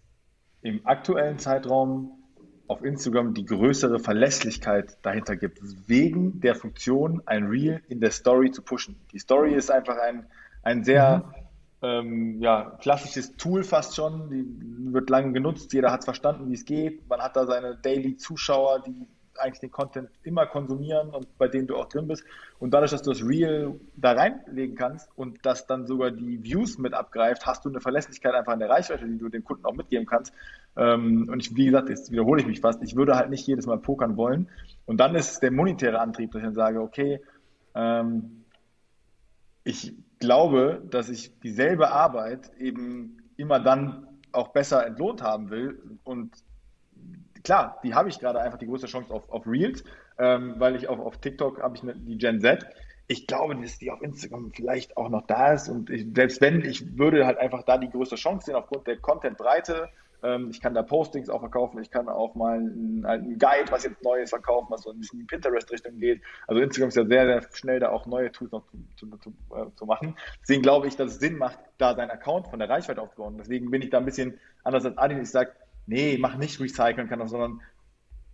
im 0.62 0.86
aktuellen 0.86 1.39
Zeitraum 1.39 2.18
auf 2.66 2.84
Instagram 2.84 3.32
die 3.32 3.47
größere 3.47 3.99
Verlässlichkeit 3.99 4.99
dahinter 5.03 5.36
gibt, 5.36 5.61
wegen 5.89 6.41
der 6.41 6.55
Funktion, 6.55 7.22
ein 7.24 7.47
Reel 7.47 7.82
in 7.89 8.01
der 8.01 8.11
Story 8.11 8.51
zu 8.51 8.62
pushen. 8.62 8.97
Die 9.12 9.18
Story 9.18 9.55
ist 9.55 9.70
einfach 9.70 9.97
ein, 9.99 10.26
ein 10.62 10.84
sehr 10.84 11.32
mhm. 11.80 11.89
ähm, 11.89 12.43
ja, 12.43 12.76
klassisches 12.80 13.36
Tool 13.36 13.64
fast 13.64 13.97
schon, 13.97 14.28
die 14.30 14.93
wird 14.93 15.09
lange 15.09 15.32
genutzt, 15.32 15.72
jeder 15.72 15.91
hat 15.91 16.01
es 16.01 16.05
verstanden, 16.05 16.51
wie 16.51 16.55
es 16.55 16.66
geht, 16.66 17.09
man 17.09 17.20
hat 17.20 17.36
da 17.36 17.47
seine 17.47 17.76
Daily-Zuschauer, 17.76 18.82
die 18.86 19.07
eigentlich 19.39 19.61
den 19.61 19.70
Content 19.70 20.11
immer 20.22 20.47
konsumieren 20.47 21.11
und 21.11 21.39
bei 21.39 21.49
denen 21.49 21.66
du 21.66 21.76
auch 21.76 21.89
drin 21.89 22.07
bist. 22.09 22.24
Und 22.59 22.72
dadurch, 22.72 22.91
dass 22.91 23.03
du 23.03 23.11
das 23.11 23.22
Real 23.22 23.74
da 23.97 24.12
reinlegen 24.12 24.76
kannst 24.76 25.11
und 25.16 25.45
das 25.45 25.66
dann 25.66 25.86
sogar 25.86 26.11
die 26.11 26.43
Views 26.43 26.78
mit 26.78 26.95
abgreift, 26.95 27.47
hast 27.47 27.64
du 27.64 27.68
eine 27.68 27.80
Verlässlichkeit 27.80 28.34
einfach 28.34 28.53
in 28.53 28.59
der 28.59 28.70
Reichweite, 28.70 29.07
die 29.07 29.18
du 29.18 29.28
dem 29.28 29.45
Kunden 29.45 29.64
auch 29.64 29.74
mitgeben 29.74 30.07
kannst. 30.07 30.32
Ähm, 30.76 31.28
und 31.30 31.41
ich, 31.41 31.55
wie 31.57 31.66
gesagt, 31.66 31.89
jetzt 31.89 32.11
wiederhole 32.11 32.41
ich 32.41 32.47
mich 32.47 32.61
fast, 32.61 32.82
ich 32.82 32.97
würde 32.97 33.16
halt 33.16 33.30
nicht 33.30 33.47
jedes 33.47 33.66
Mal 33.66 33.78
pokern 33.78 34.16
wollen. 34.16 34.49
Und 34.86 34.99
dann 34.99 35.14
ist 35.14 35.41
der 35.41 35.51
monetäre 35.51 36.01
Antrieb, 36.01 36.32
dass 36.32 36.41
ich 36.41 36.47
dann 36.47 36.55
sage, 36.55 36.80
okay, 36.80 37.20
ähm, 37.74 38.45
ich 39.64 39.95
glaube, 40.18 40.82
dass 40.91 41.09
ich 41.09 41.39
dieselbe 41.41 41.91
Arbeit 41.91 42.51
eben 42.59 43.18
immer 43.36 43.61
dann 43.61 44.07
auch 44.32 44.49
besser 44.49 44.86
entlohnt 44.86 45.22
haben 45.22 45.51
will 45.51 45.80
und 46.05 46.32
klar, 47.49 47.78
die 47.82 47.94
habe 47.94 48.11
ich 48.11 48.18
gerade 48.18 48.40
einfach 48.40 48.59
die 48.59 48.66
größte 48.66 48.86
Chance 48.88 49.12
auf, 49.12 49.22
auf 49.30 49.46
Reels, 49.46 49.82
ähm, 50.18 50.57
weil 50.59 50.76
ich 50.76 50.86
auf, 50.86 51.01
auf 51.01 51.16
TikTok 51.16 51.62
habe 51.62 51.76
ich 51.76 51.82
eine, 51.82 51.94
die 51.94 52.18
Gen 52.18 52.42
Z. 52.42 52.66
Ich 53.07 53.26
glaube, 53.26 53.57
dass 53.57 53.78
die 53.78 53.90
auf 53.90 54.03
Instagram 54.03 54.51
vielleicht 54.55 54.99
auch 54.99 55.09
noch 55.09 55.26
da 55.26 55.55
ist 55.55 55.70
und 55.70 55.88
ich, 55.88 56.07
selbst 56.14 56.42
wenn, 56.42 56.62
ich 56.62 56.99
würde 56.99 57.24
halt 57.24 57.38
einfach 57.38 57.62
da 57.62 57.78
die 57.78 57.88
größte 57.88 58.16
Chance 58.16 58.46
sehen 58.46 58.55
aufgrund 58.55 58.86
der 58.86 58.99
Content-Breite. 58.99 59.88
Ähm, 60.22 60.51
ich 60.51 60.61
kann 60.61 60.74
da 60.74 60.82
Postings 60.82 61.30
auch 61.30 61.40
verkaufen, 61.40 61.80
ich 61.80 61.90
kann 61.90 62.11
auch 62.11 62.34
mal 62.34 62.59
einen, 62.59 63.07
einen 63.07 63.38
Guide, 63.38 63.70
was 63.70 63.84
jetzt 63.84 64.03
Neues 64.03 64.28
verkaufen, 64.28 64.66
was 64.68 64.82
so 64.82 64.90
ein 64.90 64.99
bisschen 64.99 65.20
in 65.20 65.26
die 65.26 65.34
Pinterest-Richtung 65.34 65.99
geht. 65.99 66.20
Also 66.49 66.61
Instagram 66.61 66.88
ist 66.88 66.96
ja 66.96 67.07
sehr, 67.07 67.24
sehr 67.24 67.42
schnell 67.55 67.80
da 67.80 67.88
auch 67.88 68.05
neue 68.05 68.30
Tools 68.30 68.53
noch 68.53 68.64
zu, 68.96 69.07
zu, 69.07 69.16
zu, 69.16 69.30
äh, 69.57 69.74
zu 69.74 69.86
machen. 69.86 70.16
Deswegen 70.42 70.61
glaube 70.61 70.86
ich, 70.86 70.96
dass 70.96 71.12
es 71.12 71.18
Sinn 71.18 71.38
macht, 71.38 71.59
da 71.78 71.94
seinen 71.94 72.11
Account 72.11 72.49
von 72.49 72.59
der 72.59 72.68
Reichweite 72.68 73.01
aufzubauen. 73.01 73.36
Deswegen 73.38 73.70
bin 73.70 73.80
ich 73.80 73.88
da 73.88 73.96
ein 73.96 74.05
bisschen 74.05 74.38
anders 74.64 74.84
als 74.84 74.99
Adin. 74.99 75.22
Ich 75.22 75.30
sage, 75.30 75.53
nee, 75.89 76.18
mach 76.18 76.36
nicht 76.36 76.61
recyceln 76.61 77.09
kann, 77.09 77.26
sondern 77.26 77.61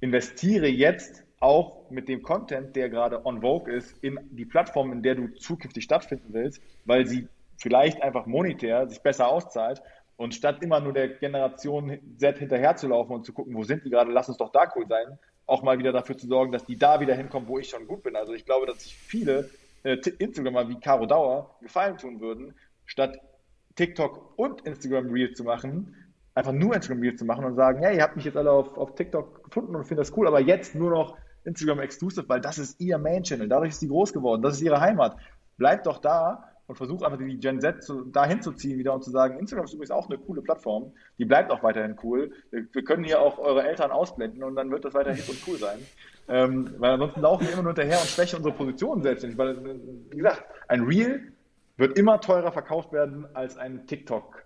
investiere 0.00 0.66
jetzt 0.66 1.24
auch 1.40 1.90
mit 1.90 2.08
dem 2.08 2.22
Content, 2.22 2.74
der 2.76 2.88
gerade 2.88 3.24
on 3.24 3.42
vogue 3.42 3.72
ist, 3.72 3.96
in 4.02 4.18
die 4.30 4.44
Plattform, 4.44 4.92
in 4.92 5.02
der 5.02 5.14
du 5.14 5.28
zukünftig 5.28 5.84
stattfinden 5.84 6.32
willst, 6.32 6.60
weil 6.84 7.06
sie 7.06 7.28
vielleicht 7.56 8.02
einfach 8.02 8.26
monetär 8.26 8.88
sich 8.88 9.00
besser 9.00 9.28
auszahlt 9.28 9.82
und 10.16 10.34
statt 10.34 10.62
immer 10.62 10.80
nur 10.80 10.92
der 10.92 11.08
Generation 11.08 11.98
Z 12.18 12.38
hinterherzulaufen 12.38 13.14
und 13.14 13.26
zu 13.26 13.32
gucken, 13.32 13.54
wo 13.54 13.62
sind 13.62 13.84
die 13.84 13.90
gerade, 13.90 14.10
lass 14.10 14.28
uns 14.28 14.38
doch 14.38 14.52
da 14.52 14.70
cool 14.76 14.86
sein, 14.88 15.18
auch 15.46 15.62
mal 15.62 15.78
wieder 15.78 15.92
dafür 15.92 16.16
zu 16.16 16.26
sorgen, 16.26 16.52
dass 16.52 16.64
die 16.64 16.76
da 16.76 17.00
wieder 17.00 17.14
hinkommen, 17.14 17.48
wo 17.48 17.58
ich 17.58 17.68
schon 17.68 17.86
gut 17.86 18.02
bin. 18.02 18.16
Also 18.16 18.32
ich 18.32 18.44
glaube, 18.44 18.66
dass 18.66 18.82
sich 18.82 18.96
viele 18.96 19.50
äh, 19.82 19.96
Instagramer 20.18 20.68
wie 20.68 20.80
Caro 20.80 21.06
Dauer 21.06 21.56
gefallen 21.60 21.98
tun 21.98 22.20
würden, 22.20 22.54
statt 22.86 23.18
TikTok 23.76 24.38
und 24.38 24.62
Instagram 24.62 25.10
Reels 25.10 25.36
zu 25.36 25.44
machen, 25.44 26.03
einfach 26.34 26.52
nur 26.52 26.74
Instagram 26.74 27.00
Reels 27.00 27.18
zu 27.18 27.24
machen 27.24 27.44
und 27.44 27.54
sagen, 27.54 27.82
ja, 27.82 27.90
ihr 27.90 28.02
habt 28.02 28.16
mich 28.16 28.24
jetzt 28.24 28.36
alle 28.36 28.50
auf, 28.50 28.76
auf 28.76 28.94
TikTok 28.94 29.44
gefunden 29.44 29.76
und 29.76 29.84
findet 29.84 30.06
das 30.06 30.16
cool, 30.16 30.26
aber 30.26 30.40
jetzt 30.40 30.74
nur 30.74 30.90
noch 30.90 31.16
Instagram 31.44 31.80
Exclusive, 31.80 32.28
weil 32.28 32.40
das 32.40 32.58
ist 32.58 32.80
ihr 32.80 32.98
Main 32.98 33.22
Channel, 33.22 33.48
dadurch 33.48 33.70
ist 33.70 33.80
sie 33.80 33.88
groß 33.88 34.12
geworden, 34.12 34.42
das 34.42 34.54
ist 34.54 34.62
ihre 34.62 34.80
Heimat. 34.80 35.16
Bleibt 35.56 35.86
doch 35.86 35.98
da 35.98 36.50
und 36.66 36.76
versucht 36.76 37.04
einfach 37.04 37.18
die 37.18 37.38
Gen 37.38 37.60
Z 37.60 37.84
zu, 37.84 38.06
dahin 38.06 38.42
zu 38.42 38.52
ziehen 38.52 38.78
wieder 38.78 38.94
und 38.94 39.04
zu 39.04 39.10
sagen, 39.10 39.38
Instagram 39.38 39.66
ist 39.66 39.74
übrigens 39.74 39.90
auch 39.90 40.08
eine 40.08 40.18
coole 40.18 40.42
Plattform, 40.42 40.92
die 41.18 41.24
bleibt 41.24 41.50
auch 41.50 41.62
weiterhin 41.62 41.96
cool. 42.02 42.32
Wir 42.50 42.84
können 42.84 43.04
hier 43.04 43.20
auch 43.20 43.38
eure 43.38 43.62
Eltern 43.64 43.90
ausblenden 43.90 44.42
und 44.42 44.56
dann 44.56 44.70
wird 44.70 44.84
das 44.84 44.94
weiterhin 44.94 45.18
hip 45.18 45.28
und 45.28 45.38
cool 45.46 45.58
sein. 45.58 45.78
Ähm, 46.26 46.74
weil 46.78 46.92
ansonsten 46.92 47.20
laufen 47.20 47.46
wir 47.46 47.52
immer 47.52 47.62
nur 47.62 47.74
hinterher 47.74 48.00
und 48.00 48.08
schwächen 48.08 48.38
unsere 48.38 48.54
Position 48.54 49.02
selbstständig, 49.02 49.38
weil, 49.38 49.62
wie 50.10 50.16
gesagt, 50.16 50.42
ein 50.68 50.84
Reel 50.84 51.32
wird 51.76 51.98
immer 51.98 52.20
teurer 52.20 52.50
verkauft 52.50 52.92
werden 52.92 53.26
als 53.34 53.58
ein 53.58 53.86
TikTok 53.86 54.43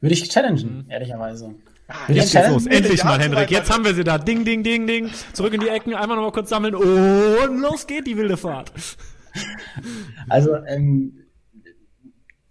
würde 0.00 0.14
ich 0.14 0.28
challengen, 0.28 0.84
mhm. 0.84 0.90
ehrlicherweise. 0.90 1.54
Ah, 1.88 2.12
jetzt 2.12 2.32
geht's 2.32 2.48
los. 2.48 2.66
Endlich 2.66 3.02
mal, 3.02 3.18
Hendrik. 3.18 3.50
Jetzt 3.50 3.70
haben 3.70 3.84
wir 3.84 3.94
sie 3.94 4.04
da. 4.04 4.18
Ding, 4.18 4.44
ding, 4.44 4.62
ding, 4.62 4.86
ding. 4.86 5.10
Zurück 5.32 5.54
in 5.54 5.60
die 5.60 5.68
Ecken, 5.68 5.94
einmal 5.94 6.16
noch 6.16 6.24
mal 6.24 6.32
kurz 6.32 6.50
sammeln 6.50 6.74
und 6.74 7.60
los 7.60 7.86
geht 7.86 8.06
die 8.06 8.16
wilde 8.16 8.36
Fahrt. 8.36 8.72
Also, 10.28 10.56
ähm, 10.66 11.28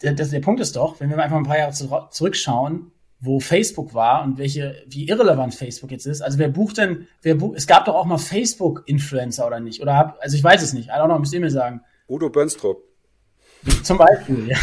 der, 0.01 0.13
der, 0.13 0.25
der 0.25 0.39
Punkt 0.39 0.61
ist 0.61 0.75
doch, 0.75 0.99
wenn 0.99 1.09
wir 1.09 1.17
einfach 1.17 1.35
ein 1.38 1.43
paar 1.43 1.57
Jahre 1.57 1.73
zurückschauen, 1.73 2.91
wo 3.19 3.39
Facebook 3.39 3.93
war 3.93 4.23
und 4.23 4.38
welche, 4.38 4.83
wie 4.88 5.07
irrelevant 5.07 5.55
Facebook 5.55 5.91
jetzt 5.91 6.05
ist. 6.05 6.21
Also 6.21 6.38
wer 6.38 6.49
bucht 6.49 6.77
denn, 6.77 7.07
wer 7.23 7.35
buch, 7.35 7.53
es 7.55 7.65
gab 7.65 7.85
doch 7.85 7.95
auch 7.95 8.05
mal 8.05 8.19
Facebook-Influencer 8.19 9.47
oder 9.47 9.59
nicht? 9.59 9.81
Oder 9.81 9.95
hab, 9.95 10.21
also 10.21 10.38
ich 10.38 10.43
weiß 10.43 10.61
es 10.61 10.73
nicht. 10.73 10.89
I 10.89 10.91
don't 10.93 11.07
know, 11.07 11.17
müsst 11.17 11.33
ihr 11.33 11.39
mir 11.39 11.49
sagen. 11.49 11.81
Udo 12.07 12.29
Bönstrup. 12.29 12.83
Zum 13.83 13.97
Beispiel, 13.97 14.49
ja. 14.49 14.57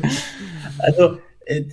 also, 0.78 1.18
äh, 1.46 1.64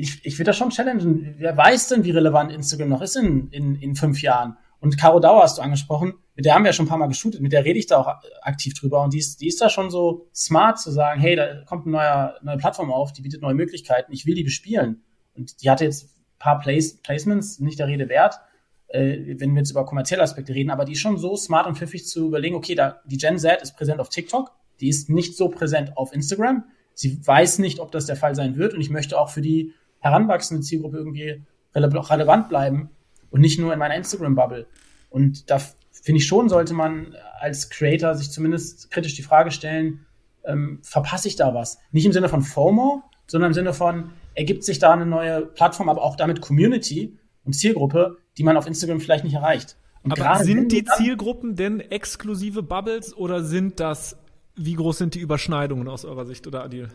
ich, 0.00 0.24
ich 0.24 0.38
würde 0.38 0.46
das 0.46 0.56
schon 0.56 0.70
challengen. 0.70 1.34
Wer 1.38 1.56
weiß 1.56 1.88
denn, 1.88 2.04
wie 2.04 2.10
relevant 2.10 2.52
Instagram 2.52 2.88
noch 2.88 3.02
ist 3.02 3.16
in, 3.16 3.48
in, 3.50 3.76
in 3.76 3.94
fünf 3.94 4.22
Jahren? 4.22 4.56
Und 4.80 4.98
Caro 4.98 5.20
Dauer 5.20 5.42
hast 5.42 5.58
du 5.58 5.62
angesprochen, 5.62 6.14
mit 6.34 6.46
der 6.46 6.54
haben 6.54 6.64
wir 6.64 6.70
ja 6.70 6.72
schon 6.72 6.86
ein 6.86 6.88
paar 6.88 6.98
Mal 6.98 7.06
geshootet, 7.06 7.42
mit 7.42 7.52
der 7.52 7.64
rede 7.66 7.78
ich 7.78 7.86
da 7.86 7.98
auch 7.98 8.16
aktiv 8.40 8.72
drüber. 8.72 9.02
Und 9.02 9.12
die 9.12 9.18
ist, 9.18 9.40
die 9.42 9.46
ist 9.46 9.60
da 9.60 9.68
schon 9.68 9.90
so 9.90 10.28
smart 10.34 10.80
zu 10.80 10.90
sagen, 10.90 11.20
hey, 11.20 11.36
da 11.36 11.64
kommt 11.66 11.86
eine 11.86 11.96
neue, 11.96 12.34
neue 12.42 12.56
Plattform 12.56 12.90
auf, 12.90 13.12
die 13.12 13.20
bietet 13.20 13.42
neue 13.42 13.54
Möglichkeiten, 13.54 14.10
ich 14.12 14.24
will 14.24 14.34
die 14.34 14.42
bespielen. 14.42 15.02
Und 15.36 15.62
die 15.62 15.70
hatte 15.70 15.84
jetzt 15.84 16.04
ein 16.04 16.38
paar 16.38 16.58
Place, 16.58 16.96
Placements, 17.02 17.60
nicht 17.60 17.78
der 17.78 17.88
Rede 17.88 18.08
wert, 18.08 18.40
äh, 18.88 19.38
wenn 19.38 19.52
wir 19.52 19.58
jetzt 19.58 19.70
über 19.70 19.84
kommerzielle 19.84 20.22
Aspekte 20.22 20.54
reden, 20.54 20.70
aber 20.70 20.86
die 20.86 20.92
ist 20.92 21.00
schon 21.00 21.18
so 21.18 21.36
smart 21.36 21.66
und 21.66 21.76
pfiffig 21.76 22.06
zu 22.06 22.28
überlegen, 22.28 22.56
okay, 22.56 22.74
da, 22.74 23.00
die 23.04 23.18
Gen 23.18 23.38
Z 23.38 23.60
ist 23.60 23.76
präsent 23.76 24.00
auf 24.00 24.08
TikTok, 24.08 24.50
die 24.80 24.88
ist 24.88 25.10
nicht 25.10 25.36
so 25.36 25.48
präsent 25.48 25.96
auf 25.96 26.12
Instagram, 26.14 26.64
sie 26.94 27.24
weiß 27.24 27.58
nicht, 27.58 27.80
ob 27.80 27.92
das 27.92 28.06
der 28.06 28.16
Fall 28.16 28.34
sein 28.34 28.56
wird. 28.56 28.74
Und 28.74 28.80
ich 28.80 28.90
möchte 28.90 29.18
auch 29.18 29.28
für 29.28 29.42
die 29.42 29.74
heranwachsende 30.00 30.62
Zielgruppe 30.62 30.98
irgendwie 30.98 31.42
rele 31.74 32.10
relevant 32.10 32.48
bleiben 32.48 32.90
und 33.30 33.40
nicht 33.40 33.58
nur 33.58 33.72
in 33.72 33.78
meiner 33.78 33.94
Instagram-Bubble. 33.94 34.66
Und 35.08 35.50
da 35.50 35.58
finde 35.58 36.18
ich 36.18 36.26
schon, 36.26 36.48
sollte 36.48 36.74
man 36.74 37.14
als 37.38 37.70
Creator 37.70 38.14
sich 38.14 38.30
zumindest 38.30 38.90
kritisch 38.90 39.14
die 39.14 39.22
Frage 39.22 39.50
stellen, 39.50 40.06
ähm, 40.44 40.80
verpasse 40.82 41.28
ich 41.28 41.36
da 41.36 41.54
was? 41.54 41.78
Nicht 41.92 42.06
im 42.06 42.12
Sinne 42.12 42.28
von 42.28 42.42
FOMO, 42.42 43.02
sondern 43.26 43.50
im 43.50 43.54
Sinne 43.54 43.72
von, 43.72 44.10
ergibt 44.34 44.64
sich 44.64 44.78
da 44.78 44.92
eine 44.92 45.06
neue 45.06 45.46
Plattform, 45.46 45.88
aber 45.88 46.02
auch 46.02 46.16
damit 46.16 46.40
Community 46.40 47.18
und 47.44 47.52
Zielgruppe, 47.52 48.16
die 48.38 48.42
man 48.42 48.56
auf 48.56 48.66
Instagram 48.66 49.00
vielleicht 49.00 49.24
nicht 49.24 49.34
erreicht. 49.34 49.76
Und 50.02 50.18
aber 50.18 50.42
sind 50.42 50.72
die 50.72 50.84
Zielgruppen 50.84 51.56
denn 51.56 51.80
exklusive 51.80 52.62
Bubbles 52.62 53.14
oder 53.14 53.44
sind 53.44 53.80
das, 53.80 54.16
wie 54.56 54.74
groß 54.74 54.98
sind 54.98 55.14
die 55.14 55.20
Überschneidungen 55.20 55.88
aus 55.88 56.04
eurer 56.04 56.24
Sicht 56.24 56.46
oder 56.46 56.64
Adil? 56.64 56.88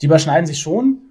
Die 0.00 0.06
überschneiden 0.06 0.46
sich 0.46 0.60
schon. 0.60 1.01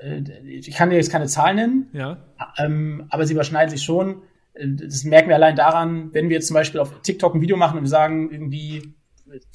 Äh, 0.00 0.22
ich 0.46 0.70
kann 0.72 0.90
dir 0.90 0.96
jetzt 0.96 1.10
keine 1.10 1.26
Zahlen 1.26 1.56
nennen, 1.56 1.88
ja. 1.92 2.18
Ähm, 2.58 3.06
aber 3.10 3.26
sie 3.26 3.34
überschneiden 3.34 3.70
sich 3.70 3.82
schon. 3.82 4.22
Äh, 4.54 4.68
das 4.68 5.04
merken 5.04 5.28
wir 5.28 5.36
allein 5.36 5.56
daran, 5.56 6.12
wenn 6.12 6.28
wir 6.28 6.36
jetzt 6.36 6.48
zum 6.48 6.54
Beispiel 6.54 6.80
auf 6.80 7.00
TikTok 7.02 7.34
ein 7.34 7.40
Video 7.40 7.56
machen 7.56 7.78
und 7.78 7.84
wir 7.84 7.90
sagen 7.90 8.30
irgendwie, 8.30 8.94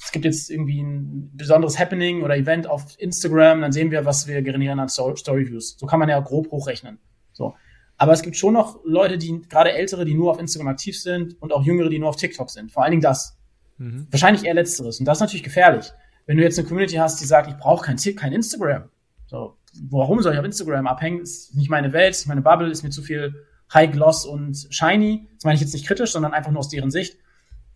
es 0.02 0.12
gibt 0.12 0.24
jetzt 0.24 0.50
irgendwie 0.50 0.80
ein 0.80 1.30
besonderes 1.34 1.78
Happening 1.78 2.22
oder 2.22 2.36
Event 2.36 2.66
auf 2.66 2.94
Instagram, 2.98 3.60
dann 3.60 3.72
sehen 3.72 3.90
wir, 3.90 4.04
was 4.04 4.26
wir 4.26 4.40
generieren 4.42 4.80
an 4.80 4.88
Storyviews. 4.88 5.76
So 5.78 5.86
kann 5.86 6.00
man 6.00 6.08
ja 6.08 6.18
grob 6.20 6.50
hochrechnen. 6.50 6.98
So. 7.32 7.54
Aber 7.98 8.12
es 8.12 8.22
gibt 8.22 8.36
schon 8.36 8.54
noch 8.54 8.80
Leute, 8.84 9.18
die, 9.18 9.40
gerade 9.48 9.72
ältere, 9.72 10.04
die 10.04 10.14
nur 10.14 10.30
auf 10.30 10.38
Instagram 10.38 10.68
aktiv 10.68 11.00
sind 11.00 11.40
und 11.40 11.52
auch 11.52 11.64
jüngere, 11.64 11.88
die 11.88 11.98
nur 11.98 12.10
auf 12.10 12.16
TikTok 12.16 12.50
sind. 12.50 12.72
Vor 12.72 12.82
allen 12.82 12.92
Dingen 12.92 13.02
das. 13.02 13.38
Mhm. 13.78 14.06
Wahrscheinlich 14.10 14.44
eher 14.44 14.54
letzteres. 14.54 14.98
Und 14.98 15.06
das 15.06 15.18
ist 15.18 15.22
natürlich 15.22 15.42
gefährlich. 15.42 15.92
Wenn 16.26 16.36
du 16.36 16.42
jetzt 16.42 16.58
eine 16.58 16.66
Community 16.66 16.96
hast, 16.96 17.20
die 17.20 17.24
sagt, 17.24 17.48
ich 17.48 17.56
brauche 17.56 17.84
kein, 17.86 17.96
kein 18.16 18.32
Instagram. 18.32 18.90
So, 19.26 19.56
warum 19.88 20.20
soll 20.22 20.32
ich 20.32 20.38
auf 20.38 20.44
Instagram 20.44 20.86
abhängen? 20.86 21.20
Ist 21.20 21.54
nicht 21.54 21.70
meine 21.70 21.92
Welt, 21.92 22.14
ist 22.14 22.26
meine 22.26 22.42
Bubble, 22.42 22.70
ist 22.70 22.82
mir 22.82 22.90
zu 22.90 23.02
viel 23.02 23.46
High 23.72 23.90
Gloss 23.92 24.24
und 24.24 24.68
Shiny. 24.70 25.28
Das 25.34 25.44
meine 25.44 25.56
ich 25.56 25.60
jetzt 25.60 25.74
nicht 25.74 25.86
kritisch, 25.86 26.12
sondern 26.12 26.32
einfach 26.32 26.50
nur 26.50 26.60
aus 26.60 26.68
deren 26.68 26.90
Sicht. 26.90 27.18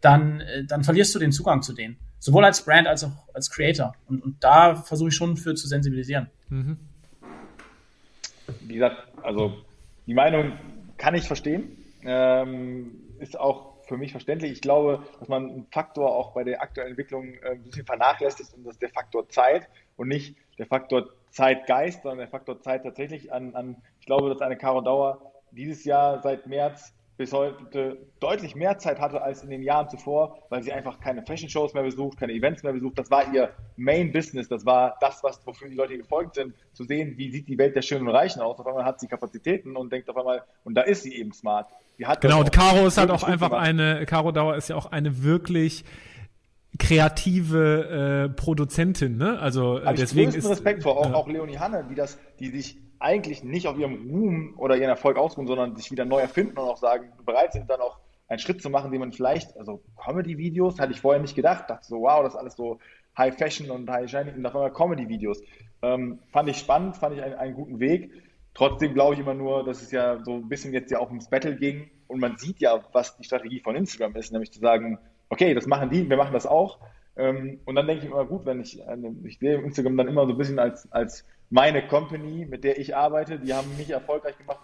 Dann, 0.00 0.40
äh, 0.40 0.64
dann 0.64 0.84
verlierst 0.84 1.14
du 1.14 1.18
den 1.18 1.32
Zugang 1.32 1.62
zu 1.62 1.72
denen. 1.72 1.96
Sowohl 2.18 2.44
als 2.44 2.64
Brand 2.64 2.86
als 2.86 3.04
auch 3.04 3.28
als 3.34 3.50
Creator. 3.50 3.94
Und, 4.06 4.22
und 4.22 4.42
da 4.44 4.74
versuche 4.76 5.08
ich 5.08 5.14
schon 5.14 5.36
für 5.36 5.54
zu 5.54 5.66
sensibilisieren. 5.66 6.28
Mhm. 6.48 6.78
Wie 8.62 8.74
gesagt, 8.74 9.08
also 9.22 9.54
die 10.06 10.14
Meinung 10.14 10.52
kann 10.96 11.14
ich 11.14 11.26
verstehen. 11.26 11.76
Ähm, 12.02 12.92
ist 13.18 13.38
auch 13.38 13.70
für 13.86 13.96
mich 13.96 14.12
verständlich. 14.12 14.52
Ich 14.52 14.60
glaube, 14.60 15.02
dass 15.18 15.28
man 15.28 15.50
einen 15.50 15.66
Faktor 15.70 16.14
auch 16.14 16.32
bei 16.32 16.44
der 16.44 16.62
aktuellen 16.62 16.90
Entwicklung 16.90 17.34
äh, 17.34 17.52
ein 17.52 17.62
bisschen 17.62 17.84
vernachlässigt 17.84 18.54
und 18.54 18.64
das 18.64 18.74
ist 18.74 18.82
der 18.82 18.90
Faktor 18.90 19.28
Zeit 19.28 19.68
und 19.96 20.08
nicht 20.08 20.36
der 20.58 20.66
Faktor 20.66 21.08
Zeitgeist, 21.30 22.02
sondern 22.02 22.18
der 22.18 22.28
Faktor 22.28 22.60
Zeit 22.60 22.82
tatsächlich 22.82 23.32
an, 23.32 23.54
an 23.54 23.76
ich 24.00 24.06
glaube, 24.06 24.28
dass 24.28 24.40
eine 24.40 24.56
Caro 24.56 24.80
Dauer 24.80 25.32
dieses 25.52 25.84
Jahr 25.84 26.22
seit 26.22 26.46
März 26.46 26.94
bis 27.20 27.34
heute 27.34 27.98
deutlich 28.18 28.54
mehr 28.54 28.78
Zeit 28.78 28.98
hatte 28.98 29.20
als 29.20 29.44
in 29.44 29.50
den 29.50 29.62
Jahren 29.62 29.90
zuvor, 29.90 30.38
weil 30.48 30.62
sie 30.62 30.72
einfach 30.72 31.00
keine 31.00 31.22
Fashion-Shows 31.22 31.74
mehr 31.74 31.82
besucht, 31.82 32.18
keine 32.18 32.32
Events 32.32 32.62
mehr 32.62 32.72
besucht. 32.72 32.98
Das 32.98 33.10
war 33.10 33.30
ihr 33.34 33.50
Main-Business, 33.76 34.48
das 34.48 34.64
war 34.64 34.96
das, 35.02 35.22
was, 35.22 35.46
wofür 35.46 35.68
die 35.68 35.74
Leute 35.74 35.98
gefolgt 35.98 36.36
sind, 36.36 36.54
zu 36.72 36.84
sehen, 36.84 37.18
wie 37.18 37.30
sieht 37.30 37.46
die 37.46 37.58
Welt 37.58 37.76
der 37.76 37.82
Schönen 37.82 38.08
und 38.08 38.14
Reichen 38.14 38.40
aus. 38.40 38.58
Auf 38.58 38.66
einmal 38.66 38.86
hat 38.86 39.00
sie 39.00 39.06
Kapazitäten 39.06 39.76
und 39.76 39.92
denkt 39.92 40.08
auf 40.08 40.16
einmal, 40.16 40.44
und 40.64 40.74
da 40.74 40.80
ist 40.80 41.02
sie 41.02 41.14
eben 41.14 41.32
smart. 41.32 41.68
genau, 42.20 42.40
und 42.40 42.52
Caro 42.52 42.86
ist 42.86 42.96
halt 42.96 43.10
auch 43.10 43.22
einfach 43.22 43.52
eine, 43.52 44.06
Caro 44.06 44.32
Dauer 44.32 44.56
ist 44.56 44.70
ja 44.70 44.76
auch 44.76 44.90
eine 44.90 45.22
wirklich 45.22 45.84
kreative 46.80 48.26
äh, 48.26 48.34
Produzentin, 48.34 49.16
ne? 49.16 49.38
Also 49.38 49.80
Hab 49.84 49.94
deswegen 49.96 50.32
ist 50.32 50.48
Respekt 50.48 50.82
vor 50.82 50.98
auch, 50.98 51.10
ja. 51.10 51.14
auch 51.14 51.28
Leonie 51.28 51.58
Hanne, 51.58 51.86
die 51.88 51.94
das, 51.94 52.18
die 52.40 52.48
sich 52.48 52.78
eigentlich 52.98 53.44
nicht 53.44 53.68
auf 53.68 53.78
ihrem 53.78 54.10
Ruhm 54.10 54.54
oder 54.56 54.76
ihren 54.76 54.88
Erfolg 54.88 55.16
ausruhen, 55.16 55.46
sondern 55.46 55.76
sich 55.76 55.90
wieder 55.90 56.04
neu 56.04 56.18
erfinden 56.18 56.58
und 56.58 56.68
auch 56.68 56.76
sagen, 56.76 57.12
bereit 57.24 57.52
sind, 57.52 57.70
dann 57.70 57.80
auch 57.80 57.98
einen 58.28 58.38
Schritt 58.38 58.62
zu 58.62 58.70
machen, 58.70 58.90
den 58.90 59.00
man 59.00 59.12
vielleicht, 59.12 59.56
also 59.56 59.82
Comedy-Videos, 60.02 60.78
hatte 60.78 60.92
ich 60.92 61.00
vorher 61.00 61.20
nicht 61.20 61.34
gedacht, 61.34 61.68
dachte 61.68 61.86
so, 61.86 62.00
wow, 62.02 62.22
das 62.22 62.34
ist 62.34 62.38
alles 62.38 62.56
so 62.56 62.78
High 63.16 63.36
Fashion 63.36 63.70
und 63.70 63.90
High 63.90 64.08
Shining 64.08 64.34
und 64.36 64.46
auf 64.46 64.54
einmal 64.54 64.72
Comedy-Videos. 64.72 65.42
Ähm, 65.82 66.20
fand 66.30 66.48
ich 66.48 66.58
spannend, 66.58 66.96
fand 66.96 67.16
ich 67.16 67.22
einen, 67.22 67.34
einen 67.34 67.54
guten 67.54 67.80
Weg. 67.80 68.10
Trotzdem 68.54 68.94
glaube 68.94 69.14
ich 69.14 69.20
immer 69.20 69.34
nur, 69.34 69.64
dass 69.64 69.82
es 69.82 69.90
ja 69.90 70.22
so 70.24 70.34
ein 70.34 70.48
bisschen 70.48 70.72
jetzt 70.72 70.90
ja 70.90 70.98
auch 70.98 71.08
ums 71.08 71.28
Battle 71.28 71.56
ging 71.56 71.90
und 72.06 72.20
man 72.20 72.36
sieht 72.38 72.60
ja, 72.60 72.80
was 72.92 73.16
die 73.16 73.24
Strategie 73.24 73.60
von 73.60 73.76
Instagram 73.76 74.16
ist, 74.16 74.32
nämlich 74.32 74.52
zu 74.52 74.60
sagen, 74.60 74.98
okay, 75.30 75.54
das 75.54 75.66
machen 75.66 75.90
die, 75.90 76.08
wir 76.08 76.16
machen 76.16 76.34
das 76.34 76.46
auch. 76.46 76.78
Ähm, 77.16 77.60
und 77.64 77.74
dann 77.74 77.86
denke 77.86 78.04
ich 78.04 78.10
immer, 78.10 78.24
gut, 78.24 78.46
wenn 78.46 78.60
ich, 78.60 78.80
ich 79.24 79.38
sehe 79.38 79.60
Instagram 79.60 79.96
dann 79.96 80.08
immer 80.08 80.26
so 80.26 80.32
ein 80.32 80.38
bisschen 80.38 80.58
als, 80.58 80.90
als 80.92 81.24
meine 81.48 81.86
Company, 81.88 82.46
mit 82.48 82.62
der 82.62 82.78
ich 82.78 82.94
arbeite, 82.94 83.38
die 83.38 83.52
haben 83.52 83.76
mich 83.76 83.90
erfolgreich 83.90 84.36
gemacht 84.38 84.60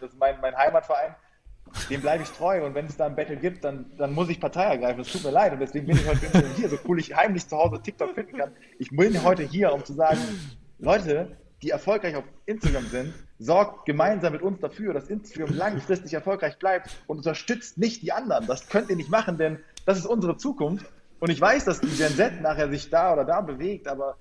das 0.00 0.12
ist 0.12 0.18
mein, 0.18 0.40
mein 0.40 0.56
Heimatverein. 0.56 1.14
Dem 1.90 2.00
bleibe 2.00 2.22
ich 2.22 2.30
treu 2.30 2.64
und 2.64 2.74
wenn 2.74 2.86
es 2.86 2.96
da 2.96 3.06
ein 3.06 3.14
Battle 3.14 3.36
gibt, 3.36 3.62
dann, 3.62 3.86
dann 3.98 4.14
muss 4.14 4.30
ich 4.30 4.40
Partei 4.40 4.64
ergreifen. 4.64 5.00
Es 5.00 5.12
tut 5.12 5.22
mir 5.24 5.30
leid 5.30 5.52
und 5.52 5.60
deswegen 5.60 5.86
bin 5.86 5.96
ich 5.96 6.08
heute 6.08 6.26
hier, 6.56 6.68
so 6.68 6.78
cool 6.88 6.98
ich 6.98 7.14
heimlich 7.14 7.46
zu 7.46 7.56
Hause 7.58 7.80
TikTok 7.82 8.14
finden 8.14 8.38
kann. 8.38 8.52
Ich 8.78 8.88
bin 8.90 9.22
heute 9.22 9.42
hier, 9.42 9.72
um 9.74 9.84
zu 9.84 9.92
sagen, 9.92 10.18
Leute, 10.78 11.36
die 11.62 11.70
erfolgreich 11.70 12.16
auf 12.16 12.24
Instagram 12.46 12.86
sind, 12.86 13.14
sorgt 13.38 13.84
gemeinsam 13.84 14.32
mit 14.32 14.42
uns 14.42 14.60
dafür, 14.60 14.94
dass 14.94 15.08
Instagram 15.08 15.54
langfristig 15.54 16.14
erfolgreich 16.14 16.58
bleibt 16.58 16.90
und 17.06 17.18
unterstützt 17.18 17.76
nicht 17.76 18.02
die 18.02 18.12
anderen. 18.12 18.46
Das 18.46 18.68
könnt 18.68 18.88
ihr 18.88 18.96
nicht 18.96 19.10
machen, 19.10 19.36
denn 19.36 19.58
das 19.88 19.96
ist 19.96 20.06
unsere 20.06 20.36
Zukunft. 20.36 20.84
Und 21.18 21.30
ich 21.30 21.40
weiß, 21.40 21.64
dass 21.64 21.80
die 21.80 21.88
Gen 21.88 22.12
Z 22.14 22.42
nachher 22.42 22.68
sich 22.68 22.90
da 22.90 23.14
oder 23.14 23.24
da 23.24 23.40
bewegt, 23.40 23.88
aber 23.88 24.18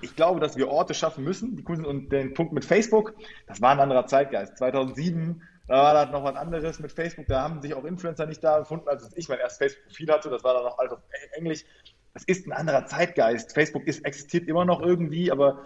ich 0.00 0.14
glaube, 0.14 0.38
dass 0.38 0.56
wir 0.56 0.68
Orte 0.68 0.94
schaffen 0.94 1.24
müssen. 1.24 1.56
Die 1.56 1.64
Kunden 1.64 1.84
und 1.84 2.12
den 2.12 2.34
Punkt 2.34 2.52
mit 2.52 2.64
Facebook, 2.64 3.14
das 3.48 3.60
war 3.60 3.72
ein 3.72 3.80
anderer 3.80 4.06
Zeitgeist. 4.06 4.56
2007, 4.58 5.42
da 5.66 5.74
war 5.74 5.92
das 5.92 6.12
noch 6.12 6.22
was 6.22 6.36
anderes 6.36 6.78
mit 6.78 6.92
Facebook. 6.92 7.26
Da 7.26 7.42
haben 7.42 7.60
sich 7.60 7.74
auch 7.74 7.84
Influencer 7.84 8.26
nicht 8.26 8.44
da 8.44 8.60
gefunden, 8.60 8.88
als 8.88 9.10
ich 9.16 9.28
mein 9.28 9.40
erstes 9.40 9.58
Facebook-Profil 9.58 10.08
hatte. 10.12 10.30
Das 10.30 10.44
war 10.44 10.54
dann 10.54 10.62
noch 10.62 10.78
alles 10.78 10.92
auf 10.92 11.00
Englisch. 11.32 11.64
Das 12.14 12.22
ist 12.22 12.46
ein 12.46 12.52
anderer 12.52 12.86
Zeitgeist. 12.86 13.52
Facebook 13.54 13.88
ist, 13.88 14.04
existiert 14.04 14.46
immer 14.46 14.64
noch 14.64 14.80
irgendwie, 14.80 15.32
aber 15.32 15.64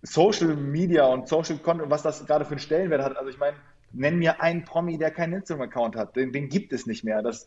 Social 0.00 0.56
Media 0.56 1.04
und 1.04 1.28
Social 1.28 1.58
Content, 1.58 1.90
was 1.90 2.02
das 2.02 2.24
gerade 2.24 2.46
für 2.46 2.52
einen 2.52 2.60
Stellenwert 2.60 3.02
hat. 3.02 3.18
Also 3.18 3.28
ich 3.28 3.38
meine, 3.38 3.58
nenn 3.92 4.18
mir 4.18 4.40
einen 4.40 4.64
Promi, 4.64 4.98
der 4.98 5.10
keinen 5.10 5.34
Instagram-Account 5.34 5.96
hat. 5.96 6.16
Den, 6.16 6.32
den, 6.32 6.48
gibt 6.48 6.72
es 6.72 6.86
nicht 6.86 7.04
mehr. 7.04 7.22
Das, 7.22 7.46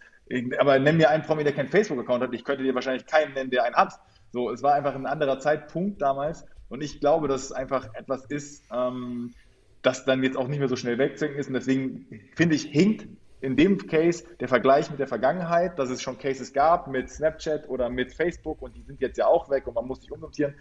aber 0.59 0.79
nenn 0.79 0.97
mir 0.97 1.09
einen 1.09 1.23
Promi, 1.23 1.43
der 1.43 1.53
keinen 1.53 1.69
Facebook-Account 1.69 2.23
hat. 2.23 2.33
Ich 2.33 2.43
könnte 2.43 2.63
dir 2.63 2.75
wahrscheinlich 2.75 3.05
keinen 3.05 3.33
nennen, 3.33 3.51
der 3.51 3.63
einen 3.63 3.75
hat. 3.75 3.99
So, 4.31 4.49
es 4.49 4.63
war 4.63 4.73
einfach 4.73 4.95
ein 4.95 5.05
anderer 5.05 5.39
Zeitpunkt 5.39 6.01
damals. 6.01 6.45
Und 6.69 6.81
ich 6.81 6.99
glaube, 6.99 7.27
dass 7.27 7.43
es 7.43 7.51
einfach 7.51 7.93
etwas 7.93 8.25
ist, 8.25 8.63
ähm, 8.73 9.33
das 9.81 10.05
dann 10.05 10.23
jetzt 10.23 10.37
auch 10.37 10.47
nicht 10.47 10.59
mehr 10.59 10.69
so 10.69 10.75
schnell 10.75 10.97
wegzudenken 10.97 11.39
ist. 11.39 11.47
Und 11.47 11.53
deswegen 11.55 12.07
finde 12.35 12.55
ich, 12.55 12.63
hinkt 12.63 13.07
in 13.41 13.55
dem 13.55 13.87
Case 13.87 14.23
der 14.39 14.47
Vergleich 14.47 14.89
mit 14.89 14.99
der 14.99 15.07
Vergangenheit, 15.07 15.77
dass 15.79 15.89
es 15.89 16.01
schon 16.01 16.17
Cases 16.17 16.53
gab 16.53 16.87
mit 16.87 17.09
Snapchat 17.09 17.67
oder 17.67 17.89
mit 17.89 18.13
Facebook 18.13 18.61
und 18.61 18.75
die 18.75 18.83
sind 18.83 19.01
jetzt 19.01 19.17
ja 19.17 19.25
auch 19.25 19.49
weg 19.49 19.67
und 19.67 19.73
man 19.73 19.87
muss 19.87 20.01
sich 20.01 20.11
umsortieren. 20.11 20.53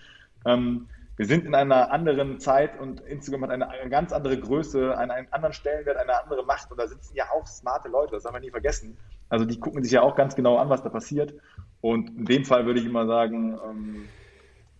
Ähm, 0.46 0.88
wir 1.20 1.26
sind 1.26 1.44
in 1.44 1.54
einer 1.54 1.92
anderen 1.92 2.40
Zeit 2.40 2.80
und 2.80 3.00
Instagram 3.00 3.42
hat 3.42 3.50
eine, 3.50 3.68
eine 3.68 3.90
ganz 3.90 4.10
andere 4.10 4.40
Größe, 4.40 4.96
einen, 4.96 5.10
einen, 5.10 5.30
anderen 5.30 5.52
Stellenwert, 5.52 5.98
eine 5.98 6.18
andere 6.18 6.46
Macht 6.46 6.70
und 6.70 6.80
da 6.80 6.88
sitzen 6.88 7.14
ja 7.14 7.26
auch 7.30 7.46
smarte 7.46 7.90
Leute, 7.90 8.12
das 8.12 8.22
darf 8.22 8.32
man 8.32 8.40
nie 8.40 8.50
vergessen. 8.50 8.96
Also 9.28 9.44
die 9.44 9.60
gucken 9.60 9.82
sich 9.82 9.92
ja 9.92 10.00
auch 10.00 10.16
ganz 10.16 10.34
genau 10.34 10.56
an, 10.56 10.70
was 10.70 10.82
da 10.82 10.88
passiert 10.88 11.34
und 11.82 12.08
in 12.16 12.24
dem 12.24 12.46
Fall 12.46 12.64
würde 12.64 12.80
ich 12.80 12.86
immer 12.86 13.06
sagen, 13.06 13.58
ähm, 13.62 14.08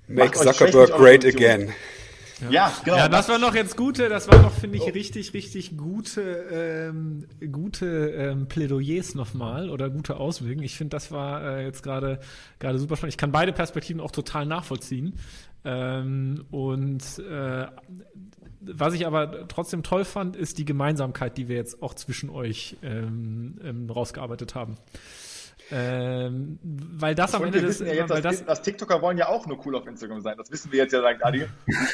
Make 0.09 0.39
Zuckerberg 0.39 0.93
great 0.93 1.27
again. 1.27 1.75
Ja, 2.41 2.51
ja 2.51 2.73
genau. 2.85 2.97
Ja, 2.97 3.09
das 3.09 3.29
war 3.29 3.39
noch 3.39 3.55
jetzt 3.55 3.77
gute, 3.77 4.09
das 4.09 4.27
war 4.29 4.41
noch, 4.41 4.53
finde 4.53 4.79
ich, 4.79 4.85
oh. 4.85 4.91
richtig, 4.91 5.35
richtig 5.35 5.77
gute, 5.77 6.23
ähm, 6.51 7.27
gute 7.53 7.87
ähm, 7.87 8.47
Plädoyers 8.47 9.15
nochmal 9.15 9.69
oder 9.69 9.91
gute 9.91 10.17
Auswirkungen. 10.17 10.65
Ich 10.65 10.77
finde, 10.77 10.97
das 10.97 11.13
war 11.13 11.59
äh, 11.59 11.65
jetzt 11.67 11.83
gerade 11.83 12.19
gerade 12.59 12.79
super 12.79 12.97
spannend. 12.97 13.13
Ich 13.13 13.19
kann 13.19 13.33
beide 13.33 13.53
Perspektiven 13.53 14.01
auch 14.01 14.11
total 14.11 14.47
nachvollziehen. 14.47 15.19
Ähm, 15.65 16.47
und 16.51 17.03
äh, 17.19 17.67
was 18.61 18.95
ich 18.95 19.07
aber 19.07 19.49
trotzdem 19.49 19.83
toll 19.83 20.05
fand, 20.05 20.37
ist 20.37 20.59
die 20.59 20.65
Gemeinsamkeit, 20.65 21.37
die 21.37 21.49
wir 21.49 21.57
jetzt 21.57 21.83
auch 21.83 21.95
zwischen 21.95 22.31
euch 22.31 22.77
ähm, 22.83 23.59
ähm, 23.63 23.91
rausgearbeitet 23.91 24.55
haben. 24.55 24.77
Ähm, 25.73 26.59
weil 26.63 27.15
das, 27.15 27.33
das 27.33 27.41
am 27.41 27.47
Ende 27.47 27.61
des. 27.61 27.79
Ja 27.79 27.87
jetzt, 27.87 28.11
weil 28.11 28.23
das, 28.23 28.45
das, 28.45 28.63
TikToker 28.63 29.01
wollen 29.03 29.19
ja 29.19 29.29
auch 29.29 29.47
nur 29.47 29.65
cool 29.65 29.77
auf 29.77 29.87
Instagram 29.87 30.21
sein. 30.21 30.37
Das 30.37 30.51
wissen 30.51 30.73
wir 30.73 30.81
jetzt 30.81 30.93
ja, 30.93 31.01
sagt 31.01 31.25
Adi. 31.25 31.47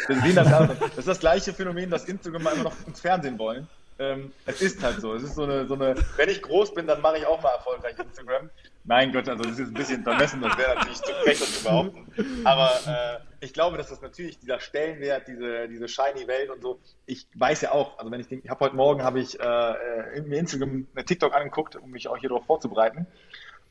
Wir 0.07 0.21
sehen 0.21 0.35
das, 0.35 0.49
das 0.49 0.99
ist 0.99 1.09
das 1.09 1.21
gleiche 1.21 1.53
Phänomen, 1.53 1.91
dass 1.91 2.05
Instagram 2.07 2.47
immer 2.55 2.65
noch 2.65 2.75
ins 2.87 3.01
Fernsehen 3.01 3.39
wollen. 3.39 3.69
Ähm, 3.99 4.33
es 4.45 4.61
ist 4.61 4.83
halt 4.83 5.01
so. 5.01 5.15
Es 5.15 5.23
ist 5.23 5.35
so 5.35 5.45
eine, 5.45 5.67
so 5.67 5.75
eine, 5.75 5.95
wenn 6.17 6.29
ich 6.29 6.43
groß 6.43 6.75
bin, 6.75 6.87
dann 6.87 7.01
mache 7.01 7.19
ich 7.19 7.27
auch 7.27 7.43
mal 7.43 7.51
erfolgreich 7.51 7.99
Instagram. 7.99 8.51
Mein 8.85 9.13
Gott, 9.13 9.29
also 9.29 9.43
das 9.43 9.59
ist 9.59 9.69
ein 9.69 9.75
bisschen 9.75 10.03
vermessen, 10.03 10.41
das 10.43 10.57
wäre 10.59 10.75
natürlich 10.75 11.03
zu 11.03 11.13
frech, 11.25 11.39
das 11.39 11.59
zu 11.59 11.65
behaupten. 11.65 12.07
Aber 12.45 12.71
äh, 12.87 13.45
ich 13.45 13.53
glaube, 13.53 13.79
dass 13.79 13.89
das 13.89 14.01
natürlich 14.01 14.39
dieser 14.39 14.61
Stellenwert, 14.61 15.27
diese, 15.27 15.67
diese 15.69 15.89
shiny 15.89 16.29
Welt 16.29 16.51
und 16.51 16.63
so, 16.63 16.79
ich 17.07 17.27
weiß 17.35 17.63
ja 17.63 17.73
auch, 17.73 17.99
also 17.99 18.11
wenn 18.11 18.21
ich 18.21 18.29
den, 18.29 18.43
ich 18.45 18.51
habe 18.51 18.65
heute 18.65 18.77
Morgen 18.77 19.03
habe 19.03 19.19
ich 19.19 19.41
äh, 19.41 20.17
in 20.17 20.31
Instagram 20.31 20.87
eine 20.95 21.05
TikTok 21.05 21.35
angeguckt, 21.35 21.77
um 21.77 21.91
mich 21.91 22.07
auch 22.09 22.17
hier 22.19 22.29
darauf 22.29 22.47
vorzubereiten. 22.47 23.07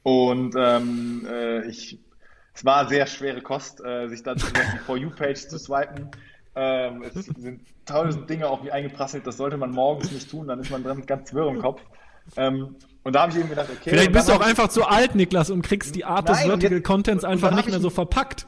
Und 0.04 0.54
ähm, 0.58 1.26
äh, 1.30 1.66
ich, 1.68 1.98
es 2.54 2.66
war 2.66 2.88
sehr 2.90 3.08
schwere 3.08 3.42
Kost, 3.42 3.84
äh, 3.86 4.08
sich 4.08 4.22
dann 4.22 4.38
die 4.38 4.78
For 4.86 4.98
You-Page 4.98 5.48
zu 5.48 5.58
swipen. 5.58 6.12
Ähm, 6.56 7.03
es 7.03 7.26
sind 7.26 7.62
tausend 7.86 8.30
Dinge 8.30 8.47
auf 8.47 8.64
mich 8.64 8.72
eingeprasselt, 8.72 9.28
das 9.28 9.38
sollte 9.38 9.58
man 9.58 9.72
morgens 9.72 10.12
nicht 10.12 10.30
tun, 10.30 10.47
dann 10.47 10.60
ist 10.60 10.72
man 10.72 10.84
dran 10.84 11.06
ganz 11.06 11.34
wirr 11.34 11.49
im 11.49 11.62
Kopf. 11.62 11.82
Ähm, 12.38 12.76
und 13.03 13.14
da 13.14 13.22
habe 13.22 13.32
ich 13.34 13.38
eben 13.38 13.49
gedacht, 13.49 13.70
okay. 13.70 13.89
Vielleicht 13.91 14.12
bist 14.12 14.30
du 14.30 14.34
auch 14.34 14.41
einfach 14.41 14.70
zu 14.70 14.86
alt, 14.86 15.14
Niklas, 15.16 15.49
und 15.49 15.62
kriegst 15.62 15.95
die 15.95 16.06
Art 16.06 16.28
nein, 16.28 16.38
des 16.38 16.45
Vertical 16.45 16.78
jetzt, 16.78 16.88
Contents 16.88 17.24
einfach 17.24 17.53
nicht 17.53 17.70
mehr 17.70 17.80
so 17.80 17.89
verpackt. 17.89 18.47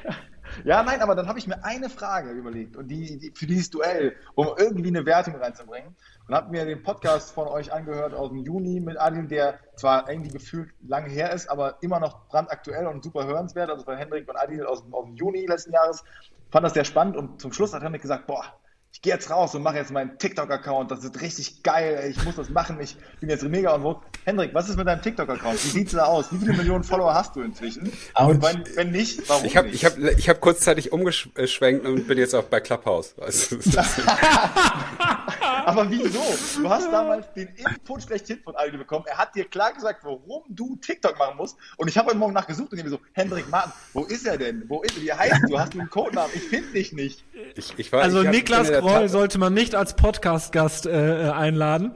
ja, 0.64 0.82
nein, 0.82 1.00
aber 1.00 1.16
dann 1.16 1.26
habe 1.26 1.38
ich 1.38 1.46
mir 1.46 1.64
eine 1.64 1.88
Frage 1.88 2.30
überlegt 2.30 2.76
und 2.76 2.88
die, 2.88 3.18
die, 3.18 3.32
für 3.34 3.46
dieses 3.46 3.70
Duell, 3.70 4.14
um 4.34 4.48
irgendwie 4.56 4.88
eine 4.88 5.04
Wertung 5.04 5.34
reinzubringen 5.36 5.96
und 6.28 6.34
habe 6.34 6.50
mir 6.50 6.66
den 6.66 6.82
Podcast 6.82 7.32
von 7.32 7.48
euch 7.48 7.72
angehört 7.72 8.12
aus 8.12 8.28
dem 8.28 8.38
Juni 8.38 8.80
mit 8.80 9.00
Adil, 9.00 9.26
der 9.26 9.58
zwar 9.76 10.08
irgendwie 10.10 10.30
gefühlt 10.30 10.68
lange 10.86 11.08
her 11.08 11.32
ist, 11.32 11.48
aber 11.48 11.78
immer 11.80 12.00
noch 12.00 12.28
brandaktuell 12.28 12.86
und 12.86 13.02
super 13.02 13.26
hörenswert, 13.26 13.70
also 13.70 13.84
von 13.84 13.96
Hendrik 13.96 14.28
und 14.28 14.36
Adil 14.36 14.66
aus, 14.66 14.84
aus 14.90 15.04
dem 15.06 15.16
Juni 15.16 15.46
letzten 15.46 15.72
Jahres. 15.72 16.04
Fand 16.50 16.64
das 16.64 16.74
sehr 16.74 16.84
spannend 16.84 17.16
und 17.16 17.40
zum 17.40 17.52
Schluss 17.52 17.72
hat 17.72 17.82
Hendrik 17.82 18.02
gesagt, 18.02 18.26
boah, 18.26 18.44
ich 18.92 19.02
gehe 19.02 19.12
jetzt 19.12 19.30
raus 19.30 19.54
und 19.54 19.62
mache 19.62 19.76
jetzt 19.76 19.90
meinen 19.90 20.18
TikTok-Account. 20.18 20.90
Das 20.90 21.04
ist 21.04 21.20
richtig 21.20 21.62
geil. 21.62 22.10
Ich 22.10 22.24
muss 22.24 22.36
das 22.36 22.48
machen. 22.48 22.80
Ich 22.80 22.96
bin 23.20 23.28
jetzt 23.28 23.44
mega 23.44 23.74
on 23.74 23.82
vogue. 23.82 24.02
Hendrik, 24.24 24.54
was 24.54 24.68
ist 24.68 24.76
mit 24.76 24.86
deinem 24.86 25.02
TikTok-Account? 25.02 25.62
Wie 25.62 25.68
sieht's 25.68 25.92
da 25.92 26.06
aus? 26.06 26.32
Wie 26.32 26.38
viele 26.38 26.54
Millionen 26.54 26.82
Follower 26.82 27.14
hast 27.14 27.36
du 27.36 27.42
inzwischen? 27.42 27.92
Und 28.16 28.42
wenn, 28.42 28.64
wenn 28.76 28.90
nicht, 28.90 29.28
warum 29.28 29.44
ich 29.44 29.56
hab, 29.56 29.66
nicht? 29.66 29.74
Ich 29.74 29.84
habe 29.84 30.10
ich 30.12 30.28
hab 30.28 30.40
kurzzeitig 30.40 30.90
umgeschwenkt 30.90 31.86
und 31.86 32.08
bin 32.08 32.18
jetzt 32.18 32.34
auch 32.34 32.44
bei 32.44 32.60
Clubhouse. 32.60 33.14
Also, 33.20 33.56
Aber 35.68 35.90
wieso? 35.90 36.22
Du 36.60 36.68
hast 36.70 36.86
damals 36.92 37.32
den 37.34 37.48
Input 37.48 38.02
schlechthin 38.02 38.40
von 38.42 38.56
Aldi 38.56 38.78
bekommen. 38.78 39.04
Er 39.06 39.18
hat 39.18 39.34
dir 39.34 39.44
klar 39.44 39.72
gesagt, 39.72 40.02
warum 40.02 40.42
du 40.48 40.76
TikTok 40.76 41.18
machen 41.18 41.36
musst. 41.36 41.56
Und 41.76 41.88
ich 41.88 41.98
habe 41.98 42.08
heute 42.08 42.18
Morgen 42.18 42.32
nachgesucht 42.32 42.72
und 42.72 42.78
ich 42.78 42.84
mir 42.84 42.90
so, 42.90 43.00
Hendrik 43.12 43.48
Martin, 43.50 43.72
wo 43.92 44.04
ist 44.04 44.26
er 44.26 44.38
denn? 44.38 44.64
Wo 44.68 44.82
ist 44.82 44.96
er? 44.96 45.02
Wie 45.02 45.12
heißt 45.12 45.42
du? 45.48 45.58
Hast 45.58 45.74
du 45.74 45.80
einen 45.80 45.90
Codenamen? 45.90 46.30
Ich 46.34 46.44
finde 46.44 46.72
dich 46.72 46.92
nicht. 46.92 47.24
Ich, 47.54 47.74
ich 47.78 47.92
war, 47.92 48.02
also 48.02 48.22
ich 48.22 48.30
Niklas 48.30 48.72
Groll 48.72 49.08
sollte 49.08 49.38
man 49.38 49.52
nicht 49.52 49.74
als 49.74 49.94
Podcast-Gast 49.96 50.86
äh, 50.86 51.30
einladen. 51.30 51.92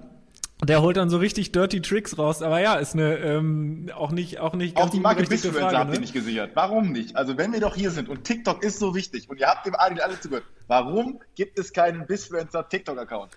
Der 0.64 0.80
holt 0.80 0.96
dann 0.96 1.10
so 1.10 1.16
richtig 1.16 1.50
dirty 1.50 1.82
Tricks 1.82 2.18
raus, 2.18 2.40
aber 2.40 2.60
ja, 2.60 2.74
ist 2.74 2.94
eine 2.94 3.16
ähm, 3.16 3.90
auch 3.96 4.12
nicht 4.12 4.38
auch 4.38 4.54
nicht 4.54 4.76
ganz 4.76 4.88
Auch 4.88 4.92
die 4.92 5.00
Marke 5.00 5.24
Bisfluencer 5.24 5.76
habt 5.76 5.88
ihr 5.90 5.94
ne? 5.94 6.00
nicht 6.00 6.12
gesichert. 6.12 6.52
Warum 6.54 6.92
nicht? 6.92 7.16
Also 7.16 7.36
wenn 7.36 7.52
wir 7.52 7.58
doch 7.58 7.74
hier 7.74 7.90
sind 7.90 8.08
und 8.08 8.22
TikTok 8.22 8.62
ist 8.62 8.78
so 8.78 8.94
wichtig 8.94 9.28
und 9.28 9.40
ihr 9.40 9.48
habt 9.48 9.66
dem 9.66 9.74
Adil 9.74 10.00
alle 10.00 10.20
zugehört, 10.20 10.44
warum 10.68 11.20
gibt 11.34 11.58
es 11.58 11.72
keinen 11.72 12.06
Bisfluencer 12.06 12.68
TikTok 12.68 12.96
Account? 12.96 13.32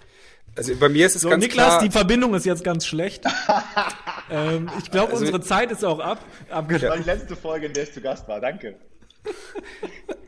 Also 0.58 0.76
bei 0.76 0.90
mir 0.90 1.06
ist 1.06 1.16
es 1.16 1.24
so, 1.24 1.30
ganz 1.30 1.44
Niklas, 1.44 1.68
klar. 1.68 1.84
die 1.84 1.92
Verbindung 1.92 2.34
ist 2.34 2.46
jetzt 2.46 2.64
ganz 2.64 2.86
schlecht. 2.86 3.26
ähm, 4.32 4.70
ich 4.80 4.90
glaube, 4.90 5.12
also, 5.12 5.26
unsere 5.26 5.42
Zeit 5.42 5.72
ist 5.72 5.84
auch 5.84 6.00
ab. 6.00 6.24
Abgelaufen. 6.50 6.88
Das 6.88 6.90
war 6.90 6.98
die 6.98 7.20
letzte 7.20 7.36
Folge, 7.36 7.66
in 7.66 7.74
der 7.74 7.84
ich 7.84 7.94
zu 7.94 8.02
Gast 8.02 8.28
war. 8.28 8.40
Danke. 8.40 8.76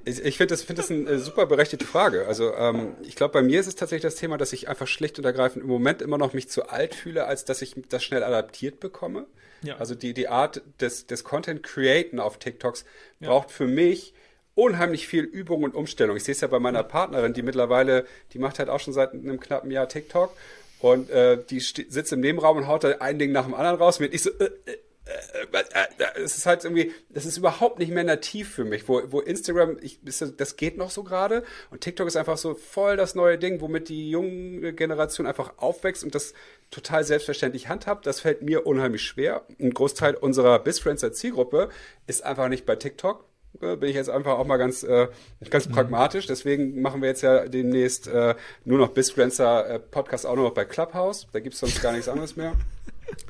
Ich, 0.05 0.23
ich 0.23 0.37
finde 0.37 0.53
das, 0.53 0.63
find 0.63 0.79
das 0.79 0.89
eine 0.89 1.19
super 1.19 1.47
berechtigte 1.47 1.85
Frage. 1.85 2.27
Also 2.27 2.53
ähm, 2.55 2.95
ich 3.01 3.17
glaube, 3.17 3.33
bei 3.33 3.41
mir 3.41 3.59
ist 3.59 3.67
es 3.67 3.75
tatsächlich 3.75 4.03
das 4.03 4.15
Thema, 4.15 4.37
dass 4.37 4.53
ich 4.53 4.69
einfach 4.69 4.87
schlicht 4.87 5.19
und 5.19 5.25
ergreifend 5.25 5.63
im 5.63 5.69
Moment 5.69 6.01
immer 6.01 6.17
noch 6.17 6.31
mich 6.31 6.47
zu 6.47 6.69
alt 6.69 6.95
fühle, 6.95 7.25
als 7.25 7.43
dass 7.43 7.61
ich 7.61 7.75
das 7.89 8.05
schnell 8.05 8.23
adaptiert 8.23 8.79
bekomme. 8.79 9.25
Ja. 9.63 9.75
Also 9.79 9.95
die, 9.95 10.13
die 10.13 10.29
Art 10.29 10.61
des, 10.79 11.07
des 11.07 11.25
Content 11.25 11.61
Createn 11.61 12.21
auf 12.21 12.37
TikToks 12.37 12.85
ja. 13.19 13.27
braucht 13.27 13.51
für 13.51 13.67
mich 13.67 14.13
unheimlich 14.57 15.07
viel 15.07 15.23
Übung 15.23 15.63
und 15.63 15.75
Umstellung. 15.75 16.17
Ich 16.17 16.23
sehe 16.23 16.31
es 16.31 16.41
ja 16.41 16.47
bei 16.47 16.59
meiner 16.59 16.83
Partnerin, 16.83 17.33
die 17.33 17.43
mittlerweile, 17.43 18.05
die 18.33 18.39
macht 18.39 18.57
halt 18.57 18.69
auch 18.69 18.79
schon 18.79 18.93
seit 18.93 19.13
einem 19.13 19.39
knappen 19.39 19.69
Jahr 19.69 19.87
TikTok 19.87 20.35
und 20.79 21.11
äh, 21.11 21.37
die 21.47 21.59
sitzt 21.59 22.11
im 22.11 22.21
Nebenraum 22.21 22.57
und 22.57 22.67
haut 22.67 22.83
da 22.83 22.89
ein 22.99 23.19
Ding 23.19 23.31
nach 23.31 23.45
dem 23.45 23.53
anderen 23.53 23.77
raus. 23.77 23.99
Mit 23.99 24.15
ich 24.15 24.23
so, 24.23 24.31
äh, 24.31 24.45
äh, 24.45 24.71
äh, 25.05 25.85
äh, 25.99 26.21
es 26.23 26.37
ist 26.37 26.47
halt 26.47 26.63
irgendwie, 26.63 26.91
das 27.09 27.27
ist 27.27 27.37
überhaupt 27.37 27.77
nicht 27.77 27.91
mehr 27.91 28.03
nativ 28.03 28.49
für 28.49 28.65
mich, 28.65 28.87
wo, 28.89 29.03
wo 29.11 29.19
Instagram, 29.19 29.77
ich, 29.79 29.99
das 30.03 30.55
geht 30.55 30.75
noch 30.75 30.89
so 30.89 31.03
gerade 31.03 31.43
und 31.69 31.81
TikTok 31.81 32.07
ist 32.07 32.17
einfach 32.17 32.37
so 32.37 32.55
voll 32.55 32.97
das 32.97 33.13
neue 33.13 33.37
Ding, 33.37 33.61
womit 33.61 33.89
die 33.89 34.09
junge 34.09 34.73
Generation 34.73 35.27
einfach 35.27 35.53
aufwächst 35.57 36.03
und 36.03 36.15
das 36.15 36.33
total 36.71 37.03
selbstverständlich 37.03 37.69
handhabt. 37.69 38.07
Das 38.07 38.21
fällt 38.21 38.41
mir 38.41 38.65
unheimlich 38.65 39.03
schwer. 39.03 39.45
Ein 39.59 39.73
Großteil 39.73 40.15
unserer 40.15 40.57
Bisfriencer 40.57 41.13
Zielgruppe 41.13 41.69
ist 42.07 42.23
einfach 42.23 42.49
nicht 42.49 42.65
bei 42.65 42.75
TikTok. 42.75 43.23
Bin 43.53 43.89
ich 43.89 43.95
jetzt 43.95 44.09
einfach 44.09 44.37
auch 44.37 44.45
mal 44.45 44.57
ganz, 44.57 44.83
äh, 44.83 45.07
ganz 45.49 45.67
mhm. 45.67 45.73
pragmatisch. 45.73 46.27
Deswegen 46.27 46.81
machen 46.81 47.01
wir 47.01 47.09
jetzt 47.09 47.23
ja 47.23 47.47
demnächst 47.47 48.07
äh, 48.07 48.35
nur 48.65 48.77
noch 48.77 48.89
Bisfriencer 48.89 49.67
äh, 49.67 49.79
Podcast 49.79 50.25
auch 50.25 50.35
nur 50.35 50.45
noch 50.45 50.53
bei 50.53 50.65
Clubhouse. 50.65 51.27
Da 51.31 51.39
gibt's 51.39 51.59
sonst 51.59 51.81
gar 51.81 51.91
nichts 51.91 52.07
anderes 52.07 52.35
mehr. 52.35 52.53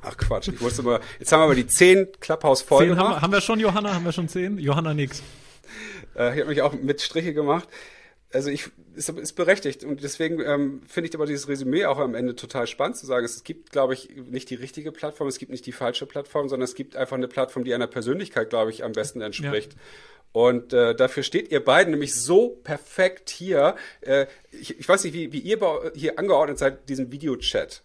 Ach 0.02 0.18
Quatsch, 0.18 0.50
ich 0.50 0.60
wusste 0.60 0.84
mal, 0.84 1.00
jetzt 1.20 1.32
haben 1.32 1.40
wir 1.40 1.46
aber 1.46 1.56
die 1.56 1.68
zehn 1.68 2.08
Clubhouse 2.20 2.62
voll. 2.62 2.88
Zehn 2.88 2.98
haben, 2.98 3.22
haben, 3.22 3.32
wir 3.32 3.42
schon, 3.42 3.60
Johanna? 3.60 3.94
Haben 3.94 4.06
wir 4.06 4.12
schon 4.12 4.28
zehn? 4.28 4.58
Johanna 4.58 4.94
nix. 4.94 5.22
Äh, 6.16 6.34
ich 6.34 6.40
habe 6.42 6.50
mich 6.50 6.62
auch 6.62 6.74
mit 6.74 7.02
Striche 7.02 7.34
gemacht. 7.34 7.70
Also 8.34 8.50
ich 8.50 8.70
ist, 8.96 9.08
ist 9.10 9.34
berechtigt 9.34 9.86
und 9.86 10.04
deswegen 10.04 10.42
ähm, 10.42 10.82
finde 10.86 11.10
ich 11.10 11.16
aber 11.16 11.26
dieses 11.26 11.48
Resümee 11.48 11.86
auch 11.86 11.98
am 11.98 12.14
Ende 12.14 12.36
total 12.36 12.68
spannend 12.68 12.98
zu 12.98 13.06
sagen. 13.06 13.26
Es 13.26 13.44
gibt, 13.44 13.72
glaube 13.72 13.94
ich, 13.94 14.10
nicht 14.16 14.50
die 14.50 14.56
richtige 14.56 14.92
Plattform, 14.92 15.28
es 15.30 15.40
gibt 15.40 15.52
nicht 15.52 15.66
die 15.66 15.72
falsche 15.72 16.06
Plattform, 16.06 16.50
sondern 16.50 16.66
es 16.66 16.76
gibt 16.76 16.98
einfach 16.98 17.16
eine 17.16 17.30
Plattform, 17.30 17.64
die 17.64 17.74
einer 17.74 17.88
Persönlichkeit, 17.88 18.50
glaube 18.50 18.72
ich, 18.72 18.84
am 18.84 18.92
besten 18.92 19.22
entspricht. 19.22 19.74
Ja. 19.74 19.80
Und 20.34 20.74
äh, 20.74 20.94
dafür 20.94 21.24
steht 21.24 21.52
ihr 21.52 21.64
beiden 21.64 21.92
nämlich 21.92 22.14
so 22.14 22.50
perfekt 22.50 23.30
hier. 23.30 23.76
Äh, 24.02 24.28
ich, 24.52 24.78
ich 24.78 24.88
weiß 24.88 25.06
nicht, 25.06 25.14
wie, 25.14 25.32
wie 25.32 25.40
ihr 25.40 25.60
hier 25.96 26.20
angeordnet 26.20 26.60
seid, 26.60 26.90
diesem 26.90 27.12
Videochat. 27.12 27.82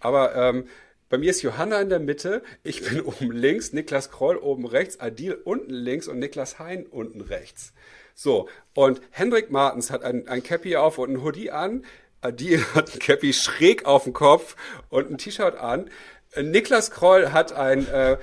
Aber 0.00 0.34
ähm, 0.34 0.68
bei 1.08 1.16
mir 1.16 1.30
ist 1.30 1.42
Johanna 1.42 1.80
in 1.80 1.88
der 1.88 2.00
Mitte, 2.00 2.42
ich 2.62 2.82
bin 2.82 3.00
oben 3.00 3.32
links, 3.32 3.72
Niklas 3.72 4.10
Kroll 4.10 4.36
oben 4.36 4.66
rechts, 4.66 5.00
Adil 5.00 5.34
unten 5.34 5.72
links 5.72 6.06
und 6.08 6.18
Niklas 6.18 6.58
Hein 6.58 6.86
unten 6.86 7.22
rechts. 7.22 7.72
So, 8.20 8.48
und 8.74 9.00
Hendrik 9.10 9.52
Martens 9.52 9.92
hat 9.92 10.02
ein, 10.02 10.26
ein 10.26 10.42
Cappy 10.42 10.74
auf 10.74 10.98
und 10.98 11.12
ein 11.12 11.22
Hoodie 11.22 11.52
an. 11.52 11.84
Adil 12.20 12.64
hat 12.74 12.92
ein 12.92 12.98
Cappy 12.98 13.32
schräg 13.32 13.86
auf 13.86 14.02
dem 14.02 14.12
Kopf 14.12 14.56
und 14.88 15.08
ein 15.08 15.18
T-Shirt 15.18 15.56
an. 15.56 15.88
Niklas 16.36 16.90
Kroll 16.90 17.30
hat 17.30 17.52
ein 17.52 17.86
äh, 17.86 18.18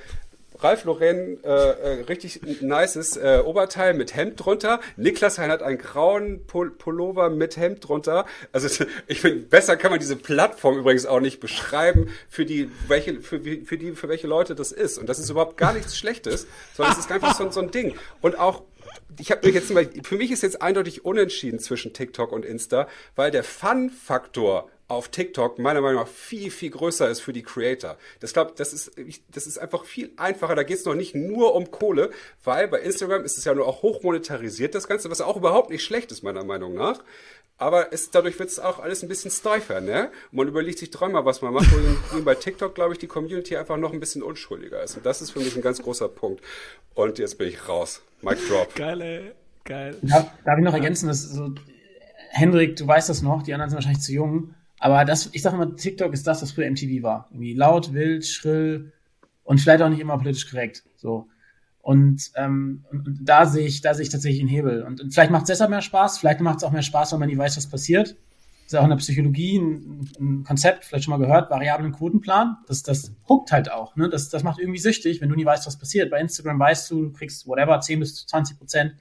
Ralf 0.58 0.84
Lauren 0.84 1.42
äh, 1.44 1.48
äh, 1.48 2.02
richtig 2.04 2.40
nices 2.60 3.16
äh, 3.16 3.42
Oberteil 3.44 3.94
mit 3.94 4.14
Hemd 4.14 4.44
drunter. 4.44 4.80
Niklas 4.96 5.38
Hein 5.38 5.50
hat 5.50 5.62
einen 5.62 5.78
grauen 5.78 6.46
Pul 6.46 6.70
Pullover 6.70 7.30
mit 7.30 7.56
Hemd 7.56 7.86
drunter. 7.86 8.26
Also 8.52 8.84
ich 9.06 9.20
finde, 9.20 9.40
besser 9.40 9.76
kann 9.76 9.90
man 9.90 10.00
diese 10.00 10.16
Plattform 10.16 10.78
übrigens 10.78 11.06
auch 11.06 11.20
nicht 11.20 11.40
beschreiben, 11.40 12.10
für 12.28 12.44
die, 12.44 12.70
welche, 12.88 13.20
für, 13.20 13.40
für 13.40 13.78
die, 13.78 13.92
für 13.92 14.08
welche 14.08 14.26
Leute 14.26 14.54
das 14.54 14.72
ist. 14.72 14.98
Und 14.98 15.08
das 15.08 15.18
ist 15.18 15.30
überhaupt 15.30 15.56
gar 15.56 15.72
nichts 15.72 15.96
Schlechtes, 15.96 16.46
sondern 16.74 16.92
es 16.94 17.00
ist 17.00 17.12
einfach 17.12 17.36
so, 17.36 17.50
so 17.50 17.60
ein 17.60 17.70
Ding. 17.70 17.94
Und 18.20 18.38
auch 18.38 18.62
ich 19.18 19.30
habe 19.30 19.46
mich 19.46 19.54
jetzt 19.54 19.70
mal, 19.70 19.88
für 20.02 20.16
mich 20.16 20.30
ist 20.30 20.42
jetzt 20.42 20.62
eindeutig 20.62 21.04
unentschieden 21.04 21.58
zwischen 21.58 21.92
TikTok 21.92 22.32
und 22.32 22.44
Insta, 22.44 22.88
weil 23.14 23.30
der 23.30 23.44
Fun-Faktor 23.44 24.70
auf 24.88 25.08
TikTok 25.08 25.58
meiner 25.58 25.80
Meinung 25.80 26.02
nach 26.02 26.08
viel, 26.08 26.50
viel 26.50 26.70
größer 26.70 27.08
ist 27.08 27.20
für 27.20 27.32
die 27.32 27.42
Creator. 27.42 27.96
Das 28.20 28.32
glaube, 28.32 28.52
das 28.56 28.72
ist, 28.72 28.92
das 29.32 29.46
ist 29.46 29.58
einfach 29.58 29.84
viel 29.84 30.12
einfacher. 30.16 30.54
Da 30.54 30.62
geht 30.62 30.78
es 30.78 30.84
noch 30.84 30.94
nicht 30.94 31.14
nur 31.14 31.54
um 31.54 31.70
Kohle, 31.70 32.10
weil 32.44 32.68
bei 32.68 32.80
Instagram 32.80 33.24
ist 33.24 33.36
es 33.36 33.44
ja 33.44 33.54
nur 33.54 33.66
auch 33.66 33.82
hochmonetarisiert, 33.82 34.74
das 34.74 34.86
Ganze, 34.86 35.10
was 35.10 35.20
auch 35.20 35.36
überhaupt 35.36 35.70
nicht 35.70 35.84
schlecht 35.84 36.12
ist, 36.12 36.22
meiner 36.22 36.44
Meinung 36.44 36.74
nach. 36.74 37.02
Aber 37.58 37.92
es, 37.92 38.10
dadurch 38.10 38.38
wird 38.38 38.50
es 38.50 38.58
auch 38.58 38.78
alles 38.80 39.02
ein 39.02 39.08
bisschen 39.08 39.30
steifer, 39.30 39.80
ne? 39.80 40.10
Und 40.30 40.36
man 40.36 40.48
überlegt 40.48 40.78
sich 40.78 40.90
dreimal, 40.90 41.24
was 41.24 41.40
man 41.40 41.54
macht. 41.54 41.68
Und 42.12 42.24
bei 42.24 42.34
TikTok, 42.34 42.74
glaube 42.74 42.92
ich, 42.92 42.98
die 42.98 43.06
Community 43.06 43.56
einfach 43.56 43.78
noch 43.78 43.94
ein 43.94 44.00
bisschen 44.00 44.22
unschuldiger 44.22 44.82
ist. 44.82 44.96
Und 44.96 45.06
das 45.06 45.22
ist 45.22 45.30
für 45.30 45.40
mich 45.40 45.56
ein 45.56 45.62
ganz 45.62 45.82
großer 45.82 46.08
Punkt. 46.08 46.42
Und 46.94 47.18
jetzt 47.18 47.38
bin 47.38 47.48
ich 47.48 47.66
raus. 47.66 48.02
Mic 48.20 48.38
drop. 48.46 48.74
Geil, 48.74 49.00
ey. 49.00 49.32
Geil. 49.64 49.96
Darf, 50.02 50.30
darf 50.44 50.58
ich 50.58 50.64
noch 50.64 50.74
ergänzen, 50.74 51.08
dass 51.08 51.22
so 51.22 51.50
Hendrik, 52.30 52.76
du 52.76 52.86
weißt 52.86 53.08
das 53.08 53.22
noch, 53.22 53.42
die 53.42 53.54
anderen 53.54 53.70
sind 53.70 53.78
wahrscheinlich 53.78 54.02
zu 54.02 54.12
jung, 54.12 54.54
aber 54.78 55.04
das, 55.04 55.30
ich 55.32 55.42
sage 55.42 55.56
immer, 55.56 55.74
TikTok 55.74 56.12
ist 56.12 56.26
das, 56.26 56.42
was 56.42 56.52
früher 56.52 56.70
MTV 56.70 57.02
war. 57.02 57.28
Irgendwie 57.30 57.54
laut, 57.54 57.92
wild, 57.92 58.26
schrill 58.26 58.92
und 59.44 59.60
vielleicht 59.60 59.82
auch 59.82 59.88
nicht 59.88 60.00
immer 60.00 60.18
politisch 60.18 60.50
korrekt. 60.50 60.84
So. 60.96 61.28
Und, 61.80 62.32
ähm, 62.34 62.84
und 62.90 63.20
da 63.22 63.46
sehe 63.46 63.66
ich, 63.66 63.80
da 63.80 63.94
sehe 63.94 64.02
ich 64.02 64.08
tatsächlich 64.08 64.40
einen 64.40 64.50
Hebel. 64.50 64.82
Und, 64.82 65.00
und 65.00 65.12
vielleicht 65.12 65.30
macht 65.30 65.42
es 65.42 65.48
deshalb 65.48 65.70
mehr 65.70 65.82
Spaß, 65.82 66.18
vielleicht 66.18 66.40
macht 66.40 66.58
es 66.58 66.64
auch 66.64 66.72
mehr 66.72 66.82
Spaß, 66.82 67.12
wenn 67.12 67.20
man 67.20 67.28
nie 67.28 67.38
weiß, 67.38 67.56
was 67.56 67.68
passiert. 67.68 68.16
Das 68.64 68.72
ist 68.72 68.78
auch 68.80 68.82
in 68.82 68.90
der 68.90 68.96
Psychologie 68.96 69.58
ein, 69.58 70.10
ein 70.18 70.44
Konzept, 70.44 70.84
vielleicht 70.84 71.04
schon 71.04 71.16
mal 71.16 71.24
gehört, 71.24 71.48
variablen 71.48 71.92
Quotenplan. 71.92 72.56
Das, 72.66 72.82
das 72.82 73.12
huckt 73.28 73.52
halt 73.52 73.70
auch. 73.70 73.94
Ne? 73.94 74.08
Das, 74.08 74.28
das 74.28 74.42
macht 74.42 74.58
irgendwie 74.58 74.80
süchtig, 74.80 75.20
wenn 75.20 75.28
du 75.28 75.36
nie 75.36 75.44
weißt, 75.44 75.64
was 75.68 75.78
passiert. 75.78 76.10
Bei 76.10 76.18
Instagram 76.18 76.58
weißt 76.58 76.90
du, 76.90 77.02
du 77.04 77.12
kriegst 77.12 77.46
whatever, 77.46 77.78
10 77.78 78.00
bis 78.00 78.26
20 78.26 78.58
Prozent 78.58 78.94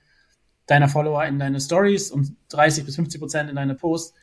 deiner 0.67 0.88
Follower 0.88 1.26
in 1.26 1.39
deine 1.39 1.59
Stories 1.59 2.11
und 2.11 2.36
30 2.49 2.86
bis 2.86 2.95
50 2.95 3.19
Prozent 3.19 3.49
in 3.49 3.55
deine 3.55 3.73
Posts. 3.73 4.15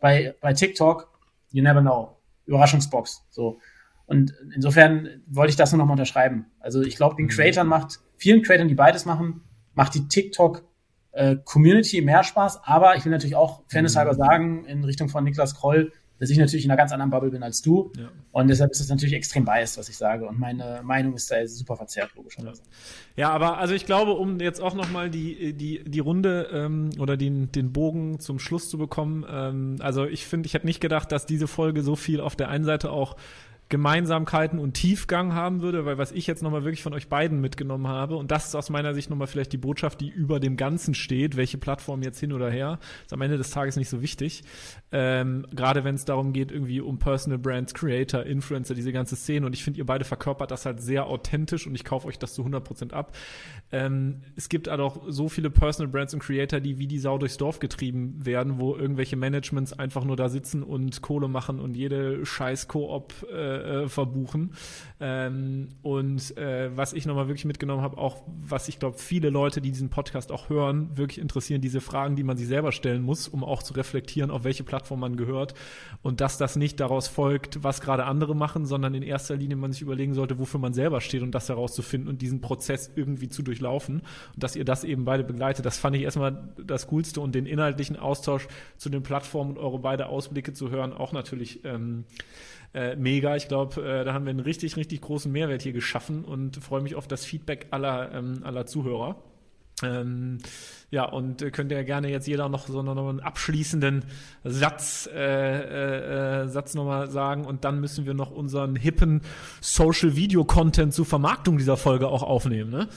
Bei, 0.00 0.34
bei 0.40 0.52
TikTok, 0.52 1.08
you 1.50 1.62
never 1.62 1.80
know. 1.80 2.16
Überraschungsbox. 2.46 3.26
So. 3.30 3.58
Und 4.06 4.32
insofern 4.54 5.22
wollte 5.26 5.50
ich 5.50 5.56
das 5.56 5.72
nur 5.72 5.78
noch 5.78 5.86
mal 5.86 5.92
unterschreiben. 5.92 6.46
Also 6.60 6.80
ich 6.80 6.96
glaube, 6.96 7.16
den 7.16 7.26
mhm. 7.26 7.30
Creatern 7.30 7.66
macht, 7.66 8.00
vielen 8.16 8.42
Creatern, 8.42 8.68
die 8.68 8.74
beides 8.74 9.04
machen, 9.04 9.42
macht 9.74 9.94
die 9.94 10.08
TikTok 10.08 10.64
äh, 11.12 11.36
Community 11.44 12.00
mehr 12.00 12.24
Spaß. 12.24 12.64
Aber 12.64 12.96
ich 12.96 13.04
will 13.04 13.12
natürlich 13.12 13.36
auch 13.36 13.62
fairnesshalber 13.68 14.14
mhm. 14.14 14.16
sagen, 14.16 14.64
in 14.64 14.84
Richtung 14.84 15.08
von 15.08 15.24
Niklas 15.24 15.54
Kroll, 15.54 15.92
dass 16.18 16.30
ich 16.30 16.38
natürlich 16.38 16.64
in 16.64 16.70
einer 16.70 16.78
ganz 16.78 16.92
anderen 16.92 17.10
Bubble 17.10 17.30
bin 17.30 17.42
als 17.42 17.62
du. 17.62 17.92
Ja. 17.96 18.08
Und 18.32 18.48
deshalb 18.48 18.72
ist 18.72 18.80
es 18.80 18.88
natürlich 18.88 19.14
extrem 19.14 19.44
biased, 19.44 19.78
was 19.78 19.88
ich 19.88 19.96
sage. 19.96 20.26
Und 20.26 20.38
meine 20.38 20.80
Meinung 20.82 21.14
ist 21.14 21.30
da 21.30 21.46
super 21.46 21.76
verzerrt, 21.76 22.10
logischerweise. 22.16 22.62
Ja, 23.16 23.30
aber 23.30 23.58
also 23.58 23.74
ich 23.74 23.86
glaube, 23.86 24.12
um 24.12 24.40
jetzt 24.40 24.60
auch 24.60 24.74
nochmal 24.74 25.10
die, 25.10 25.52
die, 25.52 25.82
die 25.84 26.00
Runde 26.00 26.48
ähm, 26.52 26.90
oder 26.98 27.16
den, 27.16 27.52
den 27.52 27.72
Bogen 27.72 28.20
zum 28.20 28.38
Schluss 28.38 28.68
zu 28.68 28.78
bekommen, 28.78 29.24
ähm, 29.28 29.76
also 29.80 30.06
ich 30.06 30.26
finde, 30.26 30.46
ich 30.46 30.54
hätte 30.54 30.66
nicht 30.66 30.80
gedacht, 30.80 31.12
dass 31.12 31.26
diese 31.26 31.46
Folge 31.46 31.82
so 31.82 31.96
viel 31.96 32.20
auf 32.20 32.36
der 32.36 32.48
einen 32.48 32.64
Seite 32.64 32.90
auch 32.90 33.16
Gemeinsamkeiten 33.68 34.58
und 34.58 34.72
Tiefgang 34.72 35.34
haben 35.34 35.60
würde, 35.60 35.84
weil 35.84 35.98
was 35.98 36.12
ich 36.12 36.26
jetzt 36.26 36.42
nochmal 36.42 36.64
wirklich 36.64 36.82
von 36.82 36.94
euch 36.94 37.08
beiden 37.08 37.40
mitgenommen 37.40 37.86
habe, 37.86 38.16
und 38.16 38.30
das 38.30 38.46
ist 38.46 38.54
aus 38.54 38.70
meiner 38.70 38.94
Sicht 38.94 39.10
nochmal 39.10 39.26
vielleicht 39.26 39.52
die 39.52 39.58
Botschaft, 39.58 40.00
die 40.00 40.08
über 40.08 40.40
dem 40.40 40.56
Ganzen 40.56 40.94
steht, 40.94 41.36
welche 41.36 41.58
Plattform 41.58 42.02
jetzt 42.02 42.18
hin 42.18 42.32
oder 42.32 42.50
her, 42.50 42.78
ist 43.04 43.12
am 43.12 43.20
Ende 43.20 43.36
des 43.36 43.50
Tages 43.50 43.76
nicht 43.76 43.90
so 43.90 44.00
wichtig. 44.00 44.42
Ähm, 44.90 45.46
Gerade 45.52 45.84
wenn 45.84 45.96
es 45.96 46.06
darum 46.06 46.32
geht, 46.32 46.50
irgendwie 46.50 46.80
um 46.80 46.98
Personal 46.98 47.38
Brands, 47.38 47.74
Creator, 47.74 48.24
Influencer, 48.24 48.74
diese 48.74 48.92
ganze 48.92 49.16
Szene. 49.16 49.44
Und 49.44 49.52
ich 49.52 49.62
finde, 49.62 49.78
ihr 49.78 49.86
beide 49.86 50.06
verkörpert 50.06 50.50
das 50.50 50.64
halt 50.64 50.80
sehr 50.80 51.06
authentisch 51.06 51.66
und 51.66 51.74
ich 51.74 51.84
kaufe 51.84 52.08
euch 52.08 52.18
das 52.18 52.32
zu 52.32 52.44
100% 52.44 52.92
ab. 52.92 53.14
Ähm, 53.70 54.22
es 54.34 54.48
gibt 54.48 54.68
halt 54.68 54.80
auch 54.80 55.02
so 55.08 55.28
viele 55.28 55.50
Personal 55.50 55.92
Brands 55.92 56.14
und 56.14 56.20
Creator, 56.20 56.60
die 56.60 56.78
wie 56.78 56.86
die 56.86 56.98
Sau 56.98 57.18
durchs 57.18 57.36
Dorf 57.36 57.58
getrieben 57.58 58.24
werden, 58.24 58.58
wo 58.58 58.74
irgendwelche 58.74 59.16
Managements 59.16 59.74
einfach 59.74 60.04
nur 60.04 60.16
da 60.16 60.30
sitzen 60.30 60.62
und 60.62 61.02
Kohle 61.02 61.28
machen 61.28 61.60
und 61.60 61.76
jede 61.76 62.24
scheiß 62.24 62.68
Koop 62.68 63.12
äh, 63.30 63.57
äh, 63.64 63.88
verbuchen. 63.88 64.54
Ähm, 65.00 65.68
und 65.82 66.36
äh, 66.38 66.76
was 66.76 66.94
ich 66.94 67.04
nochmal 67.04 67.28
wirklich 67.28 67.44
mitgenommen 67.44 67.82
habe, 67.82 67.98
auch 67.98 68.22
was 68.42 68.68
ich 68.68 68.78
glaube, 68.78 68.96
viele 68.98 69.28
Leute, 69.28 69.60
die 69.60 69.70
diesen 69.70 69.90
Podcast 69.90 70.32
auch 70.32 70.48
hören, 70.48 70.96
wirklich 70.96 71.18
interessieren, 71.18 71.60
diese 71.60 71.80
Fragen, 71.82 72.16
die 72.16 72.24
man 72.24 72.38
sich 72.38 72.48
selber 72.48 72.72
stellen 72.72 73.02
muss, 73.02 73.28
um 73.28 73.44
auch 73.44 73.62
zu 73.62 73.74
reflektieren, 73.74 74.30
auf 74.30 74.44
welche 74.44 74.64
Plattform 74.64 75.00
man 75.00 75.16
gehört. 75.16 75.52
Und 76.02 76.22
dass 76.22 76.38
das 76.38 76.56
nicht 76.56 76.80
daraus 76.80 77.06
folgt, 77.06 77.62
was 77.62 77.82
gerade 77.82 78.06
andere 78.06 78.34
machen, 78.34 78.64
sondern 78.64 78.94
in 78.94 79.02
erster 79.02 79.36
Linie 79.36 79.56
man 79.56 79.72
sich 79.72 79.82
überlegen 79.82 80.14
sollte, 80.14 80.38
wofür 80.38 80.58
man 80.58 80.72
selber 80.72 81.02
steht 81.02 81.22
und 81.22 81.32
das 81.32 81.48
herauszufinden 81.48 82.08
und 82.08 82.22
diesen 82.22 82.40
Prozess 82.40 82.90
irgendwie 82.96 83.28
zu 83.28 83.42
durch 83.42 83.58
durchlaufen 83.58 84.02
und 84.34 84.42
dass 84.42 84.56
ihr 84.56 84.64
das 84.64 84.84
eben 84.84 85.04
beide 85.04 85.24
begleitet. 85.24 85.66
Das 85.66 85.78
fand 85.78 85.96
ich 85.96 86.02
erstmal 86.02 86.48
das 86.64 86.86
Coolste 86.86 87.20
und 87.20 87.34
den 87.34 87.46
inhaltlichen 87.46 87.96
Austausch 87.96 88.48
zu 88.76 88.88
den 88.88 89.02
Plattformen 89.02 89.50
und 89.50 89.58
eure 89.58 89.78
beide 89.78 90.06
Ausblicke 90.06 90.52
zu 90.52 90.70
hören 90.70 90.92
auch 90.92 91.12
natürlich 91.12 91.64
ähm, 91.64 92.04
äh, 92.74 92.96
mega. 92.96 93.36
Ich 93.36 93.48
glaube, 93.48 93.82
äh, 93.82 94.04
da 94.04 94.12
haben 94.12 94.24
wir 94.24 94.30
einen 94.30 94.40
richtig, 94.40 94.76
richtig 94.76 95.00
großen 95.00 95.30
Mehrwert 95.30 95.62
hier 95.62 95.72
geschaffen 95.72 96.24
und 96.24 96.56
freue 96.56 96.82
mich 96.82 96.94
auf 96.94 97.08
das 97.08 97.24
Feedback 97.24 97.68
aller, 97.70 98.12
ähm, 98.12 98.40
aller 98.44 98.66
Zuhörer. 98.66 99.16
Ähm, 99.82 100.38
ja, 100.90 101.04
und 101.04 101.42
äh, 101.42 101.50
könnt 101.50 101.70
ihr 101.70 101.84
gerne 101.84 102.10
jetzt 102.10 102.26
jeder 102.26 102.48
noch 102.48 102.66
so 102.66 102.82
noch 102.82 102.96
einen 102.96 103.20
abschließenden 103.20 104.04
Satz, 104.44 105.08
äh, 105.12 105.18
äh, 105.18 106.42
äh, 106.42 106.48
Satz 106.48 106.74
nochmal 106.74 107.10
sagen 107.10 107.44
und 107.44 107.64
dann 107.64 107.80
müssen 107.80 108.06
wir 108.06 108.14
noch 108.14 108.30
unseren 108.30 108.74
hippen 108.74 109.22
Social 109.60 110.16
Video 110.16 110.44
Content 110.44 110.94
zur 110.94 111.06
Vermarktung 111.06 111.58
dieser 111.58 111.76
Folge 111.76 112.08
auch 112.08 112.22
aufnehmen, 112.22 112.70
ne? 112.70 112.88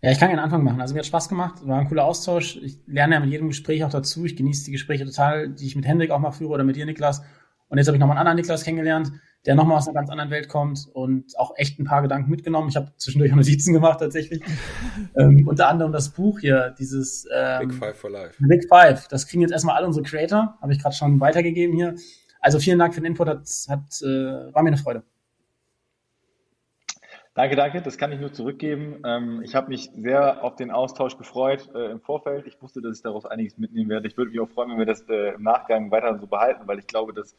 Ja, 0.00 0.12
ich 0.12 0.18
kann 0.20 0.30
einen 0.30 0.38
Anfang 0.38 0.62
machen. 0.62 0.80
Also 0.80 0.94
mir 0.94 1.00
hat 1.00 1.06
Spaß 1.06 1.28
gemacht, 1.28 1.66
war 1.66 1.80
ein 1.80 1.88
cooler 1.88 2.04
Austausch. 2.04 2.56
Ich 2.62 2.78
lerne 2.86 3.14
ja 3.14 3.20
mit 3.20 3.30
jedem 3.30 3.48
Gespräch 3.48 3.82
auch 3.82 3.90
dazu. 3.90 4.24
Ich 4.24 4.36
genieße 4.36 4.66
die 4.66 4.70
Gespräche 4.70 5.04
total, 5.04 5.48
die 5.48 5.66
ich 5.66 5.74
mit 5.74 5.86
Hendrik 5.86 6.12
auch 6.12 6.20
mal 6.20 6.30
führe 6.30 6.52
oder 6.52 6.62
mit 6.62 6.76
dir, 6.76 6.86
Niklas. 6.86 7.22
Und 7.68 7.78
jetzt 7.78 7.86
habe 7.86 7.96
ich 7.96 8.00
nochmal 8.00 8.16
einen 8.16 8.26
anderen 8.26 8.36
Niklas 8.36 8.64
kennengelernt, 8.64 9.12
der 9.46 9.54
nochmal 9.54 9.78
aus 9.78 9.86
einer 9.86 9.94
ganz 9.94 10.10
anderen 10.10 10.30
Welt 10.30 10.48
kommt 10.48 10.88
und 10.92 11.38
auch 11.38 11.52
echt 11.56 11.78
ein 11.78 11.84
paar 11.84 12.02
Gedanken 12.02 12.30
mitgenommen. 12.30 12.68
Ich 12.68 12.76
habe 12.76 12.92
zwischendurch 12.96 13.32
auch 13.32 13.36
Notizen 13.36 13.72
gemacht 13.72 14.00
tatsächlich. 14.00 14.42
ähm, 15.16 15.46
unter 15.46 15.68
anderem 15.68 15.92
das 15.92 16.10
Buch 16.10 16.40
hier, 16.40 16.74
dieses 16.78 17.26
ähm, 17.34 17.68
Big 17.68 17.74
Five 17.74 17.96
for 17.96 18.10
Life. 18.10 18.34
Big 18.38 18.66
Five. 18.68 19.08
Das 19.08 19.26
kriegen 19.26 19.42
jetzt 19.42 19.52
erstmal 19.52 19.76
alle 19.76 19.86
unsere 19.86 20.04
Creator, 20.04 20.56
habe 20.60 20.72
ich 20.72 20.82
gerade 20.82 20.94
schon 20.94 21.20
weitergegeben 21.20 21.76
hier. 21.76 21.94
Also 22.40 22.58
vielen 22.58 22.78
Dank 22.78 22.94
für 22.94 23.00
den 23.00 23.06
Input, 23.06 23.28
hat, 23.28 23.48
hat, 23.68 24.02
äh, 24.02 24.54
war 24.54 24.62
mir 24.62 24.68
eine 24.68 24.76
Freude. 24.78 25.02
Danke, 27.38 27.54
danke. 27.54 27.80
Das 27.82 27.96
kann 27.96 28.10
ich 28.10 28.18
nur 28.18 28.32
zurückgeben. 28.32 29.00
Ähm, 29.04 29.42
ich 29.44 29.54
habe 29.54 29.68
mich 29.68 29.90
sehr 29.94 30.42
auf 30.42 30.56
den 30.56 30.72
Austausch 30.72 31.16
gefreut 31.16 31.70
äh, 31.72 31.92
im 31.92 32.00
Vorfeld. 32.00 32.48
Ich 32.48 32.60
wusste, 32.60 32.82
dass 32.82 32.96
ich 32.96 33.02
daraus 33.04 33.26
einiges 33.26 33.58
mitnehmen 33.58 33.88
werde. 33.90 34.08
Ich 34.08 34.16
würde 34.16 34.32
mich 34.32 34.40
auch 34.40 34.48
freuen, 34.48 34.70
wenn 34.70 34.78
wir 34.78 34.86
das 34.86 35.02
äh, 35.08 35.34
im 35.34 35.44
Nachgang 35.44 35.92
weiter 35.92 36.18
so 36.18 36.26
behalten, 36.26 36.62
weil 36.66 36.80
ich 36.80 36.88
glaube, 36.88 37.12
dass 37.12 37.36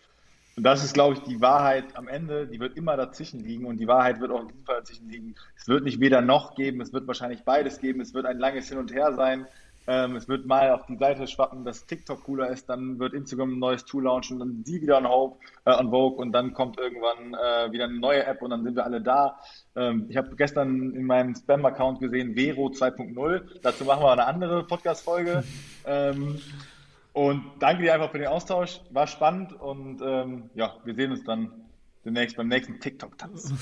und 0.59 0.63
das 0.63 0.83
ist, 0.83 0.93
glaube 0.93 1.13
ich, 1.13 1.21
die 1.21 1.39
Wahrheit 1.39 1.95
am 1.95 2.09
Ende, 2.09 2.45
die 2.45 2.59
wird 2.59 2.75
immer 2.75 2.97
dazwischen 2.97 3.39
liegen 3.39 3.65
und 3.65 3.77
die 3.77 3.87
Wahrheit 3.87 4.19
wird 4.19 4.29
auch 4.29 4.41
in 4.41 4.49
diesem 4.49 4.65
Fall 4.65 4.75
dazwischen 4.79 5.07
liegen. 5.07 5.35
Es 5.55 5.69
wird 5.69 5.85
nicht 5.85 6.01
weder 6.01 6.19
noch 6.19 6.53
geben, 6.53 6.81
es 6.81 6.91
wird 6.91 7.07
wahrscheinlich 7.07 7.43
beides 7.43 7.79
geben, 7.79 8.01
es 8.01 8.13
wird 8.13 8.25
ein 8.25 8.39
langes 8.39 8.67
Hin 8.67 8.77
und 8.77 8.93
Her 8.93 9.13
sein. 9.13 9.47
Ähm, 9.87 10.17
es 10.17 10.27
wird 10.27 10.47
mal 10.47 10.71
auf 10.71 10.85
die 10.85 10.97
Seite 10.97 11.27
schwappen, 11.27 11.63
dass 11.63 11.85
TikTok 11.85 12.25
cooler 12.25 12.49
ist, 12.49 12.67
dann 12.67 12.99
wird 12.99 13.13
Instagram 13.13 13.53
ein 13.53 13.59
neues 13.59 13.85
Tool 13.85 14.03
launchen, 14.03 14.39
dann 14.39 14.61
die 14.65 14.81
wieder 14.81 14.97
an, 14.97 15.07
Hope, 15.07 15.39
äh, 15.63 15.69
an 15.69 15.91
Vogue 15.91 16.17
und 16.17 16.33
dann 16.33 16.53
kommt 16.53 16.77
irgendwann 16.77 17.35
äh, 17.35 17.71
wieder 17.71 17.85
eine 17.85 17.97
neue 17.97 18.25
App 18.25 18.41
und 18.41 18.49
dann 18.49 18.65
sind 18.65 18.75
wir 18.75 18.83
alle 18.83 18.99
da. 18.99 19.39
Ähm, 19.77 20.07
ich 20.09 20.17
habe 20.17 20.35
gestern 20.35 20.91
in 20.91 21.05
meinem 21.05 21.35
Spam-Account 21.35 22.01
gesehen, 22.01 22.35
Vero 22.35 22.67
2.0. 22.67 23.61
Dazu 23.61 23.85
machen 23.85 24.03
wir 24.03 24.11
eine 24.11 24.25
andere 24.25 24.65
Podcast-Folge. 24.65 25.45
ähm, 25.85 26.41
und 27.13 27.43
danke 27.59 27.83
dir 27.83 27.93
einfach 27.93 28.11
für 28.11 28.19
den 28.19 28.27
Austausch. 28.27 28.81
War 28.91 29.07
spannend 29.07 29.53
und 29.53 30.01
ähm, 30.01 30.49
ja, 30.55 30.75
wir 30.83 30.95
sehen 30.95 31.11
uns 31.11 31.23
dann 31.23 31.51
demnächst 32.05 32.37
beim 32.37 32.47
nächsten 32.47 32.79
TikTok-Tanz. 32.79 33.53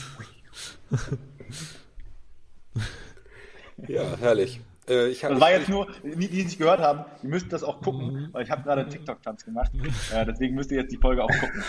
ja, 3.88 4.04
herrlich. 4.20 4.62
Äh, 4.88 5.10
ich 5.10 5.24
hab, 5.24 5.32
das 5.32 5.42
war 5.42 5.52
jetzt 5.52 5.70
nur, 5.70 5.88
die, 6.04 6.28
die 6.28 6.44
nicht 6.44 6.58
gehört 6.58 6.80
haben, 6.80 7.06
die 7.22 7.28
müssten 7.28 7.50
das 7.50 7.64
auch 7.64 7.82
gucken, 7.82 8.14
mhm. 8.14 8.30
weil 8.34 8.44
ich 8.44 8.52
habe 8.52 8.64
gerade 8.64 8.88
TikTok-Tanz 8.88 9.46
gemacht. 9.46 9.72
Äh, 10.14 10.26
deswegen 10.26 10.56
müsst 10.56 10.72
ihr 10.72 10.82
jetzt 10.82 10.92
die 10.92 10.98
Folge 10.98 11.24
auch 11.24 11.30
gucken. 11.30 11.64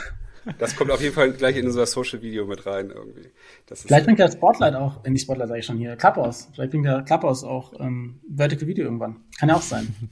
Das 0.58 0.76
kommt 0.76 0.90
auf 0.90 1.02
jeden 1.02 1.14
Fall 1.14 1.32
gleich 1.32 1.56
in 1.56 1.66
unser 1.66 1.84
Social-Video 1.84 2.46
mit 2.46 2.64
rein 2.64 2.90
irgendwie. 2.90 3.28
Vielleicht 3.66 4.06
bringt 4.06 4.18
der 4.18 4.30
Spotlight 4.30 4.74
auch, 4.74 5.04
in 5.04 5.14
die 5.14 5.20
Spotlight 5.20 5.48
sage 5.48 5.60
ich 5.60 5.66
schon 5.66 5.76
hier, 5.76 5.96
Clubhouse. 5.96 6.48
Vielleicht 6.54 6.70
bringt 6.70 6.86
der 6.86 7.02
Clubhouse 7.02 7.44
auch 7.44 7.72
ähm, 7.78 8.20
Vertical 8.28 8.66
Video 8.66 8.84
irgendwann. 8.84 9.16
Kann 9.38 9.48
ja 9.48 9.56
auch 9.56 9.62
sein. 9.62 9.94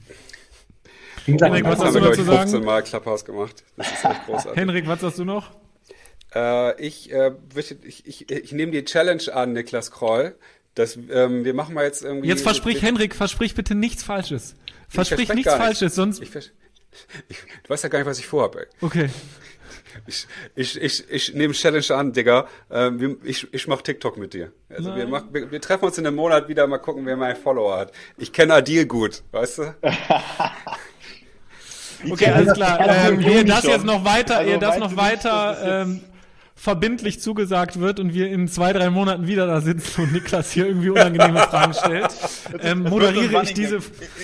Henrik, 1.27 1.65
was 1.65 1.79
hast 1.79 1.95
du 1.95 1.99
noch 1.99 2.13
zu 2.13 2.23
sagen? 2.23 2.49
15 2.49 2.63
Mal 2.63 2.83
Clubhouse 2.83 3.25
gemacht. 3.25 3.63
Das 3.75 3.91
ist 3.91 4.05
echt 4.05 4.25
großartig. 4.25 4.59
Henrik, 4.59 4.87
was 4.87 5.03
hast 5.03 5.19
du 5.19 5.25
noch? 5.25 5.51
Äh, 6.33 6.81
ich, 6.81 7.11
äh, 7.11 7.31
ich, 7.55 8.05
ich, 8.05 8.29
ich 8.29 8.51
nehme 8.51 8.71
die 8.71 8.83
Challenge 8.85 9.23
an, 9.33 9.53
Niklas 9.53 9.91
Kroll. 9.91 10.35
Das, 10.75 10.97
ähm, 11.09 11.43
wir 11.43 11.53
machen 11.53 11.73
mal 11.73 11.85
jetzt 11.85 12.03
irgendwie. 12.03 12.27
Jetzt 12.27 12.43
versprich, 12.43 12.81
Henrik, 12.81 13.15
versprich 13.15 13.55
bitte 13.55 13.75
nichts 13.75 14.03
Falsches. 14.03 14.55
Versprich 14.87 15.33
nichts 15.33 15.53
Falsches, 15.53 15.95
sonst. 15.95 16.21
Ich, 16.21 16.33
ich, 16.35 16.51
du 17.63 17.69
weißt 17.69 17.83
ja 17.83 17.89
gar 17.89 17.99
nicht, 17.99 18.07
was 18.07 18.19
ich 18.19 18.27
vorhabe. 18.27 18.67
Okay. 18.81 19.09
Ich, 20.05 20.27
ich, 20.55 20.79
ich, 20.79 21.09
ich 21.09 21.33
nehme 21.33 21.53
Challenge 21.53 21.89
an, 21.89 22.13
Digga. 22.13 22.47
Ähm, 22.69 23.17
ich, 23.23 23.51
ich 23.51 23.67
mach 23.67 23.81
TikTok 23.81 24.17
mit 24.17 24.33
dir. 24.33 24.51
Also 24.69 24.95
wir, 24.95 25.07
mach, 25.07 25.23
wir, 25.31 25.49
wir, 25.49 25.59
treffen 25.59 25.85
uns 25.85 25.97
in 25.97 26.05
einem 26.05 26.15
Monat 26.15 26.47
wieder, 26.47 26.67
mal 26.67 26.77
gucken, 26.77 27.05
wer 27.05 27.17
mein 27.17 27.35
Follower 27.35 27.77
hat. 27.77 27.91
Ich 28.17 28.31
kenne 28.31 28.53
Adil 28.53 28.85
gut, 28.85 29.23
weißt 29.31 29.57
du? 29.57 29.75
okay, 32.09 32.27
alles 32.27 32.53
klar. 32.53 32.79
Ähm, 32.79 33.19
ihr 33.21 33.45
das 33.45 33.63
jetzt 33.63 33.85
noch 33.85 34.03
weiter, 34.03 34.37
also 34.37 34.51
ihr 34.51 34.59
das 34.59 34.77
noch 34.77 34.95
weiter 34.95 35.81
ähm, 35.81 36.01
verbindlich 36.59 37.21
zugesagt 37.21 37.79
wird 37.79 37.99
und 37.99 38.13
wir 38.15 38.27
in 38.29 38.47
zwei, 38.47 38.73
drei 38.73 38.89
Monaten 38.89 39.27
wieder 39.27 39.45
da 39.45 39.61
sitzen 39.61 40.01
und 40.01 40.11
Niklas 40.11 40.51
hier 40.51 40.65
irgendwie 40.65 40.89
unangenehme 40.89 41.37
Fragen 41.39 41.73
stellt, 41.73 42.09
ähm, 42.61 42.81
moderiere 42.83 43.43
ich 43.43 43.53
diese, 43.53 43.77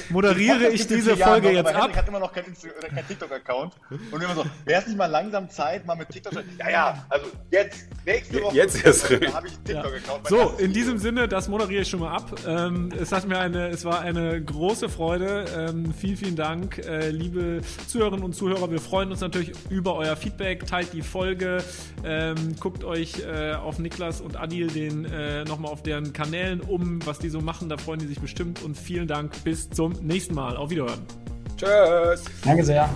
moderiere 0.09 0.67
ich 0.69 0.87
diese 0.87 1.15
Folge 1.15 1.49
noch, 1.49 1.53
jetzt 1.53 1.67
ab. 1.67 1.81
Henrik 1.83 1.97
hat 1.97 2.07
immer 2.07 2.19
noch 2.19 2.33
keinen, 2.33 2.47
Insta- 2.47 2.87
keinen 2.93 3.07
TikTok-Account. 3.07 3.73
Und 4.11 4.23
immer 4.23 4.33
so, 4.35 4.43
wäre 4.65 4.81
es 4.81 4.87
nicht 4.87 4.97
mal 4.97 5.05
langsam 5.05 5.47
Zeit, 5.49 5.85
mal 5.85 5.95
mit 5.95 6.09
TikTok 6.09 6.33
zu 6.33 6.39
Ja, 6.59 6.69
ja, 6.69 7.05
also 7.09 7.27
jetzt, 7.51 7.85
nächste 8.05 8.41
Woche. 8.41 8.55
Jetzt 8.55 8.83
erst 8.83 9.09
habe 9.11 9.15
ich 9.47 9.53
einen 9.55 9.63
TikTok-Account. 9.65 10.23
Mein 10.23 10.29
So, 10.29 10.53
in 10.57 10.73
diesem 10.73 10.97
Sinne, 10.97 11.27
das 11.27 11.47
moderiere 11.47 11.83
ich 11.83 11.89
schon 11.89 11.99
mal 11.99 12.15
ab. 12.15 12.31
Ähm, 12.47 12.89
es 12.99 13.11
hat 13.11 13.27
mir 13.27 13.37
eine, 13.37 13.67
es 13.69 13.85
war 13.85 14.01
eine 14.01 14.41
große 14.43 14.89
Freude. 14.89 15.45
Ähm, 15.55 15.93
vielen, 15.93 16.17
vielen 16.17 16.35
Dank, 16.35 16.79
äh, 16.79 17.09
liebe 17.11 17.61
Zuhörerinnen 17.87 18.25
und 18.25 18.33
Zuhörer. 18.33 18.71
Wir 18.71 18.81
freuen 18.81 19.11
uns 19.11 19.21
natürlich 19.21 19.51
über 19.69 19.95
euer 19.95 20.15
Feedback. 20.15 20.65
Teilt 20.65 20.93
die 20.93 21.03
Folge, 21.03 21.63
ähm, 22.23 22.55
guckt 22.59 22.83
euch 22.83 23.19
äh, 23.19 23.53
auf 23.53 23.79
Niklas 23.79 24.21
und 24.21 24.39
Adil 24.39 24.67
den 24.67 25.05
äh, 25.05 25.43
nochmal 25.45 25.71
auf 25.71 25.83
deren 25.83 26.13
Kanälen 26.13 26.61
um, 26.61 27.05
was 27.05 27.19
die 27.19 27.29
so 27.29 27.41
machen. 27.41 27.69
Da 27.69 27.77
freuen 27.77 27.99
die 27.99 28.07
sich 28.07 28.19
bestimmt. 28.19 28.61
Und 28.63 28.77
vielen 28.77 29.07
Dank. 29.07 29.31
Bis 29.43 29.69
zum 29.69 29.93
nächsten 30.01 30.35
Mal. 30.35 30.57
Auf 30.57 30.69
Wiederhören. 30.69 31.01
Tschüss. 31.57 32.25
Danke 32.43 32.63
sehr. 32.63 32.89